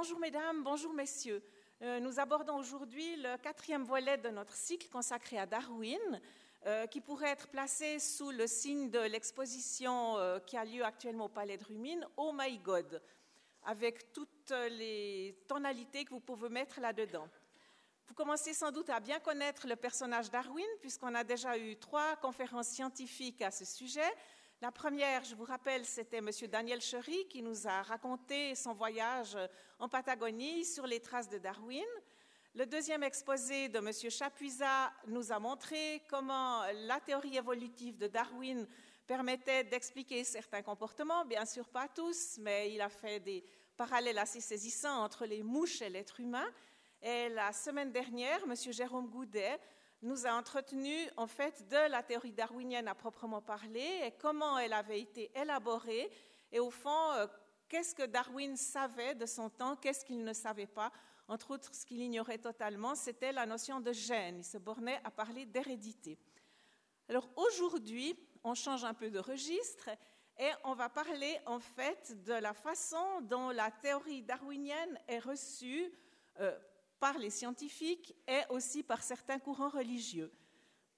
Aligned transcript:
bonjour 0.00 0.18
mesdames, 0.18 0.62
bonjour 0.62 0.94
messieurs. 0.94 1.42
Euh, 1.82 2.00
nous 2.00 2.18
abordons 2.18 2.56
aujourd'hui 2.56 3.16
le 3.16 3.36
quatrième 3.36 3.84
volet 3.84 4.16
de 4.16 4.30
notre 4.30 4.54
cycle 4.54 4.88
consacré 4.88 5.38
à 5.38 5.44
Darwin, 5.44 6.00
euh, 6.64 6.86
qui 6.86 7.02
pourrait 7.02 7.28
être 7.28 7.48
placé 7.48 7.98
sous 7.98 8.30
le 8.30 8.46
signe 8.46 8.88
de 8.88 9.00
l'exposition 9.00 10.16
euh, 10.16 10.38
qui 10.38 10.56
a 10.56 10.64
lieu 10.64 10.82
actuellement 10.82 11.26
au 11.26 11.28
Palais 11.28 11.58
de 11.58 11.64
Rumine, 11.64 12.06
Oh 12.16 12.32
My 12.34 12.56
God, 12.60 13.02
avec 13.62 14.10
toutes 14.14 14.54
les 14.70 15.38
tonalités 15.46 16.06
que 16.06 16.14
vous 16.14 16.20
pouvez 16.20 16.48
mettre 16.48 16.80
là-dedans. 16.80 17.28
Vous 18.08 18.14
commencez 18.14 18.54
sans 18.54 18.72
doute 18.72 18.88
à 18.88 19.00
bien 19.00 19.20
connaître 19.20 19.68
le 19.68 19.76
personnage 19.76 20.30
Darwin, 20.30 20.64
puisqu'on 20.80 21.14
a 21.14 21.24
déjà 21.24 21.58
eu 21.58 21.76
trois 21.76 22.16
conférences 22.16 22.68
scientifiques 22.68 23.42
à 23.42 23.50
ce 23.50 23.66
sujet. 23.66 24.10
La 24.62 24.70
première, 24.70 25.24
je 25.24 25.34
vous 25.34 25.44
rappelle, 25.44 25.86
c'était 25.86 26.18
M. 26.18 26.28
Daniel 26.50 26.82
Chery 26.82 27.26
qui 27.28 27.40
nous 27.40 27.66
a 27.66 27.80
raconté 27.80 28.54
son 28.54 28.74
voyage 28.74 29.34
en 29.78 29.88
Patagonie 29.88 30.66
sur 30.66 30.86
les 30.86 31.00
traces 31.00 31.30
de 31.30 31.38
Darwin. 31.38 31.86
Le 32.54 32.66
deuxième 32.66 33.02
exposé 33.02 33.70
de 33.70 33.78
M. 33.78 33.90
Chapuisat 34.10 34.92
nous 35.06 35.32
a 35.32 35.38
montré 35.38 36.02
comment 36.10 36.60
la 36.84 37.00
théorie 37.00 37.38
évolutive 37.38 37.96
de 37.96 38.06
Darwin 38.06 38.68
permettait 39.06 39.64
d'expliquer 39.64 40.24
certains 40.24 40.60
comportements, 40.60 41.24
bien 41.24 41.46
sûr 41.46 41.66
pas 41.66 41.88
tous, 41.88 42.36
mais 42.38 42.70
il 42.70 42.82
a 42.82 42.90
fait 42.90 43.18
des 43.18 43.42
parallèles 43.78 44.18
assez 44.18 44.42
saisissants 44.42 45.02
entre 45.02 45.24
les 45.24 45.42
mouches 45.42 45.80
et 45.80 45.88
l'être 45.88 46.20
humain. 46.20 46.46
Et 47.00 47.30
la 47.30 47.54
semaine 47.54 47.92
dernière, 47.92 48.42
M. 48.42 48.54
Jérôme 48.54 49.08
Goudet 49.08 49.58
nous 50.02 50.26
a 50.26 50.32
entretenu 50.32 50.94
en 51.16 51.26
fait 51.26 51.68
de 51.68 51.90
la 51.90 52.02
théorie 52.02 52.32
darwinienne 52.32 52.88
à 52.88 52.94
proprement 52.94 53.42
parler 53.42 54.00
et 54.04 54.12
comment 54.12 54.58
elle 54.58 54.72
avait 54.72 55.00
été 55.00 55.30
élaborée 55.38 56.10
et 56.52 56.58
au 56.58 56.70
fond 56.70 57.12
euh, 57.12 57.26
qu'est-ce 57.68 57.94
que 57.94 58.06
Darwin 58.06 58.56
savait 58.56 59.14
de 59.14 59.26
son 59.26 59.48
temps, 59.50 59.76
qu'est-ce 59.76 60.04
qu'il 60.04 60.24
ne 60.24 60.32
savait 60.32 60.66
pas? 60.66 60.90
Entre 61.28 61.52
autres, 61.52 61.72
ce 61.74 61.86
qu'il 61.86 62.00
ignorait 62.00 62.38
totalement, 62.38 62.96
c'était 62.96 63.30
la 63.30 63.46
notion 63.46 63.80
de 63.80 63.92
gène. 63.92 64.38
Il 64.38 64.44
se 64.44 64.58
bornait 64.58 65.00
à 65.04 65.10
parler 65.12 65.46
d'hérédité. 65.46 66.18
Alors 67.08 67.28
aujourd'hui, 67.36 68.18
on 68.42 68.54
change 68.54 68.84
un 68.84 68.94
peu 68.94 69.10
de 69.10 69.20
registre 69.20 69.88
et 70.38 70.50
on 70.64 70.74
va 70.74 70.88
parler 70.88 71.38
en 71.46 71.60
fait 71.60 72.24
de 72.24 72.32
la 72.32 72.54
façon 72.54 73.20
dont 73.22 73.50
la 73.50 73.70
théorie 73.70 74.22
darwinienne 74.22 74.98
est 75.06 75.18
reçue 75.18 75.92
euh, 76.40 76.58
par 77.00 77.18
les 77.18 77.30
scientifiques 77.30 78.14
et 78.28 78.42
aussi 78.50 78.82
par 78.82 79.02
certains 79.02 79.38
courants 79.38 79.70
religieux. 79.70 80.30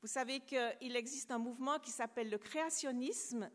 Vous 0.02 0.08
savez 0.08 0.40
qu'il 0.40 0.96
existe 0.96 1.30
un 1.30 1.38
mouvement 1.38 1.78
qui 1.78 1.92
s'appelle 1.92 2.28
le 2.28 2.38
créationnisme, 2.38 3.48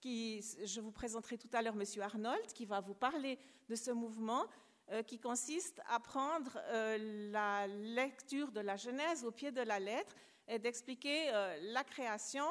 qui, 0.00 0.42
je 0.64 0.80
vous 0.80 0.90
présenterai 0.90 1.36
tout 1.36 1.50
à 1.52 1.60
l'heure 1.60 1.76
M. 1.78 2.02
Arnold, 2.02 2.46
qui 2.54 2.64
va 2.64 2.80
vous 2.80 2.94
parler 2.94 3.38
de 3.68 3.74
ce 3.74 3.90
mouvement, 3.90 4.46
euh, 4.90 5.02
qui 5.02 5.18
consiste 5.18 5.80
à 5.88 6.00
prendre 6.00 6.58
euh, 6.68 7.30
la 7.30 7.66
lecture 7.66 8.50
de 8.50 8.60
la 8.60 8.76
Genèse 8.76 9.24
au 9.24 9.30
pied 9.30 9.50
de 9.50 9.60
la 9.60 9.78
lettre 9.78 10.14
et 10.48 10.58
d'expliquer 10.58 11.30
euh, 11.32 11.58
la 11.72 11.84
création 11.84 12.46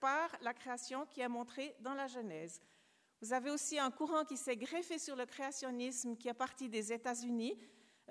par 0.00 0.30
la 0.42 0.52
création 0.52 1.06
qui 1.06 1.20
est 1.20 1.28
montrée 1.28 1.76
dans 1.80 1.94
la 1.94 2.06
Genèse. 2.06 2.60
Vous 3.20 3.32
avez 3.32 3.50
aussi 3.50 3.78
un 3.78 3.90
courant 3.90 4.24
qui 4.24 4.36
s'est 4.36 4.56
greffé 4.56 4.98
sur 4.98 5.14
le 5.14 5.26
créationnisme 5.26 6.16
qui 6.16 6.28
est 6.28 6.34
parti 6.34 6.68
des 6.68 6.92
États-Unis, 6.92 7.56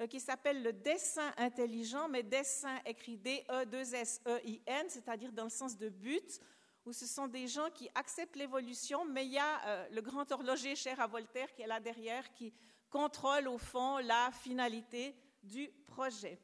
qui 0.08 0.19
s'appelle 0.19 0.64
le 0.64 0.73
dessin 0.73 1.33
intelligent, 1.38 2.08
mais 2.08 2.23
dessin 2.23 2.80
écrit 2.86 3.17
D-E-2-S-E-I-N, 3.17 4.86
c'est-à-dire 4.89 5.31
dans 5.31 5.45
le 5.45 5.50
sens 5.50 5.78
de 5.78 5.89
but, 5.89 6.39
où 6.86 6.94
ce 6.94 7.05
sont 7.05 7.28
des 7.28 7.47
gens 7.47 7.69
qui 7.72 7.89
acceptent 7.94 8.36
l'évolution, 8.36 9.05
mais 9.05 9.25
il 9.25 9.33
y 9.33 9.38
a 9.38 9.67
euh, 9.67 9.88
le 9.92 10.02
grand 10.02 10.31
horloger 10.31 10.75
cher 10.75 11.00
à 11.00 11.08
Voltaire 11.08 11.53
qui 11.53 11.61
est 11.61 11.67
là 11.67 11.80
derrière, 11.80 12.31
qui 12.33 12.53
contrôle 12.89 13.47
au 13.47 13.58
fond 13.58 13.97
la 14.00 14.31
finalité 14.31 15.16
du 15.44 15.70
projet. 15.88 16.39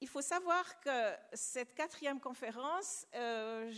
Il 0.00 0.08
faut 0.08 0.22
savoir 0.22 0.80
que 0.80 1.14
cette 1.32 1.74
quatrième 1.74 2.20
conférence, 2.20 3.06
euh, 3.14 3.72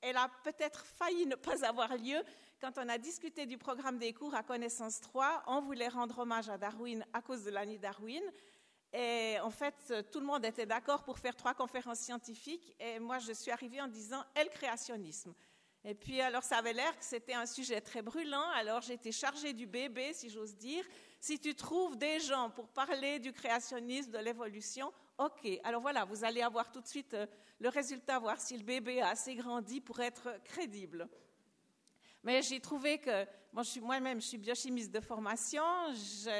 elle 0.00 0.16
a 0.16 0.30
peut-être 0.42 0.84
failli 0.84 1.26
ne 1.26 1.36
pas 1.36 1.64
avoir 1.64 1.96
lieu 1.96 2.22
quand 2.60 2.78
on 2.78 2.88
a 2.88 2.98
discuté 2.98 3.46
du 3.46 3.58
programme 3.58 3.98
des 3.98 4.12
cours 4.12 4.34
à 4.34 4.42
Connaissance 4.42 5.00
3, 5.00 5.44
on 5.46 5.60
voulait 5.60 5.88
rendre 5.88 6.18
hommage 6.18 6.48
à 6.48 6.56
Darwin 6.56 7.04
à 7.12 7.20
cause 7.20 7.44
de 7.44 7.50
l'année 7.50 7.78
Darwin. 7.78 8.22
Et 8.92 9.36
en 9.42 9.50
fait, 9.50 9.92
tout 10.10 10.20
le 10.20 10.26
monde 10.26 10.44
était 10.44 10.64
d'accord 10.64 11.02
pour 11.04 11.18
faire 11.18 11.36
trois 11.36 11.54
conférences 11.54 11.98
scientifiques. 11.98 12.74
Et 12.80 12.98
moi, 12.98 13.18
je 13.18 13.32
suis 13.32 13.50
arrivée 13.50 13.80
en 13.80 13.88
disant 13.88 14.22
«le 14.36 14.48
créationnisme». 14.48 15.34
Et 15.84 15.94
puis, 15.94 16.20
alors, 16.20 16.42
ça 16.42 16.56
avait 16.56 16.72
l'air 16.72 16.98
que 16.98 17.04
c'était 17.04 17.34
un 17.34 17.46
sujet 17.46 17.80
très 17.80 18.02
brûlant. 18.02 18.48
Alors, 18.54 18.80
j'étais 18.80 19.12
chargée 19.12 19.52
du 19.52 19.66
bébé, 19.66 20.12
si 20.14 20.30
j'ose 20.30 20.56
dire. 20.56 20.84
Si 21.20 21.38
tu 21.38 21.54
trouves 21.54 21.96
des 21.96 22.18
gens 22.20 22.50
pour 22.50 22.68
parler 22.68 23.18
du 23.18 23.32
créationnisme, 23.32 24.10
de 24.10 24.18
l'évolution, 24.18 24.92
OK. 25.18 25.48
Alors 25.62 25.80
voilà, 25.80 26.04
vous 26.04 26.24
allez 26.24 26.42
avoir 26.42 26.72
tout 26.72 26.80
de 26.80 26.86
suite 26.86 27.14
euh, 27.14 27.26
le 27.58 27.68
résultat, 27.68 28.18
voir 28.18 28.40
si 28.40 28.56
le 28.56 28.64
bébé 28.64 29.00
a 29.00 29.10
assez 29.10 29.34
grandi 29.34 29.80
pour 29.80 30.00
être 30.00 30.42
crédible. 30.44 31.08
Mais 32.26 32.42
j'ai 32.42 32.58
trouvé 32.58 32.98
que, 32.98 33.24
moi-même, 33.82 34.20
je 34.20 34.26
suis 34.26 34.36
biochimiste 34.36 34.90
de 34.90 34.98
formation, 34.98 35.62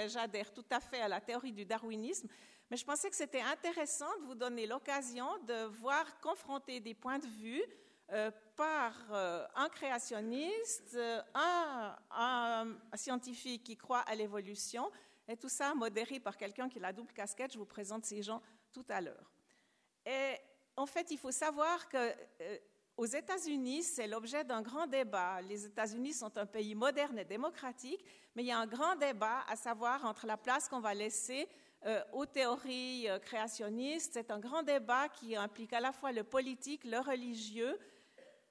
j'adhère 0.08 0.52
tout 0.52 0.64
à 0.68 0.80
fait 0.80 1.00
à 1.00 1.06
la 1.06 1.20
théorie 1.20 1.52
du 1.52 1.64
darwinisme, 1.64 2.26
mais 2.68 2.76
je 2.76 2.84
pensais 2.84 3.08
que 3.08 3.14
c'était 3.14 3.40
intéressant 3.40 4.10
de 4.18 4.24
vous 4.24 4.34
donner 4.34 4.66
l'occasion 4.66 5.28
de 5.46 5.66
voir 5.66 6.18
confronter 6.18 6.80
des 6.80 6.92
points 6.92 7.20
de 7.20 7.28
vue 7.28 7.62
euh, 8.10 8.32
par 8.56 8.94
euh, 9.12 9.46
un 9.54 9.68
créationniste, 9.68 10.98
un, 11.36 11.96
un, 12.10 12.96
scientifique 12.96 13.62
qui 13.62 13.76
croit 13.76 14.00
à 14.00 14.16
l'évolution, 14.16 14.90
et 15.28 15.36
tout 15.36 15.48
ça 15.48 15.72
modéré 15.72 16.18
par 16.18 16.36
quelqu'un 16.36 16.68
qui 16.68 16.78
a 16.78 16.82
la 16.82 16.92
double 16.92 17.12
casquette. 17.12 17.52
Je 17.52 17.58
vous 17.58 17.64
présente 17.64 18.04
ces 18.04 18.24
gens 18.24 18.42
tout 18.72 18.86
à 18.88 19.00
l'heure. 19.00 19.30
Et 20.04 20.34
en 20.74 20.86
fait, 20.86 21.12
il 21.12 21.18
faut 21.18 21.30
savoir 21.30 21.88
que 21.88 21.96
euh, 22.40 22.58
aux 22.96 23.06
États-Unis, 23.06 23.82
c'est 23.82 24.06
l'objet 24.06 24.44
d'un 24.44 24.62
grand 24.62 24.86
débat. 24.86 25.40
Les 25.42 25.66
États-Unis 25.66 26.14
sont 26.14 26.38
un 26.38 26.46
pays 26.46 26.74
moderne 26.74 27.18
et 27.18 27.24
démocratique, 27.24 28.02
mais 28.34 28.42
il 28.42 28.46
y 28.46 28.52
a 28.52 28.58
un 28.58 28.66
grand 28.66 28.96
débat 28.96 29.44
à 29.48 29.56
savoir 29.56 30.04
entre 30.04 30.26
la 30.26 30.36
place 30.36 30.68
qu'on 30.68 30.80
va 30.80 30.94
laisser 30.94 31.46
euh, 31.84 32.02
aux 32.12 32.24
théories 32.24 33.08
euh, 33.08 33.18
créationnistes. 33.18 34.14
C'est 34.14 34.30
un 34.30 34.38
grand 34.38 34.62
débat 34.62 35.08
qui 35.10 35.36
implique 35.36 35.74
à 35.74 35.80
la 35.80 35.92
fois 35.92 36.10
le 36.10 36.24
politique, 36.24 36.84
le 36.84 36.98
religieux 36.98 37.78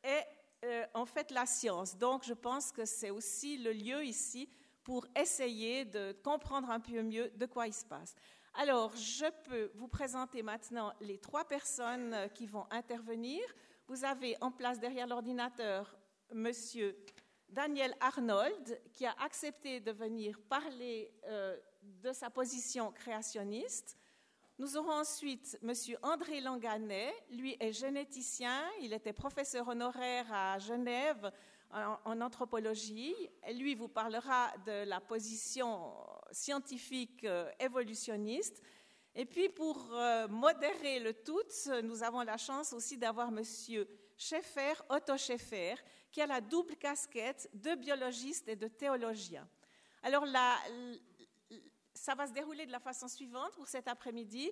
et 0.04 0.22
euh, 0.64 0.86
en 0.94 1.06
fait 1.06 1.32
la 1.32 1.48
science. 1.48 1.98
Donc 1.98 2.24
je 2.24 2.34
pense 2.34 2.72
que 2.72 2.86
c'est 2.86 3.10
aussi 3.10 3.58
le 3.58 3.74
lieu 3.74 4.06
ici 4.06 4.48
pour 4.84 5.08
essayer 5.16 5.86
de 5.86 6.16
comprendre 6.24 6.70
un 6.70 6.80
peu 6.80 7.02
mieux 7.02 7.30
de 7.36 7.46
quoi 7.48 7.66
il 7.66 7.74
se 7.74 7.86
passe. 7.86 8.16
Alors, 8.58 8.96
je 8.96 9.26
peux 9.50 9.72
vous 9.74 9.90
présenter 9.90 10.42
maintenant 10.42 10.94
les 11.02 11.18
trois 11.18 11.44
personnes 11.44 12.16
qui 12.34 12.46
vont 12.46 12.66
intervenir. 12.70 13.42
Vous 13.88 14.04
avez 14.04 14.36
en 14.42 14.52
place 14.52 14.80
derrière 14.80 15.06
l'ordinateur 15.06 15.96
Monsieur 16.34 16.98
Daniel 17.50 17.96
Arnold, 18.00 18.82
qui 18.92 19.06
a 19.06 19.14
accepté 19.24 19.80
de 19.80 19.92
venir 19.92 20.42
parler 20.50 21.14
euh, 21.28 21.56
de 21.84 22.12
sa 22.12 22.32
position 22.32 22.92
créationniste. 22.92 23.96
Nous 24.58 24.76
aurons 24.76 24.92
ensuite 24.92 25.60
Monsieur 25.62 25.98
André 26.02 26.42
Langanet, 26.42 27.14
lui 27.30 27.58
est 27.60 27.74
généticien, 27.74 28.64
il 28.82 28.92
était 28.92 29.14
professeur 29.14 29.68
honoraire 29.68 30.26
à 30.34 30.58
Genève 30.58 31.32
en, 31.70 32.22
anthropologie. 32.22 33.14
Lui 33.54 33.76
vous 33.76 33.90
parlera 33.90 34.52
de 34.66 34.84
la 34.86 35.00
position 35.00 35.94
scientifique 36.32 37.24
euh, 37.24 37.52
évolutionniste. 37.60 38.64
Et 39.18 39.26
puis 39.26 39.48
pour 39.48 39.94
euh, 39.94 40.28
modérer 40.28 41.00
le 41.00 41.14
tout, 41.14 41.42
nous 41.84 42.04
avons 42.04 42.22
la 42.22 42.36
chance 42.36 42.74
aussi 42.74 42.98
d'avoir 42.98 43.32
Monsieur 43.32 43.88
Schaeffer, 44.18 44.74
Otto 44.90 45.16
Schaeffer, 45.18 45.76
qui 46.12 46.22
a 46.22 46.28
la 46.28 46.42
double 46.42 46.76
casquette 46.76 47.50
de 47.54 47.76
biologiste 47.76 48.50
et 48.50 48.58
de 48.58 48.68
théologien. 48.68 49.48
Alors 50.04 50.26
ça 51.94 52.14
va 52.14 52.28
se 52.28 52.34
dérouler 52.34 52.66
de 52.66 52.72
la 52.74 52.80
façon 52.80 53.08
suivante 53.08 53.54
pour 53.56 53.68
cet 53.68 53.88
après-midi. 53.88 54.52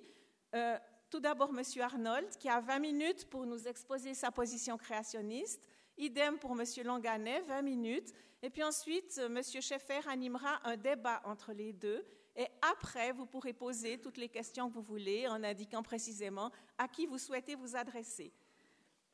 Euh, 0.54 0.78
tout 1.10 1.20
d'abord, 1.20 1.52
Monsieur 1.52 1.82
Arnold, 1.82 2.28
qui 2.38 2.48
a 2.48 2.60
20 2.60 2.78
minutes 2.78 3.28
pour 3.28 3.44
nous 3.44 3.68
exposer 3.68 4.14
sa 4.14 4.30
position 4.30 4.78
créationniste. 4.78 5.68
Idem 5.98 6.38
pour 6.38 6.54
Monsieur 6.54 6.84
Langanet, 6.84 7.42
20 7.42 7.62
minutes. 7.62 8.14
Et 8.42 8.48
puis 8.48 8.62
ensuite, 8.62 9.20
Monsieur 9.28 9.60
Schaeffer 9.60 10.00
animera 10.08 10.60
un 10.64 10.76
débat 10.76 11.20
entre 11.24 11.52
les 11.52 11.72
deux 11.74 12.04
et 12.36 12.46
après, 12.62 13.12
vous 13.12 13.26
pourrez 13.26 13.52
poser 13.52 13.98
toutes 13.98 14.16
les 14.16 14.28
questions 14.28 14.68
que 14.68 14.74
vous 14.74 14.82
voulez 14.82 15.28
en 15.28 15.42
indiquant 15.44 15.82
précisément 15.82 16.50
à 16.76 16.88
qui 16.88 17.06
vous 17.06 17.18
souhaitez 17.18 17.54
vous 17.54 17.76
adresser. 17.76 18.32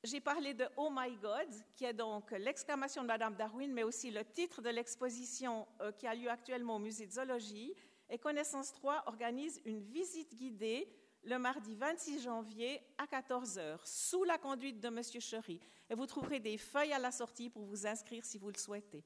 J'ai 0.02 0.20
parlé 0.20 0.54
de 0.54 0.66
Oh 0.78 0.88
My 0.90 1.14
God, 1.16 1.48
qui 1.74 1.84
est 1.84 1.92
donc 1.92 2.30
l'exclamation 2.30 3.02
de 3.02 3.08
Madame 3.08 3.34
Darwin, 3.34 3.70
mais 3.70 3.82
aussi 3.82 4.10
le 4.10 4.24
titre 4.24 4.62
de 4.62 4.70
l'exposition 4.70 5.68
euh, 5.82 5.92
qui 5.92 6.06
a 6.06 6.14
lieu 6.14 6.30
actuellement 6.30 6.76
au 6.76 6.78
musée 6.78 7.06
de 7.06 7.12
zoologie. 7.12 7.74
Et 8.08 8.16
Connaissance 8.16 8.72
3 8.72 9.04
organise 9.06 9.60
une 9.66 9.80
visite 9.80 10.34
guidée 10.34 10.88
le 11.24 11.38
mardi 11.38 11.74
26 11.74 12.22
janvier 12.22 12.80
à 12.96 13.04
14h, 13.04 13.80
sous 13.84 14.24
la 14.24 14.38
conduite 14.38 14.80
de 14.80 14.88
M. 14.88 15.02
Chery. 15.02 15.60
Et 15.90 15.94
vous 15.94 16.06
trouverez 16.06 16.40
des 16.40 16.56
feuilles 16.56 16.94
à 16.94 16.98
la 16.98 17.12
sortie 17.12 17.50
pour 17.50 17.64
vous 17.64 17.86
inscrire 17.86 18.24
si 18.24 18.38
vous 18.38 18.48
le 18.48 18.56
souhaitez. 18.56 19.04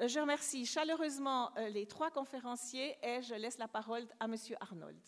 Je 0.00 0.20
remercie 0.20 0.64
chaleureusement 0.64 1.50
les 1.70 1.86
trois 1.86 2.10
conférenciers 2.10 2.96
et 3.02 3.20
je 3.20 3.34
laisse 3.34 3.58
la 3.58 3.66
parole 3.66 4.06
à 4.20 4.26
M. 4.26 4.36
Arnold. 4.60 5.00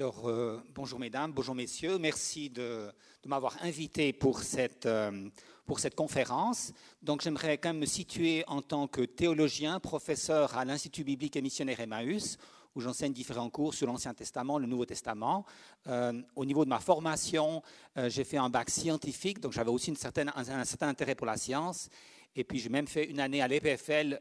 Alors, 0.00 0.28
euh, 0.28 0.62
bonjour 0.76 1.00
mesdames, 1.00 1.32
bonjour 1.32 1.56
messieurs, 1.56 1.98
merci 1.98 2.50
de, 2.50 2.88
m'avoir 3.26 3.56
invité 3.62 4.12
pour 4.12 4.44
cette, 4.44 4.86
euh, 4.86 5.28
pour 5.66 5.80
cette 5.80 5.96
conférence. 5.96 6.72
Donc, 7.02 7.20
j'aimerais 7.20 7.58
quand 7.58 7.70
même 7.70 7.80
me 7.80 7.84
situer 7.84 8.44
en 8.46 8.62
tant 8.62 8.86
que 8.86 9.00
théologien, 9.00 9.80
professeur 9.80 10.56
à 10.56 10.64
l'Institut 10.64 11.02
biblique 11.02 11.34
et 11.34 11.42
missionnaire 11.42 11.80
Emmaüs, 11.80 12.38
où 12.76 12.80
j'enseigne 12.80 13.12
différents 13.12 13.50
cours 13.50 13.74
sur 13.74 13.88
l'Ancien 13.88 14.14
Testament, 14.14 14.60
le 14.60 14.68
Nouveau 14.68 14.86
Testament. 14.86 15.44
Euh, 15.88 16.22
au 16.36 16.44
niveau 16.44 16.64
de 16.64 16.70
ma 16.70 16.78
formation, 16.78 17.60
j'ai 17.96 18.22
fait 18.22 18.36
un 18.36 18.50
bac 18.50 18.70
scientifique, 18.70 19.40
donc 19.40 19.50
j'avais 19.50 19.70
aussi 19.70 19.90
un, 19.90 20.64
certain 20.64 20.88
intérêt 20.88 21.16
pour 21.16 21.26
la 21.26 21.36
science. 21.36 21.90
Et 22.36 22.44
puis 22.44 22.58
j'ai 22.58 22.68
même 22.68 22.86
fait 22.86 23.04
une 23.04 23.20
année 23.20 23.42
à 23.42 23.48
l'EPFL 23.48 24.18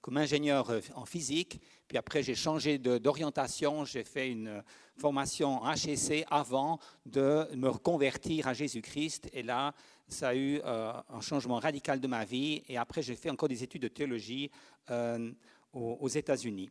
comme 0.00 0.16
ingénieur 0.18 0.70
en 0.94 1.06
physique. 1.06 1.60
Puis 1.88 1.98
après, 1.98 2.22
j'ai 2.22 2.34
changé 2.34 2.78
d'orientation, 2.78 3.84
j'ai 3.84 4.02
fait 4.02 4.28
une 4.28 4.62
formation 4.98 5.62
en 5.62 5.72
HEC 5.72 6.26
avant 6.30 6.80
de 7.04 7.48
me 7.54 7.68
reconvertir 7.68 8.48
à 8.48 8.54
Jésus-Christ. 8.54 9.28
Et 9.32 9.42
là, 9.42 9.72
ça 10.08 10.28
a 10.28 10.34
eu 10.34 10.60
euh, 10.64 10.92
un 11.08 11.20
changement 11.20 11.58
radical 11.58 12.00
de 12.00 12.08
ma 12.08 12.24
vie. 12.24 12.62
Et 12.68 12.76
après, 12.76 13.02
j'ai 13.02 13.14
fait 13.14 13.30
encore 13.30 13.48
des 13.48 13.62
études 13.62 13.82
de 13.82 13.88
théologie 13.88 14.50
euh, 14.90 15.32
aux, 15.72 16.08
États-Unis. 16.08 16.70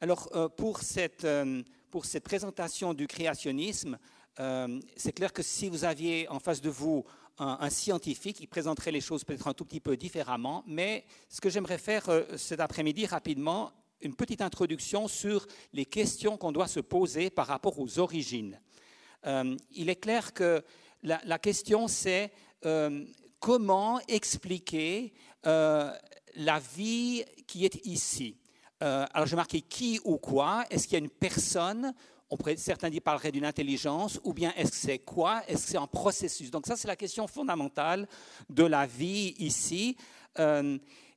Alors, 0.00 0.28
euh, 0.34 0.48
pour, 0.48 0.80
cette, 0.80 1.26
pour 1.90 2.04
cette 2.04 2.24
présentation 2.24 2.94
du 2.94 3.06
créationnisme, 3.06 3.98
c'est 4.96 5.12
clair 5.12 5.34
que 5.34 5.42
si 5.42 5.68
vous 5.68 5.84
aviez 5.84 6.26
en 6.30 6.38
face 6.38 6.62
de 6.62 6.70
vous 6.70 7.04
un, 7.40 7.58
un, 7.60 7.70
scientifique, 7.70 8.38
il 8.40 8.46
présenterait 8.46 8.92
les 8.92 9.00
choses 9.00 9.24
peut-être 9.24 9.48
un 9.48 9.54
tout 9.54 9.64
petit 9.64 9.80
peu 9.80 9.96
différemment. 9.96 10.62
Mais 10.66 11.04
ce 11.28 11.40
que 11.40 11.50
j'aimerais 11.50 11.78
faire 11.78 12.04
cet 12.36 12.60
après-midi 12.60 13.06
rapidement, 13.06 13.72
une 14.02 14.14
petite 14.14 14.40
introduction 14.40 15.08
sur 15.08 15.46
les 15.72 15.84
questions 15.84 16.36
qu'on 16.36 16.52
doit 16.52 16.68
se 16.68 16.80
poser 16.80 17.30
par 17.30 17.46
rapport 17.46 17.78
aux 17.78 17.98
origines. 17.98 18.58
Euh, 19.26 19.56
il 19.72 19.88
est 19.90 19.96
clair 19.96 20.32
que 20.32 20.62
la, 21.02 21.38
question, 21.38 21.88
c'est 21.88 22.30
euh, 22.66 23.04
comment 23.38 24.00
expliquer 24.08 25.12
euh, 25.46 25.92
la 26.36 26.58
vie 26.58 27.24
qui 27.46 27.64
est 27.64 27.86
ici? 27.86 28.36
alors, 28.82 29.26
j'ai 29.26 29.36
marqué 29.36 29.60
qui 29.60 30.00
ou 30.04 30.16
quoi. 30.16 30.64
Est-ce 30.70 30.84
qu'il 30.84 30.94
y 30.94 30.96
a 31.02 31.04
une 31.04 31.10
personne 31.10 31.92
on 32.30 32.36
certains 32.56 32.90
parleraient 33.02 33.32
d'une 33.32 33.44
intelligence, 33.44 34.20
ou 34.24 34.32
bien 34.32 34.52
est-ce 34.56 34.70
que 34.70 34.76
c'est 34.76 34.98
quoi 35.00 35.42
Est-ce 35.48 35.64
que 35.64 35.70
c'est 35.72 35.78
un 35.78 35.86
processus? 35.86 36.50
Donc 36.50 36.66
ça, 36.66 36.76
c'est 36.76 36.88
la 36.88 36.96
question 36.96 37.26
fondamentale 37.26 38.06
de 38.48 38.64
la 38.64 38.86
vie 38.86 39.34
ici. 39.38 39.96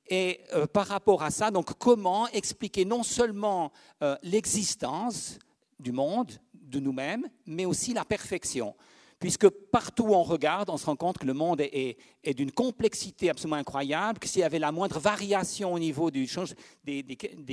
Et 0.09 0.41
euh, 0.53 0.67
par 0.67 0.87
rapport 0.87 1.23
à 1.23 1.31
ça, 1.31 1.51
donc 1.51 1.73
comment 1.77 2.27
expliquer 2.29 2.85
non 2.85 3.03
seulement 3.03 3.71
euh, 4.01 4.17
l'existence 4.23 5.39
du 5.79 5.91
monde, 5.91 6.31
de 6.53 6.79
nous-mêmes, 6.79 7.27
mais 7.45 7.65
aussi 7.65 7.93
la 7.93 8.03
perfection? 8.03 8.75
Puisque 9.23 9.47
partout 9.47 10.07
où 10.07 10.15
on 10.15 10.23
regarde, 10.23 10.69
on 10.69 10.75
se 10.75 10.85
rend 10.85 10.97
compte 10.97 11.17
que 11.17 11.25
le 11.25 11.31
monde 11.31 11.61
est, 11.61 11.97
d'une 12.35 12.51
complexité 12.51 13.29
absolument 13.29 13.55
incroyable, 13.55 14.19
que 14.19 14.27
s'il 14.27 14.41
y 14.41 14.43
avait 14.43 14.59
la 14.59 14.73
moindre 14.73 14.99
variation 14.99 15.71
au 15.71 15.79
niveau 15.79 16.11
des, 16.11 16.27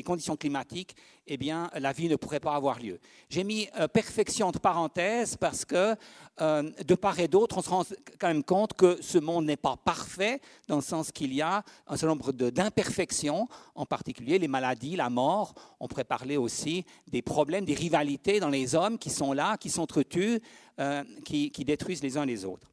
conditions 0.05 0.37
climatiques, 0.37 0.97
eh 1.29 1.37
bien, 1.37 1.71
la 1.79 1.93
vie 1.93 2.09
ne 2.09 2.17
pourrait 2.17 2.41
pas 2.41 2.57
avoir 2.57 2.81
lieu. 2.81 2.99
J'ai 3.29 3.45
mis 3.45 3.69
euh, 3.79 3.87
perfection 3.87 4.49
entre 4.49 4.59
parenthèses 4.59 5.37
parce 5.37 5.65
que, 5.65 5.95
euh, 6.41 6.69
de 6.85 6.95
part 6.97 7.21
et 7.21 7.29
d'autre, 7.29 7.59
on 7.59 7.63
se 7.63 7.71
rend 7.71 7.85
quand 8.19 8.27
même 8.27 8.43
compte 8.43 8.73
que 8.75 8.99
ce 9.01 9.19
monde 9.19 9.45
n'est 9.45 9.57
pas 9.57 9.77
parfait, 9.77 10.41
dans 10.67 10.77
le 10.77 10.83
sens 10.83 11.13
qu'il 11.13 11.33
y 11.33 11.41
a 11.41 11.63
un 11.87 11.97
certain 11.97 12.09
nombre 12.09 12.33
d'imperfections, 12.33 13.47
en 13.77 13.87
particulier 13.87 14.41
les 14.41 14.49
maladies, 14.49 14.97
la 14.97 15.09
mort. 15.09 15.55
On 15.79 15.87
pourrait 15.87 16.03
parler 16.03 16.37
aussi 16.37 16.85
des 17.07 17.23
problèmes, 17.23 17.65
des 17.65 17.75
rivalités 17.75 18.41
dans 18.41 18.49
les 18.49 18.75
hommes 18.75 18.99
qui 18.99 19.11
sont 19.11 19.33
là, 19.33 19.57
qui 19.57 19.71
s'entretuent, 19.71 20.41
euh, 20.81 21.05
qui, 21.25 21.51
détruisent 21.65 22.03
les 22.03 22.17
uns 22.17 22.25
les 22.25 22.47
autres. 22.47 22.73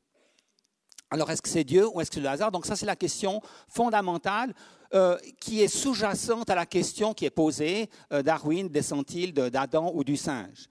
Alors, 1.10 1.30
est-ce 1.30 1.42
que 1.42 1.50
c'est 1.50 1.66
Dieu 1.66 1.86
ou 1.88 2.00
est-ce 2.00 2.10
que 2.10 2.16
c'est 2.16 2.22
le 2.22 2.30
hasard? 2.30 2.54
Donc, 2.54 2.66
ça, 2.66 2.78
c'est 2.78 2.86
la 2.86 2.96
question 2.96 3.42
fondamentale 3.68 4.54
euh, 4.94 5.18
qui 5.42 5.62
est 5.62 5.68
sous-jacente 5.68 6.50
à 6.50 6.56
la 6.56 6.66
question 6.66 7.14
qui 7.14 7.26
est 7.26 7.30
posée 7.30 7.90
euh, 8.14 8.24
Darwin 8.24 8.70
descend-il 8.70 9.34
d'Adam 9.34 9.92
ou 9.94 10.06
du 10.06 10.16
singe? 10.16 10.70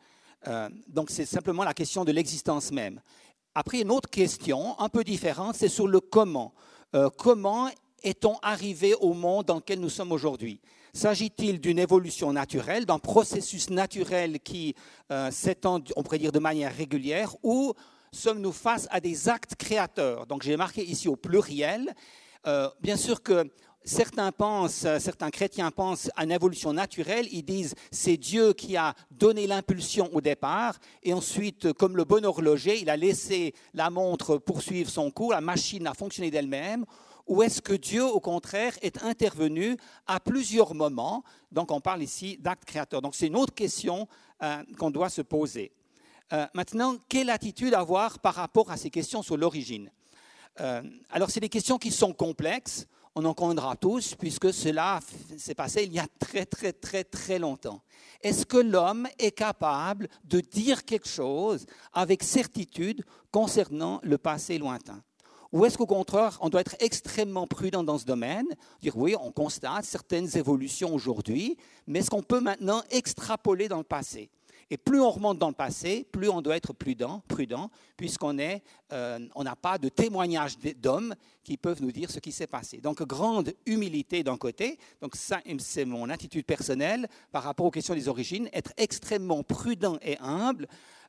Donc, 0.86 1.10
c'est 1.10 1.26
simplement 1.26 1.64
la 1.64 1.74
question 1.74 2.04
de 2.04 2.12
l'existence 2.12 2.70
même. 2.70 3.00
Après, 3.54 3.80
une 3.80 3.90
autre 3.90 4.08
question, 4.08 4.78
un 4.78 4.88
peu 4.88 5.02
différente, 5.02 5.56
c'est 5.56 5.68
sur 5.68 5.88
le 5.88 5.98
comment. 5.98 6.54
comment 7.18 7.68
est-on 8.04 8.38
arrivé 8.42 8.94
au 8.94 9.12
monde 9.12 9.46
dans 9.46 9.56
lequel 9.56 9.80
nous 9.80 9.90
sommes 9.90 10.12
aujourd'hui? 10.12 10.60
S'agit-il 10.96 11.60
d'une 11.60 11.78
évolution 11.78 12.32
naturelle, 12.32 12.86
d'un 12.86 12.98
processus 12.98 13.68
naturel 13.68 14.40
qui 14.40 14.74
euh, 15.12 15.30
s'étend, 15.30 15.82
on 15.94 16.02
pourrait 16.02 16.18
dire, 16.18 16.32
de 16.32 16.38
manière 16.38 16.74
régulière, 16.74 17.36
ou 17.42 17.74
sommes-nous 18.12 18.52
face 18.52 18.88
à 18.90 18.98
des 18.98 19.28
actes 19.28 19.56
créateurs? 19.56 20.24
Donc 20.26 20.42
j'ai 20.42 20.56
marqué 20.56 20.82
ici 20.82 21.06
au 21.06 21.16
pluriel. 21.16 21.94
Euh, 22.46 22.70
bien 22.80 22.96
sûr 22.96 23.22
que 23.22 23.44
certains 23.84 24.32
pensent, 24.32 24.86
certains 24.98 25.28
chrétiens 25.28 25.70
pensent 25.70 26.10
à 26.16 26.24
une 26.24 26.32
évolution 26.32 26.72
naturelle. 26.72 27.28
Ils 27.30 27.44
disent 27.44 27.74
c'est 27.90 28.16
Dieu 28.16 28.54
qui 28.54 28.78
a 28.78 28.94
donné 29.10 29.46
l'impulsion 29.46 30.08
au 30.14 30.22
départ 30.22 30.78
et 31.02 31.12
ensuite, 31.12 31.74
comme 31.74 31.98
le 31.98 32.04
bon 32.04 32.24
horloger, 32.24 32.80
il 32.80 32.88
a 32.88 32.96
laissé 32.96 33.52
la 33.74 33.90
montre 33.90 34.38
poursuivre 34.38 34.88
son 34.88 35.10
cours, 35.10 35.32
la 35.32 35.42
machine 35.42 35.86
a 35.86 35.92
fonctionné 35.92 36.30
d'elle-même 36.30 36.86
ou 37.26 37.42
est-ce 37.42 37.60
que 37.60 37.72
Dieu, 37.72 38.04
au 38.04 38.20
contraire, 38.20 38.74
est 38.82 39.02
intervenu 39.02 39.76
à 40.06 40.20
plusieurs 40.20 40.74
moments? 40.74 41.24
Donc 41.50 41.70
on 41.70 41.80
parle 41.80 42.02
ici 42.02 42.38
d'acte 42.38 42.64
créateur. 42.64 43.02
Donc 43.02 43.14
c'est 43.14 43.26
une 43.26 43.36
autre 43.36 43.54
question 43.54 44.08
euh, 44.42 44.62
qu'on 44.78 44.90
doit 44.90 45.10
se 45.10 45.22
poser. 45.22 45.72
Euh, 46.32 46.46
maintenant, 46.54 46.96
quelle 47.08 47.30
attitude 47.30 47.74
avoir 47.74 48.18
par 48.18 48.34
rapport 48.34 48.70
à 48.70 48.76
ces 48.76 48.90
questions 48.90 49.22
sur 49.22 49.36
l'origine? 49.36 49.90
Euh, 50.60 50.82
Alors 51.10 51.30
c'est 51.30 51.40
des 51.40 51.48
questions 51.48 51.78
qui 51.78 51.90
sont 51.90 52.12
complexes, 52.12 52.86
on 53.14 53.24
en 53.24 53.34
connaîtra 53.34 53.76
tous, 53.76 54.14
puisque 54.14 54.52
cela 54.52 55.00
s'est 55.38 55.54
passé 55.54 55.84
il 55.84 55.92
y 55.92 55.98
a 55.98 56.06
très 56.18 56.44
très 56.44 56.72
très 56.72 57.02
très 57.02 57.38
longtemps. 57.38 57.82
Est-ce 58.22 58.44
que 58.44 58.58
l'homme 58.58 59.08
est 59.18 59.32
capable 59.32 60.08
de 60.24 60.40
dire 60.40 60.84
quelque 60.84 61.08
chose 61.08 61.66
avec 61.92 62.22
certitude 62.22 63.04
concernant 63.30 64.00
le 64.02 64.18
passé 64.18 64.58
lointain? 64.58 65.02
Ou 65.52 65.64
est-ce 65.64 65.78
qu'au 65.78 65.86
contraire, 65.86 66.38
on 66.40 66.48
doit 66.48 66.60
être 66.60 66.76
extrêmement 66.80 67.46
prudent 67.46 67.84
dans 67.84 67.98
ce 67.98 68.04
domaine 68.04 68.46
Dire 68.80 68.96
oui, 68.96 69.14
on 69.20 69.30
constate 69.30 69.84
certaines 69.84 70.36
évolutions 70.36 70.94
aujourd'hui, 70.94 71.56
mais 71.86 72.00
est-ce 72.00 72.10
qu'on 72.10 72.22
peut 72.22 72.40
maintenant 72.40 72.82
extrapoler 72.90 73.68
dans 73.68 73.78
le 73.78 73.84
passé? 73.84 74.30
Et 74.68 74.76
plus 74.76 75.00
on 75.00 75.10
remonte 75.10 75.38
dans 75.38 75.48
le 75.48 75.54
passé, 75.54 76.04
plus 76.10 76.28
on 76.28 76.42
doit 76.42 76.56
être 76.56 76.72
prudent, 76.72 77.22
prudent 77.28 77.70
puisqu'on 77.96 78.36
euh, 78.92 79.18
n'a 79.36 79.56
pas 79.56 79.78
de 79.78 79.88
témoignages 79.88 80.58
d'hommes 80.58 81.14
qui 81.44 81.56
peuvent 81.56 81.80
nous 81.80 81.92
dire 81.92 82.10
ce 82.10 82.18
qui 82.18 82.32
s'est 82.32 82.48
passé. 82.48 82.78
Donc, 82.78 83.00
grande 83.02 83.52
humilité 83.64 84.24
d'un 84.24 84.36
côté. 84.36 84.78
Donc, 85.00 85.14
ça, 85.14 85.40
c'est 85.58 85.84
mon 85.84 86.10
attitude 86.10 86.44
personnelle 86.44 87.06
par 87.30 87.44
rapport 87.44 87.66
aux 87.66 87.70
questions 87.70 87.94
des 87.94 88.08
origines. 88.08 88.48
Être 88.52 88.72
extrêmement 88.76 89.44
prudent 89.44 89.98
et 90.02 90.18
humble 90.18 90.66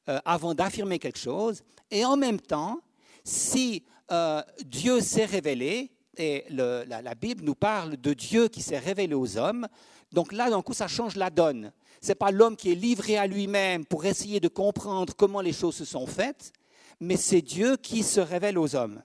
euh, 0.08 0.20
avant 0.24 0.54
d'affirmer 0.54 1.00
quelque 1.00 1.20
chose. 1.20 1.64
Et 1.90 2.06
en 2.06 2.16
même 2.16 2.40
temps, 2.40 2.80
si 3.24 3.84
euh, 4.12 4.42
Dieu 4.66 5.02
s'est 5.02 5.26
révélé, 5.26 5.92
et 6.18 6.46
la, 6.50 7.16
Bible 7.16 7.44
nous 7.44 7.56
parle 7.56 7.98
de 7.98 8.14
Dieu 8.14 8.48
qui 8.48 8.62
s'est 8.62 8.80
révélé 8.80 9.14
aux 9.14 9.38
hommes, 9.38 9.68
donc 10.12 10.32
là, 10.32 10.50
d'un 10.50 10.62
coup, 10.62 10.74
ça 10.74 10.88
change 10.88 11.16
la 11.16 11.30
donne. 11.30 11.72
Ce 12.02 12.10
n'est 12.10 12.16
pas 12.16 12.32
l'homme 12.32 12.56
qui 12.56 12.72
est 12.72 12.76
livré 12.76 13.18
à 13.18 13.28
lui-même 13.28 13.86
pour 13.86 14.06
essayer 14.06 14.40
de 14.40 14.48
comprendre 14.48 15.14
comment 15.16 15.42
les 15.42 15.54
choses 15.54 15.76
se 15.76 15.86
sont 15.86 16.08
faites, 16.08 16.54
mais 17.00 17.18
c'est 17.18 17.42
Dieu 17.42 17.78
qui 17.78 18.04
se 18.04 18.20
révèle 18.20 18.58
aux 18.58 18.76
hommes. 18.76 19.04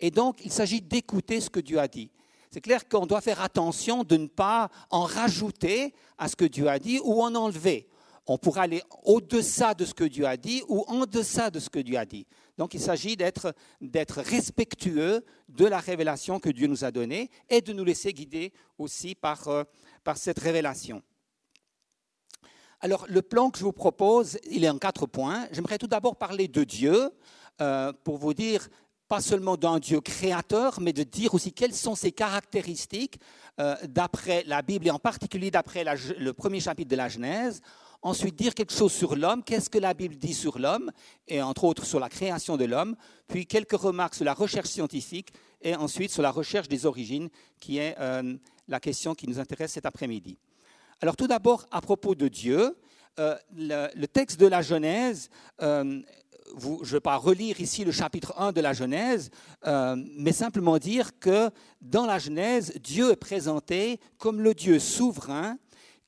Et 0.00 0.10
donc, 0.10 0.40
il 0.44 0.50
s'agit 0.50 0.80
d'écouter 0.80 1.40
ce 1.40 1.50
que 1.50 1.60
Dieu 1.60 1.78
a 1.78 1.88
dit. 1.88 2.10
C'est 2.50 2.60
clair 2.60 2.88
qu'on 2.88 3.06
doit 3.06 3.20
faire 3.20 3.40
attention 3.42 4.02
de 4.02 4.16
ne 4.16 4.26
pas 4.26 4.70
en 4.90 5.02
rajouter 5.02 5.94
à 6.18 6.26
ce 6.26 6.34
que 6.34 6.44
Dieu 6.44 6.68
a 6.68 6.78
dit 6.78 6.98
ou 7.04 7.22
en 7.22 7.34
enlever. 7.34 7.88
On 8.32 8.38
pourra 8.38 8.62
aller 8.62 8.84
au-deçà 9.02 9.74
de 9.74 9.84
ce 9.84 9.92
que 9.92 10.04
Dieu 10.04 10.24
a 10.24 10.36
dit 10.36 10.62
ou 10.68 10.84
en 10.86 11.04
deçà 11.04 11.50
de 11.50 11.58
ce 11.58 11.68
que 11.68 11.80
Dieu 11.80 11.98
a 11.98 12.04
dit. 12.04 12.28
Donc 12.58 12.74
il 12.74 12.80
s'agit 12.80 13.16
d'être, 13.16 13.52
respectueux 14.18 15.24
de 15.48 15.66
la 15.66 15.80
révélation 15.80 16.38
que 16.38 16.48
Dieu 16.48 16.68
nous 16.68 16.84
a 16.84 16.92
donnée 16.92 17.28
et 17.48 17.60
de 17.60 17.72
nous 17.72 17.82
laisser 17.82 18.12
guider 18.12 18.52
aussi 18.78 19.16
par, 19.16 19.48
euh, 19.48 19.64
cette 20.14 20.38
révélation. 20.38 21.02
Alors, 22.80 23.04
le 23.08 23.20
plan 23.20 23.50
que 23.50 23.58
je 23.58 23.64
vous 23.64 23.72
propose, 23.72 24.38
il 24.48 24.62
est 24.62 24.70
en 24.70 24.78
quatre 24.78 25.06
points. 25.06 25.48
J'aimerais 25.50 25.78
tout 25.78 25.88
d'abord 25.88 26.14
parler 26.14 26.46
de 26.46 26.62
Dieu, 26.62 27.10
euh, 27.60 27.92
pour 28.04 28.16
vous 28.16 28.32
dire 28.32 28.68
pas 29.08 29.20
seulement 29.20 29.56
d'un 29.56 29.80
Dieu 29.80 30.00
créateur, 30.00 30.80
mais 30.80 30.92
de 30.92 31.02
dire 31.02 31.34
aussi 31.34 31.52
quelles 31.52 31.74
sont 31.74 31.96
ses 31.96 32.12
caractéristiques 32.12 33.18
euh, 33.58 33.74
d'après 33.88 34.44
la 34.46 34.62
Bible, 34.62 34.86
et 34.86 34.92
en 34.92 35.00
particulier 35.00 35.50
d'après 35.50 35.84
le 35.84 36.32
premier 36.32 36.60
chapitre 36.60 36.88
de 36.88 36.96
la 36.96 37.08
Genèse. 37.08 37.60
Ensuite, 38.02 38.34
dire 38.34 38.54
quelque 38.54 38.72
chose 38.72 38.92
sur 38.92 39.14
l'homme, 39.14 39.44
qu'est-ce 39.44 39.68
que 39.68 39.78
la 39.78 39.92
Bible 39.92 40.16
dit 40.16 40.32
sur 40.32 40.58
l'homme, 40.58 40.90
et 41.28 41.42
entre 41.42 41.64
autres 41.64 41.84
sur 41.84 42.00
la 42.00 42.08
création 42.08 42.56
de 42.56 42.64
l'homme. 42.64 42.96
Puis 43.28 43.46
quelques 43.46 43.78
remarques 43.78 44.14
sur 44.14 44.24
la 44.24 44.32
recherche 44.32 44.68
scientifique, 44.70 45.28
et 45.60 45.74
ensuite 45.74 46.10
sur 46.10 46.22
la 46.22 46.30
recherche 46.30 46.66
des 46.68 46.86
origines, 46.86 47.28
qui 47.58 47.76
est 47.76 47.94
euh, 48.00 48.36
la 48.68 48.80
question 48.80 49.14
qui 49.14 49.28
nous 49.28 49.38
intéresse 49.38 49.72
cet 49.72 49.84
après-midi. 49.84 50.38
Alors 51.02 51.14
tout 51.14 51.26
d'abord, 51.26 51.66
à 51.70 51.82
propos 51.82 52.14
de 52.14 52.28
Dieu, 52.28 52.74
euh, 53.18 53.36
le, 53.54 54.06
texte 54.06 54.40
de 54.40 54.46
la 54.46 54.62
Genèse, 54.62 55.28
euh, 55.60 56.00
je 56.56 56.68
ne 56.68 56.84
vais 56.84 57.00
pas 57.00 57.16
relire 57.16 57.60
ici 57.60 57.84
le 57.84 57.92
chapitre 57.92 58.32
1 58.38 58.52
de 58.52 58.62
la 58.62 58.72
Genèse, 58.72 59.30
mais 59.64 60.32
simplement 60.32 60.78
dire 60.78 61.16
que 61.20 61.50
dans 61.80 62.06
la 62.06 62.18
Genèse, 62.18 62.72
Dieu 62.82 63.12
est 63.12 63.16
présenté 63.16 64.00
comme 64.18 64.40
le 64.40 64.52
Dieu 64.52 64.80
souverain 64.80 65.58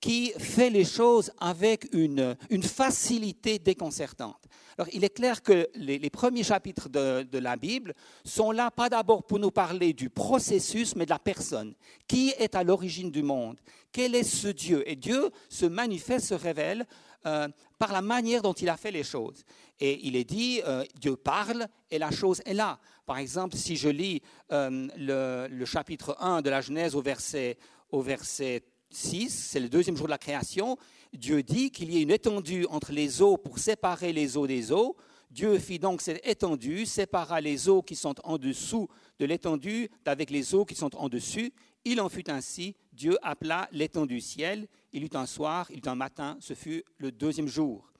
qui 0.03 0.33
fait 0.37 0.69
les 0.69 0.85
choses 0.85 1.31
avec 1.39 1.89
une, 1.93 2.37
facilité 2.65 3.61
déconcertante. 3.61 4.37
Alors, 4.77 4.89
il 4.93 5.05
est 5.05 5.15
clair 5.15 5.43
que 5.43 5.69
les, 5.77 6.11
premiers 6.11 6.43
chapitres 6.43 6.89
de, 6.89 7.23
de, 7.23 7.39
la 7.39 7.57
Bible 7.57 7.95
sont 8.25 8.51
là 8.51 8.71
pas 8.73 8.89
d'abord 8.89 9.23
pour 9.23 9.39
nous 9.39 9.53
parler 9.53 9.93
du 9.93 10.11
processus, 10.11 10.97
mais 10.97 11.05
de 11.05 11.11
la 11.11 11.21
personne. 11.21 11.75
Qui 12.09 12.31
est 12.31 12.57
à 12.57 12.65
l'origine 12.65 13.13
du 13.13 13.23
monde? 13.23 13.59
Quel 13.93 14.17
est 14.17 14.25
ce 14.25 14.49
Dieu? 14.49 14.83
Et 14.91 14.97
Dieu 14.97 15.31
se 15.49 15.67
manifeste, 15.67 16.27
se 16.27 16.35
révèle 16.35 16.85
euh, 17.27 17.47
par 17.79 17.93
la 17.93 18.03
manière 18.03 18.43
dont 18.43 18.55
il 18.55 18.69
a 18.71 18.77
fait 18.77 18.91
les 18.91 19.05
choses. 19.05 19.45
Et 19.79 20.01
il 20.05 20.17
est 20.17 20.25
dit, 20.25 20.63
euh, 20.67 20.85
Dieu 21.01 21.15
parle 21.15 21.69
et 21.91 21.99
la 21.99 22.11
chose 22.11 22.43
est 22.45 22.55
là. 22.55 22.81
Par 23.07 23.19
exemple, 23.19 23.57
si 23.57 23.77
je 23.77 23.89
lis 23.89 24.21
euh, 24.51 24.89
le, 24.97 25.47
le, 25.49 25.65
chapitre 25.65 26.17
1 26.19 26.43
de 26.43 26.51
la 26.51 26.61
Genèse 26.61 26.97
au 26.97 27.03
verset, 27.03 27.57
au 27.93 28.01
verset 28.01 28.65
6, 28.95 29.29
c'est 29.31 29.61
le 29.61 29.69
deuxième 29.69 29.97
jour 29.97 30.07
de 30.07 30.11
la 30.11 30.19
création, 30.19 30.77
Dieu 31.13 31.43
dit 31.43 31.71
qu'il 31.71 31.93
y 31.93 31.99
ait 31.99 32.03
une 32.03 32.11
étendue 32.11 32.67
entre 32.71 32.93
les 32.93 33.21
eaux 33.21 33.37
pour 33.37 33.59
séparer 33.59 34.13
les 34.13 34.37
eaux 34.37 34.47
des 34.47 34.73
eaux. 34.73 34.97
Dieu 35.31 35.59
fit 35.59 35.79
donc 35.79 36.01
cette 36.01 36.27
étendue, 36.27 36.87
sépara 36.87 37.41
les 37.41 37.69
eaux 37.69 37.83
qui 37.83 37.97
sont 37.97 38.15
en 38.25 38.39
dessous 38.39 38.89
de 39.19 39.25
l'étendue 39.25 39.89
avec 40.05 40.31
les 40.31 40.55
eaux 40.55 40.65
qui 40.65 40.75
sont 40.75 40.95
en 40.97 41.09
dessus. 41.09 41.53
Il 41.85 42.01
en 42.01 42.09
fut 42.09 42.31
ainsi. 42.31 42.77
Dieu 42.93 43.19
appela 43.23 43.69
l'étendue 43.73 44.21
ciel. 44.21 44.69
Il 44.93 45.05
eut 45.05 45.15
un 45.15 45.27
soir, 45.27 45.67
il 45.71 45.79
eut 45.79 45.89
un 45.89 45.95
matin. 45.95 46.37
Ce 46.41 46.55
fut 46.55 46.85
le 46.99 47.11
deuxième 47.11 47.49
jour. 47.49 47.93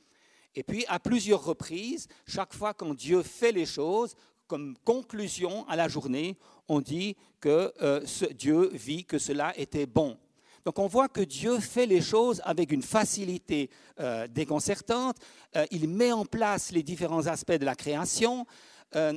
Et 0.55 0.63
puis, 0.63 0.85
à 0.89 0.99
plusieurs 0.99 1.45
reprises, 1.45 2.09
chaque 2.27 2.53
fois 2.55 2.75
quand 2.75 2.95
Dieu 2.95 3.23
fait 3.23 3.53
les 3.53 3.67
choses, 3.67 4.15
comme 4.47 4.77
conclusion 4.85 5.67
à 5.69 5.77
la 5.77 5.89
journée, 5.89 6.37
on 6.69 6.81
dit 6.81 7.17
que 7.41 7.73
euh, 7.81 8.05
Dieu 8.35 8.69
vit 8.75 9.05
que 9.05 9.19
cela 9.19 9.59
était 9.59 9.87
bon. 9.87 10.19
Donc 10.65 10.79
on 10.79 10.87
voit 10.87 11.09
que 11.09 11.21
Dieu 11.21 11.59
fait 11.59 11.87
les 11.87 12.01
choses 12.01 12.41
avec 12.45 12.73
une 12.73 12.83
facilité 12.83 13.71
euh, 14.01 14.27
déconcertante. 14.29 15.17
Euh, 15.57 15.67
il 15.71 15.89
met 15.89 16.13
en 16.13 16.25
place 16.25 16.71
les 16.71 16.83
différents 16.83 17.27
aspects 17.27 17.53
de 17.53 17.65
la 17.65 17.75
création. 17.75 18.47
Euh, 18.95 19.15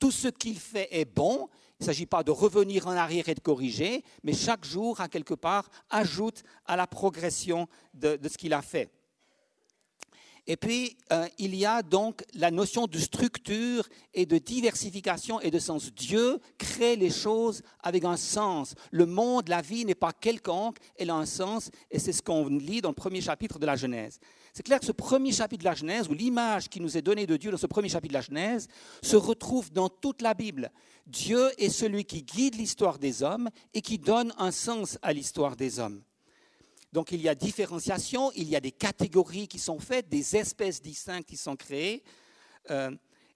tout 0.00 0.10
ce 0.10 0.28
qu'il 0.28 0.58
fait 0.58 0.88
est 0.90 1.04
bon. 1.04 1.48
Il 1.80 1.84
ne 1.84 1.86
s'agit 1.86 2.06
pas 2.06 2.22
de 2.22 2.30
revenir 2.30 2.86
en 2.86 2.92
arrière 2.92 3.28
et 3.28 3.34
de 3.34 3.40
corriger, 3.40 4.04
mais 4.22 4.32
chaque 4.32 4.64
jour, 4.64 5.00
à 5.00 5.08
quelque 5.08 5.34
part, 5.34 5.68
ajoute 5.90 6.44
à 6.66 6.76
la 6.76 6.86
progression 6.86 7.66
de 7.92 8.18
ce 8.28 8.38
qu'il 8.38 8.52
a 8.52 8.62
fait. 8.62 8.88
Et 10.48 10.56
puis, 10.56 10.96
euh, 11.12 11.28
il 11.38 11.54
y 11.54 11.64
a 11.64 11.82
donc 11.82 12.24
la 12.34 12.50
notion 12.50 12.86
de 12.86 12.98
structure 12.98 13.88
et 14.12 14.26
de 14.26 14.38
diversification 14.38 15.40
et 15.40 15.52
de 15.52 15.58
sens. 15.60 15.92
Dieu 15.94 16.40
crée 16.58 16.96
les 16.96 17.10
choses 17.10 17.62
avec 17.80 18.04
un 18.04 18.16
sens. 18.16 18.74
Le 18.90 19.06
monde, 19.06 19.48
la 19.48 19.62
vie 19.62 19.84
n'est 19.84 19.94
pas 19.94 20.12
quelconque, 20.12 20.78
elle 20.96 21.10
a 21.10 21.14
un 21.14 21.26
sens, 21.26 21.70
et 21.92 22.00
c'est 22.00 22.12
ce 22.12 22.22
qu'on 22.22 22.48
lit 22.48 22.80
dans 22.80 22.88
le 22.88 22.94
premier 22.94 23.20
chapitre 23.20 23.60
de 23.60 23.66
la 23.66 23.76
Genèse. 23.76 24.18
C'est 24.52 24.64
clair 24.64 24.80
que 24.80 24.86
ce 24.86 24.92
premier 24.92 25.30
chapitre 25.30 25.60
de 25.60 25.68
la 25.68 25.74
Genèse, 25.74 26.08
ou 26.08 26.14
l'image 26.14 26.68
qui 26.68 26.80
nous 26.80 26.96
est 26.96 27.02
donnée 27.02 27.26
de 27.26 27.36
Dieu 27.36 27.52
dans 27.52 27.56
ce 27.56 27.68
premier 27.68 27.88
chapitre 27.88 28.12
de 28.12 28.18
la 28.18 28.22
Genèse, 28.22 28.66
se 29.00 29.16
retrouve 29.16 29.70
dans 29.72 29.88
toute 29.88 30.22
la 30.22 30.34
Bible. 30.34 30.72
Dieu 31.06 31.50
est 31.58 31.70
celui 31.70 32.04
qui 32.04 32.24
guide 32.24 32.56
l'histoire 32.56 32.98
des 32.98 33.22
hommes 33.22 33.48
et 33.74 33.80
qui 33.80 33.98
donne 33.98 34.34
un 34.38 34.50
sens 34.50 34.98
à 35.02 35.12
l'histoire 35.12 35.54
des 35.54 35.78
hommes. 35.78 36.02
Donc 36.92 37.12
il 37.12 37.20
y 37.20 37.28
a 37.28 37.34
différenciation, 37.34 38.30
il 38.36 38.48
y 38.48 38.56
a 38.56 38.60
des 38.60 38.72
catégories 38.72 39.48
qui 39.48 39.58
sont 39.58 39.78
faites, 39.78 40.08
des 40.08 40.36
espèces 40.36 40.82
distinctes 40.82 41.28
qui 41.28 41.36
sont 41.36 41.56
créées. 41.56 42.02
Euh, 42.70 42.90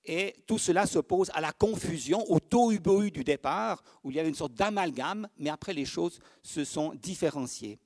et 0.04 0.36
tout 0.46 0.58
cela 0.58 0.86
s'oppose 0.86 1.30
à 1.34 1.40
la 1.40 1.52
confusion, 1.52 2.25
au 2.30 2.38
tohu 2.38 2.78
du 3.10 3.25
départ, 3.25 3.82
où 4.04 4.10
il 4.10 4.16
y 4.16 4.20
avait 4.20 4.28
une 4.28 4.36
sorte 4.36 4.54
d'amalgame, 4.54 5.28
mais 5.38 5.50
après 5.50 5.72
les 5.72 5.84
choses 5.84 6.20
se 6.42 6.64
sont 6.64 6.94
différenciées. 6.94 7.78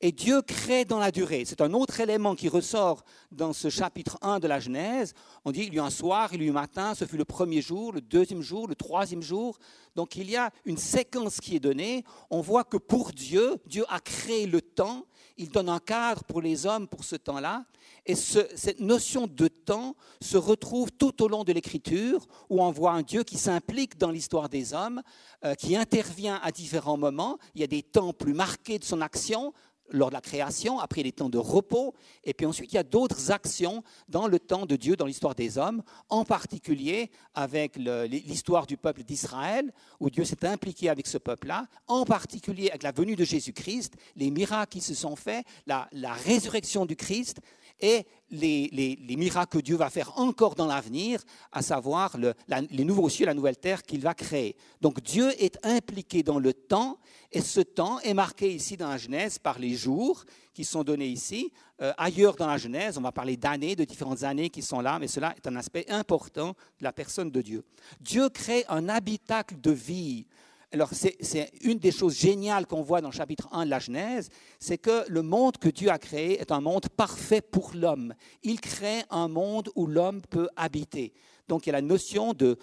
Et 0.00 0.12
Dieu 0.12 0.42
crée 0.42 0.84
dans 0.84 0.98
la 0.98 1.10
durée. 1.10 1.44
C'est 1.46 1.60
un 1.60 1.72
autre 1.72 1.98
élément 1.98 2.34
qui 2.34 2.48
ressort 2.48 3.04
dans 3.32 3.52
ce 3.52 3.70
chapitre 3.70 4.18
1 4.22 4.38
de 4.38 4.46
la 4.46 4.60
Genèse. 4.60 5.14
On 5.44 5.50
dit 5.52 5.62
il 5.62 5.74
y 5.74 5.78
a 5.78 5.84
un 5.84 5.90
soir, 5.90 6.30
il 6.32 6.42
y 6.42 6.44
a 6.44 6.46
eu 6.48 6.50
un 6.50 6.52
matin, 6.52 6.94
ce 6.94 7.06
fut 7.06 7.16
le 7.16 7.24
premier 7.24 7.62
jour, 7.62 7.92
le 7.92 8.00
deuxième 8.00 8.42
jour, 8.42 8.68
le 8.68 8.74
troisième 8.74 9.22
jour. 9.22 9.58
Donc 9.96 10.16
il 10.16 10.30
y 10.30 10.36
a 10.36 10.50
une 10.64 10.76
séquence 10.76 11.40
qui 11.40 11.56
est 11.56 11.60
donnée. 11.60 12.04
On 12.30 12.40
voit 12.40 12.64
que 12.64 12.76
pour 12.76 13.12
Dieu, 13.12 13.56
Dieu 13.66 13.84
a 13.88 13.98
créé 13.98 14.46
le 14.46 14.60
temps 14.60 15.06
il 15.36 15.50
donne 15.50 15.68
un 15.68 15.80
cadre 15.80 16.24
pour 16.24 16.40
les 16.40 16.66
hommes 16.66 16.86
pour 16.86 17.04
ce 17.04 17.16
temps-là. 17.16 17.64
Et 18.06 18.14
cette 18.14 18.80
notion 18.80 19.26
de 19.26 19.48
temps 19.48 19.96
se 20.20 20.36
retrouve 20.36 20.92
tout 20.92 21.22
au 21.22 21.28
long 21.28 21.44
de 21.44 21.52
l'Écriture, 21.52 22.26
où 22.50 22.62
on 22.62 22.70
voit 22.70 22.92
un 22.92 23.02
Dieu 23.02 23.24
qui 23.24 23.38
s'implique 23.38 23.98
dans 23.98 24.10
l'histoire 24.10 24.48
des 24.48 24.74
hommes, 24.74 25.02
euh, 25.44 25.54
qui 25.54 25.76
intervient 25.76 26.38
à 26.42 26.52
différents 26.52 26.98
moments. 26.98 27.38
Il 27.54 27.60
y 27.60 27.64
a 27.64 27.68
des 27.68 27.82
temps 27.82 28.12
plus 28.12 28.34
marqués 28.34 28.78
de 28.78 28.84
son 28.84 29.00
action, 29.00 29.52
lors 29.90 30.08
de 30.08 30.14
la 30.14 30.20
création, 30.20 30.78
après 30.78 31.02
les 31.02 31.12
temps 31.12 31.28
de 31.28 31.38
repos, 31.38 31.94
et 32.24 32.34
puis 32.34 32.46
ensuite 32.46 32.72
il 32.72 32.76
y 32.76 32.78
a 32.78 32.82
d'autres 32.82 33.30
actions 33.30 33.82
dans 34.08 34.26
le 34.26 34.38
temps 34.38 34.66
de 34.66 34.76
Dieu, 34.76 34.96
dans 34.96 35.06
l'histoire 35.06 35.34
des 35.34 35.58
hommes, 35.58 35.82
en 36.08 36.24
particulier 36.24 37.10
avec 37.34 37.76
l'histoire 37.76 38.66
du 38.66 38.76
peuple 38.76 39.02
d'Israël, 39.02 39.72
où 40.00 40.10
Dieu 40.10 40.24
s'est 40.24 40.46
impliqué 40.46 40.88
avec 40.88 41.06
ce 41.06 41.18
peuple-là, 41.18 41.66
en 41.86 42.04
particulier 42.04 42.68
avec 42.70 42.82
la 42.82 42.92
venue 42.92 43.16
de 43.16 43.24
Jésus-Christ, 43.24 43.94
les 44.16 44.30
miracles 44.30 44.72
qui 44.72 44.80
se 44.80 44.94
sont 44.94 45.16
faits, 45.16 45.44
la, 45.66 45.88
résurrection 46.24 46.86
du 46.86 46.96
Christ, 46.96 47.40
et 47.80 48.06
les, 48.30 49.16
miracles 49.16 49.58
que 49.58 49.62
Dieu 49.62 49.76
va 49.76 49.90
faire 49.90 50.18
encore 50.18 50.54
dans 50.54 50.66
l'avenir, 50.66 51.22
à 51.52 51.62
savoir 51.62 52.16
les 52.48 52.84
nouveaux 52.84 53.08
cieux, 53.08 53.26
la 53.26 53.34
nouvelle 53.34 53.56
terre 53.56 53.82
qu'il 53.82 54.00
va 54.00 54.14
créer. 54.14 54.56
Donc 54.80 55.00
Dieu 55.02 55.30
est 55.42 55.58
impliqué 55.64 56.22
dans 56.22 56.38
le 56.38 56.52
temps, 56.52 56.98
et 57.32 57.40
ce 57.40 57.60
temps 57.60 58.00
est 58.00 58.14
marqué 58.14 58.52
ici 58.52 58.76
dans 58.76 58.88
la 58.88 58.98
Genèse 58.98 59.38
par 59.38 59.58
les 59.58 59.74
jours 59.74 60.24
qui 60.52 60.64
sont 60.64 60.84
donnés 60.84 61.08
ici. 61.08 61.52
Euh, 61.80 61.92
ailleurs 61.98 62.36
dans 62.36 62.46
la 62.46 62.58
Genèse, 62.58 62.96
on 62.96 63.02
va 63.02 63.12
parler 63.12 63.36
d'années, 63.36 63.76
de 63.76 63.84
différentes 63.84 64.22
années 64.22 64.50
qui 64.50 64.62
sont 64.62 64.80
là, 64.80 64.98
mais 64.98 65.08
cela 65.08 65.34
est 65.36 65.46
un 65.46 65.56
aspect 65.56 65.84
important 65.90 66.54
de 66.78 66.84
la 66.84 66.92
personne 66.92 67.30
de 67.30 67.42
Dieu. 67.42 67.64
Dieu 68.00 68.28
crée 68.28 68.64
un 68.68 68.88
habitacle 68.88 69.60
de 69.60 69.72
vie. 69.72 70.26
Alors, 70.74 70.90
c'est 70.92 71.52
une 71.60 71.78
des 71.78 71.92
choses 71.92 72.18
géniales 72.18 72.66
qu'on 72.66 72.82
voit 72.82 73.00
dans 73.00 73.10
le 73.10 73.14
chapitre 73.14 73.46
1 73.52 73.64
de 73.64 73.70
la 73.70 73.78
Genèse, 73.78 74.28
c'est 74.58 74.76
que 74.76 75.04
le 75.08 75.22
monde 75.22 75.56
que 75.56 75.68
Dieu 75.68 75.88
a 75.88 75.98
créé 75.98 76.40
est 76.40 76.50
un 76.50 76.60
monde 76.60 76.88
parfait 76.88 77.40
pour 77.40 77.70
l'homme. 77.76 78.12
Il 78.42 78.60
crée 78.60 79.04
un 79.08 79.28
monde 79.28 79.70
où 79.76 79.86
l'homme 79.86 80.20
peut 80.22 80.48
habiter. 80.56 81.12
Donc, 81.46 81.64
il 81.64 81.68
y 81.68 81.70
a 81.70 81.74
la 81.74 81.80
notion 81.80 82.32
de, 82.32 82.58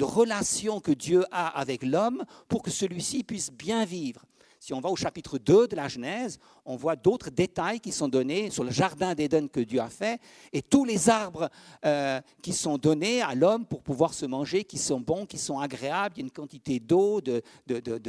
relation 0.00 0.80
que 0.80 0.90
Dieu 0.90 1.26
a 1.32 1.48
avec 1.48 1.82
l'homme 1.82 2.24
pour 2.48 2.62
que 2.62 2.70
celui-ci 2.70 3.24
puisse 3.24 3.52
bien 3.52 3.84
vivre. 3.84 4.24
Si 4.62 4.74
on 4.74 4.80
va 4.80 4.90
au 4.90 4.96
chapitre 4.96 5.38
2 5.38 5.68
de 5.68 5.74
la 5.74 5.88
Genèse, 5.88 6.38
on 6.66 6.76
voit 6.76 6.94
d'autres 6.94 7.30
détails 7.30 7.80
qui 7.80 7.92
sont 7.92 8.08
donnés 8.08 8.50
sur 8.50 8.62
le 8.62 8.70
jardin 8.70 9.14
d'Éden 9.14 9.48
que 9.48 9.60
Dieu 9.60 9.80
a 9.80 9.88
fait 9.88 10.20
et 10.52 10.60
tous 10.60 10.84
les 10.84 11.08
arbres 11.08 11.48
euh, 11.86 12.20
qui 12.42 12.52
sont 12.52 12.76
donnés 12.76 13.22
à 13.22 13.34
l'homme 13.34 13.64
pour 13.64 13.80
pouvoir 13.82 14.12
se 14.12 14.26
manger, 14.26 14.64
qui 14.64 14.76
sont 14.76 15.00
bons, 15.00 15.24
qui 15.24 15.38
sont 15.38 15.58
agréables. 15.58 16.16
Il 16.16 16.20
y 16.20 16.22
a 16.24 16.26
une 16.26 16.30
quantité 16.30 16.78
d'eau, 16.78 17.22
de, 17.22 17.42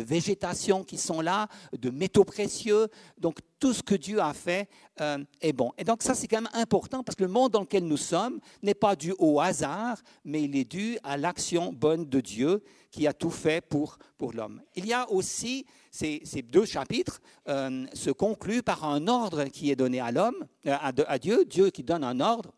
végétation 0.03 0.84
qui 0.84 0.98
sont 0.98 1.22
là, 1.22 1.48
de 1.72 1.89
métaux 1.89 2.25
précieux. 2.25 2.89
Donc 3.17 3.39
tout 3.58 3.72
ce 3.72 3.81
que 3.81 3.96
Dieu 3.96 4.20
a 4.20 4.34
fait 4.34 4.67
euh, 5.00 5.24
est 5.39 5.53
bon. 5.53 5.72
Et 5.77 5.86
donc 5.86 6.03
ça, 6.03 6.13
c'est 6.13 6.27
quand 6.27 6.41
même 6.41 6.51
important 6.51 7.01
parce 7.01 7.15
que 7.15 7.24
le 7.24 7.29
monde 7.29 7.53
dans 7.53 7.62
lequel 7.62 7.86
nous 7.86 7.96
sommes 7.96 8.41
n'est 8.62 8.74
pas 8.74 8.98
dû 8.98 9.13
au 9.20 9.39
hasard, 9.39 10.01
mais 10.25 10.43
il 10.43 10.58
est 10.58 10.70
dû 10.70 10.98
à 11.03 11.15
l'action 11.15 11.72
bonne 11.72 12.10
de 12.10 12.20
Dieu 12.20 12.62
qui 12.91 13.08
a 13.08 13.13
tout 13.13 13.29
fait 13.29 13.62
pour, 13.62 13.98
pour 14.17 14.34
l'homme. 14.34 14.62
Il 14.75 14.86
y 14.86 14.91
a 14.91 15.10
aussi 15.10 15.65
ces, 15.92 16.42
deux 16.42 16.66
chapitres 16.66 17.22
euh, 17.50 17.86
se 17.94 18.10
concluent 18.10 18.64
par 18.64 18.86
un 18.86 19.08
ordre 19.08 19.44
qui 19.46 19.70
est 19.70 19.76
donné 19.76 20.00
à 20.00 20.12
l'homme, 20.12 20.48
euh, 20.66 20.76
à, 20.80 21.20
Dieu, 21.20 21.46
Dieu 21.46 21.70
qui 21.70 21.84
donne 21.84 22.04
un 22.04 22.20
ordre, 22.22 22.54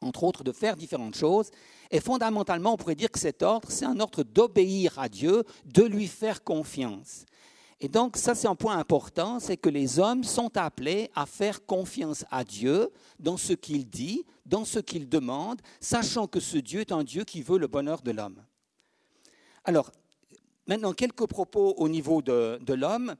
entre 0.00 0.24
autres, 0.24 0.42
de 0.42 0.52
faire 0.52 0.76
différentes 0.76 1.14
choses. 1.14 1.50
Et 1.90 2.00
fondamentalement, 2.00 2.74
on 2.74 2.76
pourrait 2.76 2.96
dire 2.96 3.10
que 3.10 3.20
cet 3.20 3.42
ordre, 3.42 3.70
c'est 3.70 3.84
un 3.84 4.00
ordre 4.00 4.24
d'obéir 4.24 4.98
à 4.98 5.08
Dieu, 5.08 5.44
de 5.64 5.84
lui 5.84 6.08
faire 6.08 6.42
confiance. 6.42 7.24
Et 7.80 7.88
donc, 7.88 8.16
ça, 8.16 8.34
c'est 8.34 8.48
un 8.48 8.54
point 8.54 8.78
important, 8.78 9.38
c'est 9.38 9.56
que 9.56 9.68
les 9.68 9.98
hommes 9.98 10.24
sont 10.24 10.56
appelés 10.56 11.10
à 11.14 11.26
faire 11.26 11.64
confiance 11.64 12.24
à 12.30 12.42
Dieu 12.42 12.90
dans 13.18 13.36
ce 13.36 13.52
qu'il 13.52 13.88
dit, 13.88 14.24
dans 14.44 14.64
ce 14.64 14.80
qu'il 14.80 15.08
demande, 15.08 15.60
sachant 15.80 16.26
que 16.26 16.40
ce 16.40 16.58
Dieu 16.58 16.80
est 16.80 16.92
un 16.92 17.04
Dieu 17.04 17.24
qui 17.24 17.42
veut 17.42 17.58
le 17.58 17.66
bonheur 17.66 18.02
de 18.02 18.10
l'homme. 18.10 18.42
Alors, 19.64 19.90
maintenant, 20.66 20.92
quelques 20.92 21.26
propos 21.26 21.74
au 21.76 21.88
niveau 21.88 22.22
de, 22.22 22.72
l'homme. 22.72 23.14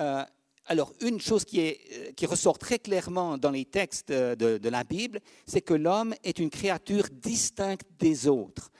Euh, 0.00 0.24
alors, 0.66 0.92
une 1.00 1.20
chose 1.20 1.44
qui, 1.44 1.60
est, 1.60 2.14
qui, 2.16 2.26
ressort 2.26 2.58
très 2.58 2.78
clairement 2.78 3.36
dans 3.36 3.50
les 3.50 3.66
textes 3.66 4.10
de, 4.10 4.58
de 4.58 4.68
la 4.68 4.84
Bible, 4.84 5.20
c'est 5.46 5.60
que 5.60 5.74
l'homme 5.74 6.14
est 6.24 6.38
une 6.38 6.50
créature 6.50 7.08
distincte 7.12 7.86
des 7.98 8.28
autres. 8.28 8.70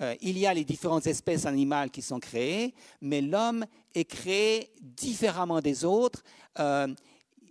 Euh, 0.00 0.14
il 0.20 0.38
y 0.38 0.46
a 0.46 0.54
les 0.54 0.64
différentes 0.64 1.06
espèces 1.06 1.46
animales 1.46 1.90
qui 1.90 2.02
sont 2.02 2.18
créées, 2.18 2.74
mais 3.00 3.20
l'homme 3.20 3.64
est 3.94 4.04
créé 4.04 4.70
différemment 4.80 5.60
des 5.60 5.84
autres. 5.84 6.22
Euh, 6.58 6.88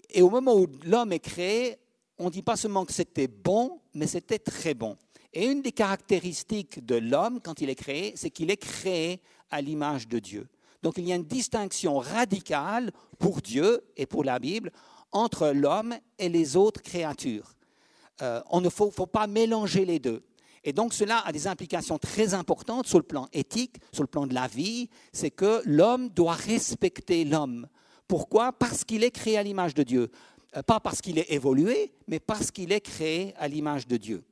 et 0.10 0.22
au 0.22 0.30
moment 0.30 0.56
où 0.56 0.68
l'homme 0.86 1.13
est 1.13 1.20
créé, 1.20 1.77
on 2.18 2.25
ne 2.25 2.30
dit 2.30 2.42
pas 2.42 2.58
seulement 2.58 2.86
que 2.86 2.94
c'était 2.94 3.27
bon, 3.27 3.80
mais 3.94 4.08
c'était 4.08 4.39
très 4.39 4.74
bon. 4.74 4.98
Et 5.32 5.46
une 5.46 5.62
des 5.62 5.72
caractéristiques 5.72 6.86
de 6.86 6.96
l'homme, 6.96 7.39
quand 7.42 7.62
il 7.62 7.70
est 7.70 7.75
créé, 7.75 8.13
c'est 8.15 8.30
qu'il 8.30 8.51
est 8.51 8.58
créé 8.58 9.22
à 9.53 9.62
l'image 9.62 10.07
de 10.07 10.17
Dieu. 10.17 10.48
Donc 10.81 10.95
il 10.98 11.07
y 11.07 11.13
a 11.13 11.15
une 11.15 11.24
distinction 11.24 12.00
radicale 12.00 12.91
pour 13.19 13.39
Dieu 13.39 13.86
et 13.95 14.07
pour 14.07 14.24
la 14.24 14.39
Bible 14.39 14.72
entre 15.12 15.50
l'homme 15.50 15.95
et 16.17 16.27
les 16.27 16.57
autres 16.57 16.81
créatures. 16.81 17.53
Euh, 18.22 18.41
on 18.50 18.62
ne 18.62 18.69
faut, 18.69 18.89
faut 18.89 19.05
pas 19.05 19.27
mélanger 19.27 19.86
les 19.86 20.00
deux. 20.00 20.24
Et 20.63 20.74
donc 20.74 20.93
cela 20.93 21.19
a 21.19 21.31
des 21.31 21.45
implications 21.45 22.00
très 22.00 22.33
importantes 22.33 22.88
sur 22.88 22.98
le 22.98 23.03
plan 23.03 23.27
éthique, 23.31 23.75
sur 23.91 24.01
le 24.01 24.07
plan 24.07 24.25
de 24.25 24.33
la 24.33 24.48
vie, 24.48 24.89
c'est 25.12 25.31
que 25.31 25.62
l'homme 25.65 26.10
doit 26.10 26.33
respecter 26.33 27.25
l'homme. 27.25 27.67
Pourquoi? 28.07 28.53
Parce 28.53 28.83
qu'il 28.83 29.03
est 29.03 29.12
créé 29.12 29.38
à 29.38 29.43
l'image 29.43 29.75
de 29.75 29.83
Dieu. 29.83 30.10
Euh, 30.57 30.63
pas 30.63 30.79
parce 30.79 31.00
qu'il 31.00 31.19
est 31.19 31.31
évolué, 31.31 31.93
mais 32.07 32.19
parce 32.19 32.50
qu'il 32.50 32.72
est 32.72 32.81
créé 32.81 33.36
à 33.38 33.48
l'image 33.48 33.88
de 33.88 33.98
Dieu. 33.98 34.24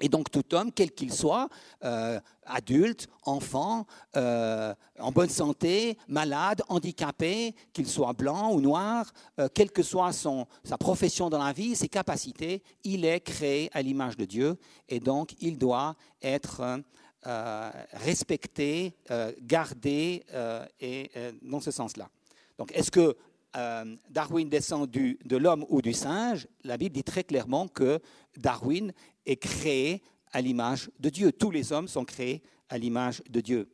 Et 0.00 0.08
donc 0.08 0.30
tout 0.30 0.54
homme, 0.54 0.72
quel 0.72 0.90
qu'il 0.90 1.12
soit, 1.12 1.48
euh, 1.84 2.20
adulte, 2.44 3.06
enfant, 3.22 3.86
euh, 4.16 4.74
en 4.98 5.12
bonne 5.12 5.28
santé, 5.28 5.96
malade, 6.08 6.62
handicapé, 6.68 7.54
qu'il 7.72 7.86
soit 7.86 8.12
blanc 8.12 8.52
ou 8.52 8.60
noir, 8.60 9.12
euh, 9.38 9.48
quelle 9.54 9.70
que 9.70 9.84
soit 9.84 10.12
son, 10.12 10.46
sa 10.64 10.76
profession 10.78 11.30
dans 11.30 11.42
la 11.42 11.52
vie, 11.52 11.76
ses 11.76 11.88
capacités, 11.88 12.62
il 12.82 13.04
est 13.04 13.20
créé 13.20 13.70
à 13.72 13.82
l'image 13.82 14.16
de 14.16 14.24
Dieu 14.24 14.58
et 14.88 14.98
donc 14.98 15.34
il 15.40 15.58
doit 15.58 15.94
être 16.22 16.80
respecté, 17.92 18.94
gardé 19.40 20.26
et 20.78 21.10
dans 21.40 21.60
ce 21.60 21.70
sens-là. 21.70 22.10
Donc 22.58 22.70
est-ce 22.72 22.90
que 22.90 23.16
Darwin 24.10 24.48
descend 24.48 24.90
de 24.90 25.36
l'homme 25.36 25.64
ou 25.68 25.80
du 25.80 25.92
singe, 25.92 26.48
la 26.64 26.76
Bible 26.76 26.94
dit 26.94 27.04
très 27.04 27.22
clairement 27.22 27.68
que 27.68 28.00
Darwin 28.36 28.92
est 29.26 29.36
créé 29.36 30.02
à 30.32 30.40
l'image 30.40 30.90
de 30.98 31.08
Dieu. 31.08 31.32
Tous 31.32 31.50
les 31.50 31.72
hommes 31.72 31.88
sont 31.88 32.04
créés 32.04 32.42
à 32.68 32.78
l'image 32.78 33.22
de 33.30 33.40
Dieu. 33.40 33.68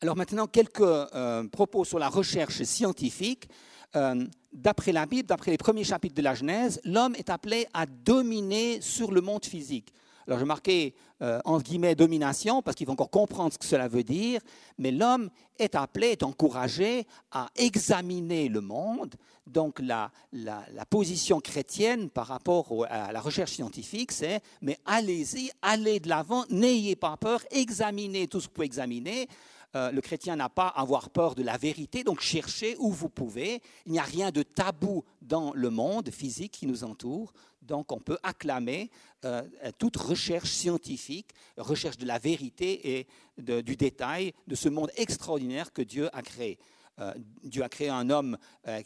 Alors 0.00 0.16
maintenant, 0.16 0.46
quelques 0.46 0.80
euh, 0.80 1.48
propos 1.48 1.84
sur 1.84 1.98
la 1.98 2.08
recherche 2.08 2.62
scientifique. 2.64 3.48
Euh, 3.94 4.26
d'après 4.52 4.92
la 4.92 5.06
Bible, 5.06 5.28
d'après 5.28 5.52
les 5.52 5.56
premiers 5.56 5.84
chapitres 5.84 6.14
de 6.14 6.22
la 6.22 6.34
Genèse, 6.34 6.80
l'homme 6.84 7.14
est 7.14 7.30
appelé 7.30 7.66
à 7.72 7.86
dominer 7.86 8.80
sur 8.80 9.10
le 9.10 9.20
monde 9.20 9.44
physique. 9.44 9.92
Alors, 10.26 10.40
je 10.40 10.44
marquais 10.44 10.94
euh, 11.22 11.40
en 11.44 11.58
guillemets 11.58 11.94
domination 11.94 12.60
parce 12.60 12.74
qu'il 12.74 12.86
faut 12.86 12.92
encore 12.92 13.10
comprendre 13.10 13.52
ce 13.52 13.58
que 13.58 13.64
cela 13.64 13.86
veut 13.86 14.02
dire, 14.02 14.40
mais 14.76 14.90
l'homme 14.90 15.30
est 15.58 15.74
appelé, 15.74 16.08
est 16.08 16.22
encouragé 16.22 17.06
à 17.30 17.48
examiner 17.54 18.48
le 18.48 18.60
monde. 18.60 19.14
Donc, 19.46 19.78
la, 19.78 20.10
la, 20.32 20.64
position 20.90 21.40
chrétienne 21.40 22.10
par 22.10 22.26
rapport 22.26 22.86
à 22.90 23.12
la 23.12 23.20
recherche 23.20 23.52
scientifique, 23.52 24.10
c'est 24.10 24.40
mais 24.60 24.78
allez-y, 24.84 25.50
allez 25.62 26.00
de 26.00 26.08
l'avant, 26.08 26.44
n'ayez 26.50 26.96
pas 26.96 27.16
peur, 27.16 27.40
examinez 27.50 28.26
tout 28.26 28.40
ce 28.40 28.46
que 28.46 28.50
vous 28.50 28.54
pouvez 28.54 28.66
examiner. 28.66 29.28
Euh, 29.76 29.90
le 29.90 30.00
chrétien 30.00 30.36
n'a 30.36 30.48
pas 30.48 30.68
à 30.68 30.80
avoir 30.80 31.10
peur 31.10 31.34
de 31.34 31.42
la 31.42 31.58
vérité, 31.58 32.02
donc 32.02 32.20
cherchez 32.20 32.76
où 32.78 32.90
vous 32.90 33.10
pouvez. 33.10 33.60
Il 33.84 33.92
n'y 33.92 33.98
a 33.98 34.04
rien 34.04 34.30
de 34.30 34.42
tabou 34.42 35.04
dans 35.20 35.52
le 35.52 35.68
monde 35.68 36.08
physique 36.10 36.52
qui 36.52 36.66
nous 36.66 36.82
entoure. 36.82 37.34
Donc 37.60 37.92
on 37.92 38.00
peut 38.00 38.16
acclamer 38.22 38.90
euh, 39.26 39.42
toute 39.76 39.98
recherche 39.98 40.50
scientifique, 40.50 41.34
recherche 41.58 41.98
de 41.98 42.06
la 42.06 42.18
vérité 42.18 42.96
et 42.96 43.06
du 43.36 43.76
détail 43.76 44.32
de 44.46 44.54
ce 44.54 44.70
monde 44.70 44.90
extraordinaire 44.96 45.72
que 45.74 45.82
Dieu 45.82 46.08
a 46.16 46.22
créé. 46.22 46.58
Euh, 46.98 47.12
Dieu 47.42 47.62
a 47.62 47.68
créé 47.68 47.90
un 47.90 48.08
homme 48.08 48.38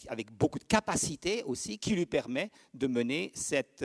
avec 0.09 0.33
beaucoup 0.33 0.59
de 0.59 0.65
capacités 0.65 1.45
aussi 1.45 1.79
qui 1.79 1.95
lui 1.95 2.07
permet 2.07 2.51
de 2.75 2.89
mener 2.89 3.31
cette 3.35 3.85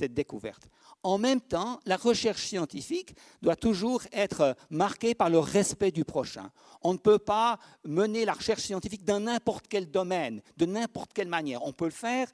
découverte. 0.00 0.68
En 1.04 1.18
même 1.18 1.40
temps, 1.40 1.80
la 1.84 1.96
recherche 1.96 2.46
scientifique 2.46 3.16
doit 3.42 3.56
toujours 3.56 4.02
être 4.12 4.56
marquée 4.70 5.14
par 5.14 5.30
le 5.30 5.40
respect 5.40 5.90
du 5.90 6.04
prochain. 6.04 6.50
On 6.82 6.92
ne 6.92 6.98
peut 6.98 7.18
pas 7.18 7.58
mener 7.84 8.24
la 8.24 8.34
recherche 8.34 8.62
scientifique 8.62 9.04
dans 9.04 9.20
n'importe 9.20 9.66
quel 9.68 9.90
domaine, 9.90 10.42
de 10.56 10.66
n'importe 10.66 11.12
quelle 11.12 11.28
manière. 11.28 11.64
On 11.64 11.72
peut 11.72 11.86
le 11.86 11.90
faire 11.90 12.28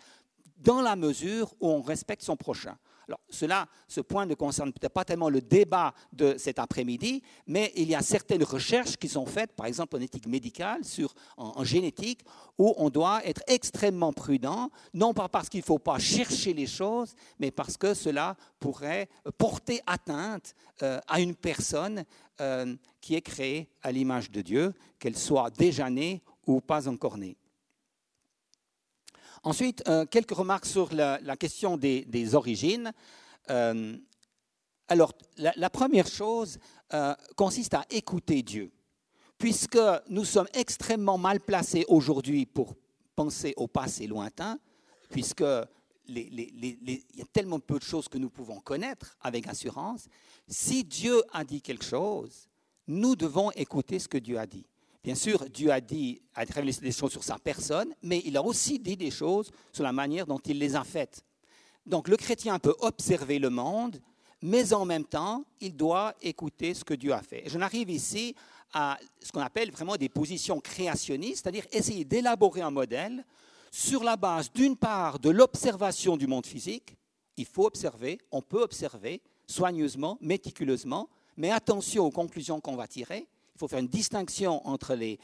dans 0.58 0.82
la 0.82 0.96
mesure 0.96 1.54
où 1.60 1.68
on 1.68 1.80
respecte 1.80 2.22
son 2.22 2.36
prochain. 2.36 2.76
Alors, 3.08 3.20
cela, 3.30 3.66
ce 3.86 4.02
point 4.02 4.26
ne 4.26 4.34
concerne 4.34 4.70
peut-être 4.70 4.92
pas 4.92 5.04
tellement 5.04 5.30
le 5.30 5.40
débat 5.40 5.94
de 6.12 6.36
cet 6.36 6.58
après-midi, 6.58 7.22
mais 7.46 7.72
il 7.74 7.88
y 7.88 7.94
a 7.94 8.02
certaines 8.02 8.44
recherches 8.44 8.98
qui 8.98 9.08
sont 9.08 9.24
faites, 9.24 9.52
par 9.52 9.64
exemple 9.64 9.96
en 9.96 10.00
éthique 10.00 10.26
médicale, 10.26 10.84
sur, 10.84 11.14
en, 11.38 11.64
génétique, 11.64 12.20
où 12.58 12.74
on 12.76 12.90
doit 12.90 13.24
être 13.24 13.42
extrêmement 13.46 14.12
prudent, 14.12 14.70
non 14.92 15.14
pas 15.14 15.28
parce 15.28 15.48
qu'il 15.48 15.60
ne 15.60 15.64
faut 15.64 15.78
pas 15.78 15.98
chercher 15.98 16.52
les 16.52 16.66
choses, 16.66 17.14
mais 17.38 17.50
parce 17.50 17.78
que 17.78 17.94
cela 17.94 18.36
pourrait 18.60 19.08
porter 19.38 19.80
atteinte 19.86 20.54
euh, 20.82 21.00
à 21.08 21.20
une 21.20 21.34
personne 21.34 22.04
euh, 22.42 22.76
qui 23.00 23.14
est 23.14 23.22
créée 23.22 23.70
à 23.82 23.90
l'image 23.90 24.30
de 24.30 24.42
Dieu, 24.42 24.74
qu'elle 24.98 25.16
soit 25.16 25.48
déjà 25.50 25.88
née 25.88 26.22
ou 26.46 26.60
pas 26.60 26.86
encore 26.88 27.16
née. 27.16 27.38
Ensuite, 29.42 29.82
euh, 29.88 30.04
quelques 30.06 30.32
remarques 30.32 30.66
sur 30.66 30.92
la, 30.92 31.18
question 31.36 31.76
des, 31.76 32.34
origines. 32.34 32.92
Euh, 33.50 33.96
alors, 34.88 35.12
la, 35.36 35.70
première 35.70 36.06
chose 36.06 36.58
euh, 36.94 37.14
consiste 37.36 37.74
à 37.74 37.84
écouter 37.90 38.42
Dieu. 38.42 38.72
Puisque 39.36 39.78
nous 40.08 40.24
sommes 40.24 40.48
extrêmement 40.54 41.18
mal 41.18 41.40
placés 41.40 41.84
aujourd'hui 41.88 42.46
pour 42.46 42.74
penser 43.14 43.54
au 43.56 43.68
passé 43.68 44.06
lointain, 44.06 44.58
puisque 45.10 45.44
il 46.08 47.04
y 47.14 47.22
a 47.22 47.26
tellement 47.32 47.60
peu 47.60 47.78
de 47.78 47.84
choses 47.84 48.08
que 48.08 48.18
nous 48.18 48.30
pouvons 48.30 48.60
connaître 48.60 49.16
avec 49.20 49.46
assurance, 49.46 50.06
si 50.48 50.82
Dieu 50.82 51.22
a 51.32 51.44
dit 51.44 51.60
quelque 51.60 51.84
chose, 51.84 52.48
nous 52.86 53.14
devons 53.14 53.50
écouter 53.52 53.98
ce 53.98 54.08
que 54.08 54.18
Dieu 54.18 54.38
a 54.38 54.46
dit. 54.46 54.66
Bien 55.02 55.14
sûr, 55.14 55.48
Dieu 55.48 55.70
a 55.70 55.80
dit, 55.80 56.20
a 56.34 56.40
révélé 56.40 56.72
des 56.72 56.92
choses 56.92 57.12
sur 57.12 57.22
sa 57.22 57.38
personne, 57.38 57.94
mais 58.02 58.20
il 58.24 58.36
a 58.36 58.42
aussi 58.42 58.78
dit 58.78 58.96
des 58.96 59.10
choses 59.10 59.50
sur 59.72 59.84
la 59.84 59.92
manière 59.92 60.26
dont 60.26 60.38
il 60.38 60.58
les 60.58 60.74
a 60.74 60.84
faites. 60.84 61.22
Donc 61.86 62.08
le 62.08 62.16
chrétien 62.16 62.58
peut 62.58 62.74
observer 62.80 63.38
le 63.38 63.48
monde, 63.48 64.00
mais 64.42 64.72
en 64.72 64.84
même 64.84 65.04
temps, 65.04 65.44
il 65.60 65.76
doit 65.76 66.14
écouter 66.20 66.74
ce 66.74 66.84
que 66.84 66.94
Dieu 66.94 67.12
a 67.12 67.22
fait. 67.22 67.44
je 67.46 67.58
n'arrive 67.58 67.90
ici 67.90 68.34
à 68.72 68.98
ce 69.22 69.32
qu'on 69.32 69.40
appelle 69.40 69.70
vraiment 69.70 69.96
des 69.96 70.08
positions 70.08 70.60
créationnistes, 70.60 71.42
c'est-à-dire 71.42 71.64
essayer 71.72 72.04
d'élaborer 72.04 72.60
un 72.60 72.70
modèle 72.70 73.24
sur 73.70 74.04
la 74.04 74.16
base 74.16 74.52
d'une 74.52 74.76
part 74.76 75.18
de 75.18 75.30
l'observation 75.30 76.16
du 76.16 76.26
monde 76.26 76.46
physique. 76.46 76.96
Il 77.36 77.46
faut 77.46 77.66
observer, 77.66 78.18
on 78.30 78.42
peut 78.42 78.62
observer 78.62 79.22
soigneusement, 79.46 80.18
méticuleusement, 80.20 81.08
mais 81.36 81.50
attention 81.50 82.04
aux 82.04 82.10
conclusions 82.10 82.60
qu'on 82.60 82.76
va 82.76 82.86
tirer 82.86 83.26
il 83.58 83.60
faut 83.60 83.66
faire 83.66 83.80
une 83.80 83.88
distinction 83.88 84.64
entre 84.68 84.94
les, 84.94 85.18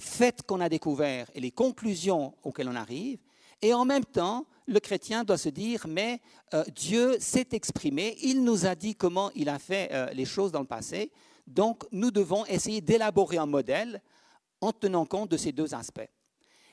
faits 0.00 0.42
qu'on 0.42 0.60
a 0.60 0.68
découverts 0.68 1.30
et 1.32 1.40
les 1.40 1.52
conclusions 1.52 2.34
auxquelles 2.42 2.68
on 2.68 2.74
arrive. 2.74 3.20
Et 3.62 3.72
en 3.72 3.84
même 3.84 4.04
temps, 4.04 4.46
le 4.66 4.80
chrétien 4.80 5.22
doit 5.22 5.38
se 5.38 5.48
dire, 5.48 5.86
mais 5.86 6.20
euh, 6.54 6.64
Dieu 6.74 7.16
s'est 7.20 7.46
exprimé, 7.52 8.16
il 8.20 8.42
nous 8.42 8.66
a 8.66 8.74
dit 8.74 8.96
comment 8.96 9.30
il 9.36 9.48
a 9.48 9.60
fait 9.60 9.90
euh, 9.92 10.06
les 10.12 10.24
choses 10.24 10.50
dans 10.50 10.58
le 10.58 10.66
passé, 10.66 11.12
donc 11.46 11.84
nous 11.92 12.10
devons 12.10 12.44
essayer 12.46 12.80
d'élaborer 12.80 13.36
un 13.36 13.46
modèle 13.46 14.02
en 14.60 14.72
tenant 14.72 15.06
compte 15.06 15.30
de 15.30 15.36
ces 15.36 15.52
deux 15.52 15.72
aspects. 15.72 16.10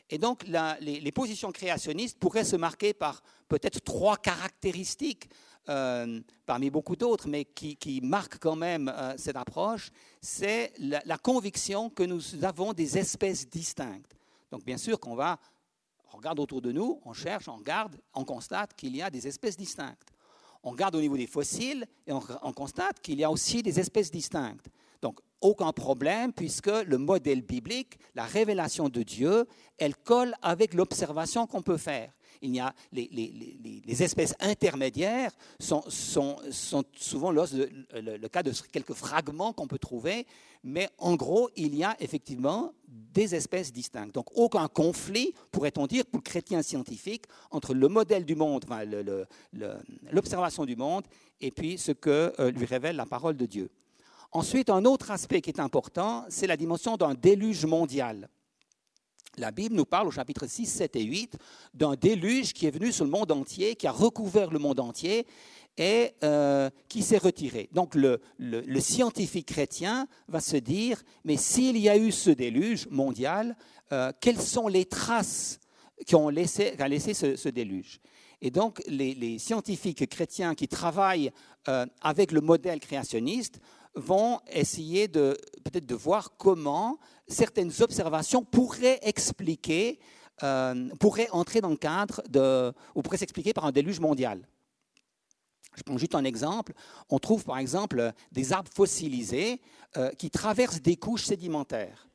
Et 0.10 0.18
donc 0.18 0.44
les, 0.48 1.12
positions 1.12 1.52
créationnistes 1.52 2.18
pourraient 2.18 2.44
se 2.44 2.56
marquer 2.56 2.96
par 2.96 3.22
peut-être 3.48 3.82
trois 3.84 4.18
caractéristiques 4.18 5.30
euh, 5.70 6.20
parmi 6.46 6.70
beaucoup 6.70 6.96
d'autres, 6.96 7.28
mais 7.28 7.46
qui, 7.46 7.76
qui, 7.76 8.02
marque 8.02 8.40
quand 8.40 8.56
même 8.56 8.92
euh, 8.94 9.14
cette 9.18 9.36
approche, 9.36 9.92
c'est 10.22 10.74
la, 10.80 11.18
conviction 11.18 11.90
que 11.90 12.04
nous 12.04 12.44
avons 12.44 12.74
des 12.74 12.98
espèces 12.98 13.48
distinctes. 13.48 14.16
Donc 14.52 14.66
bien 14.66 14.78
sûr 14.78 15.00
qu'on 15.00 15.16
va, 15.16 15.40
on 16.12 16.18
regarde 16.18 16.40
autour 16.40 16.62
de 16.62 16.72
nous, 16.72 17.00
on 17.06 17.14
cherche, 17.14 17.48
on 17.48 17.58
regarde, 17.58 17.96
on 18.14 18.26
constate 18.26 18.74
qu'il 18.76 18.96
y 18.96 19.02
a 19.02 19.10
des 19.10 19.28
espèces 19.28 19.58
distinctes. 19.58 20.10
On 20.64 20.72
regarde 20.72 20.96
au 20.96 21.02
niveau 21.02 21.16
des 21.16 21.28
fossiles 21.28 21.86
et 22.08 22.12
on, 22.12 22.22
on 22.42 22.52
constate 22.52 23.00
qu'il 23.00 23.20
y 23.20 23.24
a 23.24 23.32
aussi 23.32 23.62
des 23.62 23.80
espèces 23.80 24.12
distinctes. 24.12 24.70
Donc, 25.02 25.20
aucun 25.42 25.72
problème 25.72 26.34
puisque 26.34 26.68
le 26.68 26.98
modèle 26.98 27.42
biblique, 27.42 27.98
la 28.16 28.26
révélation 28.26 28.90
de 28.90 29.04
Dieu, 29.04 29.46
elle 29.78 29.96
colle 29.96 30.34
avec 30.42 30.74
l'observation 30.74 31.48
qu'on 31.48 31.62
peut 31.62 31.78
faire. 31.78 32.12
Il 32.42 32.56
y 32.56 32.60
a 32.60 32.74
les, 32.92 34.04
espèces 34.04 34.34
intermédiaires 34.40 35.32
sont, 35.60 35.84
souvent 35.90 37.32
le, 37.32 38.28
cas 38.28 38.44
de 38.44 38.52
quelques 38.72 38.94
fragments 38.94 39.54
qu'on 39.54 39.68
peut 39.68 39.78
trouver, 39.80 40.26
mais 40.64 40.90
en 40.98 41.16
gros, 41.16 41.50
il 41.56 41.76
y 41.76 41.84
a 41.84 41.96
effectivement 42.00 42.74
des 42.88 43.36
espèces 43.36 43.72
distinctes. 43.72 44.14
Donc 44.14 44.28
aucun 44.36 44.68
conflit, 44.68 45.34
pourrait-on 45.52 45.88
dire, 45.88 46.06
pour 46.06 46.20
le 46.20 46.24
chrétien 46.24 46.62
scientifique, 46.62 47.26
entre 47.52 47.74
le 47.74 47.88
modèle 47.88 48.26
du 48.26 48.36
monde, 48.36 48.66
l'observation 50.12 50.66
du 50.66 50.76
monde, 50.76 51.06
et 51.42 51.52
puis 51.52 51.78
ce 51.78 51.92
que 51.92 52.34
euh, 52.40 52.52
lui 52.52 52.66
révèle 52.66 52.96
la 52.96 53.06
parole 53.06 53.38
de 53.38 53.46
Dieu. 53.46 53.70
Ensuite, 54.32 54.70
un 54.70 54.86
autre 54.86 55.12
aspect 55.12 55.42
qui 55.42 55.50
est 55.50 55.60
important, 55.60 56.26
c'est 56.30 56.48
la 56.48 56.58
dimension 56.58 56.98
d'un 56.98 57.16
déluge 57.16 57.66
mondial. 57.66 58.30
La 59.40 59.52
Bible 59.52 59.74
nous 59.74 59.86
parle 59.86 60.08
au 60.08 60.12
chapitre 60.12 60.48
6, 60.48 60.66
7 60.66 60.96
et 60.98 61.04
8 61.04 61.38
d'un 61.74 61.96
déluge 61.96 62.52
qui 62.52 62.66
est 62.66 62.72
venu 62.72 62.92
sur 62.92 63.06
le 63.06 63.12
monde 63.12 63.32
entier, 63.32 63.76
qui 63.76 63.88
a 63.88 63.92
recouvert 63.92 64.52
le 64.52 64.60
monde 64.60 64.82
entier 64.82 65.26
et 65.78 66.12
euh, 66.26 66.70
qui 66.90 67.02
s'est 67.02 67.18
retiré. 67.18 67.70
Donc 67.72 67.96
le, 67.96 68.20
scientifique 68.82 69.48
chrétien 69.48 70.08
va 70.28 70.42
se 70.42 70.58
dire, 70.58 71.02
mais 71.24 71.38
s'il 71.38 71.78
y 71.78 71.88
a 71.88 71.98
eu 71.98 72.12
ce 72.12 72.32
déluge 72.32 72.88
mondial, 72.90 73.56
euh, 73.94 74.12
quelles 74.20 74.42
sont 74.42 74.68
les 74.68 74.84
traces 74.84 75.60
ont 76.14 76.30
laissé, 76.30 76.74
qu'a 76.78 76.90
laissé 76.90 77.14
ce, 77.14 77.48
déluge? 77.50 78.02
Et 78.42 78.52
donc 78.52 78.82
les, 78.88 79.40
scientifiques 79.40 80.10
chrétiens 80.10 80.54
qui 80.54 80.68
travaillent 80.68 81.32
euh, 81.70 81.86
avec 82.02 82.34
le 82.34 82.42
modèle 82.42 82.82
créationniste 82.82 83.62
vont 83.96 84.40
essayer 84.52 85.08
de 85.08 85.38
peut-être 85.64 85.86
de 85.86 85.96
voir 85.96 86.36
comment 86.38 87.00
certaines 87.30 87.72
observations 87.82 88.44
pourraient 88.44 89.00
expliquer, 89.04 90.00
euh, 90.44 90.90
pourraient 91.00 91.30
entrer 91.32 91.62
dans 91.62 91.70
le 91.70 91.78
cadre 91.78 92.22
de, 92.30 92.74
ou 92.96 93.02
pourraient 93.02 93.18
s'expliquer 93.18 93.54
par 93.54 93.66
un 93.66 93.72
déluge 93.72 94.00
mondial. 94.00 94.48
Je 95.76 95.84
prends 95.84 95.98
juste 95.98 96.16
un 96.16 96.26
exemple. 96.26 96.74
On 97.10 97.20
trouve 97.20 97.46
par 97.46 97.58
exemple 97.58 98.12
des 98.32 98.52
arbres 98.52 98.72
fossilisés 98.74 99.62
euh, 99.98 100.12
qui 100.12 100.30
traversent 100.30 100.82
des 100.82 100.98
couches 100.98 101.26
sédimentaires. 101.26 102.08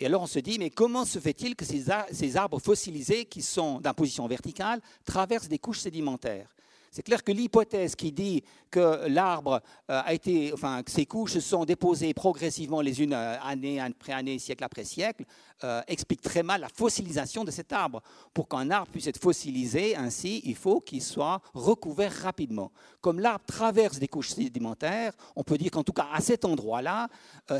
Et 0.00 0.06
alors 0.06 0.22
on 0.22 0.26
se 0.26 0.40
dit, 0.40 0.58
mais 0.58 0.70
comment 0.70 1.04
se 1.04 1.20
fait-il 1.20 1.54
que 1.54 1.64
ces, 1.64 2.36
arbres 2.36 2.58
fossilisés 2.58 3.26
qui 3.26 3.42
sont 3.42 3.80
dans 3.80 3.94
position 3.94 4.26
verticale 4.26 4.80
traversent 5.04 5.48
des 5.48 5.58
couches 5.58 5.80
sédimentaires? 5.80 6.54
C'est 6.94 7.02
clair 7.02 7.24
que 7.24 7.32
l'hypothèse 7.32 7.96
qui 7.96 8.12
dit 8.12 8.44
que 8.70 9.08
l'arbre 9.08 9.60
euh, 9.90 10.00
a 10.04 10.14
été, 10.14 10.52
enfin, 10.52 10.80
que 10.84 10.92
ses 10.92 11.06
couches 11.06 11.32
se 11.32 11.40
sont 11.40 11.64
déposées 11.64 12.14
progressivement 12.14 12.80
les 12.80 13.02
unes 13.02 13.14
euh, 13.14 13.36
année 13.42 13.80
après 13.80 14.12
année, 14.12 14.38
siècle 14.38 14.62
après 14.62 14.84
siècle, 14.84 15.24
euh, 15.64 15.82
explique 15.88 16.20
très 16.20 16.44
mal 16.44 16.60
la 16.60 16.68
fossilisation 16.68 17.42
de 17.42 17.50
cet 17.50 17.72
arbre. 17.72 18.00
Pour 18.32 18.48
qu'un 18.48 18.70
arbre 18.70 18.92
puisse 18.92 19.08
être 19.08 19.18
fossilisé 19.18 19.96
ainsi, 19.96 20.40
il 20.44 20.54
faut 20.54 20.80
qu'il 20.80 21.02
soit 21.02 21.40
recouvert 21.52 22.12
rapidement. 22.12 22.70
Comme 23.00 23.18
l'arbre 23.18 23.44
traverse 23.44 23.98
des 23.98 24.06
couches 24.06 24.30
sédimentaires, 24.30 25.14
on 25.34 25.42
peut 25.42 25.58
dire 25.58 25.72
qu'en 25.72 25.82
tout 25.82 25.92
cas 25.92 26.06
à 26.12 26.20
cet 26.20 26.44
endroit-là, 26.44 27.08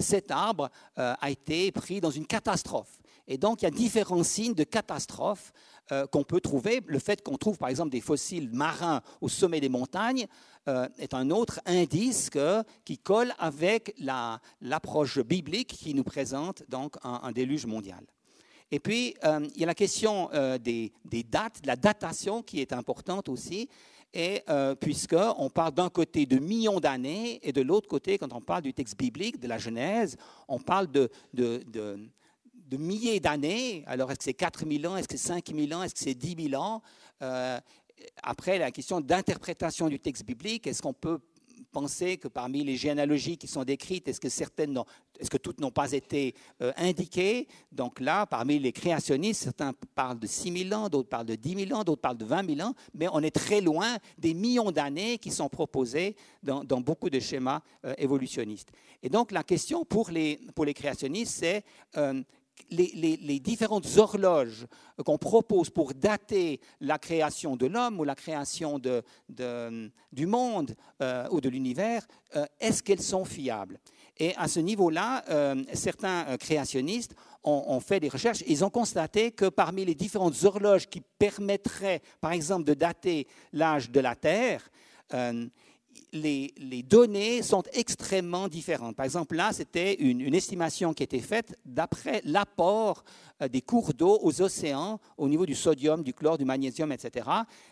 cet 0.01 0.31
arbre 0.31 0.71
a 0.97 1.31
été 1.31 1.73
pris 1.73 2.01
dans 2.01 2.11
une 2.11 2.27
catastrophe. 2.27 3.01
Et 3.27 3.39
donc, 3.39 3.63
il 3.63 3.65
y 3.65 3.69
a 3.69 3.71
différents 3.71 4.23
signes 4.23 4.55
de 4.55 4.65
catastrophe 4.65 5.53
euh, 5.93 6.07
qu'on 6.07 6.25
peut 6.25 6.41
trouver. 6.41 6.81
Le 6.87 6.99
fait 6.99 7.23
qu'on 7.23 7.39
trouve, 7.39 7.57
par 7.57 7.69
exemple, 7.69 7.91
des 7.91 8.01
fossiles 8.01 8.51
marins 8.51 9.01
au 9.21 9.29
sommet 9.29 9.61
des 9.61 9.69
montagnes 9.69 10.27
euh, 10.69 10.89
est 10.99 11.15
un 11.15 11.31
autre 11.31 11.61
indice 11.67 12.31
qui 12.85 12.99
colle 12.99 13.33
avec 13.39 13.95
l'approche 14.61 15.19
biblique 15.21 15.69
qui 15.69 15.95
nous 15.95 16.05
présente 16.05 16.63
donc 16.69 16.97
un, 17.03 17.33
déluge 17.33 17.67
mondial. 17.67 18.05
Et 18.71 18.81
puis, 18.81 19.15
euh, 19.25 19.47
il 19.55 19.61
y 19.61 19.65
a 19.65 19.67
la 19.67 19.75
question 19.75 20.29
des, 20.61 20.93
dates, 21.29 21.63
de 21.63 21.67
la 21.67 21.77
datation 21.77 22.43
qui 22.43 22.61
est 22.61 22.73
importante 22.73 23.29
aussi. 23.29 23.69
Et 24.17 24.45
puisqu'on 24.81 25.51
parle 25.51 25.75
d'un 25.75 25.91
côté 25.91 26.25
de 26.25 26.39
millions 26.39 26.79
d'années 26.79 27.41
et 27.43 27.53
de 27.53 27.63
l'autre 27.63 27.89
côté, 27.89 28.17
quand 28.17 28.33
on 28.33 28.41
parle 28.41 28.63
du 28.63 28.73
texte 28.73 28.97
biblique, 28.97 29.41
de 29.41 29.49
la 29.49 29.59
Genèse, 29.59 30.17
on 30.47 30.61
parle 30.61 30.87
de 30.87 31.11
de 32.65 32.77
milliers 32.77 33.21
d'années. 33.21 33.85
Alors, 33.87 34.11
est-ce 34.11 34.19
que 34.19 34.25
c'est 34.25 34.35
4 34.35 34.65
000 34.69 34.93
ans, 34.93 34.97
est-ce 34.97 35.09
que 35.09 35.17
c'est 35.17 35.29
5 35.29 35.53
000 35.55 35.73
ans, 35.79 35.83
est-ce 35.83 35.95
que 35.95 36.01
c'est 36.01 36.15
10 36.15 36.51
000 36.51 36.63
ans? 36.63 36.83
Euh, 37.23 37.61
Après, 38.23 38.59
la 38.59 38.71
question 38.71 39.01
d'interprétation 39.01 39.89
du 39.89 40.01
texte 40.01 40.25
biblique, 40.25 40.67
est-ce 40.67 40.83
qu'on 40.83 40.93
peut 40.93 41.21
penser 41.73 42.17
que 42.17 42.29
parmi 42.29 42.65
les 42.65 42.77
généalogies 42.77 43.37
qui 43.37 43.47
sont 43.47 43.65
décrites, 43.65 44.09
est-ce 44.09 44.21
que 44.21 44.29
certaines, 44.29 44.79
est-ce 45.19 45.29
que 45.31 45.37
toutes 45.37 45.61
n'ont 45.61 45.71
pas 45.71 45.93
été 45.93 46.35
euh, 46.63 46.73
indiquées? 46.77 47.49
Donc 47.73 48.01
là, 48.01 48.27
parmi 48.27 48.59
les 48.59 48.73
créationnistes, 48.73 49.43
certains 49.43 49.73
parlent 49.95 50.19
de 50.19 50.27
6 50.27 50.69
000 50.69 50.81
ans, 50.81 50.89
d'autres 50.89 51.09
parlent 51.09 51.27
de 51.27 51.35
10 51.35 51.67
000 51.67 51.79
ans, 51.79 51.85
d'autres 51.85 52.01
parlent 52.01 52.17
de 52.17 52.25
20 52.25 52.55
000 52.57 52.69
ans, 52.69 52.75
mais 52.95 53.09
on 53.13 53.21
est 53.21 53.35
très 53.35 53.61
loin 53.61 53.99
des 54.19 54.35
millions 54.35 54.71
d'années 54.71 55.19
qui 55.19 55.31
sont 55.31 55.49
proposées 55.49 56.17
dans, 56.43 56.65
beaucoup 56.81 57.11
de 57.11 57.21
schémas 57.21 57.61
euh, 57.85 57.95
évolutionnistes. 57.99 58.71
Et 59.03 59.09
donc 59.09 59.33
la 59.33 59.43
question 59.43 59.85
pour 59.85 60.11
les, 60.11 60.41
pour 60.55 60.65
les 60.65 60.75
créationnistes, 60.75 61.35
c'est 61.41 61.65
les, 62.71 63.41
différentes 63.41 63.87
horloges 63.97 64.67
qu'on 65.05 65.19
propose 65.19 65.71
pour 65.71 65.95
dater 65.95 66.61
la 66.81 66.99
création 66.99 67.57
de 67.57 67.67
l'homme 67.67 68.01
ou 68.01 68.05
la 68.05 68.15
création 68.15 68.81
du 68.81 70.27
monde 70.27 70.75
euh, 71.03 71.29
ou 71.31 71.41
de 71.41 71.49
l'univers, 71.49 72.07
euh, 72.37 72.47
est-ce 72.61 72.83
qu'elles 72.83 73.03
sont 73.03 73.25
fiables? 73.25 73.79
Et 74.17 74.35
à 74.37 74.47
ce 74.47 74.61
niveau-là, 74.61 75.25
euh, 75.29 75.63
certains 75.73 76.37
créationnistes 76.39 77.17
ont, 77.43 77.81
fait 77.81 78.01
des 78.01 78.09
recherches. 78.09 78.43
Ils 78.47 78.65
ont 78.65 78.71
constaté 78.71 79.33
que 79.33 79.47
parmi 79.47 79.85
les 79.85 79.95
différentes 79.95 80.45
horloges 80.45 80.89
qui 80.89 81.03
permettraient, 81.19 82.01
par 82.21 82.33
exemple, 82.33 82.65
de 82.65 82.75
dater 82.75 83.27
l'âge 83.53 83.91
de 83.91 84.01
la 84.01 84.15
Terre, 84.15 84.71
les, 86.13 86.53
données 86.89 87.43
sont 87.43 87.63
extrêmement 87.73 88.49
différentes. 88.49 88.97
Par 88.97 89.05
exemple, 89.05 89.37
là, 89.37 89.53
c'était 89.53 89.95
une, 89.95 90.35
estimation 90.35 90.95
qui 90.95 91.03
était 91.03 91.21
faite 91.21 91.59
d'après 91.65 92.21
l'apport 92.25 93.05
des 93.51 93.63
cours 93.63 93.93
d'eau 93.95 94.19
aux 94.23 94.43
océans 94.43 95.01
au 95.19 95.29
niveau 95.29 95.45
du 95.47 95.55
sodium, 95.55 96.03
du 96.03 96.15
chlore, 96.15 96.39
du 96.39 96.45
magnésium, 96.45 96.93
etc. 96.93 97.29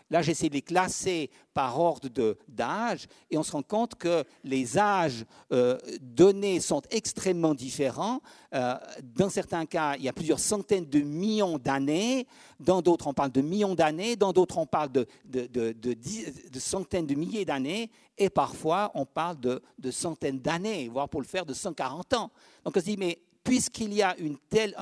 Là, 0.09 0.21
j'essaie 0.21 0.49
de 0.49 0.53
les 0.53 0.61
classer 0.61 1.29
par 1.53 1.79
ordre 1.79 2.09
d'âge 2.47 3.07
et 3.31 3.37
on 3.37 3.43
se 3.43 3.51
rend 3.51 3.61
compte 3.61 3.95
que 3.95 4.23
les 4.43 4.77
âges 4.77 5.25
euh, 5.51 5.77
donnés 6.01 6.59
sont 6.59 6.81
extrêmement 6.91 7.53
différents. 7.53 8.21
Euh, 8.53 8.75
dans 9.01 9.29
certains 9.29 9.65
cas, 9.65 9.95
il 9.97 10.03
y 10.03 10.09
a 10.09 10.13
plusieurs 10.13 10.39
centaines 10.39 10.85
de 10.85 10.99
millions 10.99 11.57
d'années. 11.57 12.27
Dans 12.59 12.81
d'autres, 12.81 13.07
on 13.07 13.13
parle 13.13 13.31
de 13.31 13.41
millions 13.41 13.75
d'années. 13.75 14.15
Dans 14.15 14.33
d'autres, 14.33 14.57
on 14.57 14.65
parle 14.65 14.91
de, 14.91 15.07
de, 15.25 16.59
centaines 16.59 17.07
de 17.07 17.15
milliers 17.15 17.45
d'années. 17.45 17.89
Et 18.17 18.29
parfois, 18.29 18.91
on 18.93 19.05
parle 19.05 19.39
de, 19.39 19.61
centaines 19.91 20.39
d'années, 20.39 20.89
voire 20.89 21.09
pour 21.09 21.21
le 21.21 21.27
faire 21.27 21.45
de 21.45 21.53
140 21.53 22.13
ans. 22.13 22.31
Donc 22.63 22.77
on 22.77 22.79
se 22.79 22.85
dit, 22.85 22.97
mais 22.97 23.19
puisqu'il 23.43 23.93
y 23.93 24.01
a 24.01 24.15
une 24.17 24.37
telle, 24.37 24.75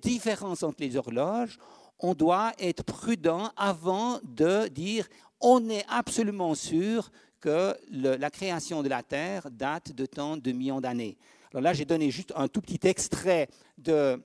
différence 0.00 0.62
entre 0.62 0.80
les 0.80 0.96
horloges, 0.96 1.58
on 1.98 2.14
doit 2.14 2.52
être 2.58 2.84
prudent 2.84 3.50
avant 3.56 4.20
de 4.22 4.68
dire 4.68 5.06
on 5.40 5.68
est 5.68 5.84
absolument 5.88 6.54
sûr 6.54 7.10
que 7.40 7.76
la 7.90 8.30
création 8.30 8.82
de 8.82 8.88
la 8.88 9.02
Terre 9.02 9.50
date 9.50 9.92
de 9.92 10.06
tant 10.06 10.36
de 10.36 10.52
millions 10.52 10.80
d'années. 10.80 11.16
Alors 11.52 11.62
là, 11.62 11.72
j'ai 11.72 11.84
donné 11.84 12.10
juste 12.10 12.32
un 12.34 12.48
tout 12.48 12.60
petit 12.60 12.86
extrait 12.86 13.48
de 13.78 14.20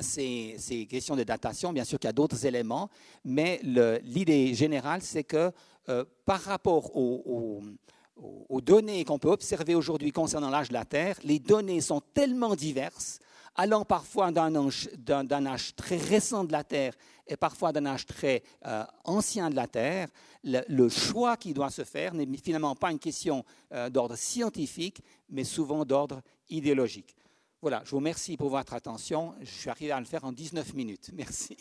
ces, 0.00 0.86
questions 0.88 1.16
de 1.16 1.24
datation. 1.24 1.72
Bien 1.72 1.84
sûr 1.84 1.98
qu'il 1.98 2.08
y 2.08 2.10
a 2.10 2.12
d'autres 2.12 2.46
éléments, 2.46 2.90
mais 3.24 3.60
l'idée 3.62 4.54
générale, 4.54 5.02
c'est 5.02 5.24
que 5.24 5.52
euh, 5.88 6.04
par 6.24 6.40
rapport 6.40 6.90
aux, 8.16 8.60
données 8.60 9.04
qu'on 9.04 9.18
peut 9.18 9.30
observer 9.30 9.74
aujourd'hui 9.74 10.12
concernant 10.12 10.50
l'âge 10.50 10.68
de 10.68 10.74
la 10.74 10.84
Terre, 10.84 11.18
les 11.22 11.38
données 11.38 11.80
sont 11.80 12.00
tellement 12.14 12.54
diverses, 12.54 13.18
allant 13.54 13.84
parfois 13.84 14.32
d'un 14.32 15.46
âge, 15.46 15.76
très 15.76 15.96
récent 15.96 16.44
de 16.44 16.52
la 16.52 16.64
Terre 16.64 16.94
et 17.26 17.36
parfois 17.36 17.72
d'un 17.72 17.86
âge 17.86 18.06
très 18.06 18.42
euh, 18.66 18.84
ancien 19.04 19.50
de 19.50 19.56
la 19.56 19.66
Terre. 19.66 20.08
Le, 20.44 20.88
choix 20.88 21.36
qui 21.36 21.52
doit 21.52 21.70
se 21.70 21.84
faire 21.84 22.14
n'est 22.14 22.26
finalement 22.36 22.74
pas 22.74 22.92
une 22.92 22.98
question 22.98 23.44
euh, 23.72 23.90
d'ordre 23.90 24.16
scientifique, 24.16 25.02
mais 25.28 25.44
souvent 25.44 25.84
d'ordre 25.84 26.22
idéologique. 26.48 27.16
Voilà, 27.60 27.82
je 27.84 27.90
vous 27.90 27.96
remercie 27.96 28.36
pour 28.36 28.50
votre 28.50 28.74
attention. 28.74 29.34
Je 29.40 29.50
suis 29.50 29.70
arrivé 29.70 29.90
à 29.90 29.98
le 29.98 30.06
faire 30.06 30.24
en 30.24 30.32
19 30.32 30.74
minutes. 30.74 31.10
Merci. 31.14 31.56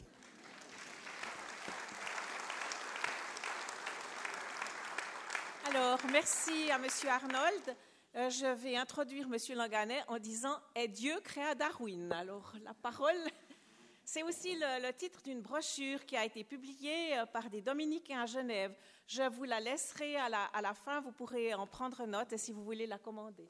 Alors, 5.76 6.00
merci 6.10 6.72
à 6.72 6.76
M. 6.76 6.88
Arnold. 7.10 7.76
Euh, 8.16 8.30
je 8.30 8.46
vais 8.46 8.78
introduire 8.78 9.26
M. 9.26 9.58
Langanet 9.58 10.02
en 10.08 10.20
disant 10.20 10.58
Est 10.74 10.88
Dieu 10.88 11.20
créa 11.22 11.54
Darwin 11.54 12.14
Alors, 12.14 12.54
la 12.64 12.74
parole, 12.74 13.18
c'est 14.06 14.24
aussi 14.24 14.56
le, 14.56 14.92
titre 14.94 15.22
d'une 15.22 15.42
brochure 15.42 16.06
qui 16.06 16.16
a 16.16 16.24
été 16.24 16.46
publiée 16.46 17.18
euh, 17.18 17.26
par 17.26 17.50
des 17.50 17.62
dominicains 17.62 18.22
à 18.22 18.26
Genève. 18.26 18.74
Je 19.06 19.24
vous 19.24 19.44
la 19.44 19.60
laisserai 19.60 20.16
à 20.16 20.30
la, 20.30 20.46
à 20.46 20.62
la 20.62 20.74
fin, 20.74 21.02
vous 21.02 21.12
pourrez 21.12 21.54
en 21.54 21.68
prendre 21.68 22.06
note 22.06 22.32
et 22.32 22.38
si 22.38 22.54
vous 22.54 22.64
voulez 22.64 22.88
la 22.88 22.98
commander. 22.98 23.50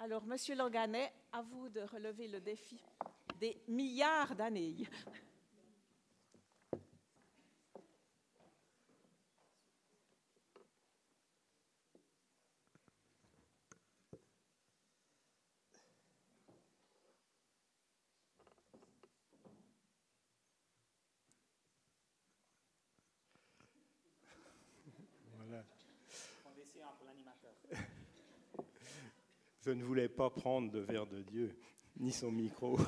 Alors, 0.00 0.26
Monsieur 0.26 0.54
Langanet, 0.54 1.10
à 1.32 1.40
vous 1.40 1.70
de 1.70 1.80
relever 1.80 2.28
le 2.28 2.42
défi 2.42 2.78
des 3.40 3.56
milliards 3.68 4.34
d'années. 4.34 4.76
Je 29.68 29.74
ne 29.74 29.84
voulais 29.84 30.08
pas 30.08 30.30
prendre 30.30 30.72
de 30.72 30.78
verre 30.78 31.06
de 31.06 31.20
Dieu, 31.20 31.54
ni 31.98 32.10
son 32.10 32.32
micro. 32.32 32.78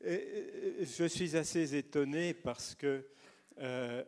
je 0.00 1.06
suis 1.06 1.36
assez 1.36 1.76
étonné 1.76 2.34
parce 2.34 2.74
que 2.74 3.06
euh, 3.58 4.02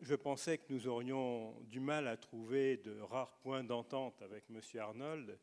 je 0.00 0.14
pensais 0.14 0.56
que 0.56 0.72
nous 0.72 0.88
aurions 0.88 1.60
du 1.60 1.78
mal 1.78 2.08
à 2.08 2.16
trouver 2.16 2.78
de 2.78 2.98
rares 3.00 3.36
points 3.40 3.62
d'entente 3.62 4.22
avec 4.22 4.44
M. 4.48 4.62
Arnold. 4.80 5.38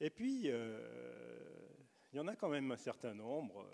Et 0.00 0.10
puis, 0.10 0.46
euh, 0.46 0.80
il 2.12 2.16
y 2.16 2.18
en 2.18 2.26
a 2.26 2.34
quand 2.34 2.48
même 2.48 2.72
un 2.72 2.76
certain 2.76 3.14
nombre. 3.14 3.64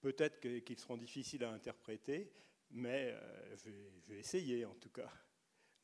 Peut-être 0.00 0.40
qu'ils 0.40 0.78
seront 0.78 0.96
difficiles 0.96 1.44
à 1.44 1.50
interpréter, 1.50 2.32
mais 2.70 3.10
euh, 3.12 3.54
je 4.06 4.14
vais 4.14 4.20
essayer 4.20 4.64
en 4.64 4.76
tout 4.76 4.88
cas. 4.88 5.12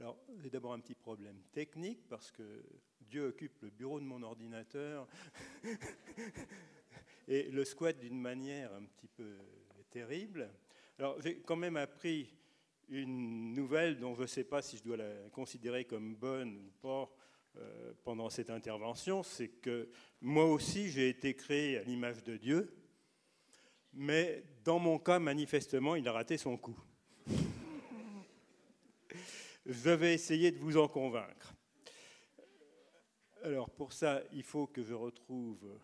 Alors, 0.00 0.16
j'ai 0.40 0.48
d'abord 0.48 0.74
un 0.74 0.78
petit 0.78 0.94
problème 0.94 1.42
technique 1.50 2.06
parce 2.08 2.30
que 2.30 2.62
Dieu 3.00 3.26
occupe 3.26 3.60
le 3.62 3.70
bureau 3.70 3.98
de 3.98 4.04
mon 4.04 4.22
ordinateur 4.22 5.08
et 7.28 7.50
le 7.50 7.64
squat 7.64 7.98
d'une 7.98 8.20
manière 8.20 8.72
un 8.74 8.84
petit 8.84 9.08
peu 9.08 9.36
terrible. 9.90 10.50
Alors, 11.00 11.20
j'ai 11.20 11.40
quand 11.40 11.56
même 11.56 11.76
appris 11.76 12.32
une 12.88 13.54
nouvelle 13.54 13.98
dont 13.98 14.14
je 14.14 14.22
ne 14.22 14.26
sais 14.26 14.44
pas 14.44 14.62
si 14.62 14.76
je 14.76 14.84
dois 14.84 14.96
la 14.96 15.28
considérer 15.30 15.84
comme 15.84 16.14
bonne 16.14 16.56
ou 16.56 16.70
pas 16.80 17.10
euh, 17.56 17.92
pendant 18.04 18.30
cette 18.30 18.50
intervention, 18.50 19.24
c'est 19.24 19.48
que 19.48 19.90
moi 20.20 20.44
aussi 20.44 20.90
j'ai 20.90 21.08
été 21.08 21.34
créé 21.34 21.78
à 21.78 21.82
l'image 21.82 22.22
de 22.22 22.36
Dieu, 22.36 22.72
mais 23.92 24.44
dans 24.62 24.78
mon 24.78 25.00
cas, 25.00 25.18
manifestement, 25.18 25.96
il 25.96 26.06
a 26.06 26.12
raté 26.12 26.38
son 26.38 26.56
coup. 26.56 26.78
Je 29.70 29.90
vais 29.90 30.14
essayer 30.14 30.50
de 30.50 30.56
vous 30.56 30.78
en 30.78 30.88
convaincre. 30.88 31.54
Alors 33.42 33.68
pour 33.68 33.92
ça, 33.92 34.22
il 34.32 34.42
faut 34.42 34.66
que 34.66 34.82
je 34.82 34.94
retrouve 34.94 35.78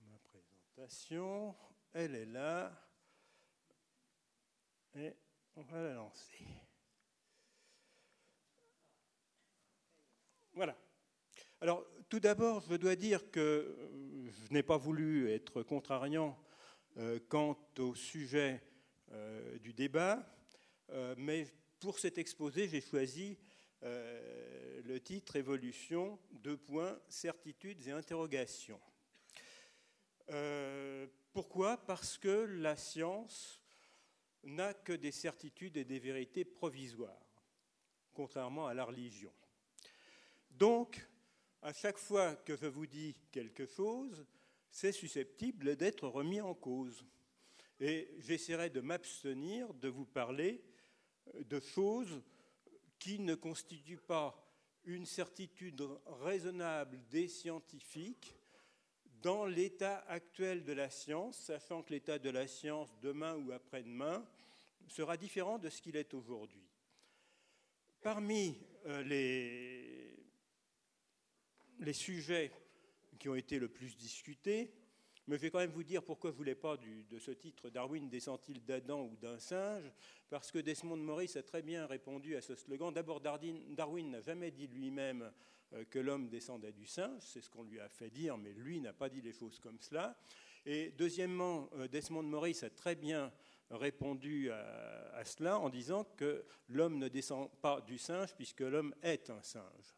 ma 0.00 0.18
présentation. 0.18 1.54
Elle 1.92 2.16
est 2.16 2.26
là. 2.26 2.72
Et 4.96 5.14
on 5.54 5.62
va 5.62 5.80
la 5.80 5.94
lancer. 5.94 6.44
Voilà. 10.52 10.76
Alors 11.60 11.86
tout 12.08 12.18
d'abord, 12.18 12.64
je 12.68 12.74
dois 12.74 12.96
dire 12.96 13.30
que 13.30 13.76
je 14.26 14.52
n'ai 14.52 14.64
pas 14.64 14.76
voulu 14.76 15.30
être 15.30 15.62
contrariant 15.62 16.36
euh, 16.96 17.20
quant 17.28 17.56
au 17.78 17.94
sujet 17.94 18.60
euh, 19.12 19.56
du 19.60 19.72
débat, 19.72 20.26
euh, 20.90 21.14
mais 21.16 21.46
pour 21.80 21.98
cet 21.98 22.18
exposé, 22.18 22.68
j'ai 22.68 22.82
choisi 22.82 23.38
euh, 23.82 24.82
le 24.84 25.00
titre 25.00 25.36
Évolution, 25.36 26.18
deux 26.30 26.58
points, 26.58 27.00
certitudes 27.08 27.86
et 27.86 27.90
interrogations. 27.90 28.80
Euh, 30.28 31.06
pourquoi? 31.32 31.78
Parce 31.78 32.18
que 32.18 32.28
la 32.28 32.76
science 32.76 33.62
n'a 34.44 34.74
que 34.74 34.92
des 34.92 35.10
certitudes 35.10 35.76
et 35.78 35.84
des 35.84 35.98
vérités 35.98 36.44
provisoires, 36.44 37.42
contrairement 38.12 38.66
à 38.66 38.74
la 38.74 38.84
religion. 38.84 39.32
Donc, 40.50 41.06
à 41.62 41.72
chaque 41.72 41.98
fois 41.98 42.36
que 42.36 42.56
je 42.56 42.66
vous 42.66 42.86
dis 42.86 43.16
quelque 43.32 43.66
chose, 43.66 44.26
c'est 44.70 44.92
susceptible 44.92 45.76
d'être 45.76 46.06
remis 46.06 46.40
en 46.40 46.54
cause. 46.54 47.04
Et 47.80 48.14
j'essaierai 48.18 48.68
de 48.68 48.80
m'abstenir 48.80 49.72
de 49.74 49.88
vous 49.88 50.04
parler 50.04 50.62
de 51.34 51.60
choses 51.60 52.22
qui 52.98 53.18
ne 53.18 53.34
constituent 53.34 53.96
pas 53.96 54.36
une 54.84 55.06
certitude 55.06 55.82
raisonnable 56.22 56.98
des 57.10 57.28
scientifiques 57.28 58.34
dans 59.22 59.44
l'état 59.44 59.98
actuel 60.08 60.64
de 60.64 60.72
la 60.72 60.88
science, 60.90 61.38
sachant 61.38 61.82
que 61.82 61.92
l'état 61.92 62.18
de 62.18 62.30
la 62.30 62.46
science 62.46 62.88
demain 63.00 63.36
ou 63.36 63.52
après-demain 63.52 64.26
sera 64.88 65.16
différent 65.16 65.58
de 65.58 65.68
ce 65.68 65.82
qu'il 65.82 65.96
est 65.96 66.14
aujourd'hui. 66.14 66.66
Parmi 68.00 68.56
euh, 68.86 69.02
les, 69.02 70.16
les 71.80 71.92
sujets 71.92 72.50
qui 73.18 73.28
ont 73.28 73.34
été 73.34 73.58
le 73.58 73.68
plus 73.68 73.96
discutés, 73.96 74.72
mais 75.30 75.36
je 75.36 75.42
vais 75.42 75.50
quand 75.50 75.60
même 75.60 75.70
vous 75.70 75.84
dire 75.84 76.02
pourquoi 76.02 76.30
je 76.30 76.34
ne 76.34 76.38
voulais 76.38 76.56
pas 76.56 76.76
de 76.76 77.18
ce 77.20 77.30
titre 77.30 77.70
Darwin 77.70 78.08
descend-il 78.08 78.64
d'Adam 78.64 79.02
ou 79.02 79.16
d'un 79.16 79.38
singe? 79.38 79.88
Parce 80.28 80.50
que 80.50 80.58
Desmond 80.58 80.96
Morris 80.96 81.30
a 81.36 81.42
très 81.44 81.62
bien 81.62 81.86
répondu 81.86 82.34
à 82.34 82.40
ce 82.40 82.56
slogan. 82.56 82.92
D'abord, 82.92 83.20
Darwin 83.20 84.10
n'a 84.10 84.20
jamais 84.20 84.50
dit 84.50 84.66
lui-même 84.66 85.30
euh, 85.72 85.84
que 85.84 86.00
l'homme 86.00 86.28
descendait 86.28 86.72
du 86.72 86.84
singe, 86.84 87.22
c'est 87.22 87.40
ce 87.40 87.48
qu'on 87.48 87.62
lui 87.62 87.78
a 87.78 87.88
fait 87.88 88.10
dire, 88.10 88.36
mais 88.38 88.52
lui 88.52 88.80
n'a 88.80 88.92
pas 88.92 89.08
dit 89.08 89.20
les 89.20 89.32
choses 89.32 89.60
comme 89.60 89.78
cela. 89.78 90.18
Et 90.66 90.90
deuxièmement, 90.98 91.70
euh, 91.76 91.86
Desmond 91.86 92.24
Morris 92.24 92.58
a 92.62 92.70
très 92.70 92.96
bien 92.96 93.32
répondu 93.70 94.50
à, 94.50 95.14
à 95.14 95.24
cela 95.24 95.60
en 95.60 95.68
disant 95.68 96.02
que 96.16 96.44
l'homme 96.68 96.98
ne 96.98 97.06
descend 97.06 97.48
pas 97.62 97.80
du 97.82 97.98
singe 97.98 98.34
puisque 98.34 98.62
l'homme 98.62 98.96
est 99.00 99.30
un 99.30 99.42
singe. 99.44 99.94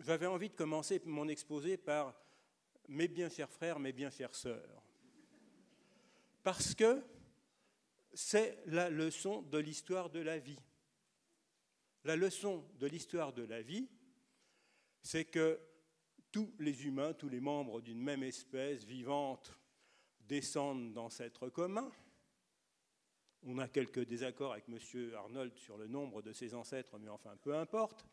J'avais 0.00 0.26
envie 0.26 0.48
de 0.48 0.54
commencer 0.54 1.00
mon 1.04 1.28
exposé 1.28 1.76
par 1.76 2.12
mes 2.88 3.08
bien 3.08 3.28
chers 3.28 3.50
frères, 3.50 3.78
mes 3.78 3.92
bien 3.92 4.10
chères 4.10 4.34
sœurs. 4.34 4.82
Parce 6.42 6.74
que 6.74 7.02
c'est 8.14 8.58
la 8.66 8.88
leçon 8.88 9.42
de 9.42 9.58
l'histoire 9.58 10.10
de 10.10 10.20
la 10.20 10.38
vie. 10.38 10.60
La 12.04 12.16
leçon 12.16 12.64
de 12.78 12.86
l'histoire 12.86 13.32
de 13.32 13.42
la 13.42 13.62
vie, 13.62 13.88
c'est 15.02 15.24
que 15.24 15.60
tous 16.32 16.54
les 16.58 16.86
humains, 16.86 17.14
tous 17.14 17.28
les 17.28 17.40
membres 17.40 17.80
d'une 17.80 18.00
même 18.00 18.22
espèce 18.22 18.84
vivante 18.84 19.58
descendent 20.20 20.92
d'ancêtres 20.92 21.48
communs. 21.48 21.90
On 23.42 23.58
a 23.58 23.68
quelques 23.68 24.04
désaccords 24.04 24.52
avec 24.52 24.68
M. 24.68 25.14
Arnold 25.14 25.56
sur 25.56 25.76
le 25.76 25.86
nombre 25.86 26.22
de 26.22 26.32
ces 26.32 26.54
ancêtres, 26.54 26.98
mais 26.98 27.08
enfin, 27.08 27.36
peu 27.42 27.54
importe. 27.54 28.06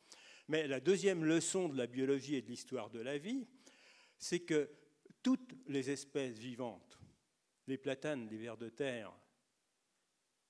Mais 0.47 0.67
la 0.67 0.79
deuxième 0.79 1.23
leçon 1.23 1.69
de 1.69 1.77
la 1.77 1.87
biologie 1.87 2.35
et 2.35 2.41
de 2.41 2.49
l'histoire 2.49 2.89
de 2.89 2.99
la 2.99 3.17
vie, 3.17 3.47
c'est 4.23 4.39
que 4.39 4.69
toutes 5.21 5.53
les 5.67 5.89
espèces 5.89 6.37
vivantes, 6.37 6.97
les 7.67 7.77
platanes, 7.77 8.29
les 8.29 8.37
vers 8.37 8.55
de 8.55 8.69
terre, 8.69 9.11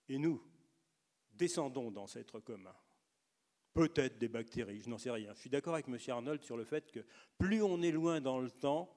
et 0.07 0.19
nous, 0.19 0.43
descendons 1.31 1.89
d'ancêtres 1.89 2.39
communs. 2.39 2.75
Peut-être 3.73 4.19
des 4.19 4.27
bactéries, 4.27 4.81
je 4.81 4.89
n'en 4.91 4.99
sais 4.99 5.09
rien. 5.09 5.33
Je 5.33 5.39
suis 5.39 5.49
d'accord 5.49 5.73
avec 5.73 5.88
M. 5.88 5.97
Arnold 6.09 6.43
sur 6.43 6.55
le 6.55 6.65
fait 6.65 6.91
que 6.91 7.03
plus 7.39 7.63
on 7.63 7.81
est 7.81 7.91
loin 7.91 8.21
dans 8.21 8.39
le 8.39 8.51
temps, 8.51 8.95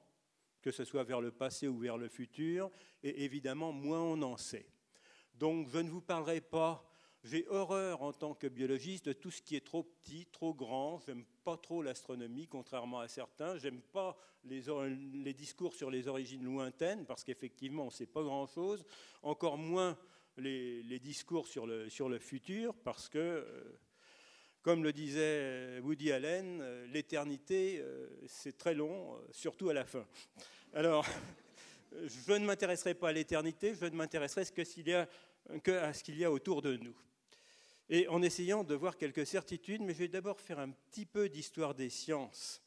que 0.61 0.71
ce 0.71 0.85
soit 0.85 1.05
vers 1.05 1.23
le 1.23 1.31
passé 1.31 1.69
ou 1.69 1.79
vers 1.79 1.97
le 1.97 2.11
futur, 2.11 2.71
et 3.03 3.25
évidemment, 3.25 3.73
moins 3.73 4.03
on 4.03 4.21
en 4.21 4.37
sait. 4.37 4.69
Donc 5.33 5.71
je 5.71 5.79
ne 5.79 5.89
vous 5.89 6.03
parlerai 6.03 6.43
pas 6.43 6.87
j'ai 7.25 7.47
horreur 7.49 8.03
en 8.03 8.13
tant 8.13 8.35
que 8.35 8.47
biologiste 8.47 9.07
de 9.07 9.13
tout 9.13 9.31
ce 9.31 9.43
qui 9.43 9.57
est 9.57 9.65
trop 9.65 9.83
petit, 9.83 10.27
trop 10.27 10.55
grand. 10.55 11.01
J'aime 11.07 11.25
pas 11.45 11.57
trop 11.57 11.83
l'astronomie, 11.83 12.47
contrairement 12.47 13.01
à 13.01 13.09
certains. 13.09 13.59
J'aime 13.59 13.81
pas 13.81 14.17
les, 14.45 15.35
discours 15.35 15.75
sur 15.75 15.91
les 15.91 16.09
origines 16.09 16.45
lointaines, 16.45 17.05
parce 17.05 17.25
qu'effectivement, 17.25 17.85
on 17.85 17.87
ne 17.87 17.91
sait 17.91 18.07
pas 18.07 18.23
grand-chose. 18.23 18.85
Encore 19.23 19.59
moins 19.59 19.99
les, 20.39 21.01
discours 21.01 21.47
sur 21.49 21.67
le, 21.67 22.19
futur, 22.19 22.75
parce 22.85 23.09
que, 23.09 23.19
euh, 23.19 23.79
comme 24.63 24.85
le 24.85 24.93
disait 24.93 25.81
Woody 25.81 26.13
Allen, 26.13 26.61
euh, 26.61 26.87
l'éternité, 26.87 27.79
euh, 27.81 28.09
c'est 28.27 28.57
très 28.57 28.75
long, 28.75 29.19
surtout 29.33 29.69
à 29.69 29.75
la 29.75 29.85
fin. 29.85 30.07
Alors, 30.75 31.07
je 31.93 32.33
ne 32.33 32.45
m'intéresserai 32.45 32.95
pas 32.95 33.09
à 33.09 33.13
l'éternité, 33.13 33.75
je 33.75 33.87
ne 33.87 33.97
m'intéresserai 33.97 34.45
qu'à 35.63 35.93
ce 35.93 36.03
qu'il 36.03 36.19
y 36.19 36.25
a 36.25 36.31
autour 36.31 36.63
de 36.63 36.77
nous 36.77 36.97
et 37.89 38.09
en 38.09 38.23
essayant 38.23 38.65
de 38.65 38.75
voir 38.75 38.97
quelques 38.97 39.27
certitudes, 39.27 39.83
mais 39.83 39.95
je 39.95 40.01
vais 40.01 40.09
d'abord 40.09 40.41
faire 40.41 40.59
un 40.59 40.71
petit 40.71 41.07
peu 41.07 41.29
d'histoire 41.29 41.75
des 41.75 41.91
sciences, 41.91 42.63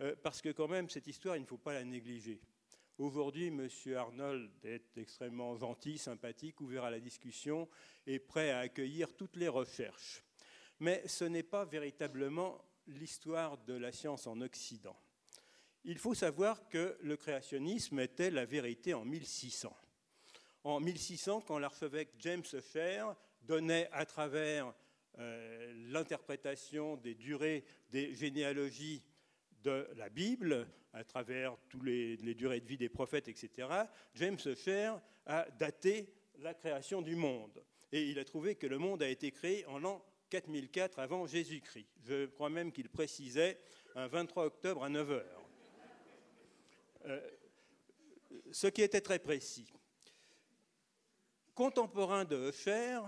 euh, 0.00 0.14
parce 0.22 0.40
que 0.40 0.50
quand 0.50 0.68
même, 0.68 0.88
cette 0.88 1.06
histoire, 1.06 1.36
il 1.36 1.42
ne 1.42 1.46
faut 1.46 1.58
pas 1.58 1.74
la 1.74 1.84
négliger. 1.84 2.40
Aujourd'hui, 2.98 3.48
M. 3.48 3.68
Arnold 3.96 4.50
est 4.64 4.96
extrêmement 4.96 5.56
gentil, 5.56 5.98
sympathique, 5.98 6.60
ouvert 6.60 6.84
à 6.84 6.90
la 6.90 7.00
discussion 7.00 7.68
et 8.06 8.18
prêt 8.18 8.50
à 8.50 8.60
accueillir 8.60 9.14
toutes 9.14 9.36
les 9.36 9.48
recherches. 9.48 10.22
mais 10.80 11.02
ce 11.06 11.24
n'est 11.24 11.44
pas 11.44 11.64
véritablement 11.64 12.64
l'histoire 12.86 13.58
de 13.58 13.74
la 13.74 13.92
science 13.92 14.26
en 14.26 14.40
Occident. 14.40 14.96
Il 15.84 15.98
faut 15.98 16.14
savoir 16.14 16.68
que 16.68 16.96
le 17.00 17.16
créationnisme 17.16 18.00
était 18.00 18.30
la 18.30 18.44
vérité 18.44 18.94
en 18.94 19.04
1600. 19.04 19.74
En 20.64 20.80
1600, 20.80 21.42
quand 21.42 21.58
l'archevêque 21.58 22.14
James 22.18 22.42
Ussher 22.54 23.04
donnait 23.42 23.88
à 23.92 24.06
travers 24.06 24.72
euh, 25.18 25.72
l'interprétation 25.90 26.96
des 26.96 27.14
durées 27.14 27.64
des 27.90 28.14
généalogies 28.14 29.02
de 29.62 29.86
la 29.96 30.08
Bible, 30.08 30.66
à 30.94 31.04
travers 31.04 31.54
toutes 31.68 31.84
les, 31.84 32.16
durées 32.34 32.60
de 32.60 32.66
vie 32.66 32.78
des 32.78 32.88
prophètes, 32.88 33.28
etc., 33.28 33.68
James 34.14 34.38
Ussher 34.46 34.94
a 35.26 35.46
daté 35.58 36.14
la 36.38 36.54
création 36.54 37.02
du 37.02 37.14
monde. 37.14 37.62
Et 37.92 38.08
il 38.08 38.18
a 38.18 38.24
trouvé 38.24 38.54
que 38.54 38.66
le 38.66 38.78
monde 38.78 39.02
a 39.02 39.08
été 39.08 39.30
créé 39.32 39.66
en 39.66 39.78
l'an 39.78 40.02
4004 40.30 40.98
avant 40.98 41.26
Jésus-Christ. 41.26 41.90
Je 42.04 42.24
crois 42.26 42.48
même 42.48 42.72
qu'il 42.72 42.88
précisait 42.88 43.58
un 43.94 44.06
23 44.06 44.46
octobre 44.46 44.82
à 44.82 44.88
9 44.88 45.10
heures. 45.10 45.48
Euh, 47.04 47.20
ce 48.50 48.66
qui 48.66 48.80
était 48.80 49.02
très 49.02 49.18
précis. 49.18 49.70
Contemporain 51.54 52.24
de 52.24 52.34
Hocher, 52.34 52.98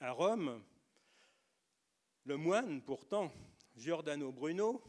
à 0.00 0.10
Rome, 0.10 0.60
le 2.24 2.36
moine, 2.36 2.82
pourtant, 2.82 3.32
Giordano 3.76 4.32
Bruno, 4.32 4.82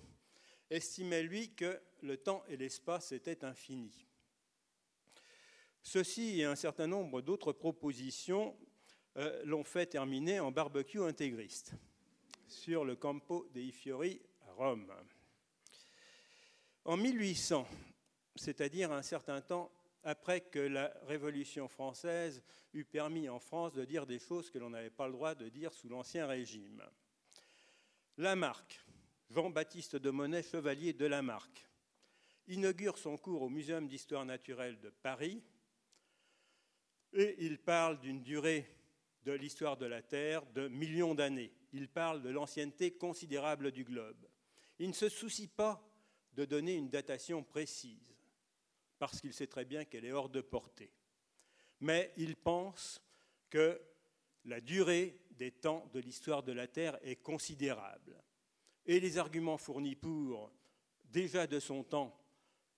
estimait, 0.71 1.21
lui, 1.21 1.53
que 1.53 1.79
le 2.01 2.17
temps 2.17 2.43
et 2.47 2.57
l'espace 2.57 3.11
étaient 3.11 3.45
infinis. 3.45 4.07
Ceci 5.83 6.39
et 6.39 6.45
un 6.45 6.55
certain 6.55 6.87
nombre 6.87 7.21
d'autres 7.21 7.53
propositions 7.53 8.57
euh, 9.17 9.43
l'ont 9.45 9.63
fait 9.63 9.85
terminer 9.85 10.39
en 10.39 10.51
barbecue 10.51 11.03
intégriste 11.03 11.73
sur 12.47 12.83
le 12.83 12.95
Campo 12.95 13.47
dei 13.53 13.71
Fiori 13.71 14.19
à 14.47 14.53
Rome. 14.53 14.91
En 16.83 16.97
1800, 16.97 17.67
c'est-à-dire 18.35 18.91
un 18.91 19.03
certain 19.03 19.39
temps 19.39 19.71
après 20.03 20.41
que 20.41 20.59
la 20.59 20.93
Révolution 21.03 21.67
française 21.67 22.43
eut 22.73 22.85
permis 22.85 23.29
en 23.29 23.39
France 23.39 23.73
de 23.73 23.85
dire 23.85 24.05
des 24.05 24.19
choses 24.19 24.49
que 24.49 24.57
l'on 24.57 24.69
n'avait 24.69 24.89
pas 24.89 25.07
le 25.07 25.13
droit 25.13 25.35
de 25.35 25.49
dire 25.49 25.73
sous 25.73 25.89
l'Ancien 25.89 26.27
Régime. 26.27 26.83
Lamarck, 28.17 28.79
Jean-Baptiste 29.29 29.95
de 29.95 30.09
Monet, 30.09 30.43
chevalier 30.43 30.93
de 30.93 31.05
Lamarck, 31.05 31.67
inaugure 32.47 32.97
son 32.97 33.17
cours 33.17 33.41
au 33.41 33.49
Muséum 33.49 33.87
d'histoire 33.87 34.25
naturelle 34.25 34.79
de 34.79 34.89
Paris 34.89 35.43
et 37.13 37.35
il 37.39 37.57
parle 37.57 37.99
d'une 37.99 38.23
durée 38.23 38.69
de 39.23 39.33
l'histoire 39.33 39.77
de 39.77 39.85
la 39.85 40.01
Terre 40.01 40.45
de 40.53 40.67
millions 40.67 41.15
d'années. 41.15 41.51
Il 41.73 41.89
parle 41.89 42.21
de 42.21 42.29
l'ancienneté 42.29 42.91
considérable 42.91 43.71
du 43.71 43.83
globe. 43.83 44.27
Il 44.79 44.89
ne 44.89 44.93
se 44.93 45.09
soucie 45.09 45.47
pas 45.47 45.83
de 46.33 46.45
donner 46.45 46.75
une 46.75 46.89
datation 46.89 47.43
précise 47.43 48.16
parce 48.99 49.21
qu'il 49.21 49.33
sait 49.33 49.47
très 49.47 49.65
bien 49.65 49.85
qu'elle 49.85 50.05
est 50.05 50.11
hors 50.11 50.29
de 50.29 50.41
portée. 50.41 50.91
Mais 51.79 52.13
il 52.17 52.35
pense 52.35 53.01
que 53.49 53.79
la 54.45 54.61
durée 54.61 55.19
des 55.31 55.51
temps 55.51 55.89
de 55.93 55.99
l'histoire 55.99 56.43
de 56.43 56.51
la 56.51 56.67
Terre 56.67 56.97
est 57.03 57.17
considérable. 57.17 58.21
Et 58.85 58.99
les 58.99 59.17
arguments 59.17 59.57
fournis 59.57 59.95
pour, 59.95 60.51
déjà 61.05 61.45
de 61.45 61.59
son 61.59 61.83
temps, 61.83 62.17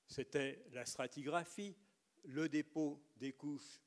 c'était 0.08 0.66
la 0.74 0.86
stratigraphie, 0.86 1.76
le 2.24 2.50
dépôt 2.50 3.02
des 3.18 3.34
couches 3.34 3.82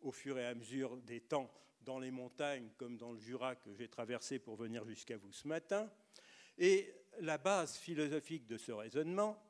au 0.00 0.12
fur 0.12 0.38
et 0.38 0.46
à 0.46 0.54
mesure 0.54 0.96
des 0.98 1.20
temps 1.20 1.52
dans 1.80 1.98
les 1.98 2.10
montagnes 2.10 2.70
comme 2.76 2.96
dans 2.96 3.12
le 3.12 3.18
Jura 3.18 3.56
que 3.56 3.74
j'ai 3.74 3.88
traversé 3.88 4.38
pour 4.38 4.56
venir 4.56 4.84
jusqu'à 4.86 5.16
vous 5.16 5.32
ce 5.32 5.48
matin. 5.48 5.90
Et 6.56 6.94
la 7.20 7.38
base 7.38 7.76
philosophique 7.76 8.46
de 8.46 8.56
ce 8.56 8.72
raisonnement 8.72 9.42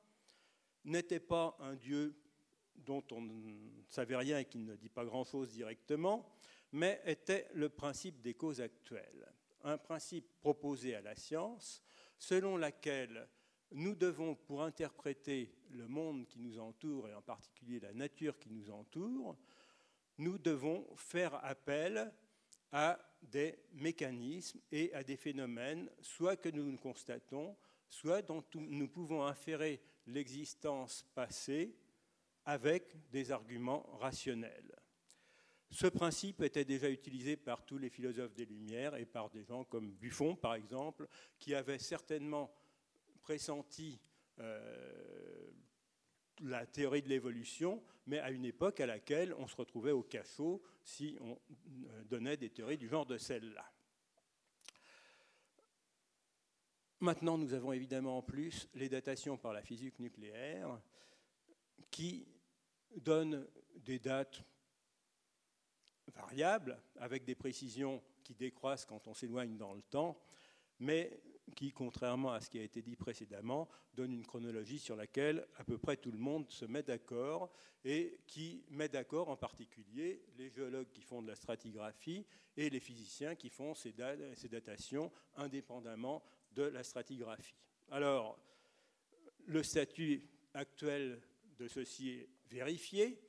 n'était 0.85 1.21
pas 1.21 1.57
un 1.61 1.75
Dieu 1.75 2.15
dont 2.77 3.05
on 3.13 3.21
ne 3.21 3.55
savait 3.89 4.17
rien 4.17 4.39
et 4.39 4.45
qui 4.45 4.59
ne 4.59 4.77
dit 4.77 4.89
pas 4.89 5.05
grand-chose 5.05 5.51
directement, 5.51 6.35
mais 6.73 7.01
était 7.07 7.49
le 7.55 7.69
principe 7.69 8.21
des 8.21 8.35
causes 8.35 8.61
actuelles, 8.61 9.33
un 9.63 9.79
principe 9.79 10.27
proposé 10.41 10.95
à 10.95 11.01
la 11.01 11.15
science 11.15 11.83
selon 12.19 12.57
laquelle 12.57 13.29
nous 13.73 13.95
devons, 13.95 14.35
pour 14.35 14.63
interpréter 14.63 15.53
le 15.71 15.89
monde 15.89 16.27
qui 16.27 16.39
nous 16.39 16.59
entoure, 16.59 17.09
et 17.09 17.15
en 17.15 17.23
particulier 17.23 17.81
la 17.81 17.93
nature 17.93 18.39
qui 18.39 18.51
nous 18.51 18.71
entoure, 18.71 19.37
nous 20.19 20.39
devons 20.39 20.87
faire 20.97 21.35
appel 21.45 22.13
à 22.71 22.99
des 23.23 23.59
mécanismes 23.73 24.61
et 24.71 24.93
à 24.95 25.03
des 25.03 25.17
phénomènes, 25.17 25.91
soit 26.01 26.37
que 26.37 26.49
nous 26.49 26.77
constatons, 26.77 27.57
soit 27.89 28.23
dont 28.23 28.45
nous 28.55 28.89
pouvons 28.89 29.25
inférer 29.25 29.81
l'existence 30.07 31.05
passée 31.15 31.77
avec 32.45 32.97
des 33.11 33.31
arguments 33.31 33.87
rationnels. 33.99 34.75
Ce 35.71 35.87
principe 35.89 36.43
était 36.43 36.65
déjà 36.65 36.89
utilisé 36.89 37.37
par 37.37 37.65
tous 37.65 37.79
les 37.79 37.91
philosophes 37.91 38.35
des 38.35 38.45
Lumières 38.45 38.95
et 38.95 39.07
par 39.07 39.31
des 39.31 39.43
gens 39.43 39.65
comme 39.65 39.91
Buffon, 39.91 40.37
par 40.37 40.55
exemple, 40.55 41.09
qui 41.39 41.55
avaient 41.55 41.81
certainement 41.81 42.55
pressenti 43.23 43.99
euh, 44.39 45.51
la 46.43 46.67
théorie 46.67 47.03
de 47.03 47.09
l'évolution, 47.09 47.83
mais 48.07 48.19
à 48.21 48.31
une 48.31 48.45
époque 48.45 48.81
à 48.81 48.87
laquelle 48.87 49.35
on 49.35 49.47
se 49.47 49.57
retrouvait 49.57 49.93
au 49.93 50.03
cachot 50.03 50.63
si 50.83 51.17
on 51.21 51.33
euh, 51.33 52.05
donnait 52.05 52.37
des 52.37 52.51
théories 52.51 52.79
du 52.79 52.89
genre 52.89 53.07
de 53.07 53.19
celle-là. 53.19 53.69
Maintenant, 57.01 57.37
nous 57.37 57.53
avons 57.53 57.73
évidemment 57.73 58.19
en 58.19 58.23
plus 58.23 58.69
les 58.75 58.89
datations 58.89 59.37
par 59.37 59.53
la 59.53 59.63
physique 59.63 59.99
nucléaire 59.99 60.81
qui 61.91 62.27
donnent 62.97 63.47
des 63.77 63.99
dates 63.99 64.43
variables 66.15 66.81
avec 66.97 67.25
des 67.25 67.35
précisions 67.35 68.03
qui 68.23 68.35
décroissent 68.35 68.85
quand 68.85 69.07
on 69.07 69.15
s'éloigne 69.15 69.57
dans 69.57 69.75
le 69.75 69.83
temps, 69.83 70.19
mais 70.79 71.21
qui, 71.55 71.73
contrairement 71.73 72.33
à 72.33 72.41
ce 72.41 72.49
qui 72.49 72.59
a 72.59 72.63
été 72.63 72.83
dit 72.83 72.97
précédemment, 72.97 73.69
donne 73.93 74.13
une 74.13 74.27
chronologie 74.27 74.79
sur 74.79 74.97
laquelle 74.97 75.47
à 75.57 75.65
peu 75.65 75.79
près 75.79 75.97
tout 75.97 76.11
le 76.11 76.19
monde 76.19 76.51
se 76.51 76.65
met 76.65 76.83
d'accord 76.83 77.53
et 77.85 78.19
qui 78.27 78.65
met 78.71 78.89
d'accord 78.89 79.29
en 79.29 79.37
particulier 79.37 80.25
les 80.37 80.51
géologues 80.51 80.91
qui 80.91 81.03
font 81.03 81.23
de 81.23 81.29
la 81.29 81.37
stratigraphie 81.37 82.27
et 82.57 82.71
les 82.71 82.81
physiciens 82.81 83.35
qui 83.35 83.51
font 83.51 83.75
ces, 83.75 83.93
datations 83.93 85.13
indépendamment 85.37 86.23
de 86.53 86.63
la 86.63 86.83
stratigraphie. 86.83 87.55
Alors, 87.91 88.39
le 89.47 89.63
statut 89.63 90.27
actuel 90.55 91.21
de 91.59 91.69
ceci 91.69 92.27
est 92.51 92.55
vérifié. 92.55 93.21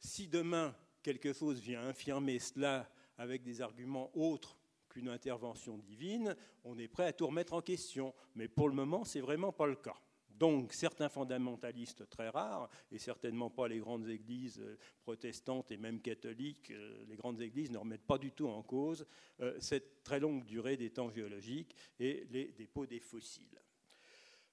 Si 0.00 0.28
demain 0.28 0.74
quelque 1.02 1.32
chose 1.32 1.60
vient 1.60 1.82
infirmer 1.86 2.38
cela 2.38 2.90
avec 3.16 3.42
des 3.42 3.60
arguments 3.60 4.10
autres 4.16 4.56
qu'une 4.88 5.08
intervention 5.08 5.78
divine, 5.78 6.36
on 6.64 6.78
est 6.78 6.88
prêt 6.88 7.06
à 7.06 7.12
tout 7.12 7.26
remettre 7.26 7.52
en 7.52 7.62
question. 7.62 8.14
Mais 8.34 8.48
pour 8.48 8.68
le 8.68 8.74
moment, 8.74 9.04
ce 9.04 9.18
n'est 9.18 9.22
vraiment 9.22 9.52
pas 9.52 9.66
le 9.66 9.76
cas. 9.76 9.96
Donc 10.38 10.72
certains 10.72 11.08
fondamentalistes 11.08 12.08
très 12.08 12.28
rares, 12.28 12.70
et 12.92 12.98
certainement 12.98 13.50
pas 13.50 13.66
les 13.66 13.78
grandes 13.80 14.08
églises 14.08 14.60
euh, 14.60 14.78
protestantes 15.02 15.72
et 15.72 15.76
même 15.76 16.00
catholiques, 16.00 16.70
euh, 16.70 17.04
les 17.08 17.16
grandes 17.16 17.40
églises 17.40 17.72
ne 17.72 17.78
remettent 17.78 18.06
pas 18.06 18.18
du 18.18 18.30
tout 18.30 18.46
en 18.46 18.62
cause 18.62 19.04
euh, 19.40 19.56
cette 19.58 20.04
très 20.04 20.20
longue 20.20 20.44
durée 20.44 20.76
des 20.76 20.90
temps 20.90 21.10
géologiques 21.10 21.74
et 21.98 22.24
les 22.30 22.52
dépôts 22.52 22.86
des 22.86 23.00
fossiles. 23.00 23.60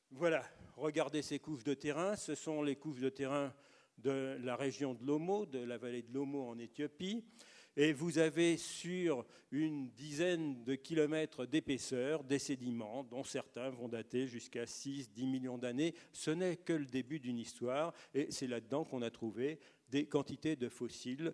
Voilà, 0.09 0.43
regardez 0.75 1.21
ces 1.21 1.37
couches 1.37 1.63
de 1.63 1.75
terrain, 1.75 2.15
ce 2.15 2.33
sont 2.33 2.63
les 2.63 2.75
couches 2.75 3.01
de 3.01 3.09
terrain 3.09 3.53
de 3.97 4.37
la 4.43 4.55
région 4.55 4.93
de 4.93 5.05
l'Omo, 5.05 5.45
de 5.45 5.59
la 5.59 5.77
vallée 5.77 6.03
de 6.03 6.13
l'Omo 6.13 6.47
en 6.47 6.57
Éthiopie 6.59 7.23
et 7.77 7.93
vous 7.93 8.17
avez 8.17 8.57
sur 8.57 9.25
une 9.51 9.89
dizaine 9.91 10.63
de 10.63 10.75
kilomètres 10.75 11.45
d'épaisseur 11.45 12.23
des 12.23 12.39
sédiments, 12.39 13.03
dont 13.03 13.23
certains 13.23 13.69
vont 13.69 13.89
dater 13.89 14.27
jusqu'à 14.27 14.65
6-10 14.65 15.29
millions 15.29 15.57
d'années. 15.57 15.93
Ce 16.13 16.31
n'est 16.31 16.57
que 16.57 16.73
le 16.73 16.85
début 16.85 17.19
d'une 17.19 17.37
histoire, 17.37 17.93
et 18.13 18.31
c'est 18.31 18.47
là-dedans 18.47 18.85
qu'on 18.85 19.01
a 19.01 19.11
trouvé 19.11 19.59
des 19.89 20.07
quantités 20.07 20.55
de 20.55 20.69
fossiles 20.69 21.33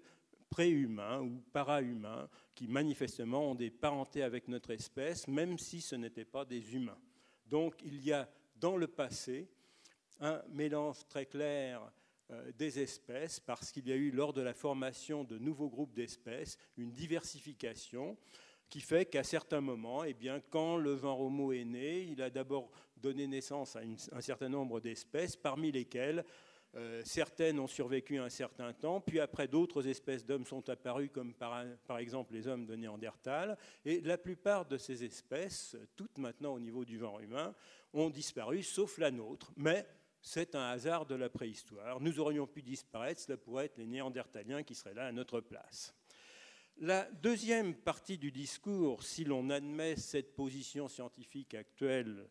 préhumains 0.50 1.22
ou 1.22 1.42
para-humains 1.54 2.28
qui 2.56 2.68
manifestement 2.68 3.52
ont 3.52 3.56
des 3.56 3.70
parentés 3.70 4.24
avec 4.24 4.48
notre 4.48 4.72
espèce, 4.72 5.28
même 5.28 5.58
si 5.58 5.80
ce 5.80 5.96
n'étaient 5.96 6.26
pas 6.26 6.44
des 6.44 6.76
humains. 6.76 7.00
Donc 7.46 7.76
il 7.86 8.04
y 8.04 8.12
a 8.12 8.30
dans 8.56 8.78
le 8.78 8.88
passé 8.88 9.48
un 10.20 10.42
mélange 10.50 11.08
très 11.08 11.26
clair 11.26 11.92
des 12.58 12.80
espèces 12.80 13.40
parce 13.40 13.72
qu'il 13.72 13.88
y 13.88 13.92
a 13.92 13.96
eu 13.96 14.12
lors 14.12 14.34
de 14.34 14.42
la 14.42 14.54
formation 14.54 15.24
de 15.24 15.38
nouveaux 15.38 15.70
groupes 15.70 15.94
d'espèces 15.94 16.58
une 16.78 16.92
diversification 16.92 18.18
qui 18.70 18.80
fait 18.80 19.06
qu'à 19.06 19.24
certains 19.24 19.60
moments, 19.60 20.04
eh 20.06 20.14
bien, 20.14 20.40
quand 20.50 20.78
le 20.78 20.96
genre 20.98 21.20
Homo 21.20 21.52
est 21.52 21.66
né, 21.66 22.04
il 22.04 22.22
a 22.22 22.30
d'abord 22.30 22.72
donné 22.96 23.28
naissance 23.28 23.76
à 23.76 23.82
un 24.14 24.22
certain 24.22 24.48
nombre 24.48 24.80
d'espèces, 24.80 25.36
parmi 25.36 25.72
lesquelles 25.72 26.24
Euh, 26.76 27.02
certaines 27.04 27.60
ont 27.60 27.68
survécu 27.68 28.18
un 28.18 28.30
certain 28.30 28.72
temps, 28.72 29.02
puis 29.02 29.20
après 29.20 29.48
d'autres 29.48 29.88
espèces 29.88 30.26
d'hommes 30.26 30.46
sont 30.46 30.70
apparues, 30.70 31.10
comme 31.10 31.34
par, 31.34 31.66
par, 31.86 31.98
exemple 31.98 32.34
les 32.34 32.48
hommes 32.48 32.66
de 32.66 32.76
Néandertal. 32.76 33.58
Et 33.84 34.00
la 34.02 34.18
plupart 34.18 34.66
de 34.66 34.78
ces 34.78 35.04
espèces, 35.04 35.76
toutes 35.98 36.18
maintenant 36.18 36.54
au 36.54 36.60
niveau 36.60 36.86
du 36.86 36.98
genre 36.98 37.20
humain, 37.20 37.54
ont 37.94 38.10
disparu, 38.10 38.64
sauf 38.64 38.98
la 39.00 39.12
nôtre. 39.12 39.52
Mais 39.58 39.86
c'est 40.22 40.56
un 40.56 40.70
hasard 40.70 41.06
de 41.06 41.16
la 41.16 41.30
préhistoire. 41.30 42.00
Nous 42.00 42.20
aurions 42.20 42.48
pu 42.48 42.62
disparaître, 42.62 43.22
cela 43.22 43.38
pourrait 43.38 43.66
être 43.66 43.78
les 43.78 43.88
Néandertaliens 43.88 44.64
qui 44.64 44.76
seraient 44.76 44.94
là 44.94 45.08
à 45.08 45.12
notre 45.12 45.42
place. 45.42 45.96
La 46.78 47.10
deuxième 47.12 47.76
partie 47.76 48.18
du 48.18 48.32
discours, 48.32 49.04
si 49.04 49.24
l'on 49.24 49.50
admet 49.50 49.96
cette 49.96 50.36
position 50.36 50.88
scientifique 50.88 51.54
actuelle 51.54 52.28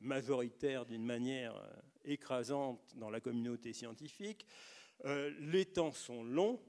majoritaire 0.00 0.84
d'une 0.84 1.04
manière 1.04 1.56
euh, 1.56 1.70
écrasante 2.04 2.80
dans 2.96 3.10
la 3.10 3.20
communauté 3.20 3.72
scientifique, 3.72 4.46
euh, 5.04 5.32
les 5.40 5.66
temps 5.66 5.92
sont 5.92 6.24
longs, 6.24 6.60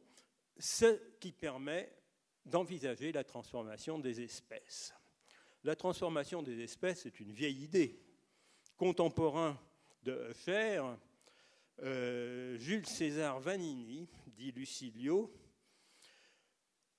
ce 0.57 0.99
qui 1.20 1.32
permet 1.32 1.93
d'envisager 2.45 3.11
la 3.11 3.24
transformation 3.24 3.99
des 3.99 4.22
espèces. 4.22 4.93
La 5.63 5.76
transformation 5.76 6.41
des 6.41 6.61
espèces 6.61 7.05
est 7.05 7.20
une 7.20 7.32
vieille 7.32 7.63
idée. 7.63 7.99
Contemporain 8.78 9.59
de 10.07 10.31
faire, 10.31 10.97
euh, 11.83 12.57
Jules 12.57 12.85
César 12.85 13.41
Vanini, 13.41 14.07
dit 14.37 14.53
Lucilio, 14.53 15.33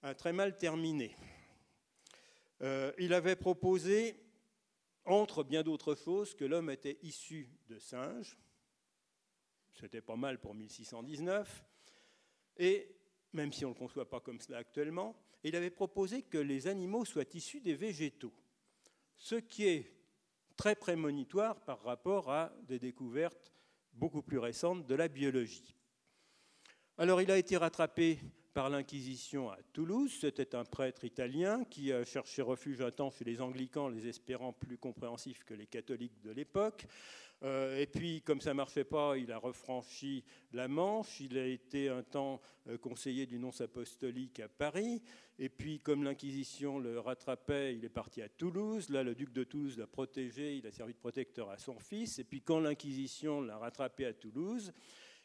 a 0.02 0.14
très 0.14 0.34
mal 0.34 0.58
terminé. 0.58 1.16
Euh, 2.60 2.92
il 2.98 3.14
avait 3.14 3.34
proposé, 3.34 4.20
entre 5.06 5.42
bien 5.42 5.62
d'autres 5.62 5.94
choses, 5.94 6.34
que 6.34 6.44
l'homme 6.44 6.68
était 6.68 6.98
issu 7.00 7.48
de 7.68 7.78
singes. 7.78 8.36
C'était 9.80 10.02
pas 10.02 10.16
mal 10.16 10.38
pour 10.38 10.54
1619. 10.54 11.64
Et, 12.58 12.94
même 13.32 13.54
si 13.54 13.64
on 13.64 13.70
ne 13.70 13.74
le 13.74 13.78
conçoit 13.78 14.10
pas 14.10 14.20
comme 14.20 14.38
cela 14.38 14.58
actuellement, 14.58 15.16
il 15.44 15.56
avait 15.56 15.70
proposé 15.70 16.24
que 16.24 16.36
les 16.36 16.66
animaux 16.66 17.06
soient 17.06 17.24
issus 17.32 17.62
des 17.62 17.74
végétaux. 17.74 18.34
Ce 19.16 19.36
qui 19.36 19.66
est 19.66 19.97
très 20.58 20.74
prémonitoire 20.74 21.60
par 21.60 21.80
rapport 21.84 22.30
à 22.30 22.52
des 22.66 22.80
découvertes 22.80 23.52
beaucoup 23.94 24.22
plus 24.22 24.38
récentes 24.38 24.86
de 24.86 24.94
la 24.94 25.08
biologie. 25.08 25.74
Alors 26.98 27.22
il 27.22 27.30
a 27.30 27.38
été 27.38 27.56
rattrapé 27.56 28.18
par 28.52 28.68
l'Inquisition 28.68 29.50
à 29.50 29.58
Toulouse. 29.72 30.18
C'était 30.20 30.56
un 30.56 30.64
prêtre 30.64 31.04
italien 31.04 31.64
qui 31.64 31.92
a 31.92 32.04
cherché 32.04 32.42
refuge 32.42 32.80
un 32.80 32.90
temps 32.90 33.10
chez 33.10 33.24
les 33.24 33.40
anglicans, 33.40 33.88
les 33.88 34.08
espérant 34.08 34.52
plus 34.52 34.76
compréhensifs 34.76 35.44
que 35.44 35.54
les 35.54 35.68
catholiques 35.68 36.20
de 36.22 36.32
l'époque. 36.32 36.86
Euh, 37.44 37.78
et 37.78 37.86
puis, 37.86 38.22
comme 38.22 38.40
ça 38.40 38.50
ne 38.50 38.56
marchait 38.56 38.84
pas, 38.84 39.16
il 39.16 39.30
a 39.30 39.38
refranchi 39.38 40.24
la 40.52 40.66
Manche. 40.66 41.20
Il 41.20 41.38
a 41.38 41.46
été 41.46 41.88
un 41.88 42.02
temps 42.02 42.40
euh, 42.68 42.78
conseiller 42.78 43.26
du 43.26 43.38
nonce 43.38 43.60
apostolique 43.60 44.40
à 44.40 44.48
Paris. 44.48 45.02
Et 45.38 45.48
puis, 45.48 45.78
comme 45.78 46.02
l'Inquisition 46.02 46.78
le 46.78 46.98
rattrapait, 46.98 47.76
il 47.76 47.84
est 47.84 47.90
parti 47.90 48.22
à 48.22 48.28
Toulouse. 48.28 48.90
Là, 48.90 49.02
le 49.02 49.14
duc 49.14 49.32
de 49.32 49.44
Toulouse 49.44 49.78
l'a 49.78 49.86
protégé. 49.86 50.56
Il 50.56 50.66
a 50.66 50.72
servi 50.72 50.94
de 50.94 50.98
protecteur 50.98 51.50
à 51.50 51.58
son 51.58 51.78
fils. 51.78 52.18
Et 52.18 52.24
puis, 52.24 52.42
quand 52.42 52.58
l'Inquisition 52.58 53.40
l'a 53.40 53.56
rattrapé 53.58 54.06
à 54.06 54.12
Toulouse, 54.12 54.72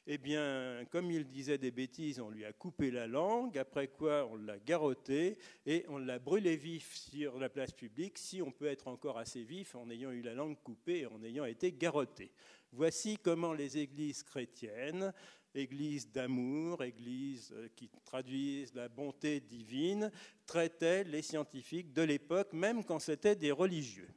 eh 0.06 0.18
bien, 0.18 0.84
comme 0.91 1.12
il 1.12 1.26
disait 1.26 1.58
des 1.58 1.72
bêtises, 1.72 2.20
on 2.20 2.30
lui 2.30 2.43
a 2.43 2.51
coupé 2.51 2.91
la 2.91 3.08
langue, 3.08 3.58
après 3.58 3.88
quoi 3.88 4.28
on 4.30 4.36
l'a 4.36 4.60
garrotté 4.60 5.38
et 5.66 5.86
on 5.88 5.97
l'a 5.97 6.20
brûlé 6.20 6.58
vif 6.58 6.93
sur 6.93 7.39
la 7.39 7.49
place 7.49 7.72
publique, 7.72 8.18
si 8.18 8.41
on 8.41 8.51
peut 8.51 8.66
être 8.66 8.89
encore 8.89 9.18
assez 9.18 9.43
vif 9.43 9.76
en 9.76 9.89
ayant 9.89 10.12
eu 10.12 10.22
la 10.22 10.34
langue 10.34 10.62
coupée 10.62 10.99
et 10.99 11.06
en 11.06 11.24
ayant 11.24 11.45
été 11.45 11.72
garrotté. 11.72 12.32
Voici 12.74 13.18
comment 13.18 13.54
les 13.54 13.78
églises 13.78 14.24
chrétiennes, 14.24 15.14
églises 15.56 16.12
d'amour, 16.12 16.84
églises 16.84 17.54
euh, 17.54 17.70
qui 17.76 17.89
traduisent 18.04 18.74
la 18.74 18.89
bonté 18.89 19.39
divine, 19.39 20.12
traitaient 20.45 21.04
les 21.06 21.22
scientifiques 21.22 21.93
de 21.93 22.01
l'époque, 22.01 22.51
même 22.51 22.84
quand 22.84 22.99
c'était 22.99 23.36
des 23.36 23.51
religieux. 23.51 24.10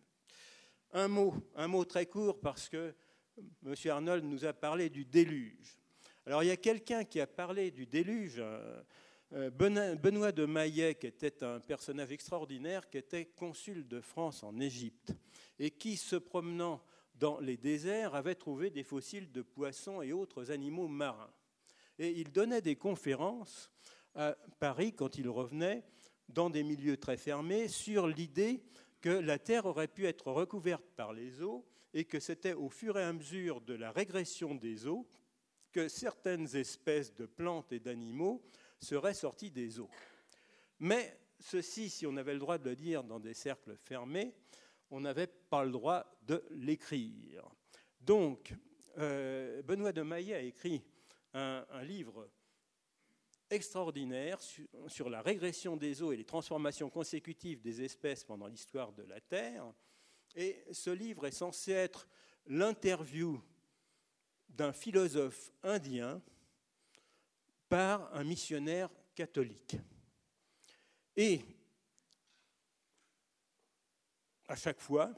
Un 0.92 1.08
mot, 1.08 1.34
un 1.54 1.68
mot 1.68 1.84
très 1.84 2.06
court 2.06 2.40
parce 2.40 2.68
que 2.68 2.94
M. 3.38 3.74
Arnold 3.90 4.24
nous 4.24 4.44
a 4.44 4.52
parlé 4.52 4.88
du 4.88 5.04
déluge. 5.04 5.78
Alors 6.24 6.42
il 6.42 6.46
y 6.46 6.52
a 6.52 6.56
quelqu'un 6.56 7.04
qui 7.04 7.20
a 7.20 7.26
parlé 7.26 7.70
du 7.70 7.86
déluge, 7.86 8.36
euh, 8.38 8.82
euh, 9.32 9.50
Benoît 9.50 10.32
de 10.32 10.46
Maillet, 10.46 10.94
qui 10.94 11.06
était 11.06 11.44
un 11.44 11.60
personnage 11.60 12.12
extraordinaire, 12.12 12.88
qui 12.88 12.98
était 12.98 13.26
consul 13.26 13.86
de 13.86 14.00
France 14.00 14.42
en 14.42 14.58
Égypte, 14.58 15.12
et 15.58 15.70
qui, 15.70 15.96
se 15.96 16.16
promenant 16.16 16.82
dans 17.14 17.38
les 17.40 17.56
déserts, 17.56 18.14
avait 18.14 18.34
trouvé 18.34 18.70
des 18.70 18.82
fossiles 18.82 19.30
de 19.32 19.42
poissons 19.42 20.02
et 20.02 20.12
autres 20.12 20.50
animaux 20.50 20.88
marins. 20.88 21.32
Et 21.98 22.10
il 22.10 22.32
donnait 22.32 22.62
des 22.62 22.76
conférences 22.76 23.70
à 24.14 24.36
Paris 24.58 24.94
quand 24.94 25.18
il 25.18 25.28
revenait 25.28 25.84
dans 26.28 26.50
des 26.50 26.62
milieux 26.62 26.96
très 26.96 27.16
fermés 27.16 27.68
sur 27.68 28.08
l'idée 28.08 28.62
que 29.00 29.10
la 29.10 29.38
Terre 29.38 29.66
aurait 29.66 29.88
pu 29.88 30.06
être 30.06 30.32
recouverte 30.32 30.84
par 30.96 31.12
les 31.12 31.42
eaux 31.42 31.66
et 31.96 32.04
que 32.04 32.20
c'était 32.20 32.52
au 32.52 32.68
fur 32.68 32.98
et 32.98 33.02
à 33.02 33.12
mesure 33.14 33.62
de 33.62 33.72
la 33.72 33.90
régression 33.90 34.54
des 34.54 34.86
eaux 34.86 35.08
que 35.72 35.88
certaines 35.88 36.54
espèces 36.54 37.14
de 37.14 37.24
plantes 37.24 37.72
et 37.72 37.80
d'animaux 37.80 38.44
seraient 38.78 39.14
sorties 39.14 39.50
des 39.50 39.80
eaux. 39.80 39.88
Mais 40.78 41.18
ceci, 41.40 41.88
si 41.88 42.06
on 42.06 42.18
avait 42.18 42.34
le 42.34 42.38
droit 42.38 42.58
de 42.58 42.68
le 42.68 42.76
dire 42.76 43.02
dans 43.02 43.18
des 43.18 43.32
cercles 43.32 43.78
fermés, 43.78 44.34
on 44.90 45.00
n'avait 45.00 45.26
pas 45.26 45.64
le 45.64 45.70
droit 45.70 46.04
de 46.26 46.44
l'écrire. 46.50 47.48
Donc, 48.02 48.52
euh, 48.98 49.62
Benoît 49.62 49.92
de 49.92 50.02
Maillet 50.02 50.34
a 50.34 50.42
écrit 50.42 50.84
un, 51.32 51.64
livre 51.82 52.28
extraordinaire 53.48 54.42
sur, 54.42 54.66
sur, 54.88 55.08
la 55.08 55.22
régression 55.22 55.78
des 55.78 56.02
eaux 56.02 56.12
et 56.12 56.18
les 56.18 56.26
transformations 56.26 56.90
consécutives 56.90 57.62
des 57.62 57.80
espèces 57.80 58.22
pendant 58.22 58.48
l'histoire 58.48 58.92
de 58.92 59.04
la 59.04 59.22
Terre, 59.22 59.72
et 60.36 60.62
ce 60.70 60.90
livre 60.90 61.26
est 61.26 61.32
censé 61.32 61.72
être 61.72 62.08
l'interview 62.46 63.42
d'un 64.50 64.72
philosophe 64.72 65.50
indien 65.62 66.22
par 67.68 68.14
un 68.14 68.22
missionnaire 68.22 68.90
catholique. 69.14 69.76
Et 71.16 71.40
à 74.46 74.54
chaque 74.54 74.80
fois, 74.80 75.12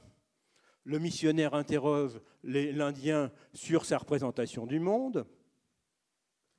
le 0.84 0.98
missionnaire 0.98 1.54
interroge 1.54 2.18
l'Indien 2.42 3.30
sur 3.52 3.84
sa 3.84 3.98
représentation 3.98 4.66
du 4.66 4.78
monde, 4.78 5.26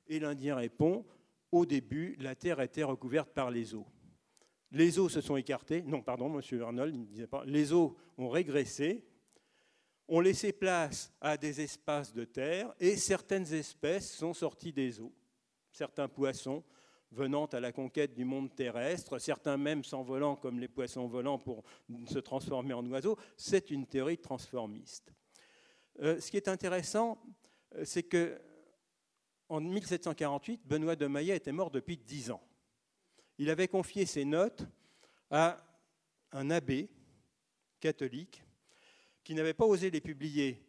et 0.06 0.20
l'Indien 0.20 0.56
répond, 0.56 1.04
au 1.50 1.66
début, 1.66 2.14
la 2.20 2.36
Terre 2.36 2.60
était 2.60 2.84
recouverte 2.84 3.30
par 3.30 3.50
les 3.50 3.74
eaux 3.74 3.86
les 4.72 4.98
eaux 4.98 5.08
se 5.08 5.20
sont 5.20 5.36
écartées. 5.36 5.82
Non, 5.82 6.02
pardon, 6.02 6.28
monsieur 6.28 6.62
Arnold, 6.62 6.94
ne 6.94 7.04
disait 7.04 7.26
pas. 7.26 7.44
Les 7.44 7.72
eaux 7.72 7.96
ont 8.18 8.28
régressé, 8.28 9.04
ont 10.08 10.20
laissé 10.20 10.52
place 10.52 11.12
à 11.20 11.36
des 11.36 11.60
espaces 11.60 12.12
de 12.12 12.24
terre 12.24 12.72
et 12.78 12.96
certaines 12.96 13.52
espèces 13.52 14.12
sont 14.12 14.34
sorties 14.34 14.72
des 14.72 15.00
eaux. 15.00 15.12
Certains 15.72 16.08
poissons 16.08 16.64
venant 17.12 17.46
à 17.46 17.58
la 17.58 17.72
conquête 17.72 18.14
du 18.14 18.24
monde 18.24 18.54
terrestre, 18.54 19.18
certains 19.18 19.56
même 19.56 19.82
s'envolant 19.82 20.36
comme 20.36 20.60
les 20.60 20.68
poissons 20.68 21.08
volants 21.08 21.38
pour 21.38 21.64
se 22.06 22.20
transformer 22.20 22.72
en 22.72 22.86
oiseaux. 22.86 23.18
C'est 23.36 23.70
une 23.70 23.86
théorie 23.86 24.18
transformiste. 24.18 25.12
Euh, 26.00 26.20
ce 26.20 26.30
qui 26.30 26.36
est 26.36 26.48
intéressant, 26.48 27.20
euh, 27.74 27.84
c'est 27.84 28.04
que 28.04 28.40
en 29.48 29.60
1748, 29.60 30.64
Benoît 30.64 30.94
de 30.94 31.08
Maillet 31.08 31.36
était 31.36 31.50
mort 31.50 31.72
depuis 31.72 31.96
dix 31.96 32.30
ans 32.30 32.40
il 33.40 33.48
avait 33.48 33.68
confié 33.68 34.04
ses 34.04 34.26
notes 34.26 34.66
à 35.30 35.56
un 36.32 36.50
abbé 36.50 36.90
catholique 37.80 38.44
qui 39.24 39.34
n'avait 39.34 39.54
pas 39.54 39.64
osé 39.64 39.90
les 39.90 40.02
publier 40.02 40.62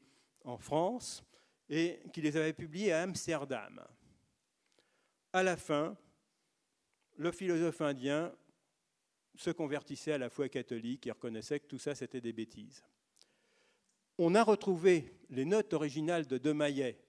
en 0.45 0.57
France 0.57 1.22
et 1.69 1.99
qui 2.13 2.22
les 2.22 2.38
avait 2.38 2.53
publiées 2.53 2.93
à 2.93 3.01
Amsterdam. 3.01 3.86
À 5.34 5.43
la 5.43 5.57
fin, 5.57 5.97
le 7.17 7.34
philosophe 7.34 7.82
indien 7.82 8.34
se 9.36 9.49
convertissait 9.49 10.13
à 10.13 10.17
la 10.17 10.30
foi 10.30 10.47
catholique 10.47 11.07
et 11.07 11.11
reconnaissait 11.11 11.59
que 11.59 11.67
tout 11.67 11.80
ça 11.80 11.93
c'était 11.93 12.22
des 12.22 12.32
bêtises. 12.32 12.86
On 14.17 14.34
a 14.34 14.43
retrouvé 14.43 15.19
les 15.30 15.43
notes 15.43 15.74
originales 15.74 16.26
de 16.26 16.38
De 16.38 16.53
Maillet 16.53 17.03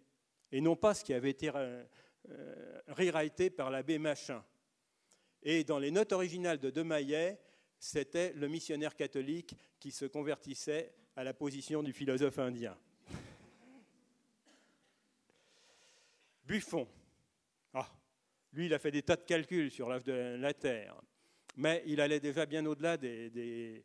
et 0.51 0.61
non 0.61 0.75
pas 0.75 0.95
ce 0.95 1.05
qui 1.05 1.15
avait 1.15 1.31
été 1.31 1.53
euh, 1.55 1.85
rewrité 2.89 3.49
par 3.49 3.71
l'abbé 3.71 3.99
Machin. 3.99 4.43
Et 5.43 5.65
dans 5.65 5.79
les 5.79 5.91
notes 5.91 6.13
originales 6.13 6.59
de 6.59 6.71
De 6.71 6.83
Maillet, 6.83 7.41
c'était 7.79 8.33
le 8.35 8.47
missionnaire 8.49 8.95
catholique 8.95 9.57
qui 9.81 9.91
se 9.91 10.05
convertissait 10.05 10.95
à 11.17 11.25
la 11.25 11.35
position 11.35 11.83
du 11.83 11.93
philosophe 11.93 12.39
indien. 12.39 12.79
Buffon. 16.47 16.87
Ah, 17.75 17.91
lui, 18.53 18.67
il 18.67 18.75
a 18.75 18.79
fait 18.79 18.93
des 18.93 19.03
tas 19.03 19.17
de 19.17 19.25
calculs 19.25 19.71
sur 19.71 19.89
l'œuvre 19.89 20.05
de 20.05 20.37
la 20.39 20.55
Terre, 20.55 20.95
mais 21.57 21.83
il 21.87 22.01
allait 22.01 22.21
déjà 22.21 22.47
bien 22.47 22.65
au-delà 22.67 22.97
des, 22.97 23.85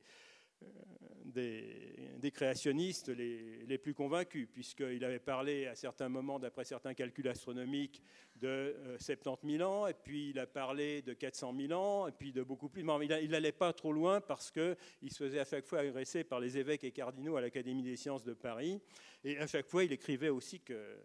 créationnistes 2.32 3.10
les, 3.10 3.78
plus 3.78 3.94
convaincus, 3.94 4.48
puisqu'il 4.52 5.04
avait 5.04 5.20
parlé 5.20 5.66
à 5.66 5.76
certains 5.76 6.10
moments, 6.10 6.40
d'après 6.40 6.66
certains 6.66 6.94
calculs 6.94 7.28
astronomiques, 7.28 8.02
de 8.36 8.76
70 9.00 9.56
euh, 9.56 9.58
000 9.58 9.70
ans, 9.70 9.88
et 9.88 9.94
puis 9.94 10.30
il 10.30 10.40
a 10.40 10.46
parlé 10.46 11.02
de 11.02 11.14
400 11.14 11.56
000 11.60 11.74
ans, 11.74 12.08
et 12.08 12.12
puis 12.12 12.32
de 12.32 12.44
beaucoup 12.44 12.70
plus. 12.70 12.84
Mais 12.84 13.06
il 13.24 13.32
n'allait 13.32 13.52
pas 13.52 13.74
trop 13.74 13.92
loin 13.92 14.22
parce 14.22 14.52
qu'il 14.52 15.12
se 15.12 15.24
faisait 15.24 15.40
à 15.40 15.46
chaque 15.46 15.66
fois 15.66 15.80
agresser 15.80 16.24
par 16.24 16.40
les 16.40 16.58
évêques 16.58 16.84
et 16.84 16.92
cardinaux 16.92 17.38
à 17.38 17.42
l'Académie 17.42 17.84
des 17.84 17.96
sciences 17.96 18.24
de 18.24 18.34
Paris, 18.34 18.80
et 19.24 19.38
à 19.40 19.48
chaque 19.48 19.68
fois 19.68 19.84
il 19.84 19.92
écrivait 19.92 20.30
aussi 20.30 20.60
que 20.60 20.98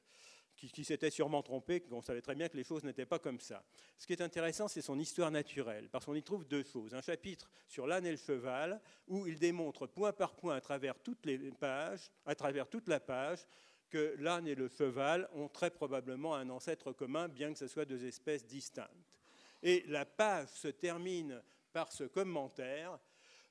qui, 0.71 0.85
s'était 0.85 1.11
sûrement 1.11 1.43
trompé, 1.43 1.81
qu'on 1.81 2.03
savait 2.03 2.23
très 2.23 2.35
bien 2.35 2.49
que 2.49 2.57
les 2.57 2.65
choses 2.65 2.85
n'étaient 2.85 3.07
pas 3.07 3.19
comme 3.19 3.41
ça. 3.41 3.65
Ce 3.99 4.07
qui 4.07 4.13
est 4.13 4.23
intéressant, 4.23 4.69
c'est 4.69 4.83
son 4.83 4.99
histoire 4.99 5.31
naturelle, 5.31 5.89
parce 5.91 6.05
qu'on 6.05 6.15
y 6.15 6.23
trouve 6.23 6.47
deux 6.47 6.63
choses. 6.63 6.95
Un 6.95 7.01
chapitre 7.01 7.51
sur 7.69 7.87
l'âne 7.87 8.07
et 8.07 8.11
le 8.11 8.17
cheval, 8.17 8.81
où 9.09 9.27
il 9.27 9.39
démontre 9.39 9.87
point 9.87 10.13
par 10.13 10.35
point 10.35 10.55
à 10.55 10.61
travers 10.61 10.99
toutes 10.99 11.27
les 11.27 11.39
pages, 11.53 12.11
à 12.27 12.35
travers 12.35 12.69
toute 12.69 12.89
la 12.89 13.01
page, 13.01 13.47
que 13.91 14.15
l'âne 14.19 14.47
et 14.47 14.55
le 14.55 14.69
cheval 14.69 15.29
ont 15.35 15.49
très 15.49 15.71
probablement 15.71 16.35
un 16.35 16.49
ancêtre 16.49 16.93
commun, 16.93 17.29
bien 17.29 17.53
que 17.53 17.59
ce 17.59 17.69
soit 17.69 17.85
deux 17.85 18.05
espèces 18.05 18.47
distinctes. 18.47 18.89
Et 19.63 19.85
la 19.89 20.07
page 20.07 20.49
se 20.49 20.69
termine 20.69 21.43
par 21.73 21.93
ce 21.93 22.05
commentaire 22.05 22.99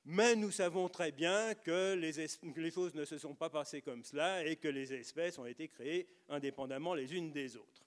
mais 0.04 0.34
nous 0.34 0.50
savons 0.50 0.88
très 0.88 1.12
bien 1.12 1.54
que 1.54 1.94
les, 1.94 2.70
choses 2.70 2.94
ne 2.94 3.04
se 3.04 3.18
sont 3.18 3.34
pas 3.34 3.50
passées 3.50 3.82
comme 3.82 4.02
cela 4.02 4.44
et 4.44 4.56
que 4.56 4.68
les 4.68 4.92
espèces 4.92 5.38
ont 5.38 5.46
été 5.46 5.68
créées 5.68 6.08
indépendamment 6.28 6.94
les 6.94 7.14
unes 7.14 7.30
des 7.30 7.56
autres. 7.56 7.86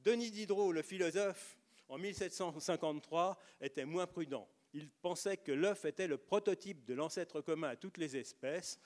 Denis 0.00 0.30
Diderot, 0.30 0.72
le 0.72 0.82
philosophe, 0.82 1.56
en 1.88 1.98
1753, 1.98 3.38
était 3.60 3.84
moins 3.84 4.06
prudent. 4.06 4.48
Il 4.72 4.90
pensait 4.90 5.36
que 5.36 5.52
l'œuf 5.52 5.84
était 5.84 6.08
le 6.08 6.18
prototype 6.18 6.84
de 6.84 6.94
l'ancêtre 6.94 7.40
commun 7.40 7.68
à 7.68 7.76
toutes 7.76 7.98
les 7.98 8.16
espèces. 8.16 8.80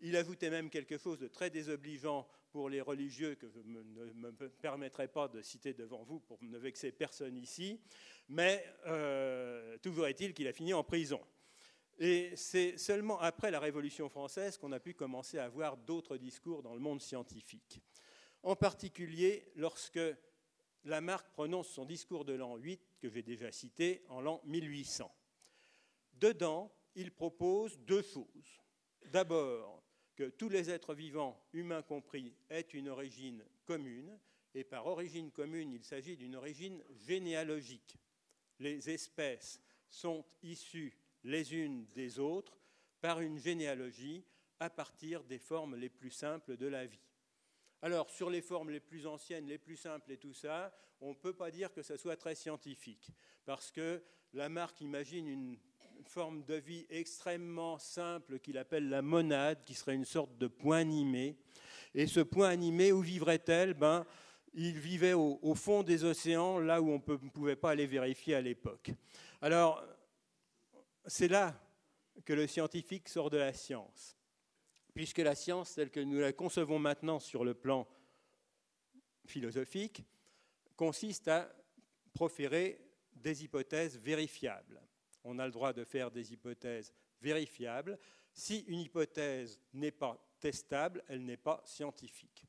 Il 0.00 0.16
ajoutait 0.16 0.50
même 0.50 0.70
quelque 0.70 0.96
chose 0.96 1.18
de 1.18 1.28
très 1.28 1.50
désobligeant 1.50 2.26
pour 2.50 2.70
les 2.70 2.80
religieux 2.80 3.34
que 3.34 3.48
je 3.50 3.58
ne 3.58 3.82
me 4.14 4.30
permettrai 4.48 5.08
pas 5.08 5.28
de 5.28 5.42
citer 5.42 5.74
devant 5.74 6.02
vous 6.02 6.20
pour 6.20 6.38
ne 6.42 6.56
vexer 6.56 6.92
personne 6.92 7.36
ici. 7.36 7.80
Mais 8.28 8.64
euh, 8.86 9.76
toujours 9.78 10.06
est-il 10.06 10.32
qu'il 10.32 10.48
a 10.48 10.52
fini 10.52 10.72
en 10.72 10.82
prison. 10.82 11.20
Et 11.98 12.32
c'est 12.36 12.76
seulement 12.76 13.20
après 13.20 13.50
la 13.50 13.60
Révolution 13.60 14.08
française 14.08 14.58
qu'on 14.58 14.72
a 14.72 14.80
pu 14.80 14.94
commencer 14.94 15.38
à 15.38 15.44
avoir 15.44 15.76
d'autres 15.76 16.16
discours 16.16 16.62
dans 16.62 16.74
le 16.74 16.80
monde 16.80 17.00
scientifique. 17.00 17.80
En 18.42 18.56
particulier 18.56 19.52
lorsque 19.56 20.00
Lamarck 20.84 21.30
prononce 21.30 21.68
son 21.68 21.84
discours 21.84 22.24
de 22.24 22.34
l'an 22.34 22.56
8, 22.56 22.96
que 23.00 23.08
j'ai 23.08 23.22
déjà 23.22 23.50
cité, 23.52 24.04
en 24.08 24.20
l'an 24.20 24.42
1800. 24.44 25.10
Dedans, 26.14 26.70
il 26.94 27.10
propose 27.10 27.78
deux 27.80 28.02
choses. 28.02 28.60
D'abord, 29.06 29.82
que 30.14 30.24
tous 30.30 30.48
les 30.48 30.70
êtres 30.70 30.94
vivants, 30.94 31.42
humains 31.52 31.82
compris, 31.82 32.34
aient 32.50 32.60
une 32.60 32.88
origine 32.88 33.44
commune, 33.64 34.18
et 34.54 34.64
par 34.64 34.86
origine 34.86 35.30
commune, 35.30 35.72
il 35.72 35.82
s'agit 35.82 36.16
d'une 36.16 36.36
origine 36.36 36.82
généalogique. 36.90 37.98
Les 38.60 38.90
espèces 38.90 39.60
sont 39.88 40.24
issues 40.42 40.96
les 41.24 41.54
unes 41.54 41.86
des 41.94 42.18
autres 42.18 42.58
par 43.00 43.20
une 43.20 43.38
généalogie 43.38 44.24
à 44.60 44.70
partir 44.70 45.24
des 45.24 45.38
formes 45.38 45.74
les 45.76 45.88
plus 45.88 46.10
simples 46.10 46.56
de 46.56 46.66
la 46.66 46.86
vie. 46.86 47.02
Alors, 47.82 48.08
sur 48.10 48.30
les 48.30 48.40
formes 48.40 48.70
les 48.70 48.80
plus 48.80 49.06
anciennes, 49.06 49.46
les 49.46 49.58
plus 49.58 49.76
simples 49.76 50.12
et 50.12 50.16
tout 50.16 50.32
ça, 50.32 50.74
on 51.00 51.10
ne 51.10 51.14
peut 51.14 51.34
pas 51.34 51.50
dire 51.50 51.72
que 51.72 51.82
ce 51.82 51.96
soit 51.96 52.16
très 52.16 52.34
scientifique, 52.34 53.10
parce 53.44 53.70
que 53.70 54.02
Lamarck 54.32 54.80
imagine 54.80 55.28
une 55.28 55.58
forme 56.06 56.44
de 56.44 56.54
vie 56.54 56.86
extrêmement 56.88 57.78
simple 57.78 58.38
qu'il 58.38 58.58
appelle 58.58 58.88
la 58.88 59.02
monade, 59.02 59.64
qui 59.64 59.74
serait 59.74 59.94
une 59.94 60.04
sorte 60.04 60.36
de 60.38 60.46
point 60.46 60.78
animé. 60.78 61.36
Et 61.94 62.06
ce 62.06 62.20
point 62.20 62.48
animé, 62.48 62.92
où 62.92 63.00
vivrait-elle? 63.00 63.74
Ben, 63.74 64.06
Il 64.54 64.78
vivait 64.78 65.12
au, 65.12 65.38
au, 65.42 65.54
fond 65.54 65.82
des 65.82 66.04
océans, 66.04 66.58
là 66.58 66.80
où 66.80 66.90
on 66.90 67.02
ne 67.06 67.28
pouvait 67.30 67.56
pas 67.56 67.70
aller 67.70 67.86
vérifier 67.86 68.34
à 68.34 68.40
l'époque. 68.40 68.92
Alors, 69.40 69.84
c'est 71.06 71.28
là 71.28 71.58
que 72.24 72.32
le 72.32 72.46
scientifique 72.46 73.08
sort 73.08 73.30
de 73.30 73.36
la 73.36 73.52
science, 73.52 74.16
puisque 74.94 75.18
la 75.18 75.34
science, 75.34 75.74
telle 75.74 75.90
que 75.90 76.00
nous 76.00 76.18
la 76.18 76.32
concevons 76.32 76.78
maintenant 76.78 77.18
sur 77.18 77.44
le 77.44 77.54
plan 77.54 77.86
philosophique, 79.26 80.04
consiste 80.76 81.28
à 81.28 81.54
proférer 82.12 82.80
des 83.14 83.44
hypothèses 83.44 83.98
vérifiables. 83.98 84.80
On 85.24 85.38
a 85.38 85.46
le 85.46 85.52
droit 85.52 85.72
de 85.72 85.84
faire 85.84 86.10
des 86.10 86.32
hypothèses 86.32 86.92
vérifiables. 87.20 87.98
Si 88.32 88.60
une 88.68 88.80
hypothèse 88.80 89.60
n'est 89.72 89.90
pas 89.90 90.18
testable, 90.40 91.02
elle 91.08 91.24
n'est 91.24 91.36
pas 91.36 91.62
scientifique. 91.64 92.46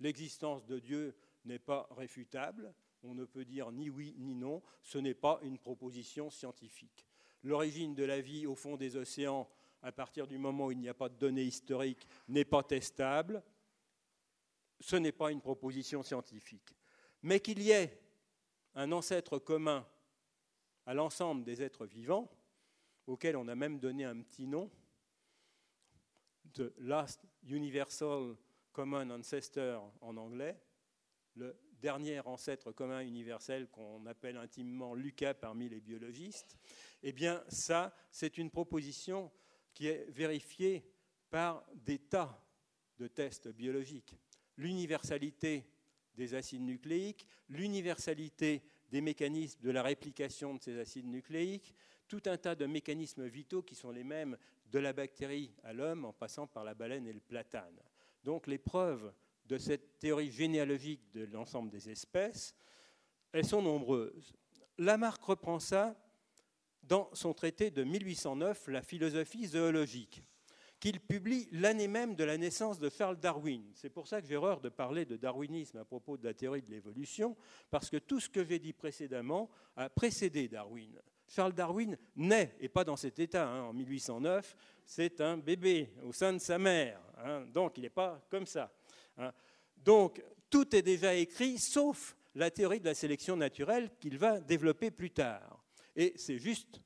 L'existence 0.00 0.64
de 0.64 0.78
Dieu 0.78 1.14
n'est 1.44 1.58
pas 1.58 1.88
réfutable, 1.90 2.72
on 3.02 3.14
ne 3.14 3.24
peut 3.24 3.44
dire 3.44 3.70
ni 3.72 3.90
oui 3.90 4.14
ni 4.18 4.34
non, 4.34 4.62
ce 4.82 4.98
n'est 4.98 5.14
pas 5.14 5.38
une 5.42 5.58
proposition 5.58 6.30
scientifique 6.30 7.09
l'origine 7.42 7.94
de 7.94 8.04
la 8.04 8.20
vie 8.20 8.46
au 8.46 8.54
fond 8.54 8.76
des 8.76 8.96
océans, 8.96 9.48
à 9.82 9.92
partir 9.92 10.26
du 10.26 10.38
moment 10.38 10.66
où 10.66 10.72
il 10.72 10.78
n'y 10.78 10.88
a 10.88 10.94
pas 10.94 11.08
de 11.08 11.16
données 11.16 11.44
historiques, 11.44 12.06
n'est 12.28 12.44
pas 12.44 12.62
testable, 12.62 13.42
ce 14.80 14.96
n'est 14.96 15.12
pas 15.12 15.30
une 15.30 15.40
proposition 15.40 16.02
scientifique. 16.02 16.74
Mais 17.22 17.40
qu'il 17.40 17.62
y 17.62 17.70
ait 17.70 18.00
un 18.74 18.92
ancêtre 18.92 19.38
commun 19.38 19.86
à 20.86 20.94
l'ensemble 20.94 21.44
des 21.44 21.62
êtres 21.62 21.86
vivants, 21.86 22.30
auquel 23.06 23.36
on 23.36 23.48
a 23.48 23.54
même 23.54 23.78
donné 23.78 24.04
un 24.04 24.20
petit 24.20 24.46
nom, 24.46 24.70
de 26.54 26.74
Last 26.78 27.24
Universal 27.44 28.36
Common 28.72 29.10
Ancestor 29.10 29.92
en 30.00 30.16
anglais, 30.16 30.60
le 31.36 31.56
dernier 31.80 32.20
ancêtre 32.20 32.72
commun 32.72 33.00
universel 33.00 33.68
qu'on 33.68 34.06
appelle 34.06 34.36
intimement 34.36 34.94
Lucas 34.94 35.34
parmi 35.34 35.68
les 35.68 35.80
biologistes, 35.80 36.56
eh 37.02 37.12
bien 37.12 37.42
ça, 37.48 37.94
c'est 38.10 38.38
une 38.38 38.50
proposition 38.50 39.30
qui 39.74 39.88
est 39.88 40.08
vérifiée 40.10 40.84
par 41.30 41.64
des 41.74 41.98
tas 41.98 42.44
de 42.98 43.06
tests 43.06 43.48
biologiques. 43.48 44.16
L'universalité 44.56 45.66
des 46.14 46.34
acides 46.34 46.62
nucléiques, 46.62 47.26
l'universalité 47.48 48.62
des 48.90 49.00
mécanismes 49.00 49.60
de 49.62 49.70
la 49.70 49.82
réplication 49.82 50.54
de 50.54 50.60
ces 50.60 50.78
acides 50.78 51.06
nucléiques, 51.06 51.74
tout 52.08 52.22
un 52.26 52.36
tas 52.36 52.56
de 52.56 52.66
mécanismes 52.66 53.26
vitaux 53.26 53.62
qui 53.62 53.74
sont 53.74 53.90
les 53.90 54.04
mêmes 54.04 54.36
de 54.66 54.78
la 54.78 54.92
bactérie 54.92 55.54
à 55.62 55.72
l'homme 55.72 56.04
en 56.04 56.12
passant 56.12 56.46
par 56.46 56.64
la 56.64 56.74
baleine 56.74 57.06
et 57.06 57.12
le 57.12 57.20
platane. 57.20 57.80
Donc 58.24 58.46
les 58.46 58.58
preuves 58.58 59.12
de 59.50 59.58
cette 59.58 59.98
théorie 59.98 60.30
généalogique 60.30 61.10
de 61.12 61.24
l'ensemble 61.24 61.70
des 61.70 61.90
espèces, 61.90 62.54
elles 63.32 63.44
sont 63.44 63.60
nombreuses. 63.60 64.32
Lamarck 64.78 65.22
reprend 65.24 65.58
ça 65.58 65.96
dans 66.84 67.10
son 67.12 67.34
traité 67.34 67.72
de 67.72 67.82
1809, 67.82 68.68
La 68.68 68.80
philosophie 68.80 69.46
zoologique, 69.46 70.22
qu'il 70.78 71.00
publie 71.00 71.48
l'année 71.50 71.88
même 71.88 72.14
de 72.14 72.22
la 72.22 72.38
naissance 72.38 72.78
de 72.78 72.88
Charles 72.88 73.18
Darwin. 73.18 73.64
C'est 73.74 73.90
pour 73.90 74.06
ça 74.06 74.22
que 74.22 74.28
j'ai 74.28 74.36
horreur 74.36 74.60
de 74.60 74.68
parler 74.68 75.04
de 75.04 75.16
darwinisme 75.16 75.78
à 75.78 75.84
propos 75.84 76.16
de 76.16 76.24
la 76.24 76.32
théorie 76.32 76.62
de 76.62 76.70
l'évolution, 76.70 77.36
parce 77.70 77.90
que 77.90 77.96
tout 77.96 78.20
ce 78.20 78.28
que 78.28 78.44
j'ai 78.44 78.60
dit 78.60 78.72
précédemment 78.72 79.50
a 79.76 79.90
précédé 79.90 80.48
Darwin. 80.48 81.00
Charles 81.26 81.54
Darwin 81.54 81.96
naît, 82.14 82.56
et 82.60 82.68
pas 82.68 82.84
dans 82.84 82.96
cet 82.96 83.18
état, 83.18 83.48
hein, 83.48 83.64
en 83.64 83.72
1809, 83.72 84.56
c'est 84.84 85.20
un 85.20 85.36
bébé 85.36 85.92
au 86.04 86.12
sein 86.12 86.32
de 86.32 86.38
sa 86.38 86.58
mère, 86.58 87.00
hein, 87.18 87.44
donc 87.52 87.78
il 87.78 87.82
n'est 87.82 87.90
pas 87.90 88.24
comme 88.30 88.46
ça. 88.46 88.72
Hein. 89.16 89.32
Donc, 89.76 90.22
tout 90.48 90.74
est 90.74 90.82
déjà 90.82 91.14
écrit, 91.14 91.58
sauf 91.58 92.16
la 92.34 92.50
théorie 92.50 92.80
de 92.80 92.86
la 92.86 92.94
sélection 92.94 93.36
naturelle 93.36 93.90
qu'il 93.98 94.18
va 94.18 94.40
développer 94.40 94.90
plus 94.90 95.10
tard. 95.10 95.64
Et 95.96 96.12
c'est 96.16 96.38
juste 96.38 96.80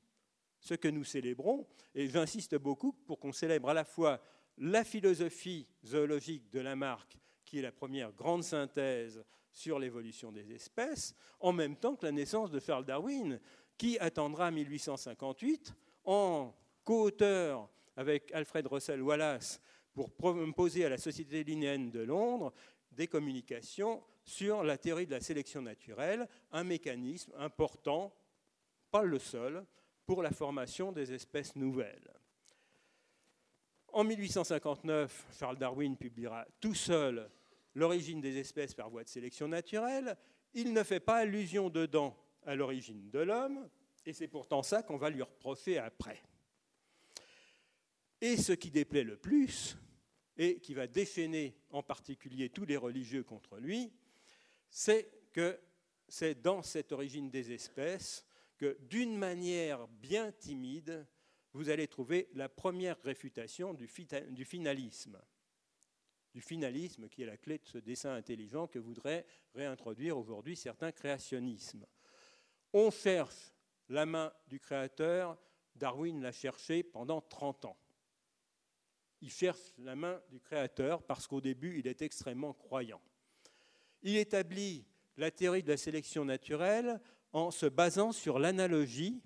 ce 0.59 0.73
que 0.73 0.87
nous 0.87 1.03
célébrons, 1.03 1.67
et 1.93 2.07
j'insiste 2.07 2.55
beaucoup 2.55 2.93
pour 2.93 3.19
qu'on 3.19 3.31
célèbre 3.31 3.69
à 3.69 3.73
la 3.73 3.85
fois 3.85 4.21
la 4.57 4.83
philosophie 4.83 5.67
zoologique 5.85 6.49
de 6.49 6.59
Lamarck, 6.59 7.17
qui 7.43 7.59
est 7.59 7.61
la 7.61 7.71
première 7.71 8.11
grande 8.13 8.43
synthèse 8.43 9.23
sur 9.51 9.79
l'évolution 9.79 10.31
des 10.31 10.51
espèces, 10.51 11.15
en 11.39 11.53
même 11.53 11.75
temps 11.75 11.95
que 11.95 12.05
la 12.05 12.11
naissance 12.11 12.51
de 12.51 12.59
Charles 12.59 12.85
Darwin, 12.85 13.39
qui 13.77 13.99
attendra 13.99 14.51
1858 14.51 15.73
en 16.05 16.53
co-auteur 16.83 17.69
avec 17.95 18.31
Alfred 18.33 18.67
Russel 18.67 19.01
Wallace 19.01 19.61
pour 19.95 20.11
proposer 20.11 20.85
à 20.85 20.89
la 20.89 20.97
Société 20.97 21.43
linéenne 21.43 21.89
de 21.89 22.01
Londres 22.01 22.53
des 22.91 23.07
communications 23.07 24.03
sur 24.23 24.63
la 24.63 24.77
théorie 24.77 25.07
de 25.07 25.11
la 25.11 25.21
sélection 25.21 25.61
naturelle, 25.61 26.27
un 26.51 26.63
mécanisme 26.63 27.31
important, 27.37 28.13
pas 28.91 29.03
le 29.03 29.19
seul, 29.19 29.65
pour 30.05 30.21
la 30.21 30.31
formation 30.31 30.91
des 30.91 31.13
espèces 31.13 31.55
nouvelles. 31.55 32.13
En 33.93 34.03
1859, 34.03 35.27
Charles 35.39 35.57
Darwin 35.57 35.95
publiera 35.97 36.45
tout 36.59 36.75
seul 36.75 37.29
L'origine 37.77 38.21
des 38.21 38.37
espèces 38.37 38.73
par 38.73 38.89
voie 38.89 39.03
de 39.03 39.09
sélection 39.09 39.49
naturelle. 39.49 40.17
Il 40.53 40.71
ne 40.71 40.81
fait 40.81 41.01
pas 41.01 41.17
allusion 41.17 41.69
dedans 41.69 42.15
à 42.45 42.55
l'origine 42.55 43.09
de 43.09 43.19
l'homme, 43.19 43.69
et 44.05 44.13
c'est 44.13 44.29
pourtant 44.29 44.63
ça 44.63 44.81
qu'on 44.81 44.95
va 44.95 45.09
lui 45.09 45.21
reprocher 45.21 45.77
après. 45.77 46.21
Et 48.21 48.37
ce 48.37 48.53
qui 48.53 48.71
déplaît 48.71 49.03
le 49.03 49.17
plus, 49.17 49.77
et 50.37 50.59
qui 50.59 50.73
va 50.73 50.87
déchaîner 50.87 51.55
en 51.69 51.83
particulier 51.83 52.49
tous 52.49 52.65
les 52.65 52.77
religieux 52.77 53.23
contre 53.23 53.57
lui, 53.57 53.93
c'est 54.69 55.09
que 55.31 55.59
c'est 56.07 56.41
dans 56.41 56.61
cette 56.61 56.91
origine 56.91 57.29
des 57.29 57.51
espèces 57.51 58.25
que, 58.57 58.77
d'une 58.81 59.17
manière 59.17 59.87
bien 59.87 60.31
timide, 60.31 61.07
vous 61.53 61.69
allez 61.69 61.87
trouver 61.87 62.27
la 62.33 62.49
première 62.49 63.01
réfutation 63.01 63.73
du, 63.73 63.87
finalisme. 63.87 65.21
Du 66.33 66.41
finalisme 66.41 67.07
qui 67.07 67.23
est 67.23 67.25
la 67.25 67.37
clé 67.37 67.57
de 67.57 67.65
ce 67.65 67.77
dessin 67.77 68.13
intelligent 68.13 68.67
que 68.67 68.79
voudraient 68.79 69.25
réintroduire 69.53 70.17
aujourd'hui 70.17 70.57
certains 70.57 70.91
créationnismes. 70.91 71.85
On 72.73 72.91
cherche 72.91 73.53
la 73.87 74.05
main 74.05 74.33
du 74.47 74.59
créateur, 74.59 75.37
Darwin 75.75 76.21
l'a 76.21 76.33
cherché 76.33 76.83
pendant 76.83 77.21
30 77.21 77.65
ans. 77.65 77.77
Il 79.25 79.31
cherche 79.31 79.73
la 79.79 79.95
main 79.95 80.21
du 80.29 80.39
créateur 80.39 81.01
parce 81.01 81.25
qu'au 81.25 81.41
début, 81.41 81.79
il 81.79 81.87
est 81.87 82.03
extrêmement 82.03 82.53
croyant. 82.53 83.01
Il 84.03 84.17
établit 84.17 84.85
la 85.17 85.31
théorie 85.31 85.63
de 85.63 85.69
la 85.69 85.77
sélection 85.77 86.23
naturelle 86.23 87.01
en 87.33 87.49
se 87.49 87.65
basant 87.65 88.11
sur 88.11 88.37
l'analogie 88.37 89.23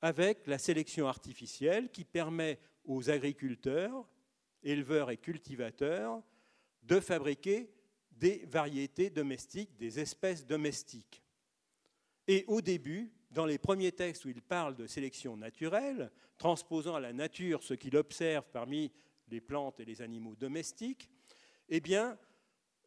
avec 0.00 0.46
la 0.46 0.58
sélection 0.58 1.08
artificielle 1.08 1.90
qui 1.90 2.04
permet 2.04 2.60
aux 2.84 3.10
agriculteurs, 3.10 4.08
éleveurs 4.62 5.10
et 5.10 5.16
cultivateurs 5.16 6.22
de 6.84 7.00
fabriquer 7.00 7.68
des 8.12 8.46
variétés 8.46 9.10
domestiques, 9.10 9.76
des 9.76 9.98
espèces 9.98 10.46
domestiques. 10.46 11.20
Et 12.28 12.44
au 12.46 12.60
début, 12.60 13.10
dans 13.32 13.44
les 13.44 13.58
premiers 13.58 13.90
textes 13.90 14.24
où 14.24 14.28
il 14.28 14.40
parle 14.40 14.76
de 14.76 14.86
sélection 14.86 15.36
naturelle, 15.36 16.12
transposant 16.38 16.94
à 16.94 17.00
la 17.00 17.12
nature 17.12 17.64
ce 17.64 17.74
qu'il 17.74 17.96
observe 17.96 18.44
parmi 18.52 18.92
les 19.28 19.40
plantes 19.40 19.80
et 19.80 19.84
les 19.84 20.02
animaux 20.02 20.36
domestiques, 20.36 21.10
eh 21.68 21.80
bien, 21.80 22.18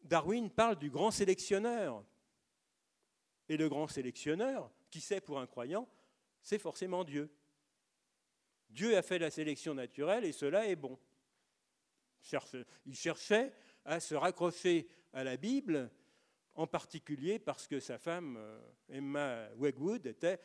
Darwin 0.04 0.50
parle 0.50 0.78
du 0.78 0.90
grand 0.90 1.12
sélectionneur. 1.12 2.04
Et 3.48 3.58
le 3.58 3.68
grand 3.68 3.88
sélectionneur, 3.88 4.72
qui 4.90 5.02
sait 5.02 5.22
pour 5.22 5.40
un 5.40 5.48
croyant, 5.48 5.88
c'est 6.42 6.60
forcément 6.60 7.04
Dieu. 7.04 7.30
Dieu 8.70 8.96
a 8.96 9.02
fait 9.02 9.20
la 9.20 9.32
sélection 9.32 9.74
naturelle 9.74 10.26
et 10.26 10.32
cela 10.32 10.68
est 10.68 10.76
bon. 10.76 10.98
Il 12.86 12.96
cherchait 12.96 13.54
à 13.86 14.00
se 14.00 14.14
raccrocher 14.14 14.88
à 15.14 15.24
la 15.24 15.38
Bible, 15.38 15.90
en 16.54 16.68
particulier 16.68 17.40
parce 17.40 17.68
que 17.68 17.80
sa 17.80 17.98
femme, 17.98 18.38
euh, 18.38 18.62
Emma 18.90 19.50
Wegwood, 19.56 20.06
était 20.06 20.40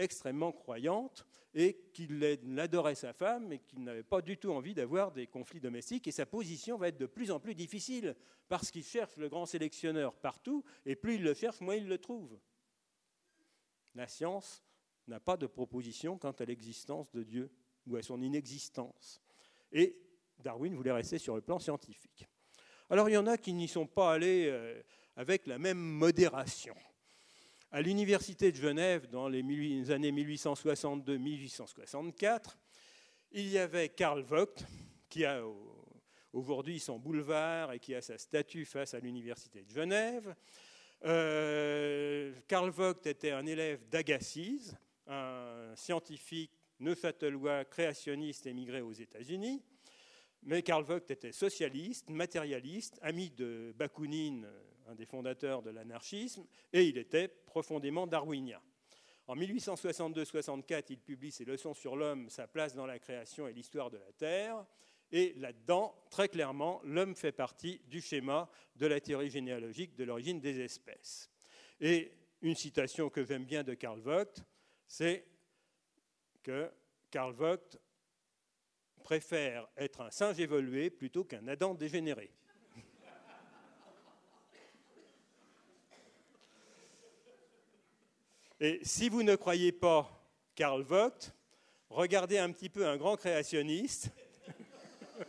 extrêmement 0.00 0.52
croyante 0.52 1.26
et 1.54 1.74
qu'il 1.92 2.24
adorait 2.58 2.94
sa 2.94 3.12
femme 3.12 3.52
et 3.52 3.58
qu'il 3.58 3.82
n'avait 3.82 4.02
pas 4.02 4.22
du 4.22 4.36
tout 4.36 4.50
envie 4.50 4.74
d'avoir 4.74 5.12
des 5.12 5.26
conflits 5.26 5.60
domestiques. 5.60 6.06
Et 6.06 6.12
sa 6.12 6.26
position 6.26 6.76
va 6.76 6.88
être 6.88 6.98
de 6.98 7.06
plus 7.06 7.30
en 7.30 7.40
plus 7.40 7.54
difficile 7.54 8.16
parce 8.48 8.70
qu'il 8.70 8.84
cherche 8.84 9.16
le 9.16 9.28
grand 9.28 9.46
sélectionneur 9.46 10.14
partout 10.14 10.64
et 10.86 10.96
plus 10.96 11.16
il 11.16 11.22
le 11.22 11.34
cherche, 11.34 11.60
moins 11.60 11.76
il 11.76 11.88
le 11.88 11.98
trouve. 11.98 12.38
La 13.94 14.06
science 14.06 14.62
n'a 15.08 15.20
pas 15.20 15.36
de 15.36 15.46
proposition 15.46 16.18
quant 16.18 16.32
à 16.32 16.44
l'existence 16.44 17.10
de 17.12 17.22
Dieu 17.22 17.50
ou 17.86 17.96
à 17.96 18.02
son 18.02 18.22
inexistence. 18.22 19.20
Et 19.72 19.96
Darwin 20.38 20.74
voulait 20.74 20.92
rester 20.92 21.18
sur 21.18 21.34
le 21.34 21.42
plan 21.42 21.58
scientifique. 21.58 22.28
Alors 22.88 23.08
il 23.08 23.12
y 23.12 23.16
en 23.16 23.26
a 23.26 23.36
qui 23.36 23.52
n'y 23.52 23.68
sont 23.68 23.86
pas 23.86 24.12
allés 24.14 24.46
euh, 24.48 24.80
avec 25.16 25.46
la 25.46 25.58
même 25.58 25.78
modération. 25.78 26.74
À 27.72 27.82
l'Université 27.82 28.50
de 28.50 28.56
Genève, 28.56 29.08
dans 29.08 29.28
les 29.28 29.44
années 29.92 30.10
1862-1864, 30.10 32.56
il 33.30 33.46
y 33.46 33.58
avait 33.58 33.90
Karl 33.90 34.22
Vogt, 34.22 34.66
qui 35.08 35.24
a 35.24 35.40
aujourd'hui 36.32 36.80
son 36.80 36.98
boulevard 36.98 37.72
et 37.72 37.78
qui 37.78 37.94
a 37.94 38.02
sa 38.02 38.18
statue 38.18 38.64
face 38.64 38.92
à 38.94 38.98
l'Université 38.98 39.62
de 39.62 39.70
Genève. 39.70 40.34
Euh, 41.04 42.34
Karl 42.48 42.70
Vogt 42.70 43.06
était 43.06 43.30
un 43.30 43.46
élève 43.46 43.88
d'Agassiz, 43.88 44.76
un 45.06 45.72
scientifique 45.76 46.50
neuchâtelois 46.80 47.64
créationniste 47.66 48.48
émigré 48.48 48.80
aux 48.80 48.90
États-Unis. 48.90 49.62
Mais 50.42 50.62
Karl 50.62 50.82
Vogt 50.82 51.08
était 51.08 51.30
socialiste, 51.30 52.10
matérialiste, 52.10 52.98
ami 53.00 53.30
de 53.30 53.72
Bakounine, 53.76 54.48
un 54.90 54.94
des 54.94 55.06
fondateurs 55.06 55.62
de 55.62 55.70
l'anarchisme, 55.70 56.44
et 56.72 56.84
il 56.84 56.98
était 56.98 57.28
profondément 57.28 58.06
darwinien. 58.06 58.60
En 59.26 59.36
1862-64, 59.36 60.86
il 60.90 60.98
publie 60.98 61.30
ses 61.30 61.44
leçons 61.44 61.74
sur 61.74 61.94
l'homme, 61.94 62.28
sa 62.28 62.48
place 62.48 62.74
dans 62.74 62.86
la 62.86 62.98
création 62.98 63.46
et 63.46 63.52
l'histoire 63.52 63.90
de 63.90 63.98
la 63.98 64.12
Terre. 64.12 64.66
Et 65.12 65.34
là-dedans, 65.36 65.94
très 66.10 66.28
clairement, 66.28 66.80
l'homme 66.84 67.14
fait 67.14 67.32
partie 67.32 67.80
du 67.86 68.00
schéma 68.00 68.48
de 68.76 68.86
la 68.86 69.00
théorie 69.00 69.30
généalogique 69.30 69.94
de 69.94 70.04
l'origine 70.04 70.40
des 70.40 70.60
espèces. 70.60 71.30
Et 71.80 72.12
une 72.42 72.56
citation 72.56 73.08
que 73.08 73.24
j'aime 73.24 73.44
bien 73.44 73.62
de 73.62 73.74
Karl 73.74 74.00
Vogt, 74.00 74.42
c'est 74.88 75.26
que 76.42 76.70
Karl 77.10 77.32
Vogt 77.32 77.78
préfère 79.04 79.68
être 79.76 80.00
un 80.00 80.10
singe 80.10 80.40
évolué 80.40 80.90
plutôt 80.90 81.24
qu'un 81.24 81.46
Adam 81.48 81.74
dégénéré. 81.74 82.32
Et 88.62 88.80
si 88.82 89.08
vous 89.08 89.22
ne 89.22 89.36
croyez 89.36 89.72
pas 89.72 90.06
Karl 90.54 90.82
Vogt, 90.82 91.32
regardez 91.88 92.36
un 92.36 92.52
petit 92.52 92.68
peu 92.68 92.86
un 92.86 92.98
grand 92.98 93.16
créationniste. 93.16 94.10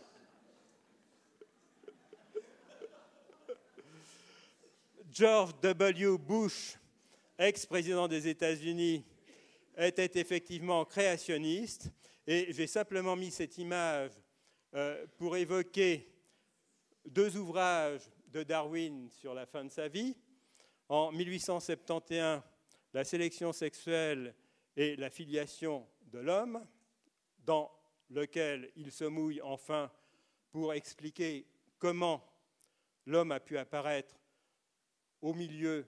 George 5.10 5.58
W. 5.62 6.18
Bush, 6.18 6.76
ex-président 7.38 8.06
des 8.06 8.28
États-Unis, 8.28 9.02
était 9.78 10.20
effectivement 10.20 10.84
créationniste. 10.84 11.90
Et 12.26 12.52
j'ai 12.52 12.66
simplement 12.66 13.16
mis 13.16 13.30
cette 13.30 13.56
image 13.56 14.10
euh, 14.74 15.06
pour 15.16 15.38
évoquer 15.38 16.06
deux 17.06 17.34
ouvrages 17.38 18.02
de 18.26 18.42
Darwin 18.42 19.08
sur 19.08 19.32
la 19.32 19.46
fin 19.46 19.64
de 19.64 19.70
sa 19.70 19.88
vie. 19.88 20.14
En 20.86 21.10
1871, 21.12 22.42
la 22.92 23.04
sélection 23.04 23.52
sexuelle 23.52 24.34
et 24.76 24.96
la 24.96 25.10
filiation 25.10 25.86
de 26.04 26.18
l'homme, 26.18 26.66
dans 27.44 27.70
lequel 28.10 28.70
il 28.76 28.92
se 28.92 29.04
mouille 29.04 29.40
enfin 29.42 29.90
pour 30.50 30.74
expliquer 30.74 31.46
comment 31.78 32.22
l'homme 33.06 33.32
a 33.32 33.40
pu 33.40 33.58
apparaître 33.58 34.20
au 35.20 35.34
milieu 35.34 35.86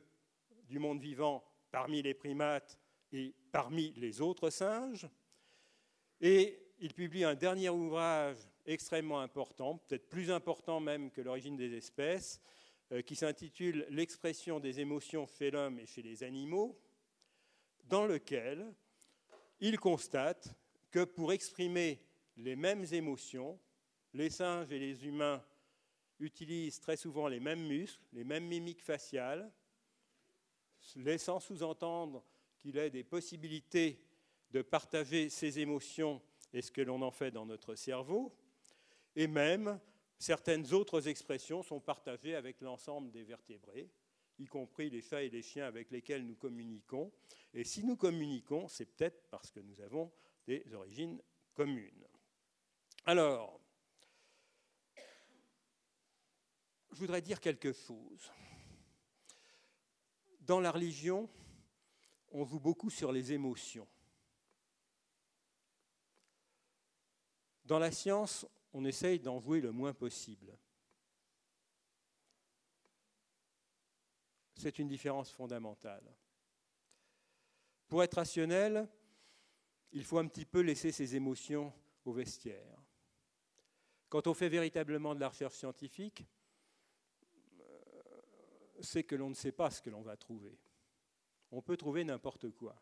du 0.67 0.79
monde 0.79 1.01
vivant 1.01 1.45
parmi 1.71 2.03
les 2.03 2.15
primates 2.15 2.79
et 3.13 3.35
parmi 3.53 3.93
les 3.97 4.21
autres 4.21 4.51
singes. 4.51 5.09
Et 6.21 6.59
il 6.79 6.95
publie 6.95 7.25
un 7.25 7.35
dernier 7.35 7.69
ouvrage 7.69 8.39
extrêmement 8.67 9.21
important, 9.21 9.79
peut-être 9.79 10.09
plus 10.09 10.31
important 10.31 10.81
même 10.81 11.11
que 11.11 11.21
l'origine 11.21 11.57
des 11.57 11.75
espèces, 11.77 12.41
euh, 12.93 13.03
qui 13.03 13.17
s'intitule 13.17 13.87
L'expression 13.91 14.61
des 14.61 14.81
émotions 14.81 15.27
chez 15.27 15.51
l'homme 15.51 15.79
et 15.79 15.87
chez 15.87 16.03
les 16.03 16.23
animaux, 16.23 16.79
dans 17.85 18.07
lequel 18.07 18.75
il 19.61 19.79
constate 19.79 20.55
que 20.91 21.05
pour 21.05 21.33
exprimer 21.33 22.01
les 22.37 22.57
mêmes 22.57 22.85
émotions, 22.93 23.59
les 24.13 24.31
singes 24.31 24.71
et 24.73 24.79
les 24.79 25.07
humains 25.07 25.43
utilisent 26.21 26.81
très 26.81 26.97
souvent 26.97 27.29
les 27.29 27.41
mêmes 27.41 27.67
muscles, 27.67 28.03
les 28.13 28.25
mêmes 28.25 28.47
mimiques 28.47 28.83
faciales, 28.83 29.51
laissant 30.97 31.41
sous-entendre 31.41 32.25
qu'il 32.59 32.79
ait 32.79 32.91
des 32.91 33.05
possibilités 33.05 34.01
de 34.51 34.63
partager 34.63 35.29
ses 35.29 35.59
émotions 35.59 36.23
et 36.53 36.63
ce 36.63 36.71
que 36.71 36.81
l'on 36.81 37.03
en 37.03 37.11
fait 37.11 37.31
dans 37.31 37.47
notre 37.47 37.75
cerveau, 37.75 38.37
et 39.17 39.27
même 39.27 39.81
certaines 40.19 40.73
autres 40.73 41.09
expressions 41.09 41.63
sont 41.63 41.81
partagées 41.81 42.37
avec 42.37 42.61
l'ensemble 42.61 43.11
des 43.11 43.25
vertébrés, 43.25 43.91
y 44.39 44.47
compris 44.47 44.91
les 44.91 45.03
chats 45.03 45.23
et 45.23 45.31
les 45.31 45.43
chiens 45.43 45.67
avec 45.67 45.91
lesquels 45.91 46.27
nous 46.27 46.35
communiquons. 46.35 47.13
Et 47.53 47.65
si 47.65 47.85
nous 47.85 47.97
communiquons, 47.97 48.69
c'est 48.69 48.87
peut-être 48.87 49.29
parce 49.31 49.51
que 49.51 49.61
nous 49.61 49.81
avons 49.81 50.13
des 50.47 50.65
origines 50.75 51.21
communes. 51.55 52.07
Alors, 53.07 53.61
je 56.91 56.99
voudrais 56.99 57.23
dire 57.23 57.41
quelque 57.41 57.73
chose. 57.73 58.31
Dans 60.41 60.61
la 60.61 60.71
religion, 60.71 61.29
on 62.33 62.45
joue 62.45 62.61
beaucoup 62.61 62.91
sur 62.91 63.13
les 63.13 63.33
émotions. 63.33 63.89
Dans 67.65 67.79
la 67.79 67.91
science, 67.91 68.47
on 68.73 68.85
essaye 68.85 69.21
d'en 69.21 69.41
jouer 69.41 69.61
le 69.61 69.73
moins 69.73 69.95
possible. 69.95 70.59
C'est 74.57 74.79
une 74.79 74.89
différence 74.89 75.31
fondamentale. 75.31 76.05
Pour 77.89 78.03
être 78.03 78.15
rationnel, 78.15 78.89
il 79.93 80.05
faut 80.05 80.19
un 80.19 80.27
petit 80.27 80.45
peu 80.45 80.61
laisser 80.61 80.93
ses 80.93 81.17
émotions 81.17 81.73
au 82.05 82.13
vestiaire. 82.13 82.79
Quand 84.09 84.27
on 84.27 84.35
fait 84.35 84.49
véritablement 84.49 85.15
de 85.15 85.21
la 85.21 85.29
recherche 85.29 85.55
scientifique, 85.55 86.25
euh, 87.61 87.91
c'est 88.81 89.05
que 89.05 89.17
l'on 89.17 89.31
ne 89.31 89.35
sait 89.35 89.53
pas 89.53 89.71
ce 89.71 89.83
que 89.83 89.91
l'on 89.91 90.03
va 90.03 90.17
trouver. 90.17 90.59
On 91.51 91.63
peut 91.63 91.77
trouver 91.77 92.05
n'importe 92.05 92.51
quoi. 92.51 92.81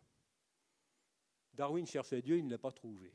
Darwin 1.52 1.86
cherchait 1.86 2.22
Dieu, 2.22 2.38
il 2.38 2.46
ne 2.46 2.50
l'a 2.50 2.58
pas 2.58 2.72
trouvé. 2.72 3.12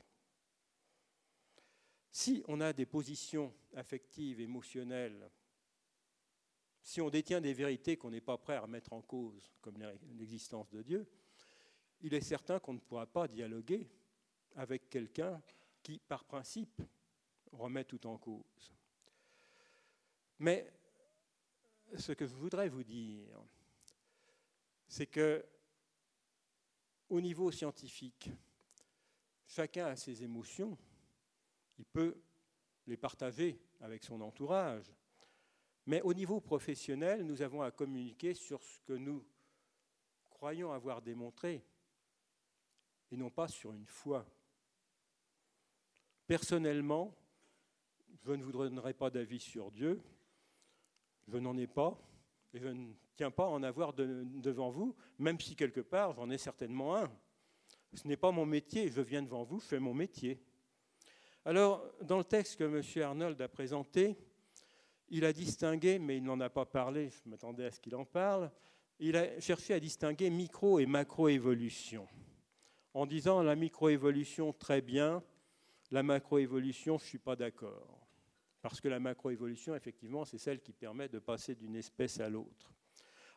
Si 2.11 2.43
on 2.47 2.61
a 2.61 2.73
des 2.73 2.85
positions 2.85 3.53
affectives, 3.75 4.39
émotionnelles, 4.39 5.29
si 6.87 7.01
on 7.01 7.09
détient 7.09 7.41
des 7.41 7.53
vérités 7.53 7.97
qu'on 7.97 8.11
n'est 8.11 8.21
pas 8.21 8.37
prêt 8.37 8.55
à 8.55 8.61
remettre 8.61 8.93
en 8.93 9.01
cause, 9.01 9.51
comme 9.59 9.75
l'existence 10.15 10.69
de 10.69 10.81
Dieu, 10.81 11.05
il 11.99 12.13
est 12.13 12.21
certain 12.21 12.59
qu'on 12.61 12.75
ne 12.75 12.79
pourra 12.79 13.05
pas 13.05 13.27
dialoguer 13.27 13.89
avec 14.55 14.89
quelqu'un 14.89 15.41
qui, 15.83 15.99
par 15.99 16.23
principe, 16.23 16.81
remet 17.51 17.83
tout 17.83 18.07
en 18.07 18.17
cause. 18.17 18.73
Mais 20.39 20.71
ce 21.97 22.13
que 22.13 22.25
je 22.25 22.33
voudrais 22.33 22.69
vous 22.69 22.85
dire, 22.85 23.37
c'est 24.87 25.07
que 25.07 25.45
au 27.09 27.19
niveau 27.19 27.51
scientifique, 27.51 28.29
chacun 29.45 29.87
a 29.87 29.97
ses 29.97 30.23
émotions, 30.23 30.77
il 31.79 31.85
peut 31.85 32.15
les 32.85 32.95
partager 32.95 33.59
avec 33.81 34.05
son 34.05 34.21
entourage, 34.21 34.89
mais 35.87 36.01
au 36.01 36.13
niveau 36.13 36.41
professionnel, 36.41 37.25
nous 37.25 37.41
avons 37.41 37.61
à 37.61 37.71
communiquer 37.71 38.33
sur 38.33 38.61
ce 38.61 38.81
que 38.81 38.93
nous 38.93 39.25
croyons 40.29 40.73
avoir 40.73 41.01
démontré, 41.01 41.63
et 43.09 43.15
non 43.15 43.29
pas 43.29 43.47
sur 43.47 43.71
une 43.71 43.87
foi. 43.87 44.25
Personnellement, 46.27 47.15
je 48.25 48.33
ne 48.33 48.43
vous 48.43 48.51
donnerai 48.51 48.93
pas 48.93 49.09
d'avis 49.09 49.39
sur 49.39 49.71
Dieu, 49.71 50.01
je 51.29 51.37
n'en 51.37 51.57
ai 51.57 51.67
pas, 51.67 51.97
et 52.53 52.59
je 52.59 52.67
ne 52.67 52.91
tiens 53.15 53.31
pas 53.31 53.45
à 53.45 53.49
en 53.49 53.63
avoir 53.63 53.93
devant 53.93 54.69
vous, 54.69 54.93
même 55.17 55.39
si 55.39 55.55
quelque 55.55 55.81
part 55.81 56.13
j'en 56.13 56.29
ai 56.29 56.37
certainement 56.37 56.97
un. 56.97 57.09
Ce 57.93 58.05
n'est 58.05 58.17
pas 58.17 58.31
mon 58.31 58.45
métier, 58.45 58.91
je 58.91 59.01
viens 59.01 59.23
devant 59.23 59.45
vous, 59.45 59.61
je 59.61 59.65
fais 59.67 59.79
mon 59.79 59.93
métier. 59.93 60.43
Alors, 61.45 61.89
dans 62.01 62.17
le 62.17 62.25
texte 62.25 62.57
que 62.57 62.65
M. 62.65 63.03
Arnold 63.03 63.41
a 63.41 63.47
présenté, 63.47 64.17
il 65.09 65.25
a 65.25 65.33
distingué, 65.33 65.99
mais 65.99 66.17
il 66.17 66.23
n'en 66.23 66.39
a 66.39 66.49
pas 66.49 66.65
parlé, 66.65 67.09
je 67.09 67.29
m'attendais 67.29 67.65
à 67.65 67.71
ce 67.71 67.79
qu'il 67.79 67.95
en 67.95 68.05
parle, 68.05 68.51
il 68.99 69.15
a 69.15 69.39
cherché 69.39 69.73
à 69.73 69.79
distinguer 69.79 70.29
micro 70.29 70.79
et 70.79 70.85
macroévolution, 70.85 72.07
en 72.93 73.05
disant 73.05 73.43
la 73.43 73.55
microévolution 73.55 74.53
très 74.53 74.81
bien, 74.81 75.23
la 75.91 76.03
macroévolution 76.03 76.97
je 76.97 77.03
ne 77.03 77.07
suis 77.07 77.19
pas 77.19 77.35
d'accord. 77.35 78.07
Parce 78.61 78.81
que 78.81 78.87
la 78.87 78.99
macroévolution, 78.99 79.75
effectivement, 79.75 80.25
c'est 80.25 80.39
celle 80.39 80.59
qui 80.59 80.73
permet 80.73 81.07
de 81.07 81.19
passer 81.19 81.55
d'une 81.55 81.75
espèce 81.75 82.19
à 82.19 82.27
l'autre. 82.27 82.73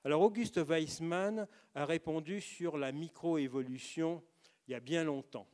Alors 0.02 0.22
Auguste 0.22 0.56
Weissmann 0.56 1.46
a 1.74 1.84
répondu 1.84 2.40
sur 2.40 2.78
la 2.78 2.90
microévolution 2.90 4.22
il 4.66 4.72
y 4.72 4.74
a 4.74 4.80
bien 4.80 5.04
longtemps, 5.04 5.46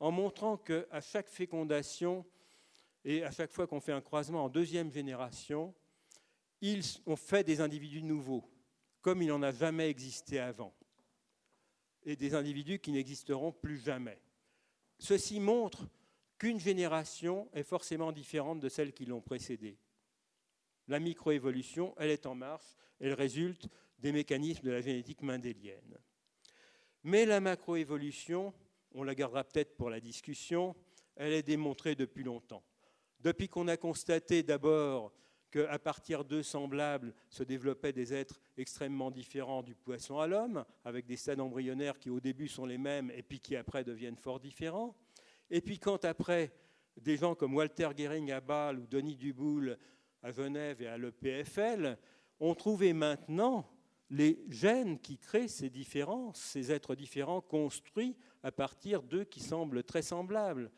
en 0.00 0.10
montrant 0.10 0.56
qu'à 0.56 1.00
chaque 1.00 1.28
fécondation 1.28 2.24
et 3.04 3.24
à 3.24 3.30
chaque 3.30 3.52
fois 3.52 3.66
qu'on 3.66 3.80
fait 3.80 3.92
un 3.92 4.00
croisement 4.00 4.44
en 4.44 4.48
deuxième 4.48 4.92
génération, 4.92 5.74
ils 6.60 6.84
ont 7.06 7.16
fait 7.16 7.44
des 7.44 7.60
individus 7.60 8.02
nouveaux, 8.02 8.48
comme 9.00 9.22
il 9.22 9.28
n'en 9.28 9.42
a 9.42 9.52
jamais 9.52 9.88
existé 9.88 10.38
avant, 10.38 10.72
et 12.04 12.16
des 12.16 12.34
individus 12.34 12.78
qui 12.78 12.92
n'existeront 12.92 13.52
plus 13.52 13.78
jamais. 13.78 14.20
Ceci 14.98 15.40
montre 15.40 15.88
qu'une 16.38 16.60
génération 16.60 17.48
est 17.52 17.64
forcément 17.64 18.12
différente 18.12 18.60
de 18.60 18.68
celles 18.68 18.92
qui 18.92 19.04
l'ont 19.04 19.20
précédée. 19.20 19.78
La 20.88 21.00
microévolution, 21.00 21.94
elle 21.98 22.10
est 22.10 22.26
en 22.26 22.34
marche, 22.34 22.76
elle 23.00 23.14
résulte 23.14 23.68
des 23.98 24.12
mécanismes 24.12 24.66
de 24.66 24.72
la 24.72 24.80
génétique 24.80 25.22
mendélienne. 25.22 25.98
Mais 27.04 27.26
la 27.26 27.40
macroévolution, 27.40 28.52
on 28.92 29.02
la 29.02 29.14
gardera 29.14 29.44
peut-être 29.44 29.76
pour 29.76 29.90
la 29.90 30.00
discussion, 30.00 30.76
elle 31.16 31.32
est 31.32 31.42
démontrée 31.42 31.94
depuis 31.94 32.22
longtemps. 32.22 32.62
Depuis 33.22 33.48
qu'on 33.48 33.68
a 33.68 33.76
constaté 33.76 34.42
d'abord 34.42 35.12
qu'à 35.50 35.78
partir 35.78 36.24
d'eux 36.24 36.42
semblables 36.42 37.14
se 37.28 37.44
développaient 37.44 37.92
des 37.92 38.12
êtres 38.12 38.40
extrêmement 38.56 39.10
différents 39.10 39.62
du 39.62 39.74
poisson 39.74 40.18
à 40.18 40.26
l'homme, 40.26 40.64
avec 40.84 41.06
des 41.06 41.16
stades 41.16 41.40
embryonnaires 41.40 41.98
qui 41.98 42.10
au 42.10 42.20
début 42.20 42.48
sont 42.48 42.66
les 42.66 42.78
mêmes 42.78 43.10
et 43.14 43.22
puis 43.22 43.38
qui 43.38 43.54
après 43.54 43.84
deviennent 43.84 44.16
fort 44.16 44.40
différents, 44.40 44.96
et 45.50 45.60
puis 45.60 45.78
quand 45.78 46.04
après, 46.04 46.52
des 47.00 47.16
gens 47.16 47.34
comme 47.34 47.54
Walter 47.54 47.90
Gehring 47.96 48.32
à 48.32 48.40
Bâle 48.40 48.80
ou 48.80 48.86
Denis 48.86 49.16
Duboul 49.16 49.78
à 50.22 50.32
Genève 50.32 50.82
et 50.82 50.88
à 50.88 50.98
l'EPFL 50.98 51.98
ont 52.40 52.54
trouvé 52.54 52.92
maintenant 52.92 53.70
les 54.10 54.44
gènes 54.48 54.98
qui 54.98 55.16
créent 55.16 55.48
ces 55.48 55.70
différences, 55.70 56.40
ces 56.40 56.72
êtres 56.72 56.94
différents 56.94 57.40
construits 57.40 58.16
à 58.42 58.50
partir 58.50 59.02
d'eux 59.02 59.24
qui 59.24 59.40
semblent 59.40 59.84
très 59.84 60.02
semblables. 60.02 60.70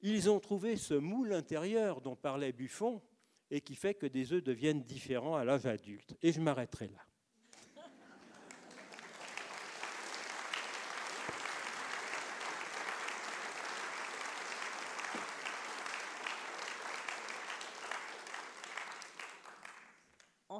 Ils 0.00 0.28
ont 0.30 0.40
trouvé 0.40 0.76
ce 0.76 0.94
moule 0.94 1.32
intérieur 1.32 2.00
dont 2.00 2.16
parlait 2.16 2.52
Buffon 2.52 3.02
et 3.50 3.60
qui 3.60 3.74
fait 3.74 3.94
que 3.94 4.06
des 4.06 4.32
œufs 4.32 4.42
deviennent 4.42 4.82
différents 4.82 5.36
à 5.36 5.44
l'âge 5.44 5.66
adulte. 5.66 6.16
Et 6.22 6.32
je 6.32 6.40
m'arrêterai 6.40 6.88
là. 6.88 7.00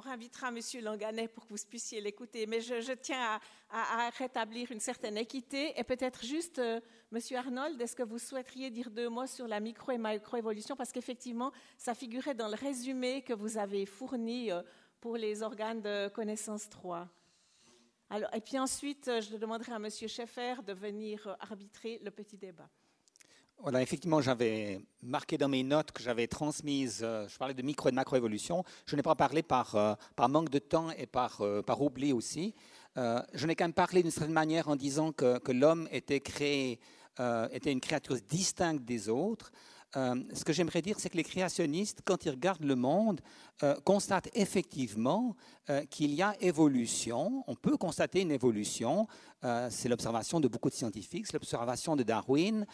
Invitera 0.07 0.49
M. 0.49 0.59
Langanet 0.81 1.27
pour 1.27 1.45
que 1.45 1.53
vous 1.53 1.65
puissiez 1.69 2.01
l'écouter. 2.01 2.45
Mais 2.45 2.61
je, 2.61 2.93
tiens 2.93 3.39
à, 3.69 4.09
rétablir 4.17 4.71
une 4.71 4.79
certaine 4.79 5.17
équité. 5.17 5.73
Et 5.79 5.83
peut-être 5.83 6.25
juste, 6.25 6.59
euh, 6.59 6.79
M. 7.11 7.19
Arnold, 7.35 7.81
est-ce 7.81 7.95
que 7.95 8.03
vous 8.03 8.19
souhaiteriez 8.19 8.69
dire 8.69 8.89
deux 8.89 9.09
mots 9.09 9.27
sur 9.27 9.47
la 9.47 9.59
micro 9.59 9.91
et 9.91 9.97
macroévolution? 9.97 10.75
Parce 10.75 10.91
qu'effectivement, 10.91 11.51
ça 11.77 11.93
figurait 11.93 12.35
dans 12.35 12.47
le 12.47 12.55
résumé 12.55 13.21
que 13.21 13.33
vous 13.33 13.57
avez 13.57 13.85
fourni 13.85 14.51
euh, 14.51 14.61
pour 14.99 15.17
les 15.17 15.43
organes 15.43 15.81
de 15.81 16.07
connaissance 16.09 16.69
3. 16.69 17.07
Alors, 18.09 18.33
et 18.33 18.41
puis 18.41 18.57
ensuite, 18.57 19.07
euh, 19.07 19.21
je 19.21 19.35
demanderai 19.35 19.73
à 19.73 19.75
M. 19.75 19.89
Schaeffer 19.89 20.55
de 20.65 20.73
venir 20.73 21.35
arbitrer 21.39 21.99
le 22.03 22.11
petit 22.11 22.37
débat. 22.37 22.69
Voilà, 23.59 23.81
effectivement, 23.81 24.21
j'avais 24.21 24.79
marqué 25.01 25.37
dans 25.37 25.49
mes 25.49 25.63
notes 25.63 25.91
que 25.91 26.03
j'avais 26.03 26.27
transmises, 26.27 27.01
euh, 27.01 27.27
je 27.27 27.37
parlais 27.39 27.55
de 27.55 27.63
micro 27.63 27.89
et 27.89 27.91
de 27.91 27.95
macroévolution. 27.95 28.63
Je 28.85 28.95
n'ai 28.95 29.01
pas 29.01 29.15
parlé 29.15 29.41
par, 29.41 29.75
euh, 29.75 29.95
manque 30.29 30.49
de 30.49 30.59
temps 30.59 30.91
et 30.91 31.07
par, 31.07 31.41
euh, 31.41 31.63
par 31.63 31.81
oubli 31.81 32.13
aussi. 32.13 32.53
je 32.95 33.45
n'ai 33.45 33.55
quand 33.55 33.65
même 33.65 33.73
parlé 33.73 34.01
d'une 34.01 34.11
certaine 34.11 34.33
manière 34.33 34.69
en 34.69 34.75
disant 34.75 35.11
que, 35.11 35.37
que 35.39 35.51
l'homme 35.51 35.87
était 35.91 36.19
créé, 36.19 36.79
était 37.51 37.71
une 37.71 37.79
créature 37.79 38.15
distincte 38.27 38.83
des 38.83 39.07
autres. 39.07 39.51
Euh, 39.97 40.15
ce 40.33 40.43
que 40.43 40.53
j'aimerais 40.53 40.81
dire, 40.81 40.99
c'est 40.99 41.09
que 41.09 41.17
les 41.17 41.23
créationnistes, 41.23 42.01
quand 42.05 42.25
ils 42.25 42.29
regardent 42.29 42.63
le 42.63 42.75
monde, 42.75 43.19
euh, 43.63 43.75
constatent 43.83 44.29
effectivement 44.35 45.35
euh, 45.69 45.83
qu'il 45.85 46.13
y 46.13 46.21
a 46.21 46.35
évolution. 46.39 47.43
On 47.47 47.55
peut 47.55 47.77
constater 47.77 48.21
une 48.21 48.31
évolution. 48.31 49.07
c'est 49.69 49.87
l'observation 49.87 50.39
de 50.39 50.47
beaucoup 50.47 50.69
de 50.69 50.73
scientifiques, 50.73 51.27
c'est 51.27 51.33
l'observation 51.33 51.95
de 51.95 52.03
Darwin. 52.03 52.65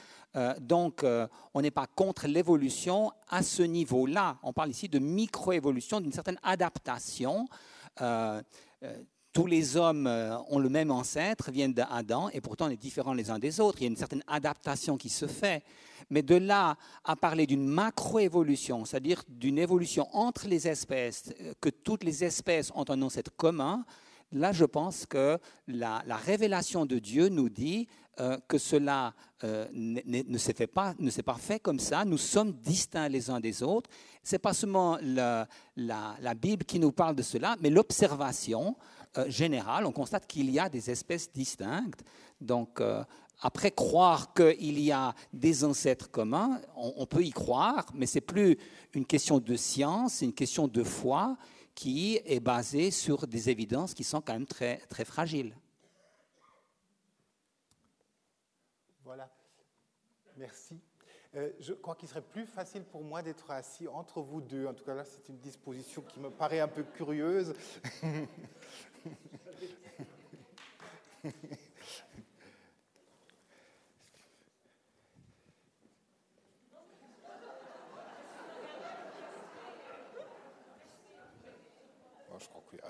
donc, 0.61 1.05
on 1.53 1.61
n'est 1.61 1.71
pas 1.71 1.87
contre 1.87 2.25
l'évolution 2.25 3.11
à 3.27 3.43
ce 3.43 3.63
niveau-là. 3.63 4.37
On 4.43 4.53
parle 4.53 4.69
ici 4.69 4.87
de 4.87 4.97
microévolution, 4.97 5.99
d'une 5.99 6.13
certaine 6.13 6.39
adaptation 6.41 7.47
tous 9.33 9.47
les 9.47 9.75
hommes 9.77 10.07
ont 10.49 10.59
le 10.59 10.69
même 10.69 10.91
ancêtre, 10.91 11.51
viennent 11.51 11.73
d'Adam, 11.73 12.29
et 12.29 12.39
pourtant 12.39 12.67
on 12.67 12.69
est 12.69 12.77
différents 12.77 13.13
les 13.13 13.31
uns 13.31 13.39
des 13.39 13.59
autres. 13.59 13.79
Il 13.81 13.83
y 13.83 13.87
a 13.87 13.89
une 13.89 13.97
certaine 13.97 14.23
adaptation 14.27 14.95
qui 14.95 15.09
se 15.09 15.25
fait. 15.27 15.63
Mais 16.09 16.21
de 16.21 16.35
là 16.35 16.77
à 17.03 17.15
parler 17.15 17.47
d'une 17.47 17.65
macroévolution, 17.65 18.85
c'est-à-dire 18.85 19.23
d'une 19.27 19.57
évolution 19.57 20.07
entre 20.15 20.47
les 20.47 20.67
espèces, 20.67 21.33
euh, 21.41 21.53
que 21.59 21.69
toutes 21.69 22.03
les 22.03 22.23
espèces 22.23 22.71
ont 22.75 22.85
un 22.89 23.01
ancêtre 23.01 23.31
commun, 23.35 23.85
là 24.31 24.51
je 24.51 24.65
pense 24.65 25.05
que 25.05 25.37
la, 25.67 26.03
révélation 26.25 26.85
de 26.85 26.99
Dieu 26.99 27.29
nous 27.29 27.49
dit 27.49 27.87
euh, 28.19 28.37
que 28.47 28.57
cela 28.57 29.13
euh, 29.43 29.67
ne, 29.73 30.37
s'est 30.37 30.67
pas, 30.67 30.93
fait 31.39 31.59
comme 31.59 31.79
ça. 31.79 32.05
Nous 32.05 32.17
sommes 32.17 32.53
distincts 32.53 33.09
les 33.09 33.29
uns 33.29 33.39
des 33.39 33.63
autres. 33.63 33.89
C'est 34.21 34.39
pas 34.39 34.53
seulement 34.53 34.97
la, 35.01 35.47
Bible 36.35 36.65
qui 36.65 36.79
nous 36.79 36.91
parle 36.91 37.15
de 37.15 37.23
cela, 37.23 37.55
mais 37.59 37.69
l'observation 37.69 38.75
générale. 39.27 39.85
On 39.85 39.91
constate 39.91 40.27
qu'il 40.27 40.49
y 40.49 40.59
a 40.59 40.69
des 40.69 40.89
espèces 40.89 41.31
distinctes. 41.31 42.03
Donc 42.41 42.81
après, 43.41 43.71
croire 43.71 44.33
qu'il 44.33 44.79
y 44.79 44.91
a 44.91 45.13
des 45.33 45.65
ancêtres 45.65 46.09
communs, 46.09 46.61
on, 46.75 47.05
peut 47.05 47.23
y 47.23 47.31
croire, 47.31 47.85
mais 47.93 48.05
c'est 48.05 48.21
plus 48.21 48.57
une 48.93 49.05
question 49.05 49.39
de 49.39 49.55
science, 49.57 50.13
c'est 50.13 50.25
une 50.25 50.33
question 50.33 50.67
de 50.67 50.83
foi 50.83 51.37
qui 51.75 52.21
est 52.25 52.39
basée 52.39 52.89
sur 52.89 53.27
des 53.27 53.49
évidences 53.49 53.93
qui 53.93 54.05
sont 54.05 54.21
quand 54.21 54.33
même 54.33 54.45
très, 54.45 54.77
très 54.87 55.03
fragiles. 55.03 55.55
Voilà. 59.03 59.29
Merci. 60.37 60.79
Euh, 61.35 61.49
je 61.59 61.73
crois 61.73 61.95
qu'il 61.95 62.07
serait 62.07 62.21
plus 62.21 62.45
facile 62.45 62.83
pour 62.83 63.03
moi 63.03 63.23
d'être 63.23 63.49
assis 63.49 63.87
entre 63.87 64.21
vous 64.21 64.39
deux. 64.39 64.67
En 64.67 64.73
tout 64.73 64.83
cas, 64.83 64.93
là, 64.93 65.03
c'est 65.03 65.27
une 65.29 65.39
disposition 65.39 66.03
qui 66.03 66.19
me 66.19 66.29
paraît 66.29 66.59
un 66.59 66.67
peu 66.67 66.83
curieuse. 66.83 67.55
je 82.43 82.49
crois 82.49 82.63
qu'il 82.69 82.79
y 82.79 82.81
a 82.81 82.89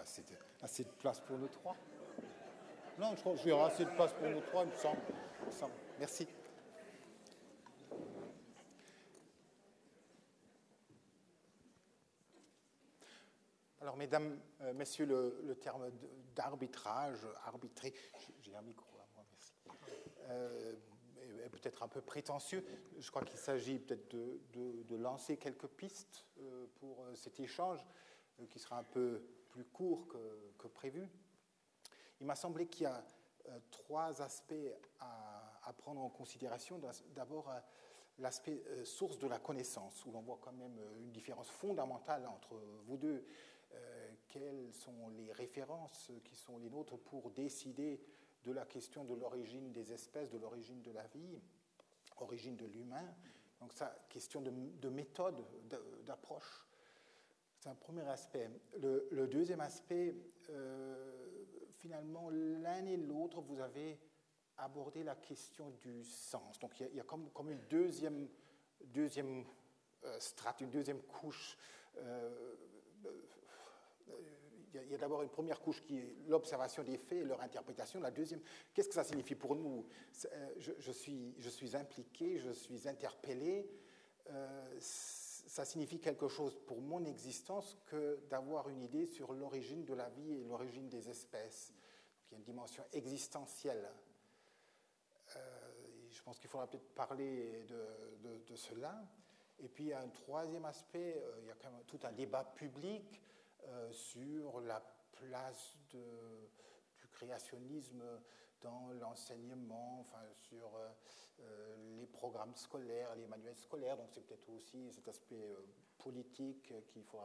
assez 0.61 0.83
de, 0.83 0.89
place 0.99 1.19
pour 1.21 1.37
nous 1.37 1.47
trois. 1.47 1.77
Non, 2.99 3.15
je 3.15 3.21
crois 3.21 3.35
qu'il 3.35 3.49
y 3.49 3.51
aura 3.51 3.67
assez 3.67 3.85
de 3.85 3.91
place 3.91 4.11
pour 4.13 4.27
nous 4.27 4.41
trois, 4.41 4.63
il 4.65 4.71
me 4.71 4.75
semble. 4.75 5.01
Merci. 5.99 6.27
Alors, 13.93 13.99
mesdames, 13.99 14.39
euh, 14.61 14.73
messieurs, 14.73 15.05
le, 15.05 15.53
terme 15.53 15.91
d'arbitrage, 16.33 17.27
arbitrer, 17.45 17.93
j'ai 18.41 18.55
un 18.55 18.63
micro 18.63 18.87
à 18.97 19.05
moi, 19.13 19.23
merci, 19.29 19.53
euh, 20.29 20.73
est 21.45 21.49
peut-être 21.49 21.83
un 21.83 21.87
peu 21.87 22.01
prétentieux. 22.01 22.65
Je 22.97 23.07
crois 23.11 23.21
qu'il 23.21 23.37
s'agit 23.37 23.77
peut-être 23.77 24.09
de, 24.09 24.95
lancer 24.95 25.37
quelques 25.37 25.67
pistes 25.67 26.25
euh, 26.39 26.65
pour 26.79 27.05
cet 27.13 27.39
échange 27.39 27.85
qui 28.49 28.57
sera 28.57 28.79
un 28.79 28.83
peu 28.83 29.21
plus 29.49 29.65
court 29.65 30.07
que, 30.07 30.67
prévu. 30.69 31.07
Il 32.19 32.25
m'a 32.25 32.35
semblé 32.35 32.65
qu'il 32.65 32.85
y 32.85 32.87
a 32.87 33.05
trois 33.69 34.23
aspects 34.23 34.55
à, 35.01 35.71
prendre 35.77 36.01
en 36.01 36.09
considération. 36.09 36.81
D'abord, 37.13 37.53
l'aspect 38.17 38.63
source 38.85 39.19
de 39.19 39.27
la 39.27 39.37
connaissance, 39.37 40.03
où 40.07 40.11
l'on 40.11 40.21
voit 40.21 40.39
quand 40.41 40.53
même 40.53 40.79
une 40.97 41.11
différence 41.11 41.51
fondamentale 41.51 42.25
entre 42.25 42.55
vous 42.87 42.97
deux 42.97 43.23
quelles 44.33 44.73
sont 44.73 45.09
les 45.09 45.31
références 45.31 46.11
qui 46.23 46.35
sont 46.35 46.57
les 46.57 46.69
nôtres 46.69 46.97
pour 46.97 47.29
décider 47.31 48.01
de 48.43 48.51
la 48.51 48.65
question 48.65 49.05
de 49.05 49.13
l'origine 49.13 49.71
des 49.71 49.93
espèces, 49.93 50.31
de 50.31 50.39
l'origine 50.39 50.81
de 50.81 50.91
la 50.91 51.05
vie, 51.07 51.39
origine 52.17 52.55
de 52.55 52.65
l'humain. 52.65 53.13
Donc 53.59 53.73
ça, 53.73 53.95
question 54.09 54.41
de, 54.41 54.89
méthode, 54.89 55.45
d'approche. 56.03 56.65
C'est 57.59 57.69
un 57.69 57.75
premier 57.75 58.01
aspect. 58.07 58.49
Le, 58.81 59.27
deuxième 59.27 59.61
aspect, 59.61 60.15
euh, 60.49 61.45
finalement, 61.77 62.29
l'un 62.31 62.85
et 62.87 62.97
l'autre, 62.97 63.39
vous 63.39 63.59
avez 63.59 63.99
abordé 64.57 65.03
la 65.03 65.15
question 65.15 65.69
du 65.81 66.03
sens. 66.03 66.59
Donc 66.59 66.79
il 66.79 66.95
y 66.95 66.99
a, 66.99 67.03
comme, 67.03 67.51
une 67.51 67.65
deuxième, 67.69 68.27
deuxième 68.85 69.45
euh, 70.05 70.19
strate, 70.19 70.61
une 70.61 70.71
deuxième 70.71 71.03
couche 71.03 71.55
il 74.73 74.91
y 74.91 74.95
a, 74.95 74.97
d'abord 74.97 75.21
une 75.21 75.29
première 75.29 75.59
couche 75.59 75.81
qui 75.83 75.97
est 75.97 76.15
l'observation 76.27 76.83
des 76.83 76.97
faits 76.97 77.19
et 77.19 77.23
leur 77.23 77.41
interprétation. 77.41 77.99
La 77.99 78.11
deuxième, 78.11 78.41
qu'est-ce 78.73 78.87
que 78.87 78.95
ça 78.95 79.03
signifie 79.03 79.35
pour 79.35 79.55
nous? 79.55 79.85
Euh, 80.25 80.53
je, 80.57 80.91
suis, 80.91 81.75
impliqué, 81.75 82.39
je 82.39 82.51
suis 82.51 82.87
interpellé. 82.87 83.69
Euh, 84.29 84.77
ça 84.79 85.65
signifie 85.65 85.99
quelque 85.99 86.27
chose 86.27 86.57
pour 86.65 86.81
mon 86.81 87.05
existence 87.05 87.77
que 87.85 88.19
d'avoir 88.29 88.69
une 88.69 88.81
idée 88.81 89.05
sur 89.05 89.33
l'origine 89.33 89.85
de 89.85 89.93
la 89.93 90.09
vie 90.09 90.33
et 90.33 90.43
l'origine 90.43 90.89
des 90.89 91.09
espèces. 91.09 91.73
il 92.27 92.33
y 92.33 92.35
a 92.35 92.37
une 92.37 92.43
dimension 92.43 92.83
existentielle. 92.93 93.87
Euh, 95.35 95.39
je 96.09 96.21
pense 96.23 96.39
qu'il 96.39 96.49
faudra 96.49 96.67
peut-être 96.67 96.93
parler 96.93 97.65
de, 97.67 98.39
de, 98.47 98.55
cela. 98.55 99.03
Et 99.59 99.67
puis 99.67 99.85
il 99.85 99.87
y 99.89 99.93
a 99.93 99.99
un 99.99 100.09
troisième 100.09 100.65
aspect, 100.65 101.21
il 101.41 101.47
y 101.47 101.51
a 101.51 101.55
quand 101.55 101.71
même 101.71 101.83
tout 101.85 101.99
un 102.03 102.11
débat 102.11 102.43
public 102.43 103.21
sur 103.91 104.59
la 104.61 104.81
place 105.13 105.75
du 105.89 107.07
créationnisme 107.11 108.03
dans 108.61 108.91
l'enseignement, 108.99 109.99
enfin, 109.99 110.23
sur 110.35 110.75
euh, 110.75 110.89
euh, 111.41 111.97
les 111.97 112.07
programmes 112.07 112.55
scolaires, 112.55 113.13
les 113.15 113.27
manuels 113.27 113.57
scolaires. 113.57 113.97
Donc 113.97 114.07
c'est 114.11 114.25
peut-être 114.25 114.49
aussi 114.49 114.91
cet 114.91 115.07
aspect 115.07 115.55
politique 115.97 116.73
qu'il 116.87 117.03
faut 117.03 117.19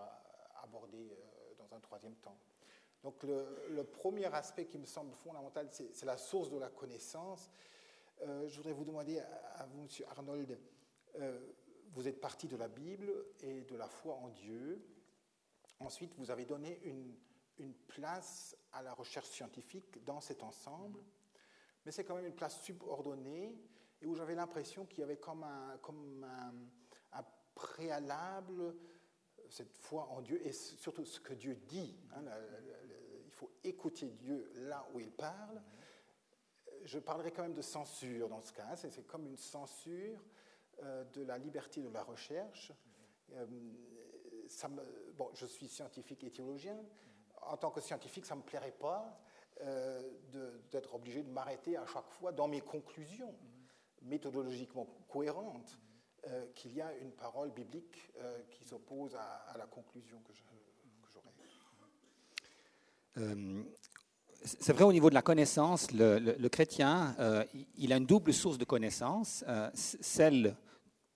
aborder 0.62 1.16
dans 1.56 1.74
un 1.74 1.80
troisième 1.80 2.16
temps. 2.16 2.36
Donc 3.02 3.22
le, 3.22 3.82
premier 3.84 4.26
aspect 4.26 4.66
qui 4.66 4.78
me 4.78 4.86
semble 4.86 5.14
fondamental, 5.14 5.68
c'est 5.70 6.04
la 6.04 6.16
source 6.16 6.50
de 6.50 6.58
la 6.58 6.68
connaissance. 6.68 7.48
je 8.20 8.56
voudrais 8.56 8.72
vous 8.72 8.84
demander 8.84 9.20
à, 9.20 9.66
vous, 9.66 9.82
M. 9.82 9.88
Arnold, 10.10 10.58
vous 11.92 12.08
êtes 12.08 12.20
parti 12.20 12.48
de 12.48 12.56
la 12.56 12.68
Bible 12.68 13.12
et 13.40 13.62
de 13.62 13.76
la 13.76 13.88
foi 13.88 14.14
en 14.14 14.28
Dieu. 14.28 14.84
Ensuite, 15.80 16.14
vous 16.16 16.30
avez 16.30 16.44
donné 16.44 16.80
une, 16.84 17.14
place 17.88 18.56
à 18.72 18.82
la 18.82 18.94
recherche 18.94 19.28
scientifique 19.30 20.04
dans 20.04 20.20
cet 20.20 20.44
ensemble, 20.44 21.02
mais 21.84 21.90
c'est 21.90 22.04
quand 22.04 22.14
même 22.14 22.26
une 22.26 22.34
place 22.34 22.60
subordonnée 22.62 23.58
et 24.00 24.06
où 24.06 24.14
j'avais 24.14 24.36
l'impression 24.36 24.86
qu'il 24.86 25.00
y 25.00 25.02
avait 25.02 25.16
comme 25.16 25.42
un, 25.42 26.54
préalable 27.54 28.76
cette 29.50 29.76
foi 29.76 30.04
en 30.10 30.20
Dieu 30.20 30.40
et 30.46 30.52
surtout 30.52 31.04
ce 31.04 31.18
que 31.18 31.34
Dieu 31.34 31.56
dit. 31.66 31.98
Hein, 32.14 32.22
il 33.24 33.32
faut 33.32 33.50
écouter 33.64 34.10
Dieu 34.10 34.48
là 34.54 34.86
où 34.94 35.00
il 35.00 35.10
parle. 35.10 35.60
Je 36.84 37.00
parlerai 37.00 37.32
quand 37.32 37.42
même 37.42 37.54
de 37.54 37.62
censure 37.62 38.28
dans 38.28 38.40
ce 38.40 38.52
cas. 38.52 38.76
C'est 38.76 39.06
comme 39.08 39.26
une 39.26 39.36
censure 39.36 40.22
euh, 40.84 41.02
de 41.04 41.22
la 41.22 41.38
liberté 41.38 41.82
de 41.82 41.88
la 41.88 42.04
recherche. 42.04 42.72
Euh, 43.32 43.46
bon, 45.16 45.30
je 45.34 45.46
suis 45.46 45.68
scientifique 45.68 46.24
et 46.24 46.30
théologien. 46.30 46.76
En 47.42 47.56
tant 47.56 47.70
que 47.70 47.80
scientifique, 47.80 48.26
ça 48.26 48.34
ne 48.34 48.40
me 48.40 48.44
plairait 48.44 48.72
pas 48.72 49.20
euh, 49.64 50.02
d'être 50.70 50.94
obligé 50.94 51.22
de 51.22 51.30
m'arrêter 51.30 51.76
à 51.76 51.84
chaque 51.86 52.08
fois 52.10 52.30
dans 52.30 52.46
mes 52.46 52.60
conclusions 52.60 53.34
méthodologiquement 54.02 54.86
cohérentes, 55.08 55.76
euh, 56.28 56.46
qu'il 56.54 56.74
y 56.74 56.80
a 56.80 56.96
une 56.98 57.10
parole 57.10 57.50
biblique 57.50 58.12
euh, 58.18 58.38
qui 58.50 58.64
s'oppose 58.64 59.16
à, 59.16 59.56
la 59.58 59.66
conclusion 59.66 60.20
que 60.20 60.32
j'aurais. 60.32 60.44
c'est 64.44 64.72
vrai 64.72 64.84
au 64.84 64.92
niveau 64.92 65.10
de 65.10 65.14
la 65.14 65.22
connaissance, 65.22 65.90
le, 65.90 66.48
chrétien, 66.48 67.16
il 67.76 67.92
a 67.92 67.96
une 67.96 68.06
double 68.06 68.32
source 68.32 68.58
de 68.58 68.64
connaissance, 68.64 69.44
celle 69.74 70.56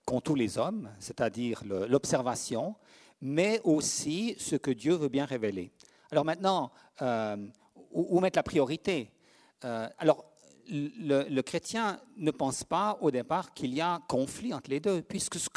qu'ont 0.04 0.20
tous 0.20 0.34
les 0.34 0.58
hommes, 0.58 0.90
c'est-à-dire 0.98 1.62
l'observation, 1.64 2.74
mais 3.22 3.60
aussi 3.64 4.34
ce 4.38 4.56
que 4.56 4.72
Dieu 4.72 4.94
veut 4.94 5.08
bien 5.08 5.24
révéler. 5.24 5.70
Alors 6.10 6.24
maintenant, 6.24 6.72
euh, 7.00 7.36
où, 7.92 8.20
mettre 8.20 8.38
la 8.38 8.42
priorité? 8.42 9.10
Euh, 9.64 9.88
Alors, 9.96 10.26
le, 10.68 11.40
chrétien 11.40 12.00
ne 12.16 12.30
pense 12.30 12.64
pas 12.64 12.98
au 13.00 13.10
départ 13.10 13.54
qu'il 13.54 13.74
y 13.74 13.80
a 13.80 14.00
conflit 14.08 14.52
entre 14.52 14.70
les 14.70 14.80
deux, 14.80 15.02
puisque 15.02 15.38
ce 15.38 15.48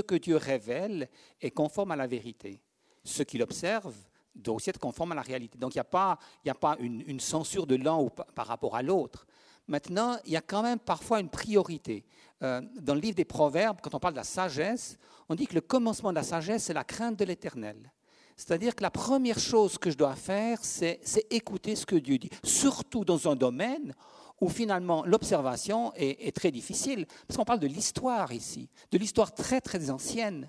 que, 0.00 0.14
Dieu 0.16 0.36
révèle 0.36 1.08
est 1.40 1.50
conforme 1.50 1.90
à 1.90 1.96
la 1.96 2.06
vérité. 2.06 2.62
Ce 3.04 3.22
qu'il 3.22 3.42
observe 3.42 3.94
doit 4.34 4.54
aussi 4.54 4.70
être 4.70 4.78
conforme 4.78 5.12
à 5.12 5.14
la 5.14 5.22
réalité. 5.22 5.58
Donc 5.58 5.74
il 5.74 5.78
n'y 5.78 6.50
a 6.50 6.54
pas 6.54 6.76
une, 6.78 7.20
censure 7.20 7.66
de 7.66 7.76
l'un 7.76 7.98
par 8.34 8.46
rapport 8.46 8.76
à 8.76 8.82
l'autre. 8.82 9.26
Maintenant, 9.68 10.16
il 10.24 10.32
y 10.32 10.36
a 10.36 10.40
quand 10.40 10.62
même 10.62 10.78
parfois 10.78 11.20
une 11.20 11.28
priorité. 11.28 12.04
Euh, 12.42 12.62
dans 12.80 12.94
le 12.94 13.00
livre 13.00 13.16
des 13.16 13.24
Proverbes, 13.24 13.78
quand 13.82 13.94
on 13.94 14.00
parle 14.00 14.14
de 14.14 14.18
la 14.18 14.24
sagesse, 14.24 14.98
on 15.28 15.34
dit 15.34 15.46
que 15.46 15.54
le 15.54 15.60
commencement 15.60 16.10
de 16.10 16.14
la 16.14 16.22
sagesse, 16.22 16.64
c'est 16.64 16.72
la 16.72 16.84
crainte 16.84 17.18
de 17.18 17.24
l'éternel. 17.24 17.92
C'est-à-dire 18.36 18.74
que 18.74 18.82
la 18.82 18.90
première 18.90 19.38
chose 19.38 19.76
que 19.78 19.90
je 19.90 19.96
dois 19.96 20.14
faire, 20.14 20.58
c'est 20.62 21.00
écouter 21.30 21.76
ce 21.76 21.84
que 21.84 21.96
Dieu 21.96 22.18
dit, 22.18 22.30
surtout 22.44 23.04
dans 23.04 23.28
un 23.28 23.36
domaine 23.36 23.94
où 24.40 24.48
finalement 24.48 25.04
l'observation 25.04 25.92
est, 25.96 26.34
très 26.34 26.52
difficile, 26.52 27.06
parce 27.26 27.36
qu'on 27.36 27.44
parle 27.44 27.58
de 27.58 27.66
l'histoire 27.66 28.32
ici, 28.32 28.70
de 28.92 28.98
l'histoire 28.98 29.34
très 29.34 29.60
très 29.60 29.90
ancienne. 29.90 30.48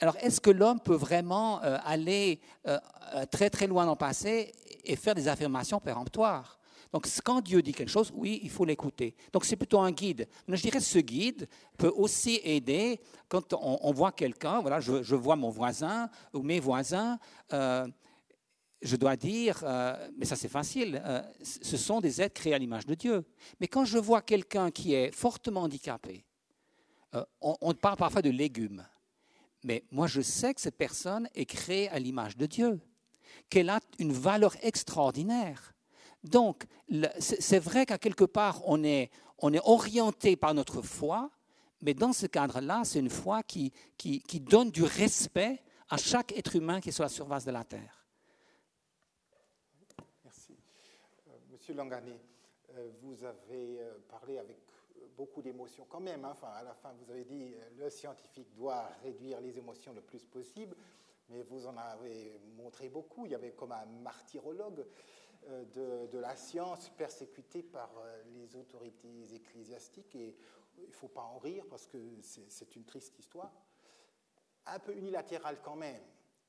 Alors 0.00 0.16
est-ce 0.20 0.42
que 0.42 0.50
l'homme 0.50 0.80
peut 0.80 0.94
vraiment 0.94 1.62
euh, 1.62 1.78
aller 1.84 2.40
euh, 2.68 2.78
très 3.30 3.48
très 3.48 3.66
loin 3.66 3.86
dans 3.86 3.92
le 3.92 3.96
passé 3.96 4.52
et 4.84 4.94
faire 4.94 5.14
des 5.14 5.26
affirmations 5.26 5.80
péremptoires? 5.80 6.59
Donc, 6.92 7.06
quand 7.24 7.40
Dieu 7.40 7.62
dit 7.62 7.72
quelque 7.72 7.90
chose, 7.90 8.10
oui, 8.14 8.40
il 8.42 8.50
faut 8.50 8.64
l'écouter. 8.64 9.14
Donc, 9.32 9.44
c'est 9.44 9.56
plutôt 9.56 9.78
un 9.78 9.92
guide. 9.92 10.26
Mais 10.48 10.56
je 10.56 10.62
dirais 10.62 10.78
que 10.78 10.84
ce 10.84 10.98
guide 10.98 11.48
peut 11.78 11.92
aussi 11.94 12.40
aider 12.42 13.00
quand 13.28 13.54
on, 13.54 13.92
voit 13.92 14.10
quelqu'un, 14.10 14.60
voilà, 14.60 14.80
je, 14.80 15.14
vois 15.14 15.36
mon 15.36 15.50
voisin 15.50 16.10
ou 16.34 16.42
mes 16.42 16.58
voisins, 16.58 17.18
euh, 17.52 17.86
je 18.82 18.96
dois 18.96 19.14
dire, 19.14 19.60
euh, 19.62 20.08
mais 20.16 20.24
ça 20.24 20.34
c'est 20.34 20.48
facile, 20.48 21.00
euh, 21.04 21.22
ce 21.42 21.76
sont 21.76 22.00
des 22.00 22.20
êtres 22.20 22.34
créés 22.40 22.54
à 22.54 22.58
l'image 22.58 22.86
de 22.86 22.94
Dieu. 22.94 23.24
Mais 23.60 23.68
quand 23.68 23.84
je 23.84 23.98
vois 23.98 24.22
quelqu'un 24.22 24.70
qui 24.70 24.94
est 24.94 25.12
fortement 25.12 25.62
handicapé, 25.62 26.24
on, 27.40 27.56
on 27.60 27.74
parle 27.74 27.96
parfois 27.96 28.22
de 28.22 28.30
légumes, 28.30 28.84
mais 29.64 29.84
moi 29.92 30.06
je 30.06 30.20
sais 30.20 30.54
que 30.54 30.60
cette 30.60 30.76
personne 30.76 31.28
est 31.34 31.44
créée 31.44 31.88
à 31.88 31.98
l'image 31.98 32.36
de 32.36 32.46
Dieu, 32.46 32.80
qu'elle 33.48 33.68
a 33.68 33.80
une 33.98 34.12
valeur 34.12 34.56
extraordinaire. 34.62 35.74
Donc, 36.24 36.66
c'est 37.18 37.58
vrai 37.58 37.86
qu'à 37.86 37.98
quelque 37.98 38.24
part, 38.24 38.60
on 38.66 38.84
est, 38.84 39.10
orienté 39.64 40.36
par 40.36 40.54
notre 40.54 40.82
foi, 40.82 41.30
Mais 41.82 41.94
dans 41.94 42.12
ce 42.12 42.26
cadre-là, 42.26 42.82
c'est 42.84 42.98
une 42.98 43.08
foi 43.08 43.42
qui, 43.42 43.72
donne 44.40 44.70
du 44.70 44.82
respect 44.82 45.62
à 45.88 45.96
chaque 45.96 46.32
être 46.32 46.56
humain 46.56 46.80
qui 46.80 46.90
est 46.90 46.92
sur 46.92 47.04
la 47.04 47.08
surface 47.08 47.44
de 47.46 47.50
la 47.50 47.64
Terre. 47.64 48.04
Merci. 50.22 50.56
Euh, 51.26 51.32
Monsieur 51.50 51.74
Langané, 51.74 52.20
euh, 52.74 52.90
vous 53.02 53.24
avez 53.24 53.80
euh, 53.80 53.94
parlé 54.08 54.38
avec 54.38 54.58
beaucoup 55.16 55.42
d'émotions 55.42 55.86
quand 55.88 56.00
même. 56.00 56.24
Hein. 56.24 56.32
Enfin, 56.32 56.52
à 56.54 56.62
la 56.62 56.74
fin, 56.74 56.92
vous 56.92 57.10
avez 57.10 57.24
dit 57.24 57.54
le 57.78 57.90
scientifique 57.90 58.54
doit 58.54 58.90
réduire 59.02 59.40
les 59.40 59.58
émotions 59.58 59.92
le 59.94 60.02
plus 60.02 60.24
possible, 60.26 60.76
mais 61.30 61.42
vous 61.42 61.66
en 61.66 61.76
avez 61.76 62.38
montré 62.56 62.88
beaucoup. 62.90 63.24
Il 63.24 63.32
y 63.32 63.34
avait 63.34 63.52
comme 63.52 63.72
un 63.72 63.86
martyrologue 64.02 64.84
de, 65.48 66.06
de 66.06 66.18
la 66.18 66.36
science 66.36 66.90
persécuté 66.90 67.62
par 67.62 67.90
les 68.34 68.56
autorités 68.56 69.34
ecclésiastiques 69.34 70.14
et 70.14 70.36
il 70.78 70.88
ne 70.88 70.94
faut 70.94 71.08
pas 71.08 71.22
en 71.22 71.38
rire 71.38 71.64
parce 71.68 71.86
que 71.86 71.98
c'est 72.20 72.76
une 72.76 72.84
triste 72.84 73.18
histoire. 73.18 73.52
Un 74.66 74.78
peu 74.78 74.94
unilatérale 74.94 75.60
quand 75.62 75.76
même, 75.76 76.02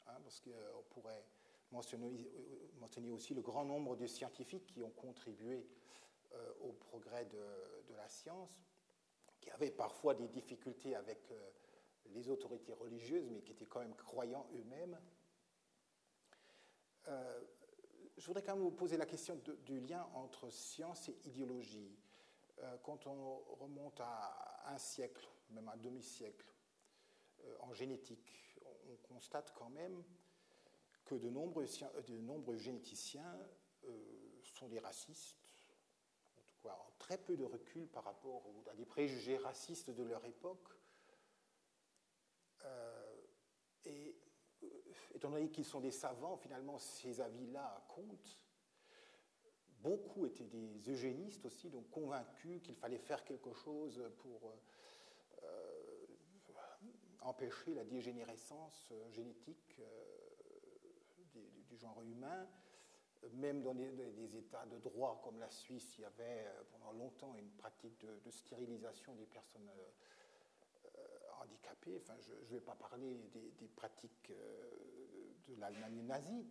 hein, 0.08 0.18
parce 0.24 0.39
qu'on 0.39 0.84
pourrait 0.89 1.26
mentionner, 1.72 3.12
aussi 3.12 3.34
le 3.34 3.42
grand 3.42 3.66
nombre 3.66 3.96
de 3.96 4.06
scientifiques 4.06 4.68
qui 4.68 4.84
ont 4.84 4.92
contribué 4.92 5.66
euh, 6.34 6.54
au 6.62 6.74
progrès 6.74 7.26
de, 7.26 7.96
la 7.96 8.08
science, 8.08 8.62
qui 9.39 9.50
avaient 9.52 9.72
parfois 9.72 10.14
des 10.16 10.28
difficultés 10.28 10.96
avec 10.96 11.30
euh, 11.32 11.50
les 12.08 12.30
autorités 12.30 12.74
religieuses, 12.74 13.30
mais 13.30 13.42
qui 13.42 13.52
étaient 13.52 13.66
quand 13.66 13.80
même 13.80 13.96
croyants 13.96 14.48
eux-mêmes. 14.56 14.98
Euh, 17.08 17.42
je 18.22 18.28
voudrais 18.28 18.43
quand 18.43 18.53
même 18.53 18.63
vous 18.63 18.69
poser 18.69 18.97
la 18.97 19.07
question 19.07 19.36
du 19.65 19.80
lien 19.80 20.07
entre 20.13 20.51
science 20.51 21.09
et 21.09 21.17
idéologie. 21.26 21.97
Euh, 22.59 22.78
quand 22.84 23.07
on 23.07 23.39
remonte 23.59 23.99
à 23.99 24.63
un 24.67 24.78
siècle, 24.78 25.28
même 25.49 25.67
un 25.67 25.78
demi-siècle, 25.78 26.45
euh, 27.43 27.57
en 27.61 27.74
génétique, 27.74 28.59
on 28.91 28.95
constate 29.07 29.51
quand 29.57 29.72
même 29.72 30.03
que 31.03 31.15
de 31.15 31.32
nombreux, 31.32 31.65
nombreux 32.09 32.57
généticiens 32.57 33.39
euh, 33.86 34.39
sont 34.43 34.67
des 34.67 34.80
racistes, 34.80 35.55
en 36.38 36.41
tout 36.51 36.61
cas 36.61 36.78
ont 36.88 36.93
très 36.99 37.17
peu 37.17 37.36
de 37.36 37.43
recul 37.43 37.88
par 37.88 38.03
rapport 38.03 38.45
à 38.72 38.76
des 38.76 38.86
préjugés 38.86 39.38
racistes 39.38 39.89
de 39.89 40.03
leur 40.03 40.24
époque. 40.26 40.69
Étant 45.22 45.30
donné 45.30 45.49
qu'ils 45.51 45.65
sont 45.65 45.82
des 45.82 45.91
savants, 45.91 46.36
finalement, 46.36 46.80
ces 46.80 47.22
avis-là 47.22 47.86
comptent. 47.89 48.41
Beaucoup 49.84 50.26
étaient 50.26 50.45
des 50.45 50.89
eugénistes 50.89 51.45
aussi, 51.45 51.69
donc 51.69 51.91
convaincus 51.91 52.59
qu'il 52.63 52.76
fallait 52.76 52.97
faire 52.97 53.24
quelque 53.24 53.53
chose 53.53 54.03
pour 54.17 54.51
euh, 55.43 56.07
empêcher 57.22 57.76
la 57.76 57.84
dégénérescence 57.84 58.91
génétique 59.11 59.80
euh, 59.80 61.45
du, 61.69 61.78
genre 61.78 62.01
humain. 62.01 62.47
Même 63.34 63.61
dans 63.61 63.76
des, 63.76 64.36
États 64.36 64.65
de 64.65 64.80
droit 64.80 65.22
comme 65.24 65.39
la 65.39 65.51
Suisse, 65.51 65.99
il 65.99 66.01
y 66.01 66.05
avait 66.05 66.47
euh, 66.47 66.63
pendant 66.72 66.91
longtemps 66.93 67.36
une 67.36 67.51
pratique 67.51 68.03
de, 68.03 68.32
stérilisation 68.32 69.13
des 69.13 69.28
personnes 69.28 69.69
euh, 69.69 69.89
Enfin, 71.97 72.16
je 72.20 72.34
ne 72.34 72.60
vais 72.60 72.62
pas 72.62 72.76
parler 72.76 73.18
des, 73.34 73.68
pratiques 73.68 74.30
euh, 74.30 75.34
de 75.47 75.56
l'Allemagne 75.56 76.04
nazie, 76.04 76.47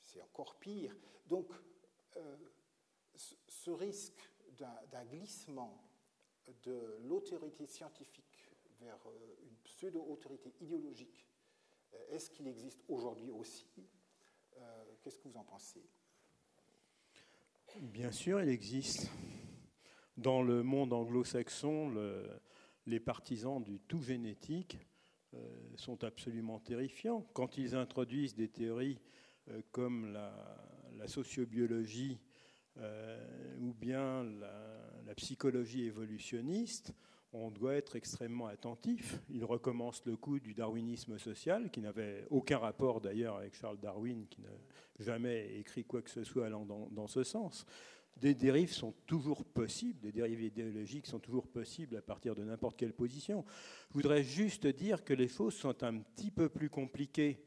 c'est 0.00 0.22
encore 0.22 0.56
pire. 0.56 0.96
Donc, 1.26 1.50
euh, 2.16 2.36
ce 3.14 3.70
risque 3.70 4.30
d'un 4.52 5.04
glissement 5.06 5.82
de 6.62 6.98
l'autorité 7.00 7.66
scientifique 7.66 8.46
vers 8.80 8.98
euh, 9.06 9.36
une 9.42 9.56
pseudo-autorité 9.64 10.52
idéologique, 10.60 11.26
est-ce 12.08 12.30
qu'il 12.30 12.46
existe 12.46 12.84
aujourd'hui 12.88 13.32
aussi? 13.32 13.66
Qu'est-ce 15.02 15.18
que 15.18 15.26
vous 15.26 15.36
en 15.36 15.42
pensez? 15.42 15.82
Bien 17.80 18.12
sûr, 18.12 18.40
il 18.40 18.48
existe. 18.48 19.10
Dans 20.16 20.42
le 20.42 20.62
monde 20.62 20.92
anglo-saxon, 20.92 21.88
le, 21.88 22.40
les 22.86 23.00
partisans 23.00 23.62
du 23.62 23.80
tout 23.80 24.02
génétique 24.02 24.78
euh, 25.34 25.38
sont 25.76 26.02
absolument 26.02 26.58
terrifiants. 26.58 27.24
Quand 27.34 27.56
ils 27.56 27.76
introduisent 27.76 28.34
des 28.34 28.48
théories 28.48 28.98
euh, 29.48 29.60
comme 29.70 30.12
la, 30.12 31.06
sociobiologie 31.06 32.18
euh, 32.78 33.56
ou 33.58 33.72
bien 33.72 34.24
la, 34.24 35.14
psychologie 35.16 35.84
évolutionniste, 35.84 36.94
on 37.32 37.50
doit 37.50 37.74
être 37.74 37.96
extrêmement 37.96 38.46
attentif. 38.46 39.20
Il 39.28 39.44
recommence 39.44 40.04
le 40.06 40.16
coup 40.16 40.38
du 40.38 40.54
darwinisme 40.54 41.18
social, 41.18 41.70
qui 41.70 41.80
n'avait 41.80 42.26
aucun 42.30 42.58
rapport 42.58 43.00
d'ailleurs 43.00 43.36
avec 43.36 43.54
Charles 43.54 43.78
Darwin, 43.80 44.26
qui 44.28 44.40
n'a 44.40 44.48
jamais 44.98 45.56
écrit 45.58 45.84
quoi 45.84 46.00
que 46.02 46.10
ce 46.10 46.22
soit 46.24 46.46
allant 46.46 46.64
dans, 46.64 47.06
ce 47.06 47.22
sens. 47.24 47.66
Des 48.16 48.34
dérives 48.34 48.72
sont 48.72 48.92
toujours 49.06 49.44
possibles, 49.44 50.00
des 50.00 50.12
dérives 50.12 50.42
idéologiques 50.42 51.06
sont 51.06 51.20
toujours 51.20 51.48
possibles 51.48 51.96
à 51.96 52.02
partir 52.02 52.34
de 52.34 52.44
n'importe 52.44 52.76
quelle 52.76 52.92
position. 52.92 53.44
Je 53.88 53.94
voudrais 53.94 54.22
juste 54.22 54.66
dire 54.66 55.04
que 55.04 55.14
les 55.14 55.28
choses 55.28 55.54
sont 55.54 55.82
un 55.82 55.98
petit 55.98 56.30
peu 56.30 56.48
plus 56.48 56.68
compliquées 56.68 57.42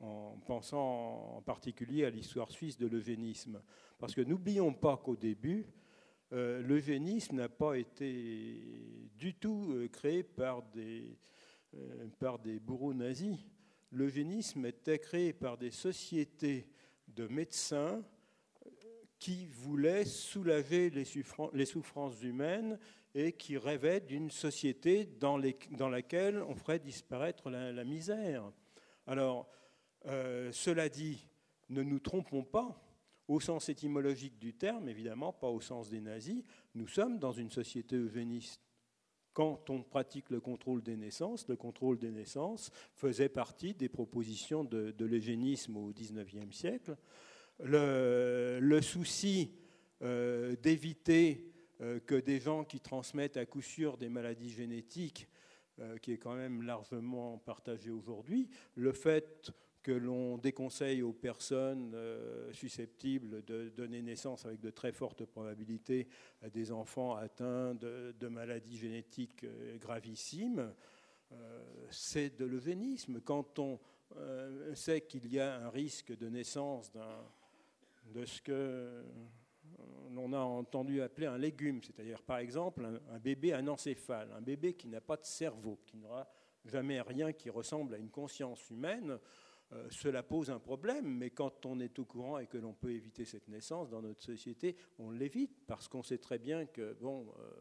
en 0.00 0.38
pensant 0.46 1.36
en 1.36 1.42
particulier 1.42 2.04
à 2.04 2.10
l'histoire 2.10 2.50
suisse 2.50 2.78
de 2.78 2.86
l'eugénisme. 2.86 3.62
Parce 3.98 4.14
que 4.14 4.20
n'oublions 4.22 4.72
pas 4.72 4.96
qu'au 4.96 5.16
début, 5.16 5.66
euh, 6.32 6.62
l'eugénisme 6.62 7.36
n'a 7.36 7.48
pas 7.48 7.76
été 7.76 9.10
du 9.16 9.34
tout 9.34 9.72
euh, 9.72 9.88
créé 9.88 10.22
par 10.22 10.62
des, 10.62 11.18
euh, 11.74 12.08
par 12.18 12.38
des 12.38 12.60
bourreaux 12.60 12.94
nazis. 12.94 13.38
L'eugénisme 13.90 14.64
était 14.66 15.00
créé 15.00 15.32
par 15.32 15.58
des 15.58 15.70
sociétés 15.70 16.68
de 17.08 17.26
médecins 17.26 18.02
qui 19.20 19.46
voulaient 19.46 20.06
soulager 20.06 20.88
les, 20.88 21.04
souffrances 21.66 22.22
humaines 22.22 22.78
et 23.14 23.32
qui 23.32 23.58
rêvaient 23.58 24.00
d'une 24.00 24.30
société 24.30 25.04
dans, 25.04 25.36
laquelle 25.36 26.42
on 26.42 26.54
ferait 26.54 26.78
disparaître 26.78 27.50
la, 27.50 27.84
misère. 27.84 28.50
Alors, 29.06 29.46
euh, 30.06 30.50
cela 30.52 30.88
dit, 30.88 31.28
ne 31.68 31.82
nous 31.82 31.98
trompons 32.00 32.42
pas, 32.42 32.82
au 33.28 33.40
sens 33.40 33.68
étymologique 33.68 34.38
du 34.38 34.54
terme, 34.54 34.88
évidemment, 34.88 35.32
pas 35.32 35.50
au 35.50 35.60
sens 35.60 35.90
des 35.90 36.00
nazis, 36.00 36.42
nous 36.74 36.88
sommes 36.88 37.18
dans 37.18 37.32
une 37.32 37.50
société 37.50 37.96
eugéniste. 37.96 38.62
Quand 39.34 39.70
on 39.70 39.82
pratique 39.82 40.30
le 40.30 40.40
contrôle 40.40 40.82
des 40.82 40.96
naissances, 40.96 41.46
le 41.46 41.56
contrôle 41.56 41.98
des 41.98 42.10
naissances 42.10 42.70
faisait 42.94 43.28
partie 43.28 43.74
des 43.74 43.88
propositions 43.88 44.64
de 44.64 45.04
l'eugénisme 45.04 45.76
au 45.76 45.92
XIXe 45.92 46.56
siècle. 46.56 46.96
Le, 47.62 48.80
souci 48.80 49.52
euh, 50.02 50.56
d'éviter 50.62 51.52
euh, 51.80 52.00
que 52.00 52.14
des 52.14 52.40
gens 52.40 52.64
qui 52.64 52.80
transmettent 52.80 53.36
à 53.36 53.44
coup 53.44 53.60
sûr 53.60 53.98
des 53.98 54.08
maladies 54.08 54.50
génétiques, 54.50 55.28
euh, 55.78 55.98
qui 55.98 56.12
est 56.12 56.18
quand 56.18 56.34
même 56.34 56.62
largement 56.62 57.38
partagé 57.38 57.90
aujourd'hui, 57.90 58.48
le 58.76 58.92
fait 58.92 59.52
que 59.82 59.92
l'on 59.92 60.38
déconseille 60.38 61.02
aux 61.02 61.12
personnes 61.12 61.96
susceptibles 62.52 63.42
de 63.46 63.70
donner 63.70 64.02
naissance 64.02 64.44
avec 64.44 64.60
de 64.60 64.68
très 64.68 64.92
fortes 64.92 65.24
probabilités 65.24 66.06
à 66.42 66.50
des 66.50 66.70
enfants 66.70 67.14
atteints 67.14 67.74
de, 67.74 68.28
maladies 68.28 68.76
génétiques 68.76 69.46
gravissimes, 69.80 70.70
c'est 71.88 72.36
de 72.38 72.44
l'eugénisme. 72.44 73.22
Quand 73.22 73.58
on 73.58 73.80
sait 74.74 75.00
qu'il 75.00 75.32
y 75.32 75.40
a 75.40 75.64
un 75.64 75.70
risque 75.70 76.14
de 76.14 76.28
naissance 76.28 76.92
de 78.10 78.24
ce 78.24 78.42
que 78.42 79.04
l'on 80.10 80.32
a 80.32 80.38
entendu 80.38 81.00
appeler 81.02 81.26
un 81.26 81.38
légume, 81.38 81.82
c'est-à-dire 81.82 82.22
par 82.22 82.38
exemple 82.38 82.84
un, 82.84 83.14
un 83.14 83.18
bébé 83.18 83.52
anencéphale, 83.52 84.30
un 84.36 84.40
bébé 84.40 84.74
qui 84.74 84.88
n'a 84.88 85.00
pas 85.00 85.16
de 85.16 85.24
cerveau, 85.24 85.80
qui 85.86 85.96
n'aura 85.96 86.28
jamais 86.64 87.00
rien 87.00 87.32
qui 87.32 87.50
ressemble 87.50 87.94
à 87.94 87.98
une 87.98 88.10
conscience 88.10 88.68
humaine, 88.70 89.18
euh, 89.72 89.86
cela 89.90 90.22
pose 90.22 90.50
un 90.50 90.58
problème, 90.58 91.06
mais 91.06 91.30
quand 91.30 91.64
on 91.64 91.78
est 91.78 91.98
au 91.98 92.04
courant 92.04 92.38
et 92.38 92.46
que 92.46 92.58
l'on 92.58 92.74
peut 92.74 92.92
éviter 92.92 93.24
cette 93.24 93.48
naissance 93.48 93.88
dans 93.88 94.02
notre 94.02 94.22
société, 94.22 94.76
on 94.98 95.10
l'évite 95.10 95.64
parce 95.66 95.86
qu'on 95.86 96.02
sait 96.02 96.18
très 96.18 96.38
bien 96.38 96.66
que, 96.66 96.94
bon, 97.00 97.32
euh, 97.38 97.52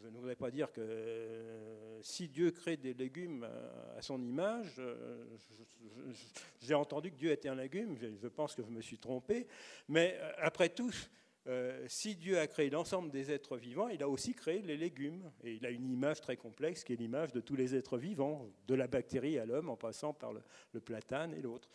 je 0.00 0.08
ne 0.08 0.16
voudrais 0.16 0.36
pas 0.36 0.50
dire 0.50 0.72
que 0.72 0.80
euh, 0.80 2.02
si 2.02 2.28
Dieu 2.28 2.50
crée 2.50 2.76
des 2.76 2.94
légumes 2.94 3.44
à, 3.44 3.98
à 3.98 4.02
son 4.02 4.22
image, 4.22 4.76
euh, 4.78 5.24
j'ai 6.60 6.74
entendu 6.74 7.10
que 7.10 7.16
Dieu 7.16 7.30
était 7.30 7.48
un 7.48 7.54
légume, 7.54 7.96
je, 7.96 8.28
pense 8.28 8.54
que 8.54 8.62
je 8.62 8.70
me 8.70 8.80
suis 8.80 8.98
trompé, 8.98 9.46
mais 9.88 10.18
euh, 10.20 10.32
après 10.38 10.68
tout, 10.68 10.92
euh, 11.48 11.84
si 11.88 12.14
Dieu 12.14 12.38
a 12.38 12.46
créé 12.46 12.70
l'ensemble 12.70 13.10
des 13.10 13.30
êtres 13.32 13.56
vivants, 13.56 13.88
il 13.88 14.02
a 14.02 14.08
aussi 14.08 14.32
créé 14.34 14.62
les 14.62 14.76
légumes. 14.76 15.30
Et 15.42 15.54
il 15.54 15.66
a 15.66 15.70
une 15.70 15.90
image 15.90 16.20
très 16.20 16.36
complexe 16.36 16.84
qui 16.84 16.92
est 16.92 16.96
l'image 16.96 17.32
de 17.32 17.40
tous 17.40 17.56
les 17.56 17.74
êtres 17.74 17.98
vivants, 17.98 18.48
de 18.68 18.74
la 18.74 18.86
bactérie 18.86 19.38
à 19.38 19.46
l'homme, 19.46 19.68
en 19.68 19.76
passant 19.76 20.12
par 20.12 20.32
le 20.32 20.80
platane 20.80 21.34
et 21.34 21.42
l'autre. 21.42 21.68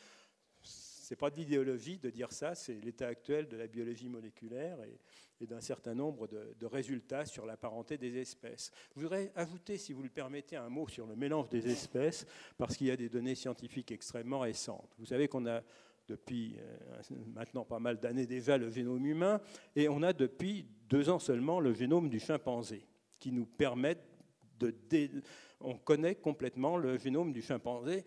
N'est 1.10 1.18
pas 1.18 1.30
d'idéologie 1.30 1.98
de 1.98 2.10
dire 2.10 2.32
ça, 2.32 2.56
c'est 2.56 2.80
l'état 2.84 3.08
actuel 3.08 3.48
de 3.48 3.58
la 3.58 3.68
biologie 3.68 4.10
moléculaire 4.10 4.78
et, 4.84 5.00
d'un 5.46 5.62
certain 5.62 5.94
nombre 5.94 6.28
de, 6.28 6.56
de, 6.60 6.66
résultats 6.66 7.26
sur 7.26 7.46
la 7.46 7.58
parenté 7.58 7.98
des 8.00 8.18
espèces. 8.18 8.72
Je 8.96 9.02
voudrais 9.02 9.32
ajouter, 9.36 9.78
si 9.78 9.94
vous 9.94 10.02
le 10.02 10.10
permettez, 10.10 10.56
un 10.56 10.70
mot 10.70 10.88
sur 10.88 11.06
le 11.06 11.16
mélange 11.16 11.48
des 11.50 11.70
espèces, 11.70 12.26
parce 12.58 12.76
qu'il 12.76 12.88
y 12.88 12.92
a 12.92 12.98
des 12.98 13.08
données 13.08 13.36
scientifiques 13.36 13.92
extrêmement 13.92 14.40
récentes. 14.40 14.96
Vous 14.98 15.06
savez 15.06 15.28
qu'on 15.28 15.46
a 15.46 15.62
depuis 16.08 16.58
euh, 16.60 17.16
maintenant 17.34 17.66
pas 17.66 17.80
mal 17.80 18.00
d'années 18.00 18.26
déjà 18.26 18.58
le 18.58 18.72
génome 18.72 19.06
humain, 19.06 19.42
et 19.76 19.90
on 19.90 20.02
a 20.02 20.14
depuis 20.14 20.66
deux 20.90 21.10
ans 21.10 21.20
seulement 21.20 21.60
le 21.60 21.74
génome 21.74 22.10
du 22.10 22.20
chimpanzé, 22.20 22.88
qui 23.20 23.32
nous 23.32 23.46
permet 23.46 23.98
de... 24.60 24.74
On 25.60 25.78
connaît 25.78 26.16
complètement 26.16 26.78
le 26.78 26.98
génome 26.98 27.34
du 27.34 27.42
chimpanzé, 27.42 28.06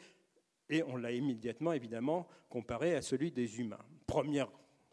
et 0.70 0.82
on 0.84 0.96
l'a 0.96 1.12
immédiatement, 1.12 1.72
évidemment, 1.72 2.26
comparé 2.48 2.94
à 2.94 3.02
celui 3.02 3.30
des 3.32 3.60
humains. 3.60 3.84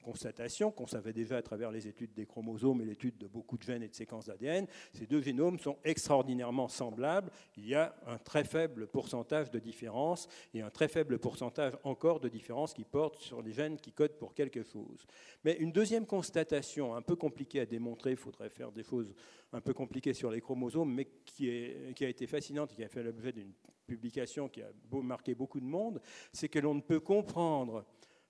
Constatation 0.08 0.72
qu'on 0.72 0.88
savait 0.88 1.12
déjà 1.12 1.36
à 1.36 1.42
travers 1.42 1.70
les 1.70 1.86
études 1.86 2.14
des 2.14 2.26
chromosomes 2.26 2.80
et 2.80 2.86
l'étude 2.86 3.18
de 3.18 3.28
beaucoup 3.28 3.58
de 3.58 3.64
gènes 3.64 3.84
et 3.84 3.90
de 3.90 3.94
séquences 3.94 4.28
d'ADN, 4.28 4.66
ces 4.94 5.06
deux 5.06 5.22
génomes 5.22 5.60
sont 5.60 5.78
extraordinairement 5.84 6.70
semblables. 6.70 7.30
Il 7.58 7.68
y 7.68 7.76
a 7.76 7.94
un 8.06 8.18
très 8.18 8.46
faible 8.46 8.88
pourcentage 8.88 9.52
de 9.52 9.60
différence 9.60 10.30
et 10.54 10.62
un 10.62 10.70
très 10.70 10.88
faible 10.88 11.20
pourcentage 11.20 11.74
encore 11.84 12.22
de 12.22 12.30
différence 12.30 12.74
qui 12.74 12.86
portent 12.86 13.20
sur 13.20 13.42
les 13.42 13.52
gènes 13.52 13.76
qui 13.76 13.92
codent 13.92 14.18
pour 14.18 14.34
quelque 14.34 14.64
chose. 14.64 15.06
Mais 15.44 15.58
une 15.58 15.74
deuxième 15.74 16.06
constatation, 16.06 16.96
un 16.96 17.02
peu 17.02 17.18
compliquée 17.18 17.60
à 17.60 17.66
démontrer, 17.66 18.12
il 18.12 18.18
faudrait 18.18 18.50
faire 18.50 18.72
des 18.72 18.84
choses 18.84 19.14
un 19.52 19.60
peu 19.60 19.74
compliquées 19.74 20.14
sur 20.14 20.32
les 20.32 20.40
chromosomes, 20.40 20.94
mais 20.94 21.10
qui, 21.26 21.50
est, 21.50 21.94
qui 21.94 22.06
a 22.06 22.10
été 22.10 22.28
fascinante 22.28 22.72
et 22.72 22.76
qui 22.78 22.84
a 22.86 22.88
fait 22.88 23.04
l'objet 23.04 23.34
d'une 23.34 23.52
publication 23.86 24.48
qui 24.48 24.62
a 24.62 24.70
marqué 25.04 25.36
beaucoup 25.36 25.60
de 25.60 25.66
monde, 25.66 26.02
c'est 26.32 26.48
que 26.48 26.60
l'on 26.60 26.76
ne 26.76 26.82
peut 26.82 27.02
comprendre 27.02 27.86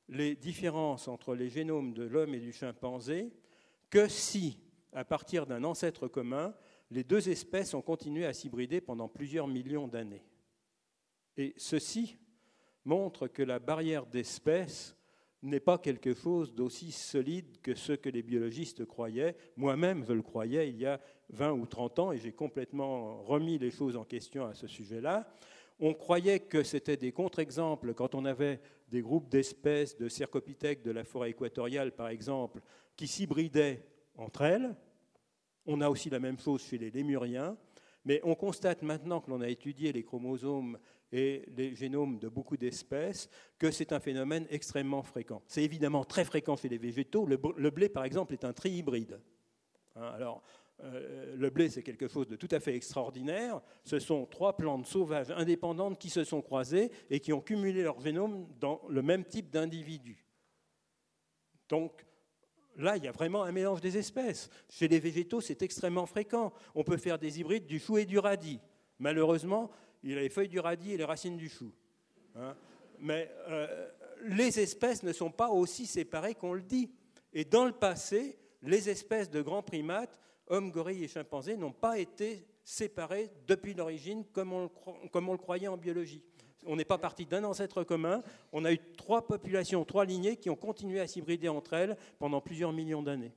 les 0.09 0.35
différences 0.35 1.07
entre 1.07 1.35
les 1.35 1.49
génomes 1.49 1.93
de 1.93 2.03
l'homme 2.03 2.33
et 2.33 2.39
du 2.39 2.53
chimpanzé 2.53 3.31
que 3.89 4.07
si, 4.07 4.59
à 4.93 5.05
partir 5.05 5.45
d'un 5.45 5.63
ancêtre 5.63 6.07
commun, 6.07 6.53
les 6.91 7.03
deux 7.03 7.29
espèces 7.29 7.73
ont 7.73 7.81
continué 7.81 8.25
à 8.25 8.33
s'hybrider 8.33 8.81
pendant 8.81 9.07
plusieurs 9.07 9.47
millions 9.47 9.87
d'années. 9.87 10.23
Et 11.35 11.53
ceci 11.57 12.17
montre 12.85 13.27
que 13.27 13.43
la 13.43 13.59
barrière 13.59 14.05
d'espèces 14.05 14.95
n'est 15.43 15.59
pas 15.59 15.77
quelque 15.77 16.13
chose 16.13 16.55
d'aussi 16.55 16.91
solide 16.91 17.61
que 17.61 17.75
ce 17.75 17.93
que 17.93 18.09
les 18.09 18.23
biologistes 18.23 18.85
croyaient. 18.85 19.35
Moi-même, 19.55 20.03
je 20.03 20.13
le 20.13 20.21
croyais 20.21 20.69
il 20.69 20.77
y 20.77 20.85
a 20.85 20.99
20 21.29 21.51
ou 21.51 21.65
30 21.65 21.99
ans 21.99 22.11
et 22.11 22.17
j'ai 22.17 22.31
complètement 22.31 23.21
remis 23.23 23.59
les 23.59 23.69
choses 23.69 23.97
en 23.97 24.03
question 24.03 24.45
à 24.45 24.55
ce 24.55 24.67
sujet-là. 24.67 25.29
On 25.79 25.93
croyait 25.93 26.39
que 26.39 26.63
c'était 26.63 26.97
des 26.97 27.11
contre-exemples 27.11 27.93
quand 27.93 28.15
on 28.15 28.25
avait 28.25 28.59
des 28.87 29.01
groupes 29.01 29.29
d'espèces 29.29 29.97
de 29.97 30.09
cercopithèques 30.09 30.83
de 30.83 30.91
la 30.91 31.03
forêt 31.03 31.31
équatoriale, 31.31 31.91
par 31.91 32.07
exemple, 32.09 32.61
qui 32.95 33.07
s'hybridaient 33.07 33.85
entre 34.15 34.41
elles. 34.41 34.75
On 35.65 35.81
a 35.81 35.89
aussi 35.89 36.09
la 36.09 36.19
même 36.19 36.39
chose 36.39 36.61
chez 36.63 36.77
les 36.77 36.91
lémuriens. 36.91 37.57
Mais 38.05 38.21
on 38.23 38.35
constate 38.35 38.83
maintenant 38.83 39.19
que 39.19 39.29
l'on 39.29 39.41
a 39.41 39.49
étudié 39.49 39.91
les 39.91 40.03
chromosomes 40.03 40.79
et 41.11 41.43
les 41.55 41.75
génomes 41.75 42.19
de 42.19 42.29
beaucoup 42.29 42.55
d'espèces 42.55 43.29
que 43.59 43.69
c'est 43.69 43.91
un 43.91 43.99
phénomène 43.99 44.47
extrêmement 44.49 45.03
fréquent. 45.03 45.41
C'est 45.47 45.63
évidemment 45.63 46.05
très 46.05 46.23
fréquent 46.23 46.55
chez 46.55 46.69
les 46.69 46.77
végétaux. 46.77 47.25
Le 47.25 47.69
blé, 47.69 47.89
par 47.89 48.05
exemple, 48.05 48.31
est 48.31 48.45
un 48.45 48.53
trihybride. 48.53 49.19
Hein, 49.97 50.11
alors, 50.13 50.41
euh, 50.83 51.35
le 51.35 51.49
blé, 51.49 51.69
c'est 51.69 51.81
quelque 51.81 52.07
chose 52.07 52.27
de 52.27 52.35
tout 52.35 52.47
à 52.51 52.59
fait 52.59 52.75
extraordinaire. 52.75 53.61
Ce 53.83 53.99
sont 53.99 54.25
trois 54.25 54.55
plantes 54.55 54.85
sauvages 54.85 55.31
indépendantes 55.31 55.99
qui 55.99 56.09
se 56.09 56.23
sont 56.23 56.41
croisées 56.41 56.91
et 57.09 57.19
qui 57.19 57.33
ont 57.33 57.41
cumulé 57.41 57.83
leur 57.83 57.99
génome 57.99 58.47
dans 58.59 58.81
le 58.87 59.01
même 59.01 59.25
type 59.25 59.49
d'individu. 59.49 60.23
Donc, 61.69 62.05
là, 62.77 62.95
il 62.95 63.03
y 63.03 63.07
a 63.07 63.11
vraiment 63.11 63.43
un 63.43 63.51
mélange 63.51 63.81
des 63.81 63.97
espèces. 63.97 64.49
Chez 64.69 64.87
les 64.87 64.99
végétaux, 64.99 65.41
c'est 65.41 65.61
extrêmement 65.63 66.05
fréquent. 66.05 66.53
On 66.75 66.83
peut 66.83 66.97
faire 66.97 67.17
des 67.17 67.39
hybrides 67.39 67.65
du 67.65 67.79
chou 67.79 67.97
et 67.97 68.05
du 68.05 68.19
radis. 68.19 68.59
Malheureusement, 68.99 69.71
il 70.03 70.17
a 70.17 70.21
les 70.21 70.29
feuilles 70.29 70.47
du 70.47 70.59
radis 70.59 70.93
et 70.93 70.97
les 70.97 71.03
racines 71.03 71.37
du 71.37 71.49
chou. 71.49 71.71
Hein. 72.35 72.55
Mais 72.99 73.31
euh, 73.47 73.89
les 74.25 74.59
espèces 74.59 75.01
ne 75.03 75.11
sont 75.11 75.31
pas 75.31 75.49
aussi 75.49 75.87
séparées 75.87 76.35
qu'on 76.35 76.53
le 76.53 76.61
dit. 76.61 76.91
Et 77.33 77.45
dans 77.45 77.65
le 77.65 77.71
passé, 77.71 78.37
les 78.61 78.89
espèces 78.89 79.29
de 79.29 79.41
grands 79.41 79.63
primates 79.63 80.19
hommes, 80.47 80.71
gorilles 80.71 81.03
et 81.03 81.07
chimpanzés 81.07 81.57
n'ont 81.57 81.71
pas 81.71 81.99
été 81.99 82.45
séparés 82.63 83.31
depuis 83.47 83.73
l'origine 83.73 84.25
comme 84.25 84.51
on, 84.53 85.31
le 85.31 85.37
croyait 85.37 85.67
en 85.67 85.77
biologie. 85.77 86.23
On 86.65 86.75
n'est 86.75 86.85
pas 86.85 86.97
parti 86.97 87.25
d'un 87.25 87.43
ancêtre 87.43 87.83
commun, 87.83 88.21
on 88.51 88.65
a 88.65 88.73
eu 88.73 88.79
trois 88.97 89.25
populations, 89.25 89.85
trois 89.85 90.05
lignées 90.05 90.37
qui 90.37 90.49
ont 90.49 90.55
continué 90.55 90.99
à 90.99 91.07
s'hybrider 91.07 91.47
entre 91.47 91.73
elles 91.73 91.97
pendant 92.19 92.41
plusieurs 92.41 92.73
millions 92.73 93.01
d'années. 93.01 93.33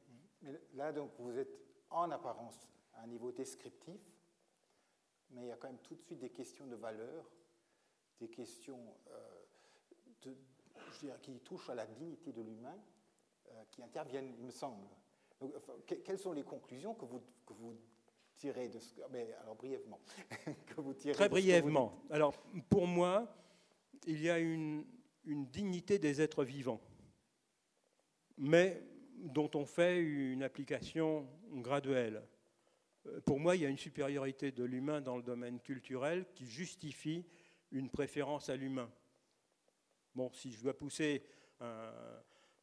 Là, 0.74 0.92
donc, 0.92 1.10
vous 1.18 1.36
êtes 1.38 1.60
en 1.90 2.10
apparence 2.10 2.66
à 2.94 3.02
un 3.02 3.06
niveau 3.06 3.30
descriptif, 3.30 4.00
mais 5.30 5.42
il 5.42 5.48
y 5.48 5.52
a 5.52 5.56
quand 5.56 5.68
même 5.68 5.78
tout 5.82 5.94
de 5.94 6.00
suite 6.00 6.18
des 6.18 6.30
questions 6.30 6.66
de 6.66 6.76
valeur, 6.76 7.30
des 8.18 8.28
questions 8.28 8.80
euh, 9.10 10.34
qui 11.22 11.38
touchent 11.40 11.70
à 11.70 11.74
la 11.74 11.86
dignité 11.86 12.32
de 12.32 12.42
l'humain, 12.42 12.78
euh, 13.48 13.64
qui 13.70 13.82
interviennent, 13.82 14.34
il 14.38 14.44
me 14.44 14.50
semble, 14.50 14.86
quelles 15.86 16.18
sont 16.18 16.32
les 16.32 16.42
conclusions 16.42 16.94
que 16.94 17.04
vous, 17.04 17.22
que 17.46 17.52
vous 17.52 17.76
tirez 18.36 18.68
de 18.68 18.78
ce 18.78 18.94
mais 19.10 19.32
alors 19.42 19.54
brièvement 19.54 20.00
que 20.66 20.80
vous 20.80 20.94
tirez 20.94 21.14
Très 21.14 21.28
brièvement. 21.28 22.02
alors 22.10 22.34
pour 22.68 22.86
moi, 22.86 23.34
il 24.06 24.20
y 24.22 24.30
a 24.30 24.38
une, 24.38 24.84
une 25.24 25.46
dignité 25.46 25.98
des 25.98 26.20
êtres 26.20 26.44
vivants, 26.44 26.80
mais 28.38 28.82
dont 29.16 29.50
on 29.54 29.66
fait 29.66 30.00
une 30.00 30.42
application 30.42 31.28
graduelle. 31.52 32.22
Euh, 33.06 33.20
pour 33.20 33.38
moi, 33.38 33.56
il 33.56 33.62
y 33.62 33.66
a 33.66 33.68
une 33.68 33.78
supériorité 33.78 34.52
de 34.52 34.64
l'humain 34.64 35.00
dans 35.00 35.16
le 35.16 35.22
domaine 35.22 35.60
culturel 35.60 36.26
qui 36.34 36.46
justifie 36.46 37.26
une 37.70 37.90
préférence 37.90 38.48
à 38.48 38.56
l'humain. 38.56 38.90
Bon, 40.14 40.30
si 40.32 40.52
je 40.52 40.62
dois 40.62 40.76
pousser 40.76 41.22
un, 41.60 41.92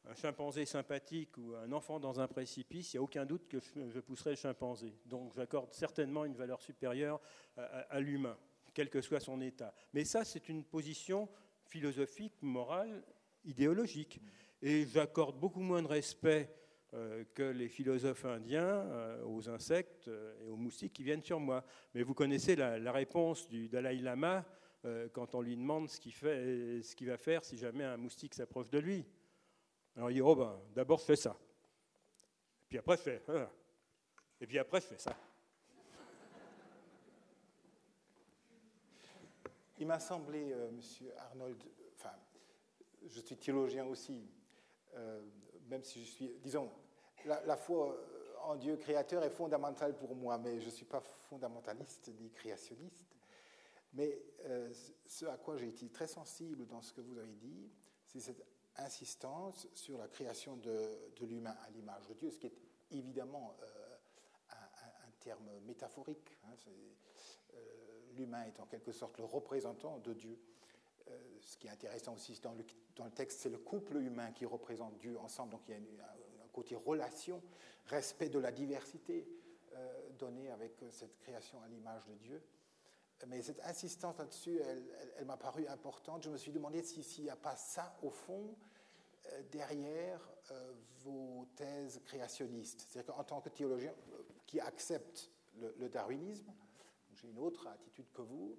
un 0.04 0.14
chimpanzé 0.14 0.64
sympathique 0.64 1.36
ou 1.38 1.54
un 1.54 1.72
enfant 1.72 2.00
dans 2.00 2.20
un 2.20 2.26
précipice, 2.26 2.94
il 2.94 2.96
n'y 2.96 3.00
a 3.00 3.02
aucun 3.02 3.26
doute 3.26 3.48
que 3.48 3.58
je 3.60 4.00
pousserai 4.00 4.30
le 4.30 4.36
chimpanzé. 4.36 4.94
Donc 5.06 5.34
j'accorde 5.34 5.72
certainement 5.72 6.24
une 6.24 6.34
valeur 6.34 6.62
supérieure 6.62 7.20
à, 7.56 8.00
l'humain, 8.00 8.38
quel 8.72 8.88
que 8.88 9.00
soit 9.00 9.20
son 9.20 9.40
état. 9.40 9.74
Mais 9.92 10.04
ça, 10.04 10.24
c'est 10.24 10.48
une 10.48 10.64
position 10.64 11.28
philosophique, 11.64 12.34
morale, 12.40 13.02
idéologique. 13.44 14.20
Et 14.62 14.86
j'accorde 14.86 15.38
beaucoup 15.38 15.60
moins 15.60 15.82
de 15.82 15.88
respect 15.88 16.50
euh, 16.94 17.24
que 17.34 17.42
les 17.42 17.68
philosophes 17.68 18.24
indiens 18.24 18.62
euh, 18.62 19.22
aux 19.24 19.48
insectes 19.50 20.08
euh, 20.08 20.34
et 20.42 20.48
aux 20.48 20.56
moustiques 20.56 20.94
qui 20.94 21.02
viennent 21.02 21.22
sur 21.22 21.38
moi. 21.38 21.62
Mais 21.94 22.02
vous 22.02 22.14
connaissez 22.14 22.56
la, 22.56 22.92
réponse 22.92 23.46
du 23.48 23.68
Dalai 23.68 23.96
Lama 23.96 24.44
quand 25.12 25.34
on 25.34 25.42
lui 25.42 25.56
demande 25.56 25.90
ce 25.90 26.00
qu'il 26.00 27.08
va 27.08 27.18
faire 27.18 27.44
si 27.44 27.58
jamais 27.58 27.84
un 27.84 27.96
moustique 27.96 28.34
s'approche 28.34 28.70
de 28.70 28.78
lui. 28.78 29.04
Alors 29.98 30.12
il 30.12 30.14
dit, 30.14 30.20
oh 30.20 30.36
ben, 30.36 30.56
d'abord 30.76 31.00
fais 31.00 31.16
ça. 31.16 31.36
Et 32.62 32.66
puis 32.68 32.78
après 32.78 32.96
fais, 32.96 33.20
hein. 33.26 33.50
et 34.40 34.46
puis 34.46 34.56
après 34.56 34.80
fais 34.80 34.96
ça. 34.96 35.12
Il 39.80 39.88
m'a 39.88 39.98
semblé, 39.98 40.52
euh, 40.52 40.70
Monsieur 40.70 41.12
Arnold, 41.18 41.60
enfin, 41.96 42.12
je 43.08 43.20
suis 43.20 43.36
théologien 43.36 43.86
aussi, 43.86 44.30
euh, 44.94 45.20
même 45.68 45.82
si 45.82 46.04
je 46.04 46.08
suis, 46.08 46.28
disons, 46.44 46.70
la, 47.24 47.56
foi 47.56 47.98
en 48.42 48.54
Dieu 48.54 48.76
créateur 48.76 49.24
est 49.24 49.30
fondamentale 49.30 49.98
pour 49.98 50.14
moi, 50.14 50.38
mais 50.38 50.60
je 50.60 50.66
ne 50.66 50.70
suis 50.70 50.86
pas 50.86 51.00
fondamentaliste 51.00 52.08
ni 52.20 52.30
créationniste. 52.30 53.16
Mais 53.94 54.16
euh, 54.44 54.72
ce 55.08 55.26
à 55.26 55.36
quoi 55.38 55.56
j'ai 55.56 55.68
été 55.68 55.88
très 55.88 56.06
sensible 56.06 56.68
dans 56.68 56.82
ce 56.82 56.92
que 56.92 57.00
vous 57.00 57.18
avez 57.18 57.34
dit, 57.34 57.68
c'est 58.04 58.20
cette 58.20 58.44
insistance 58.78 59.68
sur 59.74 59.98
la 59.98 60.08
création 60.08 60.56
de, 60.56 61.10
l'humain 61.20 61.56
à 61.66 61.70
l'image 61.70 62.06
de 62.08 62.14
Dieu, 62.14 62.30
ce 62.30 62.38
qui 62.38 62.46
est 62.46 62.58
évidemment 62.90 63.54
euh, 63.62 63.96
un, 64.52 65.10
terme 65.20 65.48
métaphorique. 65.66 66.38
Hein, 66.44 66.54
euh, 67.54 67.56
l'humain 68.16 68.44
est 68.44 68.60
en 68.60 68.66
quelque 68.66 68.92
sorte 68.92 69.18
le 69.18 69.24
représentant 69.24 69.98
de 69.98 70.12
Dieu. 70.14 70.38
Euh, 71.08 71.18
ce 71.40 71.56
qui 71.56 71.66
est 71.66 71.70
intéressant 71.70 72.14
aussi 72.14 72.40
dans 72.40 72.54
le, 72.54 73.10
texte, 73.10 73.40
c'est 73.40 73.50
le 73.50 73.58
couple 73.58 73.96
humain 73.96 74.32
qui 74.32 74.46
représente 74.46 74.96
Dieu 74.98 75.18
ensemble. 75.18 75.52
Donc 75.52 75.62
il 75.68 75.72
y 75.72 76.00
a 76.00 76.04
un, 76.04 76.48
côté 76.52 76.74
relation, 76.74 77.40
respect 77.86 78.28
de 78.30 78.38
la 78.40 78.50
diversité 78.50 79.28
donné 80.18 80.50
avec 80.50 80.72
cette 80.90 81.16
création 81.18 81.62
à 81.62 81.68
l'image 81.68 82.04
de 82.06 82.14
Dieu 82.14 82.42
mais 83.26 83.42
cette 83.42 83.60
insistance 83.64 84.18
là-dessus, 84.18 84.60
elle, 85.18 85.24
m'a 85.24 85.36
paru 85.36 85.66
importante. 85.66 86.22
Je 86.22 86.30
me 86.30 86.36
suis 86.36 86.52
demandé 86.52 86.82
s'il 86.82 87.24
n'y 87.24 87.30
a 87.30 87.36
pas 87.36 87.56
ça, 87.56 87.96
au 88.02 88.10
fond, 88.10 88.54
derrière 89.50 90.20
euh, 90.50 90.72
vos 91.04 91.46
thèses 91.56 92.00
créationnistes. 92.04 92.86
C'est-à-dire 92.88 93.14
qu'en 93.14 93.24
tant 93.24 93.40
que 93.40 93.48
théologien 93.48 93.92
euh, 94.12 94.22
qui 94.46 94.60
accepte 94.60 95.30
le, 95.56 95.88
darwinisme, 95.88 96.52
j'ai 97.14 97.28
une 97.28 97.38
autre 97.38 97.66
attitude 97.66 98.06
que 98.12 98.22
vous, 98.22 98.56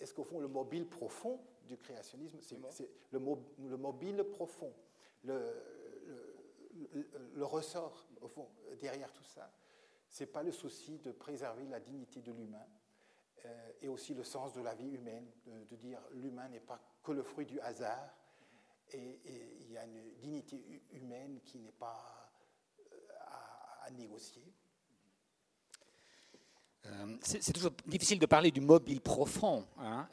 est-ce 0.00 0.14
qu'au 0.14 0.24
fond, 0.24 0.38
le 0.38 0.48
mobile 0.48 0.86
profond 0.86 1.40
du 1.66 1.76
créationnisme, 1.76 2.38
c'est 2.40 2.58
le, 3.10 3.20
le, 3.58 3.76
mobile 3.76 4.22
profond, 4.24 4.72
le, 5.24 5.52
le, 7.34 7.44
ressort, 7.44 8.06
au 8.20 8.28
fond, 8.28 8.48
derrière 8.78 9.12
tout 9.12 9.24
ça. 9.24 9.50
Ce 10.08 10.22
n'est 10.22 10.30
pas 10.30 10.42
le 10.42 10.52
souci 10.52 10.98
de 10.98 11.10
préserver 11.10 11.66
la 11.66 11.80
dignité 11.80 12.20
de 12.20 12.32
l'humain 12.32 12.66
euh, 13.44 13.72
et 13.82 13.88
aussi 13.88 14.14
le 14.14 14.24
sens 14.24 14.52
de 14.52 14.60
la 14.60 14.74
vie 14.74 14.90
humaine, 14.90 15.26
de, 15.46 15.76
dire 15.76 16.00
l'humain 16.12 16.48
n'est 16.48 16.60
pas 16.60 16.80
que 17.02 17.12
le 17.12 17.22
fruit 17.22 17.46
du 17.46 17.60
hasard 17.60 18.14
et, 18.92 19.20
il 19.60 19.72
y 19.72 19.78
a 19.78 19.84
une 19.84 20.14
dignité 20.18 20.82
humaine 20.92 21.40
qui 21.44 21.58
n'est 21.58 21.72
pas 21.72 22.30
euh, 22.78 22.96
à, 23.84 23.90
négocier. 23.90 24.44
Euh, 26.86 27.16
c'est 27.22 27.52
toujours 27.52 27.72
difficile 27.86 28.18
de 28.18 28.26
parler 28.26 28.50
du 28.50 28.60
mobile 28.60 29.00
profond. 29.00 29.66
Hein. 29.78 30.08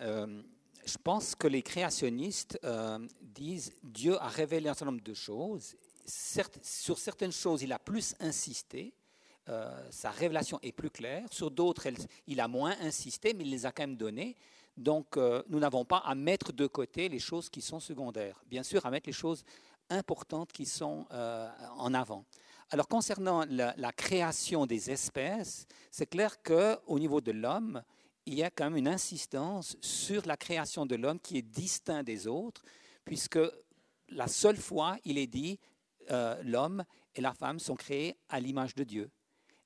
je 0.86 0.98
pense 0.98 1.36
que 1.36 1.48
les 1.48 1.62
créationnistes 1.62 2.60
disent 3.22 3.74
Dieu 3.84 4.18
a 4.20 4.28
révélé 4.28 4.70
un 4.70 4.74
certain 4.74 4.92
nombre 4.92 5.04
de 5.04 5.14
choses 5.14 5.76
sur 6.06 6.98
certaines 6.98 7.32
choses, 7.32 7.62
il 7.62 7.72
a 7.72 7.80
plus 7.80 8.16
insisté. 8.20 8.94
Euh, 9.50 9.88
sa 9.92 10.10
révélation 10.10 10.60
est 10.62 10.72
plus 10.72 10.90
claire. 10.90 11.26
Sur 11.32 11.52
d'autres, 11.52 11.88
il 12.28 12.40
a 12.40 12.48
moins 12.48 12.76
insisté, 12.82 13.34
mais 13.34 13.44
il 13.44 13.52
les 13.52 13.66
a 13.66 13.72
quand 13.72 13.84
même 13.84 13.98
données. 13.98 14.36
Donc, 14.78 15.18
euh, 15.18 15.44
nous 15.50 15.60
n'avons 15.60 15.86
pas 15.86 15.98
à 16.00 16.16
mettre 16.16 16.52
de 16.52 16.68
côté 16.68 17.10
les 17.10 17.20
choses 17.20 17.50
qui 17.50 17.62
sont 17.62 17.80
secondaires. 17.80 18.42
Bien 18.48 18.64
sûr, 18.64 18.86
à 18.86 18.90
mettre 18.90 19.08
les 19.08 19.14
choses 19.14 19.44
importantes 19.90 20.52
qui 20.52 20.66
sont 20.66 21.06
euh, 21.12 21.50
en 21.78 21.94
avant. 21.94 22.26
Alors, 22.72 22.88
concernant 22.88 23.46
la, 23.48 23.92
création 23.92 24.66
des 24.66 24.90
espèces, 24.90 25.68
c'est 25.92 26.08
clair 26.08 26.42
qu'au 26.42 26.98
niveau 26.98 27.22
de 27.22 27.32
l'homme, 27.32 27.84
il 28.26 28.34
y 28.34 28.44
a 28.44 28.50
quand 28.50 28.66
même 28.66 28.78
une 28.78 28.88
insistance 28.88 29.78
sur 29.82 30.26
la 30.26 30.38
création 30.38 30.86
de 30.86 30.96
l'homme 30.96 31.20
qui 31.20 31.38
est 31.38 31.44
distinct 31.44 32.04
des 32.04 32.26
autres, 32.26 32.64
puisque 33.06 33.40
la 34.10 34.28
seule 34.28 34.58
fois, 34.58 34.98
il 35.06 35.18
est 35.18 35.28
dit, 35.28 35.60
euh, 36.10 36.42
l'homme 36.44 36.84
et 37.16 37.22
la 37.22 37.34
femme 37.34 37.60
sont 37.60 37.76
créés 37.76 38.18
à 38.30 38.40
l'image 38.40 38.74
de 38.76 38.84
Dieu. 38.84 39.12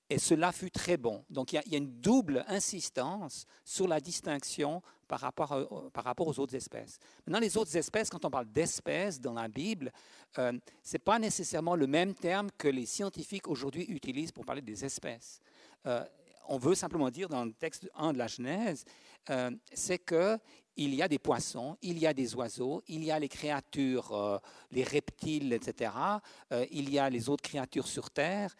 Et 0.10 0.20
cela 0.20 0.52
fut 0.52 0.72
très 0.72 0.98
bon. 0.98 1.26
Donc 1.30 1.52
il 1.52 1.62
y, 1.66 1.76
a, 1.76 1.78
une 1.78 2.00
double 2.00 2.46
insistance 2.48 3.46
sur 3.66 3.88
la 3.88 4.00
distinction 4.00 4.82
par 5.08 5.20
rapport, 5.20 5.92
par 5.94 6.04
rapport, 6.04 6.28
aux 6.28 6.40
autres 6.40 6.56
espèces. 6.56 7.00
Maintenant, 7.26 7.40
les 7.40 7.58
autres 7.58 7.76
espèces, 7.76 8.10
quand 8.10 8.26
on 8.26 8.30
parle 8.30 8.52
d'espèces 8.52 9.20
dans 9.20 9.34
la 9.34 9.48
Bible, 9.48 9.92
euh, 10.38 10.54
ce 10.84 10.94
n'est 10.94 11.00
pas 11.00 11.20
nécessairement 11.20 11.76
le 11.76 11.88
même 11.88 12.14
terme 12.14 12.50
que 12.58 12.68
les 12.68 12.86
scientifiques 12.86 13.48
aujourd'hui 13.48 13.86
utilisent 13.90 14.32
pour 14.32 14.46
parler 14.46 14.62
des 14.62 14.84
espèces. 14.84 15.42
Euh, 15.86 16.04
on 16.48 16.58
veut 16.58 16.76
simplement 16.76 17.10
dire 17.10 17.30
dans 17.30 17.46
le 17.46 17.54
texte 17.54 17.90
1 17.96 18.14
de 18.14 18.18
la 18.18 18.28
Genèse, 18.28 18.86
euh, 19.30 19.52
c'est 19.74 20.00
que 20.00 20.38
il 20.80 20.94
y 20.94 21.02
a 21.02 21.08
des 21.08 21.18
poissons, 21.18 21.76
il 21.82 21.98
y 21.98 22.06
a 22.06 22.14
des 22.14 22.36
oiseaux, 22.36 22.84
il 22.88 23.04
y 23.04 23.10
a 23.10 23.18
les 23.18 23.30
créatures, 23.30 24.12
euh, 24.14 24.38
les 24.72 24.84
reptiles, 24.84 25.52
etc. 25.52 25.92
Euh, 26.52 26.68
il 26.72 26.92
y 26.92 27.00
a 27.00 27.10
les 27.10 27.30
autres 27.30 27.42
créatures 27.42 27.88
sur 27.88 28.12
Terre. 28.12 28.56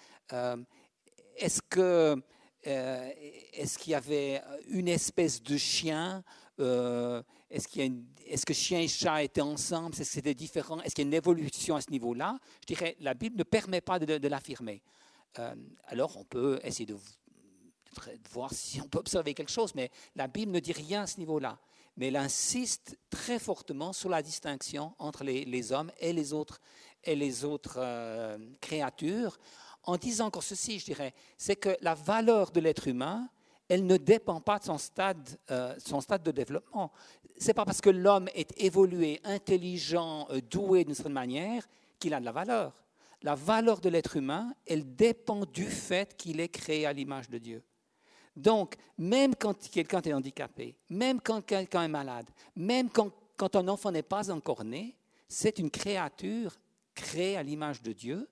est-ce 1.36 1.62
que 1.62 2.20
est-ce 2.68 3.78
qu'il 3.78 3.92
y 3.92 3.96
avait 3.96 4.42
une 4.70 4.88
espèce 4.88 5.42
de 5.42 5.58
chien 5.58 6.24
est-ce, 6.60 7.68
qu'il 7.68 8.04
est-ce 8.26 8.46
que 8.46 8.54
chien 8.54 8.80
et 8.80 8.88
chat 8.88 9.24
étaient 9.24 9.42
ensemble 9.42 9.94
Est-ce 9.94 10.10
que 10.10 10.16
c'était 10.16 10.34
différent 10.34 10.82
Est-ce 10.82 10.96
qu'il 10.96 11.04
y 11.04 11.08
a 11.08 11.10
une 11.10 11.14
évolution 11.14 11.76
à 11.76 11.82
ce 11.82 11.92
niveau-là? 11.92 12.40
Je 12.62 12.74
dirais, 12.74 12.98
la 13.00 13.14
Bible 13.14 13.38
ne 13.38 13.44
permet 13.44 13.82
pas 13.82 14.00
de, 14.00 14.28
l'affirmer. 14.28 14.82
alors, 15.86 16.18
on 16.18 16.24
peut 16.24 16.60
essayer 16.64 16.86
de 16.86 16.98
voir 18.32 18.54
si 18.54 18.82
on 18.82 18.88
peut 18.88 19.00
observer 19.00 19.34
quelque 19.34 19.52
chose, 19.52 19.74
mais 19.76 19.92
la 20.16 20.28
Bible 20.28 20.52
ne 20.52 20.60
dit 20.60 20.74
rien 20.74 21.04
à 21.04 21.08
ce 21.08 21.20
niveau-là. 21.20 21.60
Mais 21.96 22.08
elle 22.08 22.16
insiste 22.16 22.98
très 23.10 23.40
fortement 23.40 23.92
sur 23.92 24.10
la 24.10 24.22
distinction 24.22 24.94
entre 25.00 25.24
les, 25.24 25.72
hommes 25.72 25.92
et 26.00 26.14
les 26.14 26.32
autres, 26.34 26.60
et 27.04 27.16
les 27.16 27.44
autres 27.44 27.78
euh, 27.78 28.38
créatures, 28.62 29.40
en 29.88 29.96
disant 29.96 30.28
encore 30.28 30.44
ceci, 30.44 30.80
je 30.80 30.86
dirais, 30.86 31.14
c'est 31.38 31.56
que 31.56 31.76
la 31.82 31.96
valeur 31.96 32.52
de 32.52 32.60
l'être 32.60 32.88
humain, 32.88 33.30
elle 33.70 33.86
ne 33.86 33.98
dépend 33.98 34.42
pas 34.42 34.60
de 34.60 34.66
son 34.66 34.78
stade, 34.78 35.40
euh, 35.50 35.74
son 35.84 36.02
stade 36.02 36.24
de 36.24 36.32
développement. 36.32 36.92
C'est 37.38 37.54
pas 37.54 37.66
parce 37.66 37.82
que 37.82 37.90
l'homme 37.90 38.28
est 38.36 38.54
évolué, 38.62 39.22
intelligent, 39.24 40.28
euh, 40.30 40.42
doué 40.42 40.84
d'une 40.84 40.94
certaine 40.94 41.14
manière 41.14 41.66
qu'il 42.00 42.14
a 42.14 42.20
de 42.20 42.26
la 42.26 42.34
valeur. 42.34 42.74
La 43.24 43.34
valeur 43.34 43.80
de 43.80 43.90
l'être 43.90 44.18
humain, 44.18 44.54
elle 44.68 44.96
dépend 44.96 45.46
du 45.46 45.66
fait 45.66 46.16
qu'il 46.18 46.40
est 46.42 46.50
créé 46.50 46.86
à 46.86 46.94
l'image 46.94 47.30
de 47.30 47.38
Dieu. 47.38 47.64
Donc, 48.36 48.76
même 48.98 49.36
quand 49.36 49.70
quelqu'un 49.70 50.02
est 50.02 50.14
handicapé, 50.14 50.76
même 50.90 51.20
quand 51.22 51.42
quelqu'un 51.42 51.84
est 51.84 51.88
malade, 51.88 52.28
même 52.56 52.90
quand, 52.90 53.56
un 53.56 53.68
enfant 53.70 53.92
n'est 53.92 54.04
pas 54.04 54.30
encore 54.32 54.64
né, 54.64 54.96
c'est 55.30 55.60
une 55.60 55.72
créature 55.72 56.56
créée 56.94 57.38
à 57.38 57.44
l'image 57.44 57.82
de 57.82 57.94
Dieu 57.94 58.28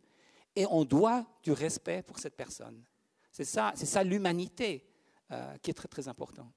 et 0.56 0.66
on 0.68 0.86
doit 0.86 1.26
du 1.44 1.52
respect 1.52 2.02
pour 2.02 2.20
cette 2.20 2.36
personne. 2.36 2.84
C'est 3.32 3.46
ça, 3.46 3.74
c'est 3.76 3.86
ça 3.86 4.04
l'humanité 4.04 4.88
euh, 5.32 5.58
qui 5.58 5.72
est 5.72 5.74
très 5.74 5.88
très 5.88 6.08
importante. 6.08 6.54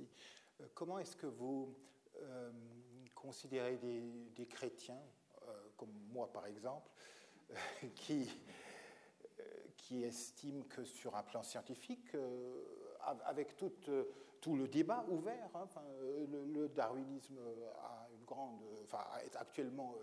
Euh, 0.00 0.66
comment 0.72 0.98
est-ce 0.98 1.16
que 1.16 1.26
vous 1.26 1.74
euh, 2.22 2.50
considérez 3.14 3.76
des, 3.76 4.46
chrétiens, 4.46 5.02
comme 5.76 5.92
moi 6.10 6.32
par 6.32 6.46
exemple, 6.46 6.90
qui 7.94 8.30
qui 9.76 10.02
estime 10.02 10.64
que 10.66 10.82
sur 10.82 11.14
un 11.14 11.22
plan 11.22 11.42
scientifique, 11.42 12.16
avec 13.26 13.54
tout, 13.54 13.72
tout, 14.40 14.56
le 14.56 14.66
débat 14.66 15.04
ouvert, 15.10 15.50
hein, 15.54 15.68
le, 16.30 16.68
darwinisme 16.68 17.38
a 17.82 18.08
une 18.10 18.24
grande, 18.24 18.62
est 19.26 19.36
actuellement 19.36 19.94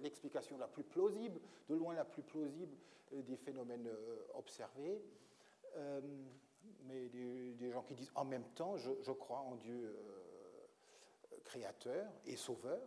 l'explication 0.00 0.58
la, 0.58 0.68
plus 0.68 0.84
plausible, 0.84 1.40
de 1.68 1.74
loin 1.74 1.94
la 1.94 2.04
plus 2.04 2.22
plausible 2.22 2.76
des 3.12 3.36
phénomènes 3.36 3.88
observés. 4.34 5.02
mais 6.84 7.08
des, 7.08 7.70
gens 7.70 7.82
qui 7.82 7.94
disent 7.94 8.12
en 8.14 8.24
même 8.24 8.48
temps, 8.54 8.76
je, 8.76 9.12
crois 9.12 9.40
en 9.40 9.56
Dieu 9.56 9.96
créateur 11.44 12.06
et 12.26 12.36
sauveur. 12.36 12.80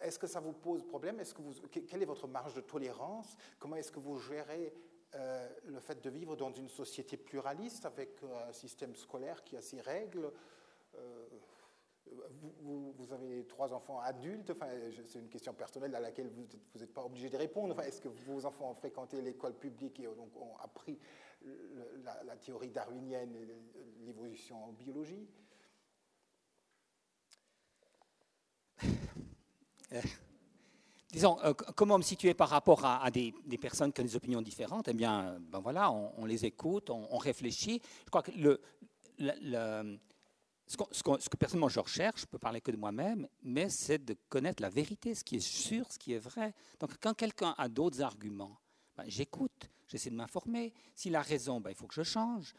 Est-ce 0.00 0.18
que 0.18 0.26
ça 0.26 0.40
vous 0.40 0.52
pose 0.52 0.84
problème? 0.84 1.18
Est-ce 1.20 1.34
que 1.34 1.42
vous, 1.42 1.54
Quelle 1.68 2.02
est 2.02 2.06
votre 2.06 2.28
marge 2.28 2.54
de 2.54 2.60
tolérance? 2.60 3.36
Comment 3.58 3.76
est-ce 3.76 3.90
que 3.90 3.98
vous 3.98 4.18
gérez 4.18 4.72
euh, 5.14 5.48
le 5.64 5.80
fait 5.80 6.00
de 6.02 6.10
vivre 6.10 6.36
dans 6.36 6.52
une 6.52 6.68
société 6.68 7.16
pluraliste 7.16 7.84
avec 7.84 8.22
euh, 8.22 8.48
un 8.48 8.52
système 8.52 8.94
scolaire 8.94 9.42
qui 9.42 9.56
a 9.56 9.62
ses 9.62 9.80
règles? 9.80 10.30
Vous, 12.60 13.12
avez 13.12 13.44
trois 13.46 13.72
enfants 13.72 14.00
adultes, 14.00 14.52
c'est 15.06 15.18
une 15.18 15.28
question 15.28 15.54
personnelle 15.54 15.94
à 15.94 16.00
laquelle 16.00 16.28
vous 16.28 16.46
n'êtes 16.78 16.92
pas 16.92 17.04
obligé 17.04 17.28
de 17.28 17.36
répondre. 17.36 17.80
Est-ce 17.80 18.00
que 18.00 18.08
vos 18.08 18.44
enfants 18.44 18.70
ont 18.70 18.74
fréquenté 18.74 19.20
l'école 19.20 19.54
publique 19.54 20.00
et 20.00 20.08
ont 20.08 20.56
appris 20.62 20.98
la, 22.24 22.36
théorie 22.36 22.70
darwinienne 22.70 23.34
et 23.34 23.46
l'évolution 24.04 24.64
en 24.64 24.72
biologie? 24.72 25.28
Disons, 31.10 31.38
euh, 31.42 31.54
comment 31.54 31.96
me 31.96 32.02
situer 32.02 32.34
par 32.34 32.50
rapport 32.50 32.84
à, 32.84 33.10
des, 33.10 33.32
personnes 33.58 33.92
qui 33.92 34.02
ont 34.02 34.04
des 34.04 34.16
opinions 34.16 34.42
différentes? 34.42 34.88
Eh 34.88 34.92
bien, 34.92 35.28
euh, 35.28 35.38
ben 35.40 35.58
voilà, 35.58 35.90
on, 35.90 36.26
les 36.26 36.44
écoute, 36.44 36.90
on, 36.90 37.16
réfléchit. 37.16 37.80
Je 38.04 38.10
crois 38.10 38.22
que 38.22 38.30
le, 38.32 38.60
ce, 40.68 41.02
que, 41.02 41.36
personnellement 41.36 41.68
je 41.68 41.80
recherche, 41.80 42.22
je 42.22 42.26
peux 42.26 42.38
parler 42.38 42.60
que 42.60 42.70
de 42.70 42.76
moi-même, 42.76 43.26
mais 43.42 43.68
c'est 43.68 44.04
de 44.04 44.16
connaître 44.28 44.62
la 44.62 44.68
vérité, 44.68 45.14
ce 45.14 45.24
qui 45.24 45.36
est 45.36 45.40
sûr, 45.40 45.90
ce 45.90 45.98
qui 45.98 46.12
est 46.12 46.18
vrai. 46.18 46.54
Donc, 46.78 46.92
quand 47.00 47.14
quelqu'un 47.14 47.54
a 47.58 47.68
d'autres 47.68 48.02
arguments, 48.02 48.58
ben, 48.96 49.04
j'écoute, 49.06 49.70
j'essaie 49.86 50.10
de 50.10 50.16
m'informer. 50.16 50.72
S'il 50.94 51.16
a 51.16 51.22
raison, 51.22 51.60
ben, 51.60 51.70
il 51.70 51.76
faut 51.76 51.86
que 51.86 51.94
je 51.94 52.02
change. 52.02 52.54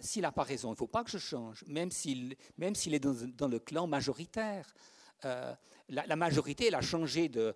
s'il 0.00 0.22
n'a 0.22 0.32
pas 0.32 0.44
raison, 0.44 0.68
il 0.68 0.72
ne 0.72 0.76
faut 0.76 0.86
pas 0.86 1.04
que 1.04 1.10
je 1.10 1.18
change, 1.18 1.64
même 1.66 1.90
s'il 1.90 2.36
est 2.54 3.00
dans, 3.00 3.14
dans, 3.36 3.48
le 3.48 3.58
clan 3.58 3.86
majoritaire. 3.86 4.72
Euh, 5.24 5.54
la, 5.88 6.16
majorité 6.16 6.66
elle 6.66 6.74
a 6.74 6.80
changé 6.80 7.28
de, 7.28 7.54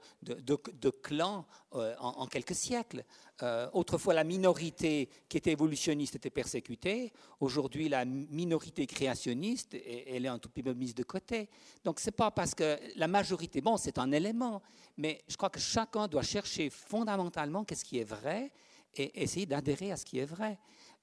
clan 1.03 1.47
euh, 1.75 1.95
en, 1.99 2.27
quelques 2.27 2.55
siècles. 2.55 3.05
Euh, 3.43 3.69
autrefois, 3.73 4.15
la 4.15 4.25
minorité 4.25 5.09
qui 5.29 5.37
était 5.37 5.53
évolutionniste 5.53 6.17
était 6.17 6.31
persécutée. 6.31 7.13
Aujourd'hui, 7.41 7.89
la 7.89 8.05
minorité 8.05 8.87
créationniste, 8.87 9.75
elle 9.75 10.25
est 10.25 10.29
un 10.29 10.39
tout 10.39 10.49
petit 10.49 10.63
peu 10.63 10.75
mise 10.75 10.95
de 10.95 11.03
côté. 11.03 11.49
Donc, 11.85 12.01
ce 12.01 12.07
n'est 12.07 12.13
pas 12.13 12.31
parce 12.31 12.55
que 12.55 12.79
la 12.97 13.09
majorité, 13.09 13.61
bon, 13.61 13.77
c'est 13.77 13.99
un 13.99 14.13
élément, 14.13 14.63
mais 14.97 15.23
je 15.29 15.37
crois 15.37 15.51
que 15.51 15.61
chacun 15.61 16.09
doit 16.09 16.23
chercher 16.23 16.71
fondamentalement 16.71 17.65
qu'est-ce 17.65 17.85
qui 17.85 17.99
est 17.99 18.05
vrai 18.05 18.53
et 18.95 19.23
essayer 19.23 19.47
d'adhérer 19.47 19.93
à 19.93 19.97
ce 19.97 20.05
qui 20.05 20.19
est 20.19 20.27
vrai. 20.27 20.59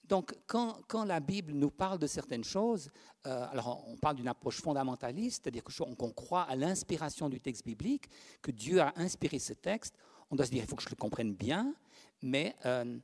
Donc, 0.10 0.36
quand, 0.48 1.06
la 1.06 1.20
Bible 1.20 1.54
nous 1.54 1.70
parle 1.70 2.00
de 2.00 2.08
certaines 2.08 2.44
choses, 2.44 2.90
euh, 3.28 3.46
alors 3.52 3.86
on 3.88 3.96
parle 3.96 4.16
d'une 4.16 4.28
approche 4.28 4.60
fondamentaliste, 4.60 5.44
c'est-à-dire 5.44 5.64
qu'on 5.64 6.12
croit 6.12 6.42
à 6.42 6.56
l'inspiration 6.56 7.30
du 7.30 7.40
texte 7.40 7.64
biblique, 7.64 8.10
que 8.42 8.50
Dieu 8.50 8.82
a 8.82 8.92
inspiré 8.96 9.38
ce 9.38 9.54
texte, 9.54 9.96
on 10.32 10.36
doit 10.36 10.48
se 10.48 10.52
dire, 10.52 10.64
il 10.64 10.68
faut 10.68 10.76
que 10.76 10.82
je 10.82 10.90
le 10.90 10.96
comprenne 10.96 11.36
bien, 11.36 11.76
mais 12.24 12.56
euh, 12.66 13.00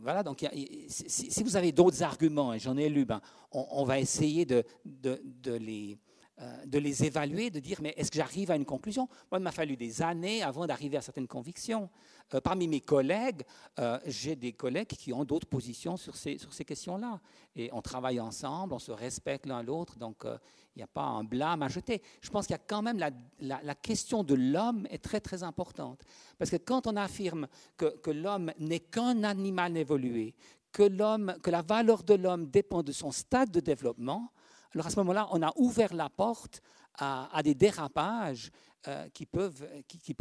voilà, 0.00 0.22
donc 0.22 0.46
si, 0.88 1.42
vous 1.42 1.56
avez 1.56 1.72
d'autres 1.72 2.02
arguments, 2.02 2.52
et 2.52 2.58
j'en 2.58 2.76
ai 2.76 2.90
lu, 2.90 3.06
ben, 3.06 3.22
on, 3.50 3.84
va 3.84 3.98
essayer 3.98 4.44
de, 4.44 4.64
de 4.84 5.52
les 5.52 5.98
euh, 6.38 6.66
de 6.66 6.78
les 6.78 7.02
évaluer, 7.02 7.48
de 7.48 7.60
dire 7.60 7.78
mais 7.80 7.94
est-ce 7.96 8.10
que 8.10 8.18
j'arrive 8.18 8.50
à 8.50 8.56
une 8.56 8.66
conclusion? 8.66 9.08
Moi, 9.30 9.40
il 9.40 9.42
m'a 9.42 9.52
fallu 9.52 9.74
des 9.74 10.02
années 10.02 10.42
avant 10.42 10.66
d'arriver 10.66 10.98
à 10.98 11.00
certaines 11.00 11.26
convictions. 11.26 11.88
Euh, 12.34 12.42
parmi 12.42 12.68
mes 12.68 12.82
collègues, 12.82 13.42
euh, 13.78 13.98
j'ai 14.04 14.36
des 14.36 14.52
collègues 14.52 14.88
qui 14.88 15.14
ont 15.14 15.24
d'autres 15.24 15.46
positions 15.46 15.96
sur 15.96 16.14
ces, 16.14 16.36
sur 16.36 16.52
ces 16.52 16.66
questions-là. 16.66 17.20
Et 17.54 17.70
on 17.72 17.80
travaille 17.80 18.20
ensemble, 18.20 18.74
on 18.74 18.78
se 18.78 18.92
respecte 18.92 19.46
l'un 19.46 19.62
l'autre, 19.62 19.98
donc 19.98 20.24
il 20.24 20.78
n'y 20.80 20.82
a 20.82 20.86
pas 20.88 21.04
un 21.04 21.24
blâme 21.24 21.62
à 21.62 21.68
jeter. 21.68 22.02
Je 22.20 22.28
pense 22.28 22.46
qu'il 22.46 22.52
y 22.54 22.60
a 22.60 22.62
quand 22.66 22.82
même 22.82 22.98
la, 22.98 23.10
la, 23.40 23.74
question 23.74 24.22
de 24.22 24.34
l'homme 24.34 24.86
est 24.90 25.02
très 25.02 25.20
très 25.20 25.42
importante. 25.42 26.02
Parce 26.36 26.50
que 26.50 26.56
quand 26.56 26.86
on 26.86 26.96
affirme 26.96 27.48
que, 27.78 27.96
que 27.96 28.10
l'homme 28.10 28.52
n'est 28.58 28.80
qu'un 28.80 29.24
animal 29.24 29.74
évolué, 29.78 30.34
que, 30.70 31.38
que 31.38 31.50
la 31.50 31.62
valeur 31.62 32.02
de 32.02 32.12
l'homme 32.12 32.46
dépend 32.50 32.82
de 32.82 32.92
son 32.92 33.10
stade 33.10 33.50
de 33.50 33.60
développement, 33.60 34.30
alors 34.76 34.88
à 34.88 34.90
ce 34.90 34.96
moment-là, 34.96 35.26
on 35.30 35.40
a 35.40 35.54
ouvert 35.56 35.94
la 35.94 36.10
porte 36.10 36.60
à, 36.98 37.42
des 37.42 37.54
dérapages 37.54 38.50
euh, 38.88 39.08
qui, 39.08 39.24
peuvent, 39.24 39.64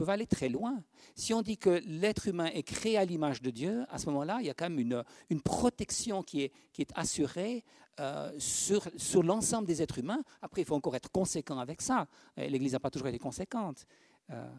aller 0.08 0.28
très 0.28 0.48
loin. 0.48 0.82
Si 1.14 1.34
on 1.34 1.42
dit 1.42 1.58
que 1.58 1.82
l'être 1.86 2.30
humain 2.30 2.46
est 2.46 2.64
créé 2.64 2.98
à 2.98 3.04
l'image 3.04 3.42
de 3.42 3.50
Dieu, 3.50 3.84
à 3.90 3.98
ce 3.98 4.06
moment-là, 4.06 4.38
il 4.40 4.46
y 4.46 4.50
a 4.50 4.54
quand 4.54 4.70
même 4.70 4.80
une, 4.80 5.42
protection 5.42 6.24
qui 6.24 6.44
est, 6.44 6.54
assurée 6.96 7.66
euh, 8.00 8.32
sur, 8.40 8.88
sur 8.96 9.24
l'ensemble 9.24 9.68
des 9.68 9.82
êtres 9.82 10.00
humains. 10.00 10.24
Après, 10.42 10.62
il 10.62 10.66
faut 10.66 10.76
encore 10.76 10.96
être 10.96 11.12
conséquent 11.12 11.60
avec 11.60 11.82
ça. 11.82 12.08
L'Église 12.38 12.72
n'a 12.72 12.80
pas 12.80 12.92
toujours 12.92 13.10
été 13.10 13.20
conséquente. 13.20 13.86
Euh, 14.30 14.50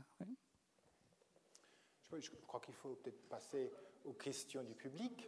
je 2.18 2.30
crois 2.46 2.60
qu'il 2.60 2.74
faut 2.74 2.98
peut-être 3.02 3.28
passer 3.30 3.72
aux 4.04 4.12
questions 4.12 4.62
du 4.62 4.74
public. 4.74 5.26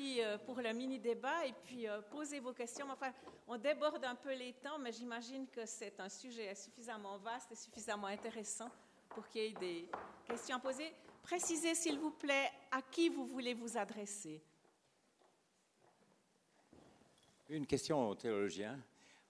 Euh, 0.00 0.38
pour 0.38 0.60
le 0.60 0.72
mini-débat 0.72 1.46
et 1.46 1.52
puis 1.62 1.86
euh, 1.86 2.00
posez 2.10 2.40
vos 2.40 2.54
questions. 2.54 2.86
Enfin, 2.90 3.12
on 3.46 3.58
déborde 3.58 4.02
un 4.04 4.14
peu 4.14 4.32
les 4.32 4.54
temps, 4.54 4.78
mais 4.78 4.92
j'imagine 4.92 5.46
que 5.48 5.66
c'est 5.66 6.00
un 6.00 6.08
sujet 6.08 6.54
suffisamment 6.54 7.18
vaste 7.18 7.52
et 7.52 7.54
suffisamment 7.54 8.06
intéressant 8.06 8.70
pour 9.10 9.28
qu'il 9.28 9.42
y 9.42 9.46
ait 9.46 9.52
des 9.52 9.88
questions 10.26 10.56
à 10.56 10.58
poser. 10.58 10.90
Précisez, 11.22 11.74
s'il 11.74 11.98
vous 11.98 12.12
plaît, 12.12 12.50
à 12.70 12.80
qui 12.80 13.10
vous 13.10 13.26
voulez 13.26 13.52
vous 13.52 13.76
adresser. 13.76 14.42
Une 17.50 17.66
question 17.66 18.08
aux 18.08 18.14
théologiens. 18.14 18.80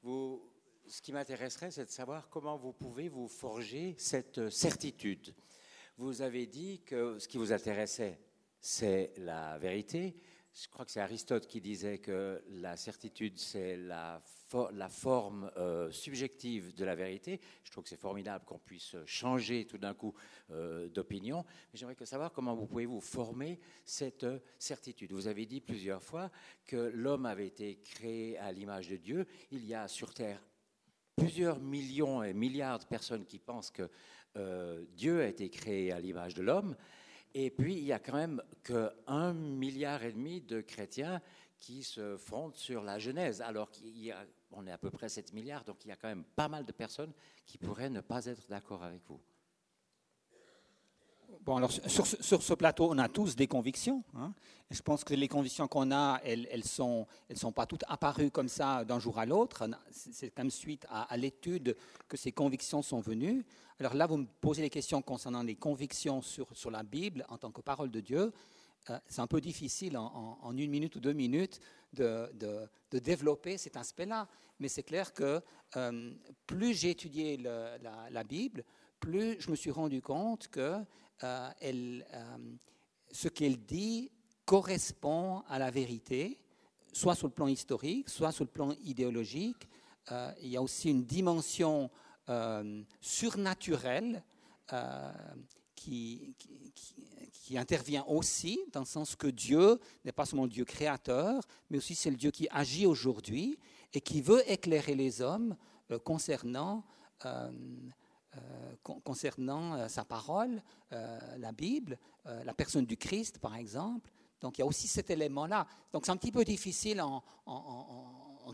Vous, 0.02 0.40
ce 0.86 1.02
qui 1.02 1.12
m'intéresserait, 1.12 1.72
c'est 1.72 1.86
de 1.86 1.90
savoir 1.90 2.28
comment 2.28 2.56
vous 2.56 2.72
pouvez 2.72 3.08
vous 3.08 3.26
forger 3.26 3.96
cette 3.98 4.50
certitude. 4.50 5.34
Vous 5.98 6.22
avez 6.22 6.46
dit 6.46 6.80
que 6.86 7.18
ce 7.18 7.26
qui 7.26 7.38
vous 7.38 7.52
intéressait, 7.52 8.20
c'est 8.60 9.14
la 9.16 9.58
vérité, 9.58 10.14
je 10.52 10.68
crois 10.68 10.84
que 10.84 10.90
c'est 10.90 11.00
Aristote 11.00 11.46
qui 11.46 11.60
disait 11.60 11.98
que 11.98 12.42
la 12.48 12.76
certitude, 12.76 13.38
c'est 13.38 13.76
la, 13.76 14.20
forme 14.88 15.50
euh, 15.56 15.90
subjective 15.92 16.74
de 16.74 16.84
la 16.84 16.96
vérité. 16.96 17.40
Je 17.62 17.70
trouve 17.70 17.84
que 17.84 17.90
c'est 17.90 18.00
formidable 18.00 18.44
qu'on 18.44 18.58
puisse 18.58 18.96
changer 19.06 19.64
tout 19.64 19.78
d'un 19.78 19.94
coup 19.94 20.12
euh, 20.50 20.88
d'opinion. 20.88 21.44
Mais 21.72 21.78
j'aimerais 21.78 21.94
savoir 22.04 22.32
comment 22.32 22.54
vous 22.54 22.66
pouvez 22.66 22.86
vous 22.86 23.00
former 23.00 23.60
cette 23.84 24.26
certitude. 24.58 25.12
Vous 25.12 25.28
avez 25.28 25.46
dit 25.46 25.60
plusieurs 25.60 26.02
fois 26.02 26.30
que 26.66 26.90
l'homme 26.94 27.26
avait 27.26 27.46
été 27.46 27.76
créé 27.76 28.36
à 28.38 28.50
l'image 28.50 28.88
de 28.88 28.96
Dieu. 28.96 29.26
Il 29.52 29.64
y 29.64 29.74
a 29.74 29.86
sur 29.86 30.12
Terre 30.12 30.42
plusieurs 31.16 31.60
millions 31.60 32.22
et 32.22 32.32
milliards 32.32 32.78
de 32.78 32.86
personnes 32.86 33.26
qui 33.26 33.38
pensent 33.38 33.70
que 33.70 33.88
euh, 34.36 34.84
Dieu 34.96 35.20
a 35.20 35.26
été 35.26 35.50
créé 35.50 35.92
à 35.92 36.00
l'image 36.00 36.34
de 36.34 36.42
l'homme. 36.42 36.76
Et 37.34 37.50
puis, 37.50 37.74
il 37.74 37.84
y 37.84 37.92
a 37.92 37.98
quand 37.98 38.16
même 38.16 38.42
qu'un 38.64 39.32
milliard 39.32 40.02
et 40.02 40.12
demi 40.12 40.40
de 40.40 40.60
chrétiens 40.60 41.20
qui 41.58 41.82
se 41.82 42.16
fondent 42.16 42.56
sur 42.56 42.82
la 42.82 42.98
Genèse, 42.98 43.42
alors 43.42 43.70
qu'on 43.70 44.66
est 44.66 44.72
à 44.72 44.78
peu 44.78 44.90
près 44.90 45.08
7 45.08 45.32
milliards, 45.34 45.64
donc 45.64 45.84
il 45.84 45.88
y 45.88 45.92
a 45.92 45.96
quand 45.96 46.08
même 46.08 46.24
pas 46.24 46.48
mal 46.48 46.64
de 46.64 46.72
personnes 46.72 47.12
qui 47.46 47.58
pourraient 47.58 47.90
ne 47.90 48.00
pas 48.00 48.24
être 48.24 48.48
d'accord 48.48 48.82
avec 48.82 49.02
vous. 49.06 49.20
Bon, 51.42 51.56
alors 51.56 51.70
sur, 51.72 52.06
ce 52.06 52.54
plateau, 52.54 52.88
on 52.90 52.98
a 52.98 53.08
tous 53.08 53.34
des 53.34 53.46
convictions. 53.46 54.04
Hein. 54.14 54.32
je 54.70 54.82
pense 54.82 55.04
que 55.04 55.14
les 55.14 55.28
convictions 55.28 55.66
qu'on 55.68 55.90
a, 55.90 56.20
elles 56.24 56.48
ne 56.54 56.62
sont, 56.62 57.06
elles 57.28 57.38
sont 57.38 57.52
pas 57.52 57.66
toutes 57.66 57.84
apparues 57.88 58.30
comme 58.30 58.48
ça 58.48 58.84
d'un 58.84 58.98
jour 58.98 59.18
à 59.18 59.26
l'autre. 59.26 59.68
C'est 59.90 60.34
comme 60.34 60.50
suite 60.50 60.86
à, 60.90 61.16
l'étude 61.16 61.76
que 62.08 62.16
ces 62.16 62.32
convictions 62.32 62.82
sont 62.82 63.00
venues. 63.00 63.44
Alors 63.78 63.94
là, 63.94 64.06
vous 64.06 64.18
me 64.18 64.26
posez 64.40 64.60
des 64.60 64.70
questions 64.70 65.00
concernant 65.00 65.42
les 65.42 65.56
convictions 65.56 66.20
sur, 66.20 66.70
la 66.70 66.82
Bible 66.82 67.24
en 67.28 67.38
tant 67.38 67.50
que 67.50 67.62
parole 67.62 67.90
de 67.90 68.00
Dieu. 68.00 68.32
Euh, 68.88 68.98
c'est 69.06 69.20
un 69.20 69.26
peu 69.26 69.40
difficile 69.40 69.96
en, 69.96 70.54
une 70.56 70.70
minute 70.70 70.96
ou 70.96 71.00
deux 71.00 71.12
minutes 71.14 71.60
de, 71.94 72.30
développer 72.92 73.56
cet 73.56 73.76
aspect-là. 73.76 74.28
Mais 74.58 74.68
c'est 74.68 74.82
clair 74.82 75.14
que 75.14 75.40
euh, 75.76 76.12
plus 76.46 76.74
j'ai 76.74 76.90
étudié 76.90 77.38
la 77.38 78.24
Bible, 78.24 78.64
plus 79.00 79.40
je 79.40 79.50
me 79.50 79.56
suis 79.56 79.70
rendu 79.70 80.02
compte 80.02 80.48
que 80.48 80.84
euh, 81.24 81.50
euh, 81.62 82.38
ce 83.10 83.28
qu'elle 83.28 83.58
dit 83.64 84.10
correspond 84.44 85.42
à 85.48 85.58
la 85.58 85.70
vérité, 85.70 86.38
soit 86.92 87.14
sur 87.14 87.26
le 87.26 87.32
plan 87.32 87.46
historique, 87.48 88.08
soit 88.08 88.32
sur 88.32 88.44
le 88.44 88.50
plan 88.50 88.72
idéologique. 88.84 89.68
Euh, 90.12 90.32
il 90.42 90.48
y 90.48 90.56
a 90.56 90.62
aussi 90.62 90.90
une 90.90 91.04
dimension 91.04 91.90
surnaturelle 93.00 94.22
qui, 95.74 96.32
qui, 97.32 97.58
intervient 97.58 98.04
aussi, 98.04 98.60
dans 98.72 98.80
le 98.80 98.86
sens 98.86 99.16
que 99.16 99.26
Dieu 99.26 99.80
n'est 100.04 100.12
pas 100.12 100.26
seulement 100.26 100.44
le 100.44 100.50
Dieu 100.50 100.64
créateur, 100.64 101.42
mais 101.68 101.78
aussi 101.78 101.96
c'est 101.96 102.10
le 102.10 102.16
Dieu 102.16 102.30
qui 102.30 102.46
agit 102.52 102.86
aujourd'hui 102.86 103.58
et 103.92 104.00
qui 104.00 104.22
veut 104.22 104.48
éclairer 104.48 104.94
les 104.94 105.22
hommes 105.22 105.56
concernant 106.04 106.84
euh, 108.36 108.76
concernant 109.02 109.74
euh, 109.74 109.88
sa 109.88 110.04
parole, 110.04 110.62
euh, 110.92 111.18
la 111.38 111.50
Bible, 111.50 111.98
la 112.44 112.54
personne 112.54 112.86
du 112.86 112.96
Christ, 112.96 113.38
par 113.38 113.56
exemple. 113.56 114.08
Donc 114.40 114.56
il 114.56 114.60
y 114.60 114.62
a 114.62 114.66
aussi 114.66 114.86
cet 114.86 115.10
élément-là. 115.10 115.66
Donc 115.92 116.06
c'est 116.06 116.12
un 116.12 116.16
petit 116.16 116.30
peu 116.30 116.44
difficile 116.44 117.00
en, 117.00 117.24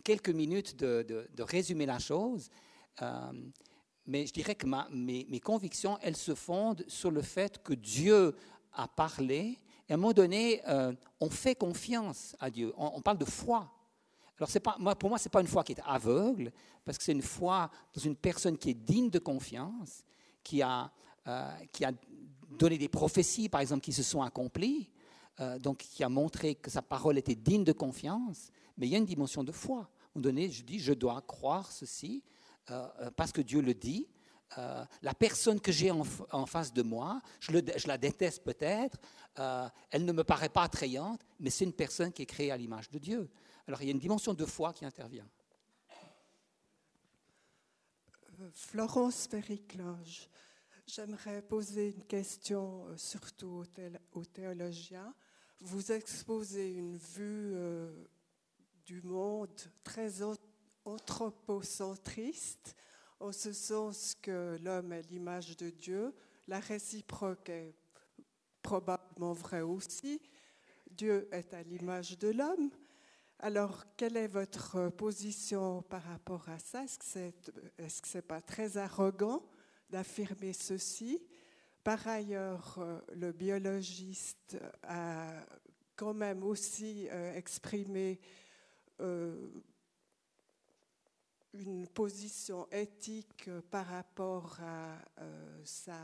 quelques 0.03 0.31
minutes 0.31 0.77
de, 0.77 1.29
résumer 1.41 1.85
la 1.85 1.99
chose. 1.99 2.49
mais 4.07 4.25
je 4.27 4.33
dirais 4.33 4.55
que 4.55 4.67
mes, 4.67 5.27
mes, 5.29 5.41
convictions, 5.41 5.99
elles 6.01 6.17
se 6.17 6.35
fondent 6.35 6.85
sur 6.89 7.11
le 7.11 7.21
fait 7.23 7.63
que 7.63 7.75
Dieu 7.75 8.35
a 8.73 8.89
parlé. 8.89 9.59
Et 9.89 9.93
à 9.93 9.95
un 9.95 9.99
moment 9.99 10.15
donné, 10.15 10.63
on 11.21 11.29
fait 11.29 11.57
confiance 11.57 12.35
à 12.41 12.51
Dieu. 12.51 12.73
On, 12.79 13.03
parle 13.03 13.19
de 13.19 13.27
foi. 13.27 13.71
Alors 14.39 14.97
pour 14.97 15.09
moi, 15.09 15.19
ce 15.19 15.25
n'est 15.25 15.31
pas 15.31 15.41
une 15.41 15.47
foi 15.47 15.65
qui 15.65 15.73
est 15.73 15.81
aveugle, 15.85 16.53
parce 16.85 16.99
que 16.99 17.05
c'est 17.05 17.13
une 17.13 17.23
foi 17.23 17.71
dans 17.95 18.03
une 18.03 18.17
personne 18.17 18.59
qui 18.59 18.71
est 18.71 18.75
digne 18.75 19.09
de 19.09 19.19
confiance, 19.19 20.05
qui 20.43 20.63
a, 20.63 20.91
euh, 21.27 21.51
donné 22.51 22.79
des 22.79 22.89
prophéties, 22.89 23.49
par 23.49 23.61
exemple, 23.61 23.83
qui 23.83 23.93
se 23.93 24.03
sont 24.03 24.23
accomplies, 24.23 24.91
euh, 25.41 25.59
donc 25.59 25.79
qui 25.79 26.05
a 26.05 26.09
montré 26.09 26.55
que 26.55 26.71
sa 26.71 26.83
parole 26.83 27.19
était 27.19 27.35
digne 27.35 27.65
de 27.65 27.73
confiance, 27.73 28.51
mais 28.77 28.87
il 28.87 28.91
y 28.91 28.95
a 28.95 28.99
une 28.99 29.07
dimension 29.07 29.43
de 29.43 29.53
foi. 29.53 29.91
Moment 30.15 30.23
donné, 30.23 30.51
je 30.51 30.63
dis, 30.63 30.79
je 30.79 30.93
dois 30.93 31.21
croire 31.23 31.73
ceci, 31.73 32.23
euh, 32.71 33.11
parce 33.17 33.33
que 33.33 33.41
Dieu 33.41 33.61
le 33.61 33.75
dit, 33.75 34.07
la 35.03 35.13
personne 35.13 35.61
que 35.61 35.73
j'ai 35.73 35.91
en, 35.91 36.47
face 36.47 36.73
de 36.73 36.83
moi, 36.83 37.21
je 37.41 37.87
la 37.89 37.99
déteste 37.99 38.45
peut-être, 38.45 38.97
elle 39.91 40.05
ne 40.05 40.13
me 40.13 40.23
paraît 40.23 40.49
pas 40.49 40.63
attrayante, 40.63 41.21
mais 41.41 41.51
c'est 41.51 41.65
une 41.65 41.73
personne 41.73 42.13
qui 42.13 42.23
est 42.23 42.27
créée 42.27 42.53
à 42.53 42.57
l'image 42.57 42.89
de 42.89 42.99
Dieu. 42.99 43.29
Alors 43.67 43.83
il 43.83 43.87
y 43.87 43.89
a 43.89 43.93
une 43.93 43.99
dimension 43.99 44.33
de 44.33 44.45
foi 44.45 44.73
qui 44.73 44.85
intervient. 44.85 45.29
Florence 48.53 49.27
Péricloge, 49.27 50.29
j'aimerais 50.87 51.43
poser 51.43 51.89
une 51.89 52.05
question 52.05 52.87
euh, 52.87 52.97
surtout 52.97 53.65
aux 54.13 54.25
théologiens. 54.25 55.13
Vous 55.61 55.91
exposez 55.91 56.75
une 56.75 56.97
vue 56.97 57.55
euh, 57.55 58.05
du 58.85 59.01
monde 59.03 59.59
très 59.83 60.23
anthropocentriste, 60.85 62.77
en 63.19 63.33
ce 63.33 63.53
sens 63.53 64.15
que 64.21 64.59
l'homme 64.63 64.93
est 64.93 65.11
l'image 65.11 65.57
de 65.57 65.71
Dieu. 65.71 66.15
La 66.47 66.61
réciproque 66.61 67.49
est 67.49 67.75
probablement 68.63 69.33
vraie 69.33 69.63
aussi. 69.63 70.21
Dieu 70.91 71.27
est 71.33 71.53
à 71.55 71.63
l'image 71.63 72.19
de 72.19 72.29
l'homme. 72.29 72.71
Alors, 73.41 73.85
quelle 73.97 74.17
est 74.17 74.29
votre 74.29 74.89
position 74.89 75.83
par 75.83 76.03
rapport 76.05 76.49
à 76.49 76.59
ça? 76.59 76.85
Est-ce 76.85 78.01
que 78.01 78.09
ce 78.09 78.19
n'est 78.19 78.23
pas 78.23 78.41
très 78.41 78.79
arrogant 78.79 79.43
d'affirmer 79.91 80.55
ceci? 80.55 81.23
Par 81.85 82.09
ailleurs, 82.09 82.79
euh, 82.79 82.99
le 83.15 83.33
biologiste 83.33 84.57
a 84.83 85.45
quand 85.95 86.15
même 86.15 86.43
aussi 86.45 87.09
euh, 87.11 87.35
exprimé 87.35 88.21
euh, 89.01 89.49
une 91.53 91.87
position 91.89 92.67
éthique 92.73 93.51
par 93.71 93.87
rapport 93.87 94.59
à 94.61 94.99
euh, 95.21 95.61
sa 95.65 95.99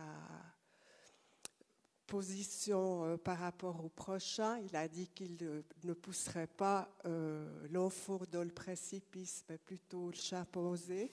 position 2.13 3.07
euh, 3.07 3.17
par 3.17 3.39
rapport 3.39 3.83
au 3.83 3.89
prochain. 3.89 4.59
Il 4.59 4.77
a 4.77 4.87
dit 4.87 5.09
qu'il 5.09 5.39
ne 5.85 5.95
pousserait 5.95 6.47
pas 6.47 6.95
euh, 7.07 7.67
l'enfant 7.71 8.21
dans 8.31 8.45
le 8.45 8.51
précipice, 8.53 9.43
mais 9.49 9.57
plutôt 9.57 10.09
le 10.09 10.15
chimpanzé. 10.15 11.11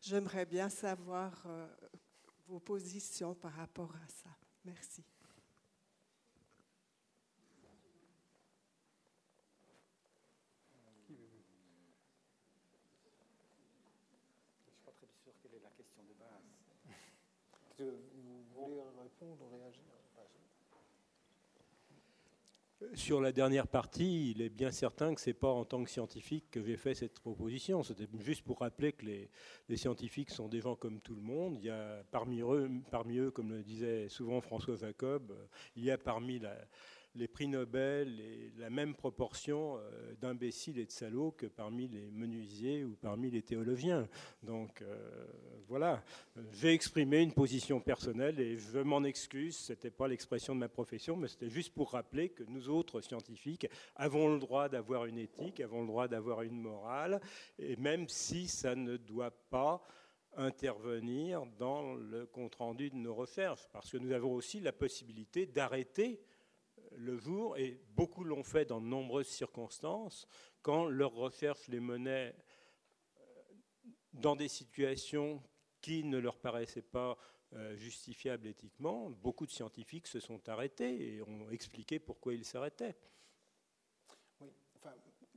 J'aimerais 0.00 0.44
bien 0.44 0.68
savoir 0.68 1.44
euh, 1.46 1.68
vos 2.48 2.58
positions 2.58 3.36
par 3.36 3.52
rapport 3.52 3.94
à 3.94 4.08
ça. 4.08 4.30
Merci. 4.64 5.04
Sur 22.94 23.20
la 23.20 23.32
dernière 23.32 23.66
partie, 23.66 24.30
il 24.30 24.42
est 24.42 24.48
bien 24.48 24.70
certain 24.70 25.14
que 25.14 25.20
ce 25.20 25.30
n'est 25.30 25.34
pas 25.34 25.50
en 25.50 25.64
tant 25.64 25.82
que 25.82 25.90
scientifique 25.90 26.50
que 26.50 26.62
j'ai 26.62 26.76
fait 26.76 26.94
cette 26.94 27.20
proposition. 27.20 27.82
C'était 27.82 28.08
juste 28.20 28.42
pour 28.42 28.60
rappeler 28.60 28.92
que 28.92 29.06
les, 29.06 29.76
scientifiques 29.76 30.30
sont 30.30 30.48
des 30.48 30.60
gens 30.60 30.76
comme 30.76 31.00
tout 31.00 31.14
le 31.14 31.22
monde. 31.22 31.56
Il 31.58 31.64
y 31.64 31.70
a 31.70 32.02
parmi 32.10 32.40
eux, 32.40 32.70
parmi 32.90 33.18
eux 33.18 33.30
comme 33.30 33.50
le 33.50 33.62
disait 33.62 34.08
souvent 34.08 34.40
François 34.40 34.76
Jacob, 34.76 35.32
il 35.76 35.84
y 35.84 35.90
a 35.90 35.98
parmi 35.98 36.38
la, 36.38 36.54
les 37.14 37.28
prix 37.28 37.46
Nobel 37.46 38.20
et 38.20 38.52
la 38.58 38.70
même 38.70 38.94
proportion 38.94 39.76
euh, 39.76 40.14
d'imbéciles 40.20 40.78
et 40.78 40.86
de 40.86 40.90
salauds 40.90 41.32
que 41.32 41.46
parmi 41.46 41.88
les 41.88 42.10
menuisiers 42.10 42.84
ou 42.84 42.96
parmi 42.96 43.30
les 43.30 43.42
théologiens. 43.42 44.08
Donc 44.42 44.82
euh, 44.82 45.26
voilà, 45.68 46.02
j'ai 46.52 46.72
exprimé 46.72 47.20
une 47.20 47.32
position 47.32 47.80
personnelle 47.80 48.40
et 48.40 48.56
je 48.56 48.78
m'en 48.78 49.04
excuse, 49.04 49.56
ce 49.56 49.72
n'était 49.72 49.90
pas 49.90 50.08
l'expression 50.08 50.54
de 50.54 50.60
ma 50.60 50.68
profession, 50.68 51.16
mais 51.16 51.28
c'était 51.28 51.50
juste 51.50 51.74
pour 51.74 51.92
rappeler 51.92 52.30
que 52.30 52.44
nous 52.44 52.68
autres 52.68 53.00
scientifiques 53.00 53.66
avons 53.96 54.32
le 54.32 54.38
droit 54.38 54.68
d'avoir 54.68 55.06
une 55.06 55.18
éthique, 55.18 55.60
avons 55.60 55.82
le 55.82 55.86
droit 55.86 56.08
d'avoir 56.08 56.42
une 56.42 56.60
morale, 56.60 57.20
et 57.58 57.76
même 57.76 58.08
si 58.08 58.48
ça 58.48 58.74
ne 58.74 58.96
doit 58.96 59.34
pas 59.50 59.82
intervenir 60.36 61.44
dans 61.58 61.94
le 61.94 62.26
compte-rendu 62.26 62.90
de 62.90 62.96
nos 62.96 63.14
recherches, 63.14 63.68
parce 63.72 63.90
que 63.90 63.98
nous 63.98 64.12
avons 64.12 64.32
aussi 64.32 64.60
la 64.60 64.72
possibilité 64.72 65.46
d'arrêter 65.46 66.20
le 66.96 67.16
jour, 67.18 67.56
et 67.56 67.80
beaucoup 67.90 68.24
l'ont 68.24 68.44
fait 68.44 68.64
dans 68.64 68.80
de 68.80 68.86
nombreuses 68.86 69.28
circonstances, 69.28 70.26
quand 70.62 70.86
leurs 70.86 71.14
recherches 71.14 71.68
les 71.68 71.80
menaient 71.80 72.34
euh, 73.16 73.20
dans 74.12 74.36
des 74.36 74.48
situations 74.48 75.42
qui 75.80 76.04
ne 76.04 76.18
leur 76.18 76.38
paraissaient 76.38 76.82
pas 76.82 77.18
euh, 77.54 77.76
justifiables 77.76 78.46
éthiquement, 78.46 79.10
beaucoup 79.10 79.44
de 79.44 79.50
scientifiques 79.50 80.06
se 80.06 80.20
sont 80.20 80.48
arrêtés 80.48 81.16
et 81.16 81.22
ont 81.22 81.50
expliqué 81.50 81.98
pourquoi 81.98 82.32
ils 82.32 82.44
s'arrêtaient. 82.44 82.96
Oui, 84.40 84.50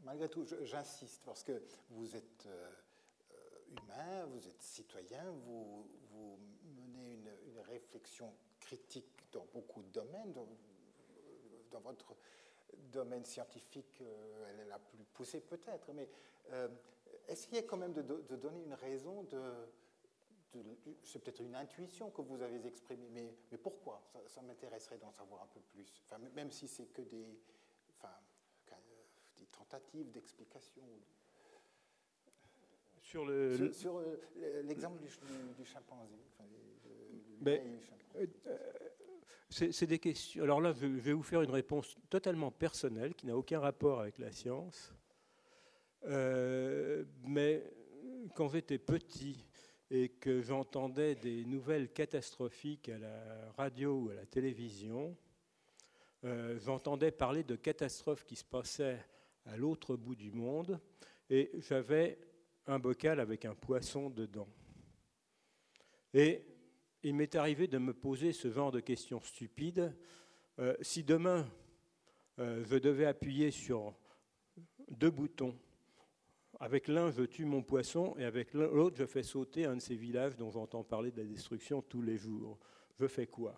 malgré 0.04 0.30
tout, 0.30 0.46
j'insiste, 0.62 1.22
parce 1.26 1.44
que 1.44 1.62
vous 1.90 2.16
êtes 2.16 2.46
euh, 2.46 2.72
humain, 3.68 4.26
vous 4.28 4.48
êtes 4.48 4.62
citoyen, 4.62 5.30
vous, 5.32 5.90
menez 6.78 7.14
une, 7.16 7.30
réflexion 7.68 8.32
critique 8.60 9.26
dans 9.32 9.46
beaucoup 9.54 9.82
de 9.82 9.90
domaines, 9.90 10.34
dans 11.76 11.82
votre 11.82 12.16
domaine 12.92 13.26
scientifique, 13.26 14.00
euh, 14.02 14.50
elle 14.50 14.62
est 14.62 14.70
la 14.70 14.80
plus 14.80 15.04
poussée 15.14 15.42
peut-être, 15.42 15.92
mais 15.94 16.10
euh, 16.52 16.70
essayez 17.28 17.66
quand 17.66 17.78
même 17.78 17.94
de, 17.94 18.02
donner 18.36 18.64
une 18.64 18.74
raison 18.74 19.24
de... 19.24 19.42
c'est 21.04 21.20
peut-être 21.20 21.42
une 21.42 21.56
intuition 21.56 22.10
que 22.12 22.22
vous 22.22 22.42
avez 22.42 22.66
exprimée, 22.66 23.10
mais, 23.12 23.36
mais 23.52 23.58
pourquoi? 23.58 24.02
Ça, 24.28 24.42
m'intéresserait 24.42 24.98
d'en 24.98 25.12
savoir 25.12 25.44
un 25.44 25.48
peu 25.48 25.60
plus, 25.60 26.02
enfin, 26.06 26.18
même 26.34 26.52
si 26.52 26.68
c'est 26.68 26.88
que 26.88 27.02
des, 27.02 27.40
enfin, 27.90 28.14
des 29.38 29.46
tentatives 29.48 30.12
d'explication. 30.12 30.84
Sur 33.02 33.26
le 33.26 33.72
sur, 33.72 34.00
euh, 34.00 34.18
l'exemple 34.64 35.00
du, 35.00 35.10
du, 35.56 35.66
chimpanzé. 35.66 36.16
Enfin, 36.34 36.46
c'est 39.56 39.88
des 39.88 40.00
questions. 40.00 40.44
Alors 40.44 40.60
là, 40.60 40.74
je 40.74 40.86
vais 40.86 41.14
vous 41.14 41.24
faire 41.24 41.42
une 41.42 41.52
réponse 41.52 41.96
totalement 42.10 42.52
personnelle 42.52 43.16
qui 43.16 43.26
n'a 43.26 43.38
aucun 43.38 43.62
rapport 43.62 44.02
avec 44.02 44.18
la 44.18 44.30
science. 44.32 44.94
Euh, 46.08 47.06
mais 47.24 47.64
quand 48.36 48.50
j'étais 48.50 48.78
petit 48.78 49.48
et 49.90 50.10
que 50.10 50.42
j'entendais 50.42 51.16
des 51.16 51.46
nouvelles 51.46 51.90
catastrophiques 51.94 52.90
à 52.90 52.98
la 52.98 53.52
radio 53.58 53.98
ou 53.98 54.10
à 54.10 54.16
la 54.16 54.26
télévision, 54.26 55.16
euh, 56.26 56.60
j'entendais 56.60 57.12
parler 57.12 57.44
de 57.44 57.56
catastrophes 57.56 58.26
qui 58.26 58.36
se 58.36 58.44
passaient 58.44 59.00
à 59.46 59.56
l'autre 59.56 59.96
bout 59.96 60.16
du 60.16 60.32
monde 60.32 60.82
et 61.30 61.52
j'avais 61.60 62.20
un 62.68 62.80
bocal 62.80 63.22
avec 63.22 63.46
un 63.46 63.56
poisson 63.56 64.10
dedans. 64.10 64.50
Et 66.14 66.46
il 67.06 67.14
m'est 67.14 67.36
arrivé 67.36 67.68
de 67.68 67.78
me 67.78 67.94
poser 67.94 68.34
ce 68.34 68.50
genre 68.50 68.72
de 68.72 68.80
questions 68.80 69.22
stupides. 69.22 69.96
Euh, 70.58 70.76
si 70.82 71.04
demain, 71.04 71.48
euh, 72.40 72.64
je 72.66 72.78
devais 72.78 73.06
appuyer 73.06 73.52
sur 73.52 73.94
deux 74.90 75.12
boutons, 75.12 75.56
avec 76.60 76.88
l'un, 76.88 77.12
je 77.12 77.22
tue 77.22 77.46
mon 77.46 77.62
poisson, 77.62 78.16
et 78.18 78.26
avec 78.26 78.56
l'autre, 78.56 78.98
je 78.98 79.06
fais 79.06 79.22
sauter 79.22 79.66
un 79.66 79.76
de 79.76 79.82
ces 79.82 79.96
villages 79.96 80.36
dont 80.36 80.50
j'entends 80.50 80.84
parler 80.84 81.12
de 81.12 81.22
la 81.22 81.28
destruction 81.28 81.84
tous 81.84 82.02
les 82.02 82.18
jours, 82.18 82.58
je 83.00 83.06
fais 83.06 83.28
quoi? 83.28 83.56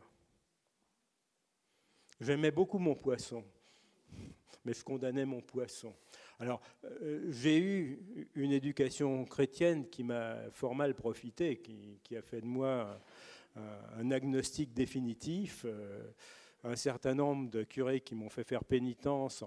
J'aimais 2.19 2.51
beaucoup 2.51 2.79
mon 2.79 2.95
poisson, 2.95 3.45
mais 4.65 4.73
je 4.73 4.83
condamnais 4.83 5.25
mon 5.25 5.39
poisson. 5.39 5.95
Alors, 6.39 6.59
euh, 6.83 7.31
j'ai 7.31 7.59
eu 7.59 8.29
une 8.35 8.51
éducation 8.51 9.23
chrétienne 9.23 9.87
qui 9.87 10.03
m'a 10.03 10.51
fort 10.51 10.75
mal 10.75 10.95
profité, 10.95 11.59
qui, 11.59 12.01
qui, 12.03 12.17
a 12.17 12.21
fait 12.21 12.41
de 12.41 12.45
moi 12.45 12.99
un 13.97 14.11
agnostic 14.11 14.73
définitif. 14.73 15.65
Euh, 15.65 16.01
un 16.63 16.75
certain 16.75 17.13
nombre 17.13 17.49
de 17.49 17.63
curés 17.63 18.01
qui 18.01 18.15
m'ont 18.15 18.29
fait 18.29 18.43
faire 18.43 18.63
pénitence 18.63 19.43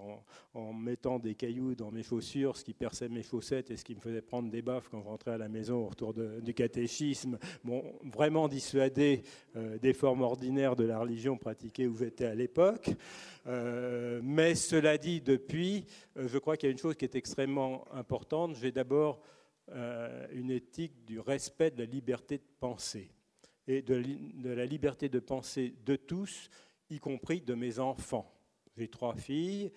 en, 0.53 0.73
mettant 0.73 1.19
des 1.19 1.35
cailloux 1.35 1.75
dans 1.75 1.91
mes 1.91 2.03
chaussures, 2.03 2.57
ce 2.57 2.63
qui 2.63 2.73
perçait 2.73 3.09
mes 3.09 3.21
chaussettes 3.21 3.69
et 3.69 3.77
ce 3.77 3.83
qui 3.83 3.95
me 3.95 3.99
faisait 3.99 4.21
prendre 4.21 4.49
des 4.49 4.61
baffes 4.61 4.87
quand 4.89 5.01
je 5.01 5.07
rentrais 5.07 5.31
à 5.31 5.37
la 5.37 5.49
maison 5.49 5.83
au 5.83 5.87
retour 5.87 6.13
du 6.13 6.53
catéchisme, 6.53 7.37
m'ont 7.63 7.83
vraiment 8.03 8.47
dissuadé 8.47 9.23
euh, 9.55 9.77
des 9.77 9.93
formes 9.93 10.21
ordinaires 10.21 10.75
de 10.75 10.85
la 10.85 10.99
religion 10.99 11.37
pratiquée 11.37 11.85
où 11.85 11.95
j'étais 11.97 12.25
à 12.25 12.33
l'époque. 12.33 12.89
Euh, 13.45 14.21
mais 14.23 14.55
cela 14.55 14.97
dit, 14.97 15.21
depuis, 15.21 15.85
je 16.15 16.37
crois 16.37 16.55
qu'il 16.57 16.67
y 16.67 16.71
a 16.71 16.73
une 16.73 16.79
chose 16.79 16.95
qui 16.95 17.05
est 17.05 17.15
extrêmement 17.15 17.85
importante. 17.93 18.55
J'ai 18.55 18.71
d'abord 18.71 19.21
une 20.33 20.51
éthique 20.51 21.05
du 21.05 21.19
respect 21.19 21.71
de 21.71 21.79
la 21.79 21.85
liberté 21.85 22.37
de 22.37 22.43
penser 22.59 23.09
et 23.71 23.81
de, 23.81 24.49
la 24.49 24.65
liberté 24.65 25.07
de 25.07 25.19
penser 25.19 25.75
de 25.85 25.95
tous, 25.95 26.49
y 26.89 26.99
compris 26.99 27.41
de 27.41 27.53
mes 27.53 27.79
enfants. 27.79 28.29
J'ai 28.77 28.89
trois 28.89 29.15
filles. 29.15 29.71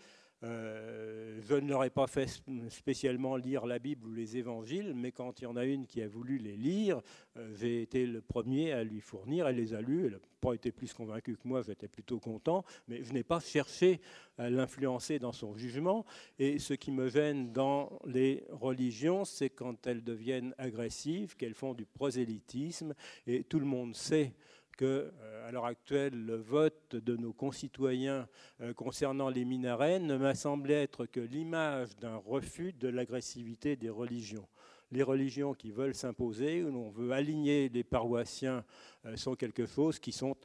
Euh, 0.44 1.40
je 1.48 1.54
ne 1.54 1.68
leur 1.68 1.84
ai 1.84 1.90
pas 1.90 2.06
fait 2.06 2.28
spécialement 2.68 3.36
lire 3.36 3.66
la 3.66 3.78
Bible 3.78 4.06
ou 4.06 4.12
les 4.12 4.36
évangiles, 4.36 4.92
mais 4.94 5.10
quand 5.10 5.40
il 5.40 5.44
y 5.44 5.46
en 5.46 5.56
a 5.56 5.64
une 5.64 5.86
qui 5.86 6.02
a 6.02 6.08
voulu 6.08 6.38
les 6.38 6.56
lire, 6.56 7.00
euh, 7.36 7.54
j'ai 7.54 7.82
été 7.82 8.06
le 8.06 8.20
premier 8.20 8.72
à 8.72 8.84
lui 8.84 9.00
fournir. 9.00 9.48
Elle 9.48 9.56
les 9.56 9.74
a 9.74 9.80
lus. 9.80 10.06
Elle 10.06 10.12
n'a 10.12 10.18
pas 10.40 10.52
été 10.52 10.70
plus 10.70 10.92
convaincue 10.92 11.36
que 11.36 11.48
moi, 11.48 11.62
j'étais 11.62 11.88
plutôt 11.88 12.20
content, 12.20 12.64
mais 12.88 13.02
je 13.02 13.12
n'ai 13.12 13.22
pas 13.22 13.40
cherché 13.40 14.00
à 14.36 14.50
l'influencer 14.50 15.18
dans 15.18 15.32
son 15.32 15.56
jugement. 15.56 16.04
Et 16.38 16.58
ce 16.58 16.74
qui 16.74 16.90
me 16.90 17.08
gêne 17.08 17.52
dans 17.52 17.98
les 18.04 18.44
religions, 18.50 19.24
c'est 19.24 19.50
quand 19.50 19.86
elles 19.86 20.04
deviennent 20.04 20.54
agressives, 20.58 21.36
qu'elles 21.36 21.54
font 21.54 21.72
du 21.72 21.86
prosélytisme. 21.86 22.94
Et 23.26 23.44
tout 23.44 23.60
le 23.60 23.66
monde 23.66 23.94
sait 23.94 24.34
que, 24.76 25.12
euh, 25.20 25.48
à 25.48 25.51
l'heure 25.51 25.64
actuelle, 25.66 26.14
le 26.26 26.36
vote 26.36 26.96
de 26.96 27.16
nos 27.16 27.32
concitoyens 27.32 28.28
euh, 28.60 28.72
concernant 28.74 29.28
les 29.28 29.44
minarets 29.44 30.01
ne 30.01 30.16
m'a 30.16 30.34
semblé 30.34 30.74
être 30.74 31.06
que 31.06 31.20
l'image 31.20 31.96
d'un 31.96 32.16
refus 32.16 32.72
de 32.72 32.88
l'agressivité 32.88 33.76
des 33.76 33.90
religions. 33.90 34.48
Les 34.90 35.02
religions 35.02 35.55
qui 35.55 35.70
veulent 35.70 35.94
s'imposer, 35.94 36.62
où 36.62 36.70
l'on 36.70 36.90
veut 36.90 37.12
aligner 37.12 37.68
les 37.68 37.84
paroissiens, 37.84 38.64
euh, 39.06 39.16
sont 39.16 39.34
quelque 39.34 39.66
chose 39.66 39.98
qui 39.98 40.12
sont 40.12 40.36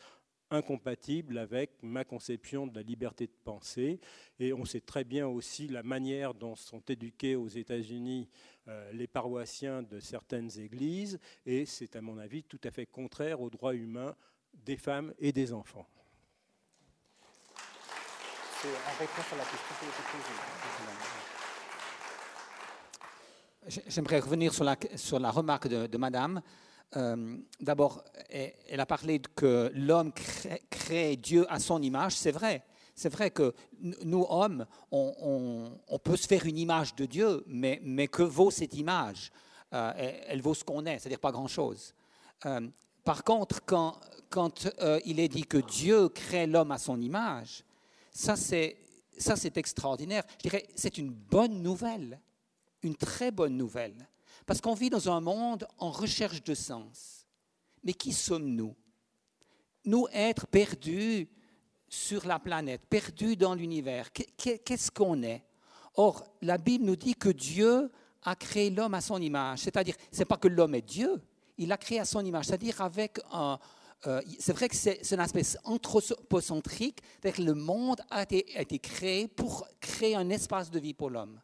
incompatibles 0.51 1.37
avec 1.37 1.71
ma 1.83 2.03
conception 2.03 2.65
de 2.65 2.75
la 2.75 2.81
liberté 2.81 3.27
de 3.27 3.35
penser. 3.43 3.99
Et 4.39 4.53
on 4.53 4.65
sait 4.65 4.81
très 4.81 5.03
bien 5.03 5.27
aussi 5.27 5.67
la 5.67 5.83
manière 5.83 6.33
dont 6.33 6.55
sont 6.55 6.81
éduqués 6.87 7.35
aux 7.35 7.47
États-Unis 7.47 8.27
les 8.93 9.07
paroissiens 9.07 9.83
de 9.83 9.99
certaines 9.99 10.59
églises, 10.59 11.19
et 11.45 11.65
c'est 11.65 11.95
à 11.95 12.01
mon 12.01 12.17
avis 12.17 12.43
tout 12.43 12.59
à 12.63 12.71
fait 12.71 12.85
contraire 12.85 13.41
aux 13.41 13.49
droits 13.49 13.75
humains 13.75 14.15
des 14.53 14.77
femmes 14.77 15.13
et 15.19 15.31
des 15.31 15.53
enfants. 15.53 15.87
C'est 18.61 18.67
en 18.67 18.97
réponse 18.99 19.33
à 19.33 19.37
la 19.37 19.43
question 19.43 19.75
que 19.77 19.85
J'aimerais 23.87 24.19
revenir 24.19 24.53
sur 24.53 24.63
la, 24.63 24.75
sur 24.95 25.19
la 25.19 25.31
remarque 25.31 25.67
de, 25.67 25.87
de 25.87 25.97
Madame. 25.97 26.41
Euh, 26.97 27.37
D'abord, 27.59 28.03
elle, 28.29 28.53
elle 28.67 28.79
a 28.79 28.85
parlé 28.85 29.19
que 29.19 29.71
l'homme 29.75 30.11
crée, 30.11 30.61
crée 30.69 31.15
Dieu 31.15 31.45
à 31.49 31.59
son 31.59 31.81
image. 31.81 32.17
C'est 32.17 32.31
vrai. 32.31 32.63
C'est 32.99 33.07
vrai 33.07 33.31
que 33.31 33.53
nous, 33.79 34.25
hommes, 34.27 34.65
on, 34.91 35.99
peut 36.03 36.17
se 36.17 36.27
faire 36.27 36.45
une 36.45 36.57
image 36.57 36.93
de 36.95 37.05
Dieu, 37.05 37.45
mais, 37.47 38.09
que 38.09 38.23
vaut 38.23 38.51
cette 38.51 38.73
image? 38.73 39.31
Euh, 39.73 39.93
elle, 40.27 40.41
vaut 40.41 40.53
ce 40.53 40.65
qu'on 40.65 40.85
est, 40.85 40.99
c'est-à-dire 40.99 41.21
pas 41.21 41.31
grand-chose. 41.31 41.93
Euh, 42.45 42.67
par 43.05 43.23
contre, 43.23 43.63
quand, 43.65 44.67
euh, 44.81 44.99
il 45.05 45.21
est 45.21 45.29
dit 45.29 45.45
que 45.45 45.59
Dieu 45.59 46.09
crée 46.09 46.45
l'homme 46.45 46.71
à 46.73 46.77
son 46.77 46.99
image, 46.99 47.63
ça 48.11 48.35
c'est, 48.35 48.75
ça 49.17 49.37
c'est 49.37 49.55
extraordinaire. 49.55 50.23
Je 50.39 50.49
dirais, 50.49 50.67
c'est 50.75 50.97
une 50.97 51.11
bonne 51.11 51.63
nouvelle, 51.63 52.19
une 52.83 52.97
très 52.97 53.31
bonne 53.31 53.55
nouvelle, 53.55 54.09
parce 54.45 54.59
qu'on 54.59 54.73
vit 54.73 54.89
dans 54.89 55.09
un 55.09 55.21
monde 55.21 55.65
en 55.77 55.91
recherche 55.91 56.43
de 56.43 56.53
sens. 56.53 57.25
Mais 57.81 57.93
qui 57.93 58.11
sommes-nous? 58.11 58.75
Nous, 59.85 60.05
êtres 60.11 60.47
perdus 60.47 61.29
sur 61.89 62.25
la 62.25 62.39
planète, 62.39 62.81
perdus 62.89 63.35
dans 63.35 63.53
l'univers, 63.55 64.11
Qu'est- 64.11 64.29
qu'est- 64.37 64.59
qu'est-ce 64.59 64.91
qu'on 64.91 65.21
est? 65.23 65.43
Or, 65.95 66.23
la 66.41 66.57
Bible 66.57 66.85
nous 66.85 66.95
dit 66.95 67.15
que 67.15 67.29
Dieu 67.29 67.91
a 68.23 68.35
créé 68.35 68.69
l'homme 68.69 68.93
à 68.93 69.01
son 69.01 69.21
image, 69.21 69.59
c'est-à-dire, 69.59 69.95
c'est 70.11 70.25
pas 70.25 70.37
que 70.37 70.47
l'homme 70.47 70.75
est 70.75 70.81
Dieu, 70.81 71.21
il 71.57 71.67
l'a 71.69 71.77
créé 71.77 71.99
à 71.99 72.05
son 72.05 72.23
image, 72.23 72.45
c'est-à-dire 72.45 72.79
avec 72.81 73.19
un, 73.31 73.59
euh, 74.07 74.21
c'est 74.39 74.53
vrai 74.53 74.69
que 74.69 74.75
c'est 74.75 75.13
un 75.13 75.19
aspect 75.19 75.43
anthropocentrique, 75.65 76.99
c'est-à-dire 77.21 77.37
que 77.37 77.49
le 77.49 77.53
monde 77.55 78.01
a 78.09 78.23
été, 78.23 78.79
créé 78.79 79.27
pour 79.27 79.67
créer 79.79 80.15
un 80.15 80.29
espace 80.29 80.69
de 80.69 80.79
vie 80.79 80.93
pour 80.93 81.09
l'homme. 81.09 81.39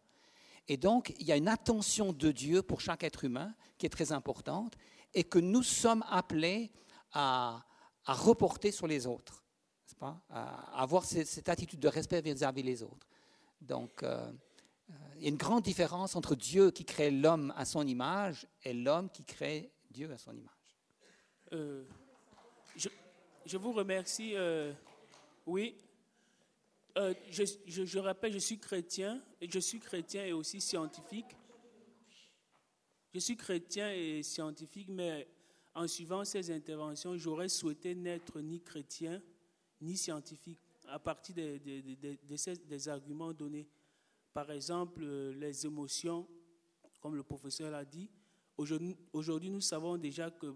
Et 0.68 0.78
donc, 0.78 1.14
il 1.20 1.26
y 1.28 1.32
a 1.32 1.36
une 1.38 1.48
attention 1.48 2.12
de 2.14 2.32
Dieu 2.32 2.62
pour 2.62 2.82
chaque 2.82 3.04
être 3.04 3.24
humain 3.24 3.54
qui 3.78 3.86
est 3.86 3.90
très 3.90 4.12
importante 4.12 4.74
et 5.14 5.24
que 5.24 5.40
nous 5.40 5.64
sommes 5.64 6.04
appelés 6.10 6.72
à 7.14 7.64
reporter 8.06 8.72
sur 8.72 8.88
les 8.88 9.06
autres, 9.08 9.44
pas 9.96 10.22
à 10.30 10.82
avoir 10.82 11.06
cette, 11.06 11.50
attitude 11.50 11.80
de 11.80 11.88
respect 11.88 12.22
vis-à-vis 12.22 12.64
des 12.64 12.84
autres. 12.84 13.08
Donc, 13.62 14.04
euh, 14.04 14.32
euh, 14.90 14.94
il 15.18 15.24
y 15.24 15.26
a 15.26 15.30
une 15.30 15.38
grande 15.38 15.64
différence 15.64 16.16
entre 16.16 16.36
Dieu 16.36 16.72
qui 16.72 16.86
crée 16.86 17.12
l'homme 17.12 17.54
à 17.56 17.66
son 17.66 17.86
image 17.88 18.48
et 18.64 18.74
l'homme 18.74 19.10
qui 19.10 19.24
crée 19.24 19.72
Dieu 19.90 20.12
à 20.12 20.18
son 20.18 20.36
image. 20.36 20.52
Euh, 21.54 21.84
je, 22.76 23.58
vous 23.58 23.72
remercie. 23.72 24.36
oui. 25.46 25.76
Je, 26.96 27.44
je- 27.66 27.86
je 27.86 28.00
rappelle, 28.00 28.34
je 28.34 28.40
suis 28.40 28.58
chrétien 28.60 29.22
et 29.42 29.50
je 29.50 29.60
suis 29.60 29.80
chrétien 29.80 30.26
et 30.26 30.34
aussi 30.34 30.62
scientifique. 30.62 31.36
Je 33.14 33.20
suis 33.20 33.38
chrétien 33.38 33.92
et 33.94 34.24
scientifique, 34.24 34.90
mais 34.90 35.28
en 35.74 35.88
suivant 35.88 36.26
ces 36.26 36.52
interventions, 36.52 37.18
j'aurais 37.18 37.50
souhaité 37.50 37.96
n'être 37.96 38.40
ni 38.42 38.62
chrétien 38.62 39.22
ni 39.82 39.98
scientifique 39.98 40.60
à 40.88 41.00
partir 41.00 41.36
de 41.36 41.58
des 42.68 42.88
arguments 42.90 43.34
donnés. 43.34 43.68
Par 44.34 44.52
exemple, 44.52 45.02
euh, 45.04 45.34
les 45.34 45.66
émotions, 45.66 46.28
comme 47.02 47.16
le 47.16 47.24
professeur 47.24 47.72
l'a 47.72 47.86
dit. 47.86 48.10
Aujourd'hui, 48.58 49.50
nous 49.50 49.62
savons 49.62 49.98
déjà 49.98 50.32
que 50.32 50.54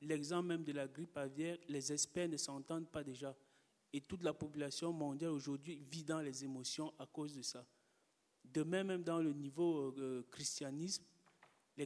l'exemple 0.00 0.48
même 0.48 0.64
de 0.64 0.72
la 0.72 0.88
grippe 0.88 1.16
aviaire, 1.16 1.58
les 1.68 1.92
experts 1.92 2.28
ne 2.28 2.36
s'entendent 2.36 2.88
pas 2.88 3.04
déjà. 3.04 3.36
Et 3.92 4.00
toute 4.00 4.22
la 4.24 4.34
population 4.34 4.92
mondiale 4.92 5.30
aujourd'hui 5.30 5.80
vit 5.90 6.02
dans 6.02 6.20
les 6.20 6.42
émotions 6.44 6.92
à 6.98 7.06
cause 7.06 7.34
de 7.36 7.42
ça. 7.42 7.64
De 8.44 8.62
même, 8.64 8.88
même 8.88 9.02
dans 9.04 9.20
le 9.20 9.32
niveau 9.32 9.94
euh, 9.96 10.24
christianisme, 10.30 11.04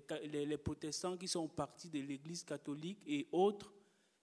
ca- 0.09 0.21
les- 0.21 0.47
les 0.47 0.59
protestants 0.59 1.17
qui 1.19 1.29
sont 1.29 1.47
partis 1.49 1.91
de 1.91 1.99
l'Église 2.01 2.43
catholique 2.43 3.03
et 3.07 3.27
autres 3.33 3.73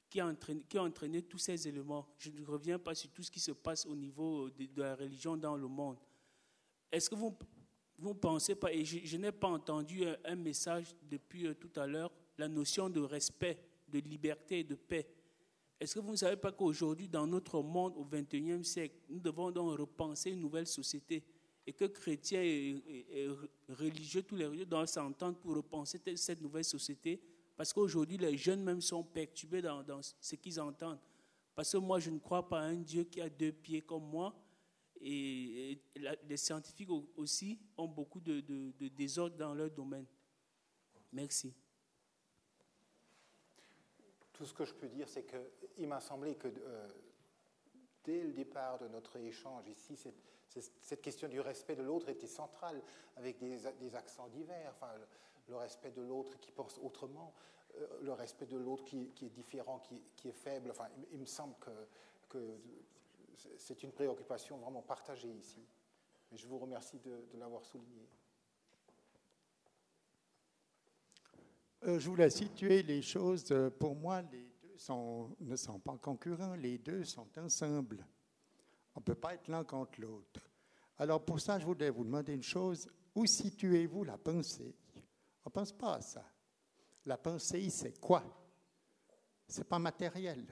qui 0.10 0.22
ont, 0.22 0.36
entraîné, 0.78 1.22
tous 1.22 1.38
ces 1.38 1.68
éléments. 1.68 2.08
Je 2.18 2.30
ne 2.32 2.46
reviens 2.46 2.80
pas 2.80 2.96
sur 2.96 3.10
tout 3.12 3.24
ce 3.24 3.32
qui 3.32 3.40
se 3.40 3.52
passe 3.52 3.86
au 3.86 3.96
niveau 3.96 4.50
de, 4.50 4.68
la 4.82 4.96
religion 4.96 5.36
dans 5.36 5.56
le 5.56 5.68
monde. 5.68 5.98
Est-ce 6.92 7.10
que 7.10 7.16
vous 7.16 7.38
vous 8.00 8.14
pensez 8.14 8.56
pas, 8.56 8.72
et 8.72 8.86
je, 8.86 9.18
n'ai 9.18 9.32
pas 9.32 9.48
entendu 9.48 10.04
un, 10.24 10.36
message 10.36 10.96
depuis 11.10 11.48
euh, 11.48 11.56
tout 11.56 11.72
à 11.80 11.88
l'heure, 11.88 12.12
la 12.38 12.48
notion 12.48 12.90
de 12.90 13.00
respect, 13.02 13.58
de 13.88 13.98
liberté 14.00 14.60
et 14.60 14.64
de 14.64 14.76
paix. 14.76 15.10
Est-ce 15.80 15.96
que 15.96 16.00
vous 16.00 16.12
ne 16.12 16.16
savez 16.18 16.38
pas 16.38 16.52
qu'aujourd'hui, 16.52 17.08
dans 17.08 17.26
notre 17.26 17.62
monde, 17.62 17.94
au 17.98 18.06
XXIe 18.06 18.64
siècle, 18.64 18.96
nous 19.10 19.20
devons 19.20 19.50
donc 19.52 19.80
repenser 19.80 20.30
une 20.30 20.42
nouvelle 20.42 20.68
société 20.68 21.24
et 21.66 21.74
que 21.74 21.86
chrétiens 21.86 22.42
et, 22.42 22.82
et- 22.88 23.30
religieux, 23.70 24.22
tous 24.22 24.36
les 24.36 24.46
religieux 24.46 24.66
doivent 24.66 24.88
s'entendre 24.88 25.38
pour 25.40 25.56
repenser 25.56 26.00
te- 26.00 26.16
cette 26.16 26.42
nouvelle 26.42 26.64
société 26.64 27.20
parce 27.58 27.74
qu'aujourd'hui, 27.74 28.18
les 28.18 28.38
jeunes 28.38 28.64
même 28.64 28.82
sont 28.82 29.04
perturbés 29.04 29.64
dans, 29.64 29.84
ce 30.22 30.36
qu'ils 30.36 30.62
entendent. 30.62 31.00
Parce 31.56 31.72
que 31.72 31.78
moi, 31.78 32.00
je 32.00 32.12
ne 32.12 32.20
crois 32.20 32.48
pas 32.48 32.60
à 32.60 32.66
un 32.66 32.76
Dieu 32.76 33.04
qui 33.04 33.20
a 33.20 33.30
deux 33.30 33.52
pieds 33.52 33.82
comme 33.82 34.04
moi. 34.04 34.36
Et, 35.02 35.82
les 36.24 36.38
scientifiques 36.38 36.92
au- 36.92 37.10
aussi 37.18 37.60
ont 37.76 37.88
beaucoup 37.88 38.20
de, 38.20 38.42
désordre 38.90 39.36
dans 39.36 39.56
leur 39.56 39.72
domaine. 39.72 40.06
Merci. 41.12 41.56
Tout 44.34 44.46
ce 44.46 44.54
que 44.54 44.66
je 44.66 44.74
peux 44.76 44.88
dire, 44.88 45.10
c'est 45.10 45.26
qu'il 45.26 45.88
m'a 45.88 46.00
semblé 46.00 46.36
que 46.36 46.48
euh, 46.48 46.88
dès 48.04 48.22
le 48.22 48.34
départ 48.34 48.78
de 48.78 48.88
notre 48.88 49.18
échange 49.18 49.68
ici, 49.68 49.98
cette, 50.48 51.02
question 51.02 51.28
du 51.28 51.40
respect 51.40 51.76
de 51.76 51.82
l'autre 51.82 52.10
était 52.10 52.28
centrale, 52.28 52.84
avec 53.16 53.40
des, 53.40 53.96
accents 53.96 54.28
divers. 54.28 54.76
Le, 55.48 55.56
respect 55.56 55.92
de 55.92 56.02
l'autre 56.02 56.38
qui 56.40 56.52
pense 56.52 56.78
autrement, 56.80 57.34
euh, 57.76 57.88
le 58.02 58.14
respect 58.14 58.46
de 58.46 58.58
l'autre 58.58 58.86
qui, 58.86 59.12
est 59.22 59.30
différent, 59.30 59.82
qui, 60.16 60.28
est 60.28 60.34
faible. 60.34 60.74
Il, 61.12 61.20
me 61.20 61.26
semble 61.26 61.56
que, 62.30 62.40
c'est 63.58 63.84
une 63.84 63.92
préoccupation 63.92 64.58
vraiment 64.58 64.82
partagée 64.82 65.32
ici. 65.32 65.66
Je 66.34 66.48
vous 66.48 66.58
remercie 66.58 67.00
de, 67.00 67.26
l'avoir 67.38 67.64
souligné. 67.64 68.08
Euh, 71.84 72.00
je 72.00 72.10
voulais 72.10 72.30
situer 72.30 72.84
les 72.84 73.02
choses. 73.02 73.52
euh, 73.52 73.70
Pour 73.70 73.96
moi, 73.96 74.22
les 74.24 74.52
deux 74.62 74.76
ne 75.40 75.56
sont 75.56 75.80
pas 75.80 75.98
concurrents, 75.98 76.56
les 76.56 76.78
deux 76.78 77.04
sont 77.04 77.28
ensemble. 77.38 78.06
On 78.96 79.00
ne 79.00 79.04
peut 79.04 79.16
pas 79.16 79.36
être 79.36 79.48
l'un 79.48 79.64
contre 79.64 80.02
l'autre. 80.02 80.42
Alors 80.98 81.24
pour 81.24 81.40
ça, 81.40 81.60
je 81.60 81.66
voulais 81.66 81.92
vous 81.92 82.04
demander 82.04 82.34
une 82.34 82.44
chose. 82.44 82.90
Où 83.14 83.26
situez-vous 83.26 84.04
la 84.04 84.18
pensée 84.18 84.76
On 85.48 85.50
ne 85.50 85.54
pense 85.54 85.72
pas 85.72 85.94
à 85.94 86.02
ça. 86.02 86.26
La 87.06 87.18
pensée, 87.18 87.70
c'est 87.70 87.98
quoi? 88.02 88.22
Ce 89.48 89.60
n'est 89.60 89.64
pas 89.64 89.80
matériel. 89.80 90.46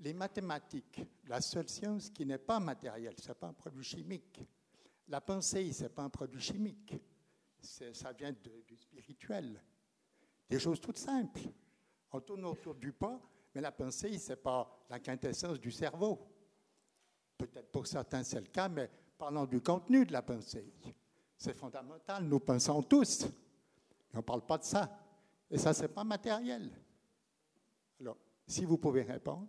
Les 0.00 0.12
mathématiques, 0.12 1.00
la 1.24 1.40
seule 1.40 1.70
science 1.70 2.10
qui 2.10 2.26
n'est 2.26 2.36
pas 2.36 2.60
matérielle, 2.60 3.14
ce 3.18 3.28
n'est 3.28 3.34
pas 3.34 3.46
un 3.46 3.54
produit 3.54 3.82
chimique. 3.82 4.44
La 5.08 5.22
pensée, 5.22 5.72
ce 5.72 5.84
n'est 5.84 5.88
pas 5.88 6.02
un 6.02 6.10
produit 6.10 6.38
chimique. 6.38 6.92
C'est- 7.58 7.94
Ça 7.94 8.12
vient 8.12 8.30
du 8.32 8.76
spirituel. 8.76 9.58
Des 10.50 10.58
choses 10.60 10.82
toutes 10.82 10.98
simples. 10.98 11.40
On 12.12 12.20
tourne 12.20 12.44
autour 12.44 12.74
du 12.74 12.92
pot, 12.92 13.18
mais 13.54 13.62
la 13.62 13.72
pensée, 13.72 14.18
ce 14.18 14.32
n'est 14.32 14.36
pas 14.36 14.84
la 14.90 15.00
quintessence 15.00 15.58
du 15.58 15.70
cerveau. 15.72 16.28
Peut-être 17.38 17.72
pour 17.72 17.86
certains, 17.86 18.22
c'est 18.22 18.40
le 18.42 18.48
cas, 18.48 18.68
mais 18.68 18.90
parlons 19.16 19.46
du 19.46 19.62
contenu 19.62 20.04
de 20.04 20.12
la 20.12 20.20
pensée. 20.20 20.74
C'est 21.38 21.54
fondamental. 21.54 22.22
Nous 22.24 22.40
pensons 22.40 22.82
tous. 22.82 23.26
On 24.16 24.20
ne 24.20 24.22
parle 24.22 24.46
pas 24.46 24.56
de 24.56 24.64
ça. 24.64 24.98
Et 25.50 25.58
ça, 25.58 25.74
ce 25.74 25.82
n'est 25.82 25.88
pas 25.88 26.02
matériel. 26.02 26.70
Alors, 28.00 28.16
si 28.46 28.64
vous 28.64 28.78
pouvez 28.78 29.02
répondre. 29.02 29.46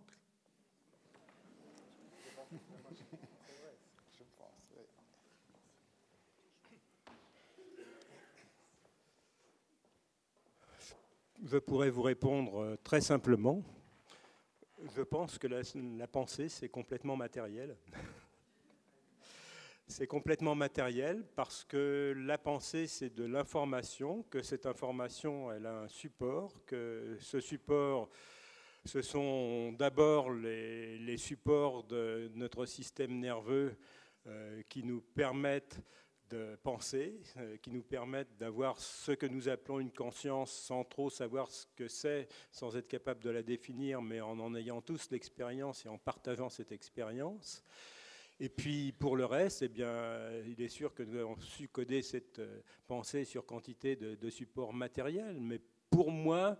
Je 11.42 11.56
pourrais 11.56 11.88
vous 11.88 12.02
répondre 12.02 12.60
euh, 12.60 12.76
très 12.84 13.00
simplement. 13.00 13.62
Je 14.94 15.00
pense 15.00 15.38
que 15.38 15.46
la, 15.46 15.62
la 15.96 16.06
pensée, 16.06 16.50
c'est 16.50 16.68
complètement 16.68 17.16
matériel. 17.16 17.74
c'est 19.88 20.06
complètement 20.06 20.54
matériel 20.54 21.24
parce 21.34 21.64
que 21.64 22.14
la 22.16 22.36
pensée, 22.36 22.86
c'est 22.86 23.14
de 23.14 23.24
l'information, 23.24 24.22
que 24.24 24.42
cette 24.42 24.66
information, 24.66 25.50
elle 25.50 25.66
a 25.66 25.80
un 25.80 25.88
support, 25.88 26.52
que 26.66 27.16
ce 27.20 27.40
support, 27.40 28.10
ce 28.84 29.00
sont 29.00 29.72
d'abord 29.72 30.30
les, 30.30 31.16
supports 31.16 31.84
de 31.84 32.30
notre 32.34 32.66
système 32.66 33.18
nerveux 33.18 33.76
euh, 34.26 34.62
qui 34.68 34.84
nous 34.84 35.00
permettent 35.00 35.80
de 36.28 36.56
penser, 36.62 37.18
euh, 37.38 37.56
qui 37.56 37.70
nous 37.70 37.82
permettent 37.82 38.36
d'avoir 38.36 38.78
ce 38.78 39.12
que 39.12 39.24
nous 39.24 39.48
appelons 39.48 39.80
une 39.80 39.92
conscience 39.92 40.52
sans 40.52 40.84
trop 40.84 41.08
savoir 41.08 41.50
ce 41.50 41.64
que 41.74 41.88
c'est, 41.88 42.28
sans 42.52 42.76
être 42.76 42.88
capable 42.88 43.24
de 43.24 43.30
la 43.30 43.42
définir, 43.42 44.02
mais 44.02 44.20
en 44.20 44.38
en 44.38 44.54
ayant 44.54 44.82
tous 44.82 45.10
l'expérience 45.10 45.86
et 45.86 45.88
en 45.88 45.96
partageant 45.96 46.50
cette 46.50 46.72
expérience. 46.72 47.64
Et 48.40 48.48
puis 48.48 48.92
pour 48.92 49.16
le 49.16 49.24
reste, 49.24 49.62
eh 49.62 49.68
bien, 49.68 50.30
il 50.46 50.60
est 50.62 50.68
sûr 50.68 50.94
que 50.94 51.02
nous 51.02 51.18
avons 51.18 51.36
su 51.40 51.68
coder 51.68 52.02
cette 52.02 52.38
euh, 52.38 52.60
pensée 52.86 53.24
sur 53.24 53.44
quantité 53.44 53.96
de, 53.96 54.30
supports 54.30 54.72
matériels. 54.72 55.40
Mais 55.40 55.60
pour 55.90 56.12
moi, 56.12 56.56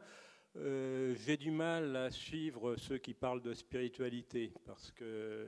euh, 0.56 1.14
j'ai 1.24 1.36
du 1.36 1.52
mal 1.52 1.94
à 1.94 2.10
suivre 2.10 2.74
ceux 2.76 2.98
qui 2.98 3.14
parlent 3.14 3.42
de 3.42 3.54
spiritualité, 3.54 4.52
parce 4.64 4.90
que 4.90 5.46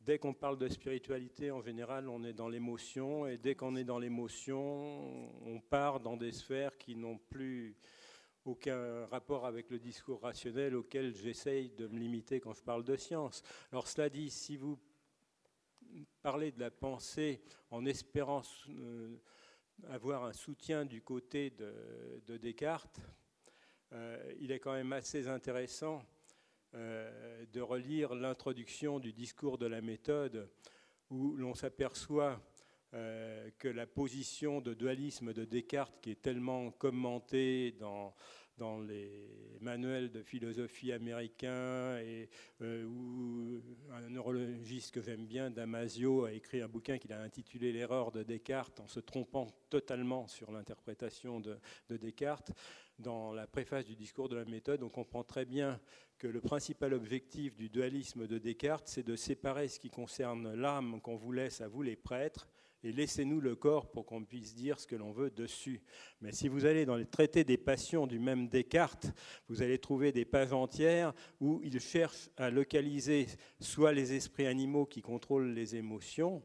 dès 0.00 0.18
qu'on 0.18 0.34
parle 0.34 0.58
de 0.58 0.66
spiritualité, 0.66 1.52
en 1.52 1.60
général, 1.60 2.08
on 2.08 2.24
est 2.24 2.32
dans 2.32 2.48
l'émotion, 2.48 3.28
et 3.28 3.38
dès 3.38 3.54
qu'on 3.54 3.76
est 3.76 3.84
dans 3.84 3.98
l'émotion, 4.00 5.30
on 5.46 5.60
part 5.60 6.00
dans 6.00 6.16
des 6.16 6.32
sphères 6.32 6.78
qui 6.78 6.96
n'ont 6.96 7.18
plus 7.18 7.76
aucun 8.44 9.06
rapport 9.06 9.46
avec 9.46 9.70
le 9.70 9.78
discours 9.78 10.22
rationnel 10.22 10.74
auquel 10.74 11.14
j'essaye 11.14 11.70
de 11.70 11.86
me 11.86 11.98
limiter 11.98 12.40
quand 12.40 12.54
je 12.54 12.62
parle 12.62 12.82
de 12.82 12.96
science. 12.96 13.42
Alors 13.70 13.86
cela 13.86 14.08
dit, 14.08 14.30
si 14.30 14.56
vous 14.56 14.78
parlez 16.22 16.52
de 16.52 16.60
la 16.60 16.70
pensée 16.70 17.40
en 17.70 17.84
espérant 17.84 18.42
euh, 18.68 19.16
avoir 19.88 20.24
un 20.24 20.32
soutien 20.32 20.84
du 20.84 21.02
côté 21.02 21.50
de, 21.50 22.22
de 22.26 22.36
Descartes, 22.36 23.00
euh, 23.92 24.32
il 24.38 24.52
est 24.52 24.60
quand 24.60 24.72
même 24.72 24.92
assez 24.92 25.26
intéressant 25.28 26.04
euh, 26.74 27.44
de 27.52 27.60
relire 27.60 28.14
l'introduction 28.14 29.00
du 29.00 29.12
discours 29.12 29.58
de 29.58 29.66
la 29.66 29.80
méthode 29.80 30.50
où 31.10 31.36
l'on 31.36 31.54
s'aperçoit 31.54 32.40
que 32.92 33.68
la 33.68 33.86
position 33.86 34.60
de 34.60 34.74
dualisme 34.74 35.32
de 35.32 35.44
Descartes, 35.44 36.00
qui 36.00 36.10
est 36.10 36.20
tellement 36.20 36.72
commentée 36.72 37.70
dans, 37.78 38.16
dans 38.60 38.78
les 38.78 39.26
manuels 39.62 40.10
de 40.10 40.22
philosophie 40.22 40.92
américains, 40.92 41.98
et 41.98 42.28
euh, 42.60 42.84
où 42.84 43.62
un 43.90 44.10
neurologiste 44.10 44.92
que 44.92 45.00
j'aime 45.00 45.24
bien, 45.24 45.50
Damasio, 45.50 46.26
a 46.26 46.32
écrit 46.32 46.60
un 46.60 46.68
bouquin 46.68 46.98
qu'il 46.98 47.12
a 47.14 47.22
intitulé 47.22 47.72
L'erreur 47.72 48.12
de 48.12 48.22
Descartes, 48.22 48.78
en 48.80 48.86
se 48.86 49.00
trompant 49.00 49.46
totalement 49.70 50.28
sur 50.28 50.52
l'interprétation 50.52 51.40
de, 51.40 51.58
de 51.88 51.96
Descartes. 51.96 52.52
Dans 52.98 53.32
la 53.32 53.46
préface 53.46 53.86
du 53.86 53.96
discours 53.96 54.28
de 54.28 54.36
la 54.36 54.44
méthode, 54.44 54.82
on 54.82 54.90
comprend 54.90 55.24
très 55.24 55.46
bien 55.46 55.80
que 56.18 56.26
le 56.26 56.42
principal 56.42 56.92
objectif 56.92 57.56
du 57.56 57.70
dualisme 57.70 58.26
de 58.26 58.36
Descartes, 58.36 58.88
c'est 58.88 59.02
de 59.02 59.16
séparer 59.16 59.68
ce 59.68 59.80
qui 59.80 59.88
concerne 59.88 60.54
l'âme 60.54 61.00
qu'on 61.00 61.16
vous 61.16 61.32
laisse 61.32 61.62
à 61.62 61.68
vous 61.68 61.80
les 61.80 61.96
prêtres 61.96 62.46
et 62.82 62.92
laissez-nous 62.92 63.40
le 63.40 63.54
corps 63.54 63.90
pour 63.90 64.06
qu'on 64.06 64.24
puisse 64.24 64.54
dire 64.54 64.80
ce 64.80 64.86
que 64.86 64.96
l'on 64.96 65.12
veut 65.12 65.30
dessus. 65.30 65.82
Mais 66.20 66.32
si 66.32 66.48
vous 66.48 66.64
allez 66.64 66.86
dans 66.86 66.96
les 66.96 67.06
traités 67.06 67.44
des 67.44 67.58
passions 67.58 68.06
du 68.06 68.18
même 68.18 68.48
Descartes, 68.48 69.12
vous 69.48 69.62
allez 69.62 69.78
trouver 69.78 70.12
des 70.12 70.24
pages 70.24 70.52
entières 70.52 71.12
où 71.40 71.60
il 71.62 71.80
cherche 71.80 72.30
à 72.36 72.50
localiser 72.50 73.26
soit 73.60 73.92
les 73.92 74.14
esprits 74.14 74.46
animaux 74.46 74.86
qui 74.86 75.02
contrôlent 75.02 75.52
les 75.52 75.76
émotions, 75.76 76.42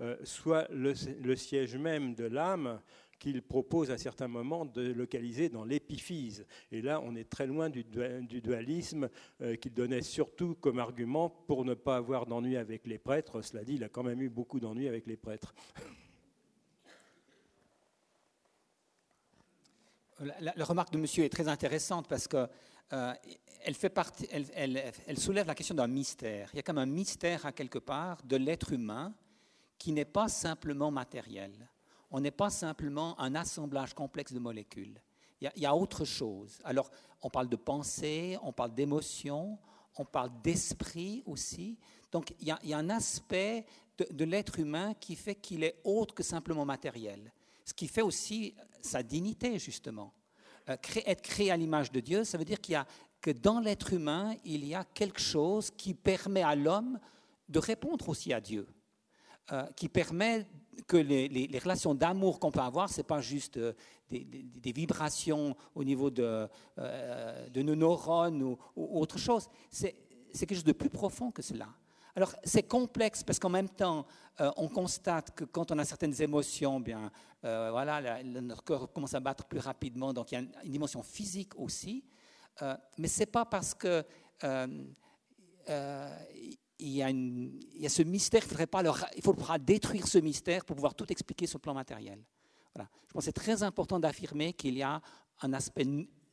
euh, 0.00 0.16
soit 0.24 0.66
le, 0.70 0.94
le 1.20 1.36
siège 1.36 1.76
même 1.76 2.14
de 2.14 2.24
l'âme 2.24 2.80
qu'il 3.18 3.42
propose 3.42 3.90
à 3.90 3.98
certains 3.98 4.28
moments 4.28 4.64
de 4.64 4.92
localiser 4.92 5.48
dans 5.48 5.64
l'épiphyse. 5.64 6.46
Et 6.70 6.82
là, 6.82 7.00
on 7.04 7.16
est 7.16 7.28
très 7.28 7.46
loin 7.46 7.68
du, 7.68 7.84
dualisme 7.84 9.08
euh, 9.40 9.56
qu'il 9.56 9.74
donnait 9.74 10.02
surtout 10.02 10.54
comme 10.54 10.78
argument 10.78 11.28
pour 11.28 11.64
ne 11.64 11.74
pas 11.74 11.96
avoir 11.96 12.26
d'ennui 12.26 12.56
avec 12.56 12.86
les 12.86 12.98
prêtres. 12.98 13.42
Cela 13.42 13.64
dit, 13.64 13.74
il 13.74 13.84
a 13.84 13.88
quand 13.88 14.02
même 14.02 14.22
eu 14.22 14.28
beaucoup 14.28 14.60
d'ennuis 14.60 14.88
avec 14.88 15.06
les 15.06 15.16
prêtres. 15.16 15.54
La, 20.40 20.64
remarque 20.64 20.92
de 20.92 20.98
monsieur 20.98 21.24
est 21.24 21.28
très 21.28 21.46
intéressante 21.46 22.08
parce 22.08 22.26
qu'elle 22.26 22.48
euh, 22.92 23.14
elle, 25.06 25.18
soulève 25.18 25.46
la 25.46 25.54
question 25.54 25.76
d'un 25.76 25.86
mystère. 25.86 26.50
Il 26.52 26.56
y 26.56 26.58
a 26.58 26.62
comme 26.62 26.78
un 26.78 26.86
mystère 26.86 27.46
à 27.46 27.52
quelque 27.52 27.78
part 27.78 28.20
de 28.24 28.36
l'être 28.36 28.72
humain 28.72 29.14
qui 29.78 29.92
n'est 29.92 30.04
pas 30.04 30.28
simplement 30.28 30.90
matériel 30.90 31.52
on 32.10 32.20
n'est 32.20 32.30
pas 32.30 32.50
simplement 32.50 33.18
un 33.20 33.34
assemblage 33.34 33.94
complexe 33.94 34.32
de 34.32 34.38
molécules. 34.38 35.00
Il 35.40 35.50
y, 35.54 35.66
a, 35.66 35.74
autre 35.74 36.04
chose. 36.04 36.58
Alors, 36.64 36.90
on 37.22 37.30
parle 37.30 37.48
de 37.48 37.54
pensée, 37.54 38.36
on 38.42 38.52
parle 38.52 38.74
d'émotion, 38.74 39.56
on 39.96 40.04
parle 40.04 40.30
d'esprit 40.42 41.22
aussi. 41.26 41.78
Donc, 42.10 42.34
il 42.40 42.48
y, 42.48 42.72
a, 42.72 42.78
un 42.78 42.90
aspect 42.90 43.64
de, 43.98 44.24
l'être 44.24 44.58
humain 44.58 44.94
qui 44.94 45.14
fait 45.14 45.36
qu'il 45.36 45.62
est 45.62 45.80
autre 45.84 46.12
que 46.12 46.24
simplement 46.24 46.64
matériel. 46.64 47.32
Ce 47.64 47.72
qui 47.72 47.86
fait 47.86 48.02
aussi 48.02 48.56
sa 48.80 49.02
dignité, 49.02 49.60
justement. 49.60 50.12
Euh, 50.68 50.76
être 51.06 51.22
créé 51.22 51.52
à 51.52 51.56
l'image 51.56 51.92
de 51.92 52.00
Dieu, 52.00 52.24
ça 52.24 52.36
veut 52.36 52.44
dire 52.44 52.60
qu'il 52.60 52.72
y 52.72 52.76
a, 52.76 52.86
que 53.20 53.30
dans 53.30 53.60
l'être 53.60 53.92
humain, 53.92 54.34
il 54.44 54.64
y 54.64 54.74
a 54.74 54.84
quelque 54.84 55.20
chose 55.20 55.70
qui 55.70 55.94
permet 55.94 56.42
à 56.42 56.56
l'homme 56.56 56.98
de 57.48 57.58
répondre 57.58 58.08
aussi 58.08 58.32
à 58.32 58.40
Dieu, 58.40 58.66
euh, 59.52 59.66
qui 59.76 59.88
permet 59.88 60.46
que 60.86 60.96
les, 60.96 61.58
relations 61.58 61.94
d'amour 61.94 62.38
qu'on 62.38 62.50
peut 62.50 62.60
avoir, 62.60 62.88
ce 62.88 62.98
n'est 62.98 63.04
pas 63.04 63.20
juste 63.20 63.56
euh, 63.56 63.72
des, 64.10 64.72
vibrations 64.72 65.56
au 65.74 65.84
niveau 65.84 66.10
de, 66.10 66.48
euh, 66.78 67.48
nos 67.54 67.74
neurones 67.74 68.42
ou, 68.42 68.58
autre 68.76 69.18
chose. 69.18 69.48
C'est 69.70 69.94
quelque 70.38 70.54
chose 70.54 70.64
de 70.64 70.72
plus 70.72 70.90
profond 70.90 71.30
que 71.30 71.42
cela. 71.42 71.68
Alors, 72.14 72.34
c'est 72.42 72.64
complexe 72.64 73.22
parce 73.22 73.38
qu'en 73.38 73.50
même 73.50 73.68
temps, 73.68 74.06
euh, 74.40 74.50
on 74.56 74.68
constate 74.68 75.34
que 75.34 75.44
quand 75.44 75.70
on 75.70 75.78
a 75.78 75.84
certaines 75.84 76.20
émotions, 76.20 76.80
bien, 76.80 77.10
voilà, 77.42 78.22
notre 78.24 78.64
cœur 78.64 78.92
commence 78.92 79.14
à 79.14 79.20
battre 79.20 79.44
plus 79.44 79.60
rapidement, 79.60 80.12
donc 80.12 80.32
il 80.32 80.34
y 80.34 80.38
a 80.38 80.40
une, 80.40 80.70
dimension 80.70 81.02
physique 81.02 81.52
aussi. 81.56 82.04
mais 82.98 83.06
ce 83.08 83.20
n'est 83.20 83.26
pas 83.26 83.44
parce 83.44 83.74
que 83.74 84.04
il 86.80 86.90
y, 86.90 87.02
a 87.02 87.88
ce 87.88 88.02
mystère, 88.02 88.42
il, 88.44 88.48
faudrait 88.48 88.66
pas 88.66 88.82
il 89.16 89.22
faudra 89.22 89.58
détruire 89.58 90.06
ce 90.06 90.18
mystère 90.18 90.64
pour 90.64 90.76
pouvoir 90.76 90.94
tout 90.94 91.10
expliquer 91.10 91.46
sur 91.46 91.58
le 91.58 91.62
plan 91.62 91.74
matériel. 91.74 92.22
Je 92.76 93.12
pense 93.12 93.22
que 93.22 93.24
c'est 93.24 93.32
très 93.32 93.62
important 93.62 93.98
d'affirmer 93.98 94.52
qu'il 94.52 94.76
y 94.76 94.82
a 94.82 95.00
un 95.40 95.52
aspect 95.52 95.86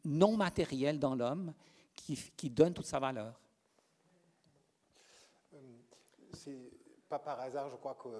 non 0.04 0.38
matériel 0.38 1.00
dans 1.00 1.16
l'homme 1.16 1.54
qui, 1.96 2.50
donne 2.50 2.74
toute 2.74 2.86
sa 2.86 3.00
valeur. 3.00 3.40
Euh, 5.54 5.58
c'est 6.34 6.70
pas 7.10 7.20
par 7.20 7.40
hasard, 7.40 7.70
je 7.70 7.78
crois 7.78 7.96
qu'on 7.96 8.12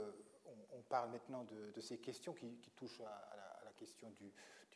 on 0.72 0.82
parle 0.90 1.12
maintenant 1.12 1.44
de, 1.44 1.82
ces 1.82 1.98
questions 1.98 2.34
qui, 2.34 2.48
touchent 2.76 3.02
à, 3.02 3.64
la, 3.66 3.72
question 3.74 4.10
du, 4.12 4.32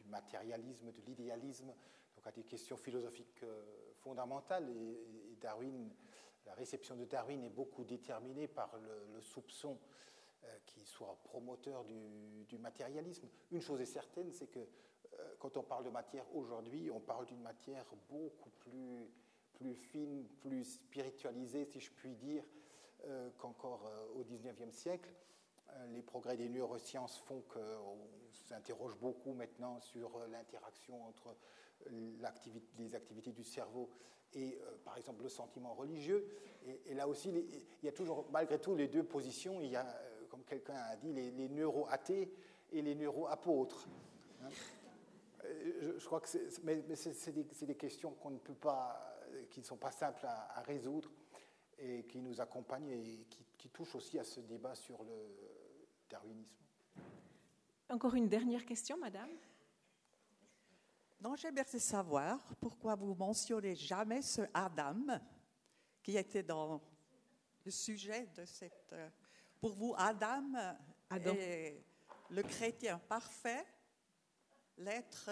matérialisme, 0.05 0.91
de 0.91 1.01
l'idéalisme, 1.05 1.67
donc 2.15 2.27
à 2.27 2.31
des 2.31 2.43
questions 2.43 2.77
philosophiques 2.77 3.43
euh, 3.43 3.93
fondamentales. 4.01 4.69
et 4.69 5.37
Darwin 5.39 5.89
la 6.49 6.55
réception 6.55 6.95
de 6.95 7.05
Darwin 7.05 7.43
est 7.43 7.49
beaucoup 7.49 7.83
déterminée 7.83 8.47
par 8.47 8.75
le, 9.13 9.21
soupçon 9.21 9.77
euh, 10.43 10.47
qu'il 10.65 10.83
soit 10.83 11.15
promoteur 11.23 11.85
du, 11.85 12.57
matérialisme. 12.57 13.29
Une 13.51 13.61
chose 13.61 13.79
est 13.81 13.85
certaine, 13.85 14.31
c'est 14.33 14.47
que 14.47 14.59
euh, 14.59 15.35
quand 15.37 15.57
on 15.57 15.63
parle 15.63 15.85
de 15.85 15.91
matière 15.91 16.25
aujourd'hui, 16.35 16.89
on 16.91 16.99
parle 16.99 17.27
d'une 17.27 17.41
matière 17.41 17.85
beaucoup 18.09 18.49
plus, 18.49 19.75
fine, 19.75 20.27
plus 20.41 20.63
spiritualisée, 20.63 21.65
si 21.65 21.79
je 21.79 21.91
puis 21.91 22.15
dire, 22.15 22.43
euh, 23.05 23.29
qu'encore 23.37 23.89
au 24.15 24.23
XIXe 24.23 24.75
siècle. 24.75 25.13
Les 25.89 26.01
progrès 26.01 26.35
des 26.35 26.49
neurosciences 26.49 27.19
font 27.19 27.41
qu'on 27.41 27.99
s'interroge 28.33 28.97
beaucoup 28.97 29.33
maintenant 29.33 29.79
sur 29.79 30.17
l'interaction 30.27 31.05
entre 31.05 31.35
les 31.89 32.95
activités 32.95 33.31
du 33.31 33.43
cerveau 33.43 33.89
et 34.33 34.59
euh, 34.61 34.71
par 34.83 34.97
exemple 34.97 35.23
le 35.23 35.29
sentiment 35.29 35.73
religieux. 35.73 36.27
Et, 36.85 36.93
là 36.93 37.07
aussi, 37.07 37.29
il 37.29 37.85
y 37.85 37.87
a 37.87 37.91
toujours, 37.91 38.27
malgré 38.31 38.59
tout, 38.59 38.75
les 38.75 38.87
deux 38.87 39.03
positions. 39.03 39.61
Il 39.61 39.71
y 39.71 39.75
a, 39.75 39.85
euh, 39.85 40.25
comme 40.29 40.43
quelqu'un 40.43 40.75
a 40.75 40.95
dit, 40.97 41.13
les, 41.13 41.49
neuro-athées 41.49 42.31
et 42.71 42.81
les 42.81 42.95
neuro-apôtres. 42.95 43.87
Hein. 44.43 44.49
Euh, 45.45 45.97
je, 45.97 46.05
crois 46.05 46.19
que 46.19 46.27
c'est, 46.27 46.63
mais, 46.63 46.83
c'est, 46.95 47.65
des, 47.65 47.75
questions 47.75 48.11
qu'on 48.11 48.31
ne 48.31 48.37
peut 48.37 48.53
pas, 48.53 49.17
qui 49.49 49.61
ne 49.61 49.65
sont 49.65 49.77
pas 49.77 49.91
simples 49.91 50.25
à, 50.25 50.61
résoudre 50.61 51.09
et 51.79 52.03
qui 52.03 52.19
nous 52.19 52.41
accompagnent 52.41 52.89
et 52.89 53.25
qui, 53.29 53.45
qui 53.57 53.69
touchent 53.69 53.95
aussi 53.95 54.19
à 54.19 54.23
ce 54.23 54.41
débat 54.41 54.75
sur 54.75 55.01
le 55.03 55.15
darwinisme. 56.09 56.59
Encore 57.89 58.13
une 58.15 58.27
dernière 58.27 58.65
question, 58.65 58.97
Madame. 58.97 59.29
Non, 61.21 61.35
j'aimerais 61.35 61.65
savoir 61.79 62.39
pourquoi 62.61 62.95
vous 62.95 63.13
mentionnez 63.13 63.75
jamais 63.75 64.21
ce 64.21 64.41
Adam 64.53 65.19
qui 66.01 66.15
était 66.15 66.43
dans 66.43 66.81
le 67.65 67.71
sujet 67.71 68.27
de 68.27 68.45
cette. 68.45 68.93
Euh, 68.93 69.09
pour 69.59 69.73
vous, 69.73 69.93
Adam, 69.97 70.53
est 71.11 71.83
le 72.29 72.41
chrétien 72.43 72.97
parfait, 72.99 73.65
l'être 74.77 75.29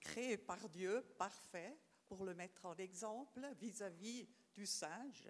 créé 0.00 0.36
par 0.36 0.68
Dieu 0.68 1.02
parfait, 1.16 1.78
pour 2.08 2.24
le 2.24 2.34
mettre 2.34 2.66
en 2.66 2.74
exemple 2.76 3.48
vis-à-vis 3.60 4.28
du 4.52 4.66
singe. 4.66 5.28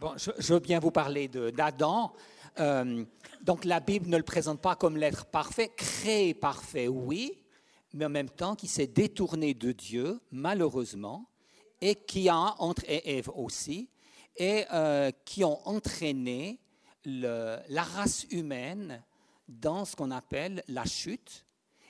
Bon, 0.00 0.12
je, 0.16 0.52
veux 0.52 0.60
bien 0.60 0.78
vous 0.78 0.92
parler 0.92 1.26
d'Adam. 1.26 2.12
Euh, 2.60 3.04
donc 3.40 3.64
la 3.64 3.80
Bible 3.80 4.08
ne 4.08 4.16
le 4.16 4.22
présente 4.22 4.60
pas 4.60 4.76
comme 4.76 4.96
l'être 4.96 5.26
parfait, 5.26 5.72
créé 5.76 6.34
parfait, 6.34 6.86
oui, 6.86 7.32
mais 7.92 8.04
en 8.04 8.08
même 8.08 8.30
temps 8.30 8.54
qui 8.54 8.68
s'est 8.68 8.86
détourné 8.86 9.54
de 9.54 9.72
Dieu, 9.72 10.20
malheureusement, 10.30 11.28
et 11.80 11.96
qui 11.96 12.28
a, 12.28 12.54
et 12.86 13.18
Ève 13.18 13.28
aussi, 13.34 13.90
et 14.36 14.66
euh, 14.72 15.10
qui 15.24 15.42
ont 15.42 15.66
entraîné 15.66 16.60
la 17.04 17.82
race 17.82 18.24
humaine 18.30 19.02
dans 19.48 19.84
ce 19.84 19.96
qu'on 19.96 20.12
appelle 20.12 20.62
la 20.68 20.84
chute. 20.84 21.44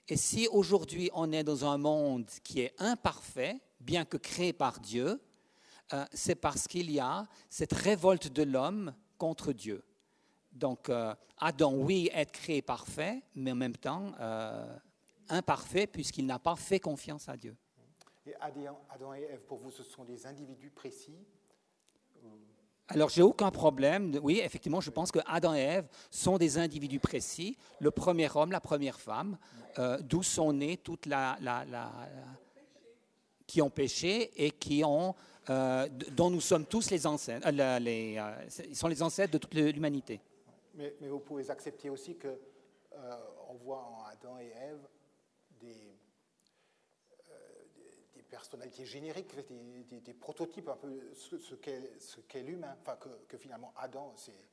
Et 0.08 0.16
si 0.16 0.48
aujourd'hui 0.50 1.10
on 1.12 1.30
est 1.30 1.44
dans 1.44 1.66
un 1.66 1.76
monde 1.76 2.24
qui 2.42 2.60
est 2.60 2.72
imparfait, 2.78 3.60
bien 3.80 4.06
que 4.06 4.16
créé 4.16 4.54
par 4.54 4.80
Dieu, 4.80 5.20
euh, 5.92 6.04
c'est 6.12 6.34
parce 6.34 6.66
qu'il 6.66 6.90
y 6.90 7.00
a 7.00 7.26
cette 7.48 7.72
révolte 7.72 8.28
de 8.28 8.42
l'homme 8.42 8.94
contre 9.16 9.52
Dieu. 9.52 9.82
Donc 10.52 10.88
euh, 10.88 11.14
Adam, 11.38 11.72
oui, 11.74 12.10
est 12.12 12.30
créé 12.30 12.62
parfait, 12.62 13.22
mais 13.34 13.52
en 13.52 13.56
même 13.56 13.76
temps 13.76 14.12
euh, 14.20 14.76
imparfait 15.28 15.86
puisqu'il 15.86 16.26
n'a 16.26 16.38
pas 16.38 16.56
fait 16.56 16.80
confiance 16.80 17.28
à 17.28 17.36
Dieu. 17.36 17.56
Et 18.26 18.34
Adam, 18.40 18.78
Adam 18.90 19.14
et 19.14 19.22
Ève, 19.22 19.40
pour 19.46 19.58
vous, 19.58 19.70
ce 19.70 19.82
sont 19.82 20.04
des 20.04 20.26
individus 20.26 20.70
précis? 20.70 21.18
Alors, 22.90 23.10
j'ai 23.10 23.22
aucun 23.22 23.50
problème. 23.50 24.18
Oui, 24.22 24.40
effectivement, 24.42 24.80
je 24.80 24.90
pense 24.90 25.12
que 25.12 25.18
Adam 25.26 25.54
et 25.54 25.60
Ève 25.60 25.88
sont 26.10 26.38
des 26.38 26.56
individus 26.56 27.00
précis. 27.00 27.56
Le 27.80 27.90
premier 27.90 28.28
homme, 28.34 28.50
la 28.50 28.60
première 28.60 28.98
femme, 28.98 29.36
euh, 29.78 29.98
d'où 30.00 30.22
sont 30.22 30.54
nés 30.54 30.78
toutes 30.78 31.04
la, 31.04 31.36
la- 31.40 31.66
la- 31.66 31.92
la- 31.92 32.08
qui 33.48 33.62
ont 33.62 33.70
péché 33.70 34.30
et 34.36 34.52
qui 34.52 34.84
ont, 34.84 35.16
euh, 35.50 35.88
dont 36.12 36.30
nous 36.30 36.42
sommes 36.42 36.66
tous 36.66 36.90
les 36.90 37.06
ancêtres. 37.06 37.48
euh, 37.48 37.78
euh, 37.80 38.48
ils 38.68 38.76
sont 38.76 38.86
les 38.86 39.02
ancêtres 39.02 39.32
de 39.32 39.38
toute 39.38 39.54
l'humanité. 39.54 40.20
Mais, 40.74 40.94
vous 41.00 41.18
pouvez 41.18 41.50
accepter 41.50 41.90
aussi 41.90 42.16
que 42.16 42.38
on 43.48 43.54
voit 43.54 43.82
en 43.82 44.04
Adam 44.04 44.38
et 44.38 44.48
Ève 44.48 44.86
des, 45.60 45.96
personnalités 48.28 48.84
génériques, 48.84 49.34
des, 49.90 50.14
prototypes 50.14 50.68
un 50.68 50.76
peu 50.76 51.00
ce, 51.14 51.54
qu'est 51.54 52.42
l'humain. 52.42 52.76
Enfin, 52.82 52.98
que, 53.26 53.36
finalement 53.38 53.72
Adam, 53.76 54.12
c'est 54.16 54.44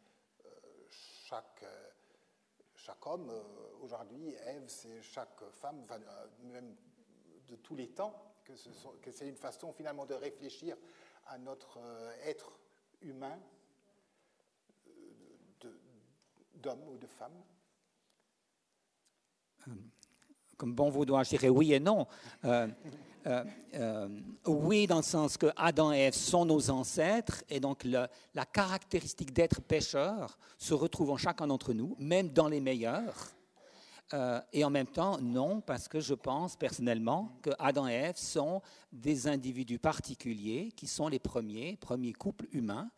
chaque, 1.26 1.66
homme 3.06 3.30
aujourd'hui, 3.82 4.34
Ève, 4.46 4.64
c'est 4.68 5.02
chaque 5.02 5.44
femme, 5.52 5.86
même 6.44 6.74
de 7.50 7.56
tous 7.58 7.76
les 7.76 7.90
temps, 7.90 8.35
que, 8.46 9.12
c'est 9.12 9.28
une 9.28 9.36
façon 9.36 9.74
finalement 9.74 10.06
de 10.06 10.14
réfléchir 10.14 10.78
à 11.28 11.38
notre 11.38 11.80
euh, 11.80 12.12
être 12.26 12.60
humain 13.02 13.40
euh, 14.88 15.72
d'homme 16.56 16.84
ou 16.88 16.98
de 16.98 17.08
femme. 17.08 17.44
comme 20.58 20.74
bon 20.74 20.90
vaudois, 20.90 21.24
je 21.24 21.32
dirais 21.32 21.50
oui 21.50 21.74
et 21.74 21.80
non. 21.80 22.08
Euh, 22.46 22.68
euh, 23.28 23.44
euh, 23.74 24.08
oui, 24.46 24.88
dans 24.88 24.98
le 24.98 25.04
sens 25.04 25.38
que 25.38 25.48
Adam 25.56 25.92
et 25.92 25.98
Ève 26.00 26.14
sont 26.14 26.46
nos 26.46 26.70
ancêtres, 26.70 27.44
et 27.50 27.60
donc 27.60 27.84
la 27.84 28.46
caractéristique 28.46 29.34
d'être 29.34 29.62
pécheur 29.62 30.38
se 30.58 30.74
retrouve 30.74 31.12
en 31.12 31.18
chacun 31.18 31.48
d'entre 31.48 31.74
nous, 31.74 31.96
même 32.00 32.30
dans 32.30 32.48
les 32.48 32.62
meilleurs. 32.62 33.35
Euh, 34.14 34.40
et 34.54 34.64
en 34.64 34.70
même 34.70 34.88
temps, 34.88 35.20
non, 35.20 35.62
parce 35.62 35.88
que 35.88 36.00
je 36.00 36.14
pense 36.14 36.56
personnellement 36.56 37.32
que 37.42 37.50
Adam 37.58 37.88
et 37.88 37.94
Ève 37.94 38.18
sont 38.18 38.62
des 38.92 39.28
individus 39.28 39.80
particuliers 39.80 40.72
qui 40.76 40.86
sont 40.88 41.08
les 41.08 41.20
premiers, 41.20 41.78
premiers 41.78 42.14
couples 42.14 42.48
humains. 42.52 42.90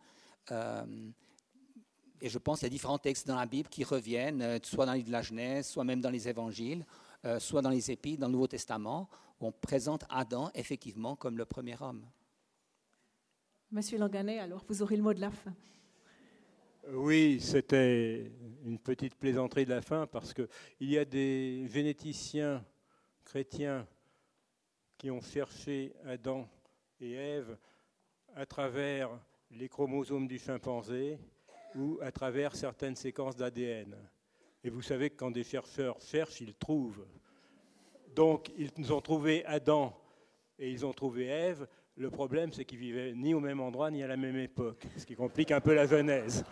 Euh, 0.51 1.09
et 2.19 2.29
je 2.29 2.37
pense 2.37 2.59
qu'il 2.59 2.65
y 2.65 2.71
a 2.71 2.71
différents 2.71 2.97
textes 2.97 3.27
dans 3.27 3.35
la 3.35 3.45
Bible 3.45 3.69
qui 3.69 3.83
reviennent, 3.83 4.41
euh, 4.41 4.59
soit 4.63 4.85
dans 4.85 4.91
le 4.91 4.97
livre 4.97 5.07
de 5.07 5.13
la 5.13 5.21
Genèse, 5.21 5.67
soit 5.67 5.83
même 5.83 6.01
dans 6.01 6.09
les 6.09 6.27
évangiles, 6.27 6.85
soit 7.39 7.61
dans 7.61 7.71
les 7.71 7.91
épîtres, 7.91 8.21
dans 8.21 8.27
le 8.27 8.33
Nouveau 8.33 8.47
Testament, 8.47 9.09
où 9.41 9.47
on 9.47 9.51
présente 9.51 10.05
Adam 10.09 10.49
effectivement 10.53 11.17
comme 11.17 11.37
le 11.37 11.45
premier 11.45 11.75
homme. 11.81 12.05
Monsieur 13.69 13.97
Langanet, 13.97 14.39
alors 14.39 14.63
vous 14.69 14.81
aurez 14.81 14.95
le 14.95 15.03
mot 15.03 15.13
de 15.13 15.19
la 15.19 15.31
fin. 15.31 15.53
Oui, 16.93 17.41
c'était 17.41 18.31
une 18.63 18.79
petite 18.79 19.15
plaisanterie 19.15 19.65
de 19.65 19.71
la 19.71 19.81
fin 19.81 20.07
parce 20.07 20.33
qu'il 20.33 20.47
y 20.79 20.97
a 20.97 21.03
des 21.03 21.67
généticiens 21.67 22.63
chrétiens 23.25 23.85
qui 24.97 25.11
ont 25.11 25.19
cherché 25.19 25.93
Adam 26.05 26.47
et 27.01 27.11
Ève 27.11 27.57
à 28.35 28.45
travers 28.45 29.09
les 29.51 29.67
chromosomes 29.67 30.29
du 30.29 30.39
chimpanzé 30.39 31.19
ou 31.75 31.99
à 32.01 32.09
travers 32.09 32.55
certaines 32.55 32.95
séquences 32.95 33.35
d'ADN. 33.35 33.93
Et 34.63 34.69
vous 34.69 34.81
savez 34.81 35.09
que 35.09 35.17
quand 35.17 35.31
des 35.31 35.43
chercheurs 35.43 35.99
cherchent, 35.99 36.39
ils 36.39 36.53
trouvent. 36.53 37.05
Donc, 38.15 38.49
ils 38.57 38.93
ont 38.93 39.01
trouvé 39.01 39.43
Adam 39.43 39.93
et 40.57 40.71
ils 40.71 40.85
ont 40.85 40.93
trouvé 40.93 41.25
Ève. 41.25 41.67
Le 41.97 42.09
problème, 42.09 42.53
c'est 42.53 42.63
qu'ils 42.63 42.79
vivaient 42.79 43.13
ni 43.13 43.33
au 43.33 43.41
même 43.41 43.59
endroit 43.59 43.91
ni 43.91 44.03
à 44.03 44.07
la 44.07 44.17
même 44.17 44.37
époque, 44.37 44.87
ce 44.95 45.05
qui 45.05 45.15
complique 45.15 45.51
un 45.51 45.59
peu 45.59 45.73
la 45.73 45.85
genèse. 45.85 46.45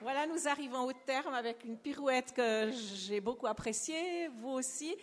Voilà, 0.00 0.26
nous 0.26 0.47
arrivons 0.58 0.86
au 0.86 0.92
terme 0.92 1.34
avec 1.34 1.62
une 1.62 1.78
pirouette 1.78 2.32
que 2.34 2.72
j'ai 2.72 3.20
beaucoup 3.20 3.46
appréciée, 3.46 4.26
vous 4.40 4.48
aussi. 4.48 4.96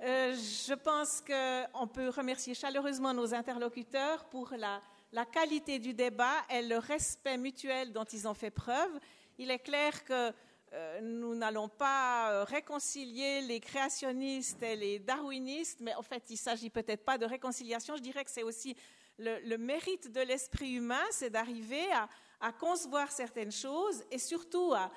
Euh, 0.00 0.32
je 0.32 0.72
pense 0.72 1.20
qu'on 1.20 1.86
peut 1.86 2.08
remercier 2.08 2.54
chaleureusement 2.54 3.12
nos 3.12 3.34
interlocuteurs 3.34 4.24
pour 4.30 4.54
la, 4.56 4.80
qualité 5.26 5.78
du 5.78 5.92
débat 5.92 6.36
et 6.48 6.62
le 6.62 6.78
respect 6.78 7.36
mutuel 7.36 7.92
dont 7.92 8.04
ils 8.04 8.26
ont 8.26 8.32
fait 8.32 8.50
preuve. 8.50 8.90
Il 9.36 9.50
est 9.50 9.58
clair 9.58 10.02
que 10.06 10.32
euh, 10.72 11.00
nous 11.02 11.34
n'allons 11.34 11.68
pas 11.68 12.30
euh, 12.30 12.44
réconcilier 12.44 13.42
les 13.42 13.60
créationnistes 13.60 14.62
et 14.62 14.76
les 14.76 14.98
darwinistes, 14.98 15.80
mais 15.82 15.94
en 15.94 16.02
fait, 16.02 16.22
il 16.30 16.34
ne 16.34 16.38
s'agit 16.38 16.70
peut-être 16.70 17.04
pas 17.04 17.18
de 17.18 17.26
réconciliation. 17.26 17.96
Je 17.96 18.02
dirais 18.02 18.24
que 18.24 18.30
c'est 18.30 18.44
aussi 18.44 18.74
le, 19.18 19.40
le 19.40 19.58
mérite 19.58 20.10
de 20.10 20.22
l'esprit 20.22 20.72
humain, 20.72 21.04
c'est 21.10 21.28
d'arriver 21.28 21.84
à, 21.92 22.08
à 22.42 22.52
concevoir 22.52 23.10
certaines 23.12 23.52
choses 23.52 24.02
et 24.10 24.18
surtout 24.18 24.74
à, 24.74 24.90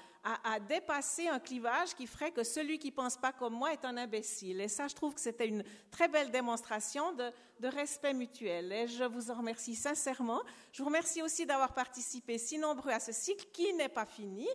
à- 0.43 0.59
dépasser 0.59 1.27
un 1.27 1.39
clivage 1.39 1.93
qui 1.93 2.07
ferait 2.07 2.31
que 2.31 2.43
celui 2.43 2.79
qui 2.79 2.91
pense 2.91 3.15
pas 3.15 3.31
comme 3.31 3.53
moi 3.53 3.71
est 3.71 3.85
un 3.85 3.95
imbécile. 3.95 4.59
Et 4.59 4.67
ça, 4.67 4.87
je 4.87 4.95
trouve 4.95 5.13
que 5.13 5.21
c'était 5.21 5.47
une 5.47 5.63
très 5.91 6.07
belle 6.07 6.31
démonstration 6.31 7.13
de, 7.13 7.29
de 7.59 7.67
respect 7.67 8.15
mutuel. 8.15 8.71
Et 8.73 8.87
je 8.87 9.03
vous 9.03 9.29
en 9.29 9.35
remercie 9.35 9.75
sincèrement. 9.75 10.41
Je 10.71 10.81
vous 10.81 10.87
remercie 10.89 11.21
aussi 11.21 11.45
d'avoir 11.45 11.73
participé 11.75 12.39
si 12.39 12.57
nombreux 12.57 12.91
à 12.91 12.99
ce 12.99 13.11
cycle 13.11 13.45
qui 13.53 13.71
n'est 13.75 13.87
pas 13.89 14.07
fini. 14.07 14.47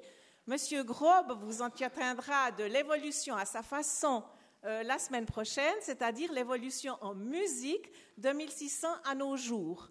Monsieur 0.48 0.82
Grobe 0.82 1.38
vous 1.44 1.62
entretiendra 1.62 2.50
de 2.50 2.64
l'évolution 2.64 3.36
à 3.36 3.44
sa 3.44 3.62
façon 3.62 4.24
euh, 4.64 4.82
la 4.82 4.98
semaine 4.98 5.26
prochaine, 5.26 5.74
c'est-à-dire 5.80 6.32
l'évolution 6.32 6.98
en 7.00 7.14
musique 7.14 7.88
de 8.18 8.30
1600 8.30 8.88
à 9.04 9.14
nos 9.14 9.36
jours. 9.36 9.88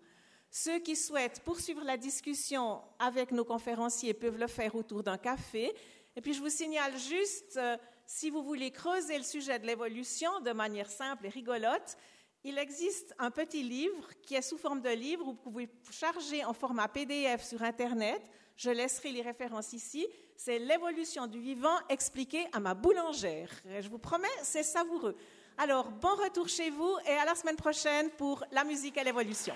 Ceux 0.51 0.80
qui 0.80 0.95
souhaitent 0.95 1.41
poursuivre 1.41 1.84
la 1.84 1.97
discussion 1.97 2.81
avec 2.97 3.31
nos 3.31 3.45
conférenciers 3.45 4.13
peuvent 4.13 4.38
le 4.38 4.47
faire 4.47 4.76
autour 4.76 5.03
d'un 5.03 5.17
café. 5.17 5.73
Et 6.15 6.21
puis 6.21 6.34
je 6.34 6.41
vous 6.41 6.49
signale 6.49 6.97
juste, 6.97 7.57
euh, 7.57 7.77
si 8.07 8.31
vous 8.31 8.41
voulez 8.41 8.71
creuser 8.71 9.17
le 9.17 9.23
sujet 9.23 9.59
de 9.59 9.67
l'évolution 9.67 10.39
de 10.39 10.51
manière 10.51 10.89
simple 10.89 11.27
et 11.27 11.30
rigolote, 11.30 11.97
il 12.43 12.57
existe 12.57 13.13
un 13.19 13.31
petit 13.31 13.61
livre 13.61 14.09
qui 14.23 14.35
est 14.35 14.41
sous 14.41 14.57
forme 14.57 14.81
de 14.81 14.89
livre 14.89 15.23
où 15.27 15.31
vous 15.31 15.34
pouvez 15.35 15.69
charger 15.91 16.43
en 16.45 16.53
format 16.53 16.88
PDF 16.88 17.43
sur 17.43 17.61
Internet. 17.61 18.21
Je 18.55 18.71
laisserai 18.71 19.11
les 19.11 19.21
références 19.21 19.73
ici. 19.73 20.07
C'est 20.35 20.57
l'évolution 20.57 21.27
du 21.27 21.39
vivant 21.39 21.77
expliquée 21.89 22.47
à 22.53 22.59
ma 22.59 22.73
boulangère. 22.73 23.51
Et 23.69 23.81
je 23.81 23.89
vous 23.89 23.99
promets, 23.99 24.27
c'est 24.41 24.63
savoureux. 24.63 25.15
Alors, 25.57 25.91
bon 25.91 26.15
retour 26.15 26.47
chez 26.47 26.69
vous 26.69 26.95
et 27.05 27.11
à 27.11 27.26
la 27.26 27.35
semaine 27.35 27.57
prochaine 27.57 28.09
pour 28.11 28.43
la 28.51 28.63
musique 28.63 28.97
et 28.97 29.03
l'évolution. 29.03 29.53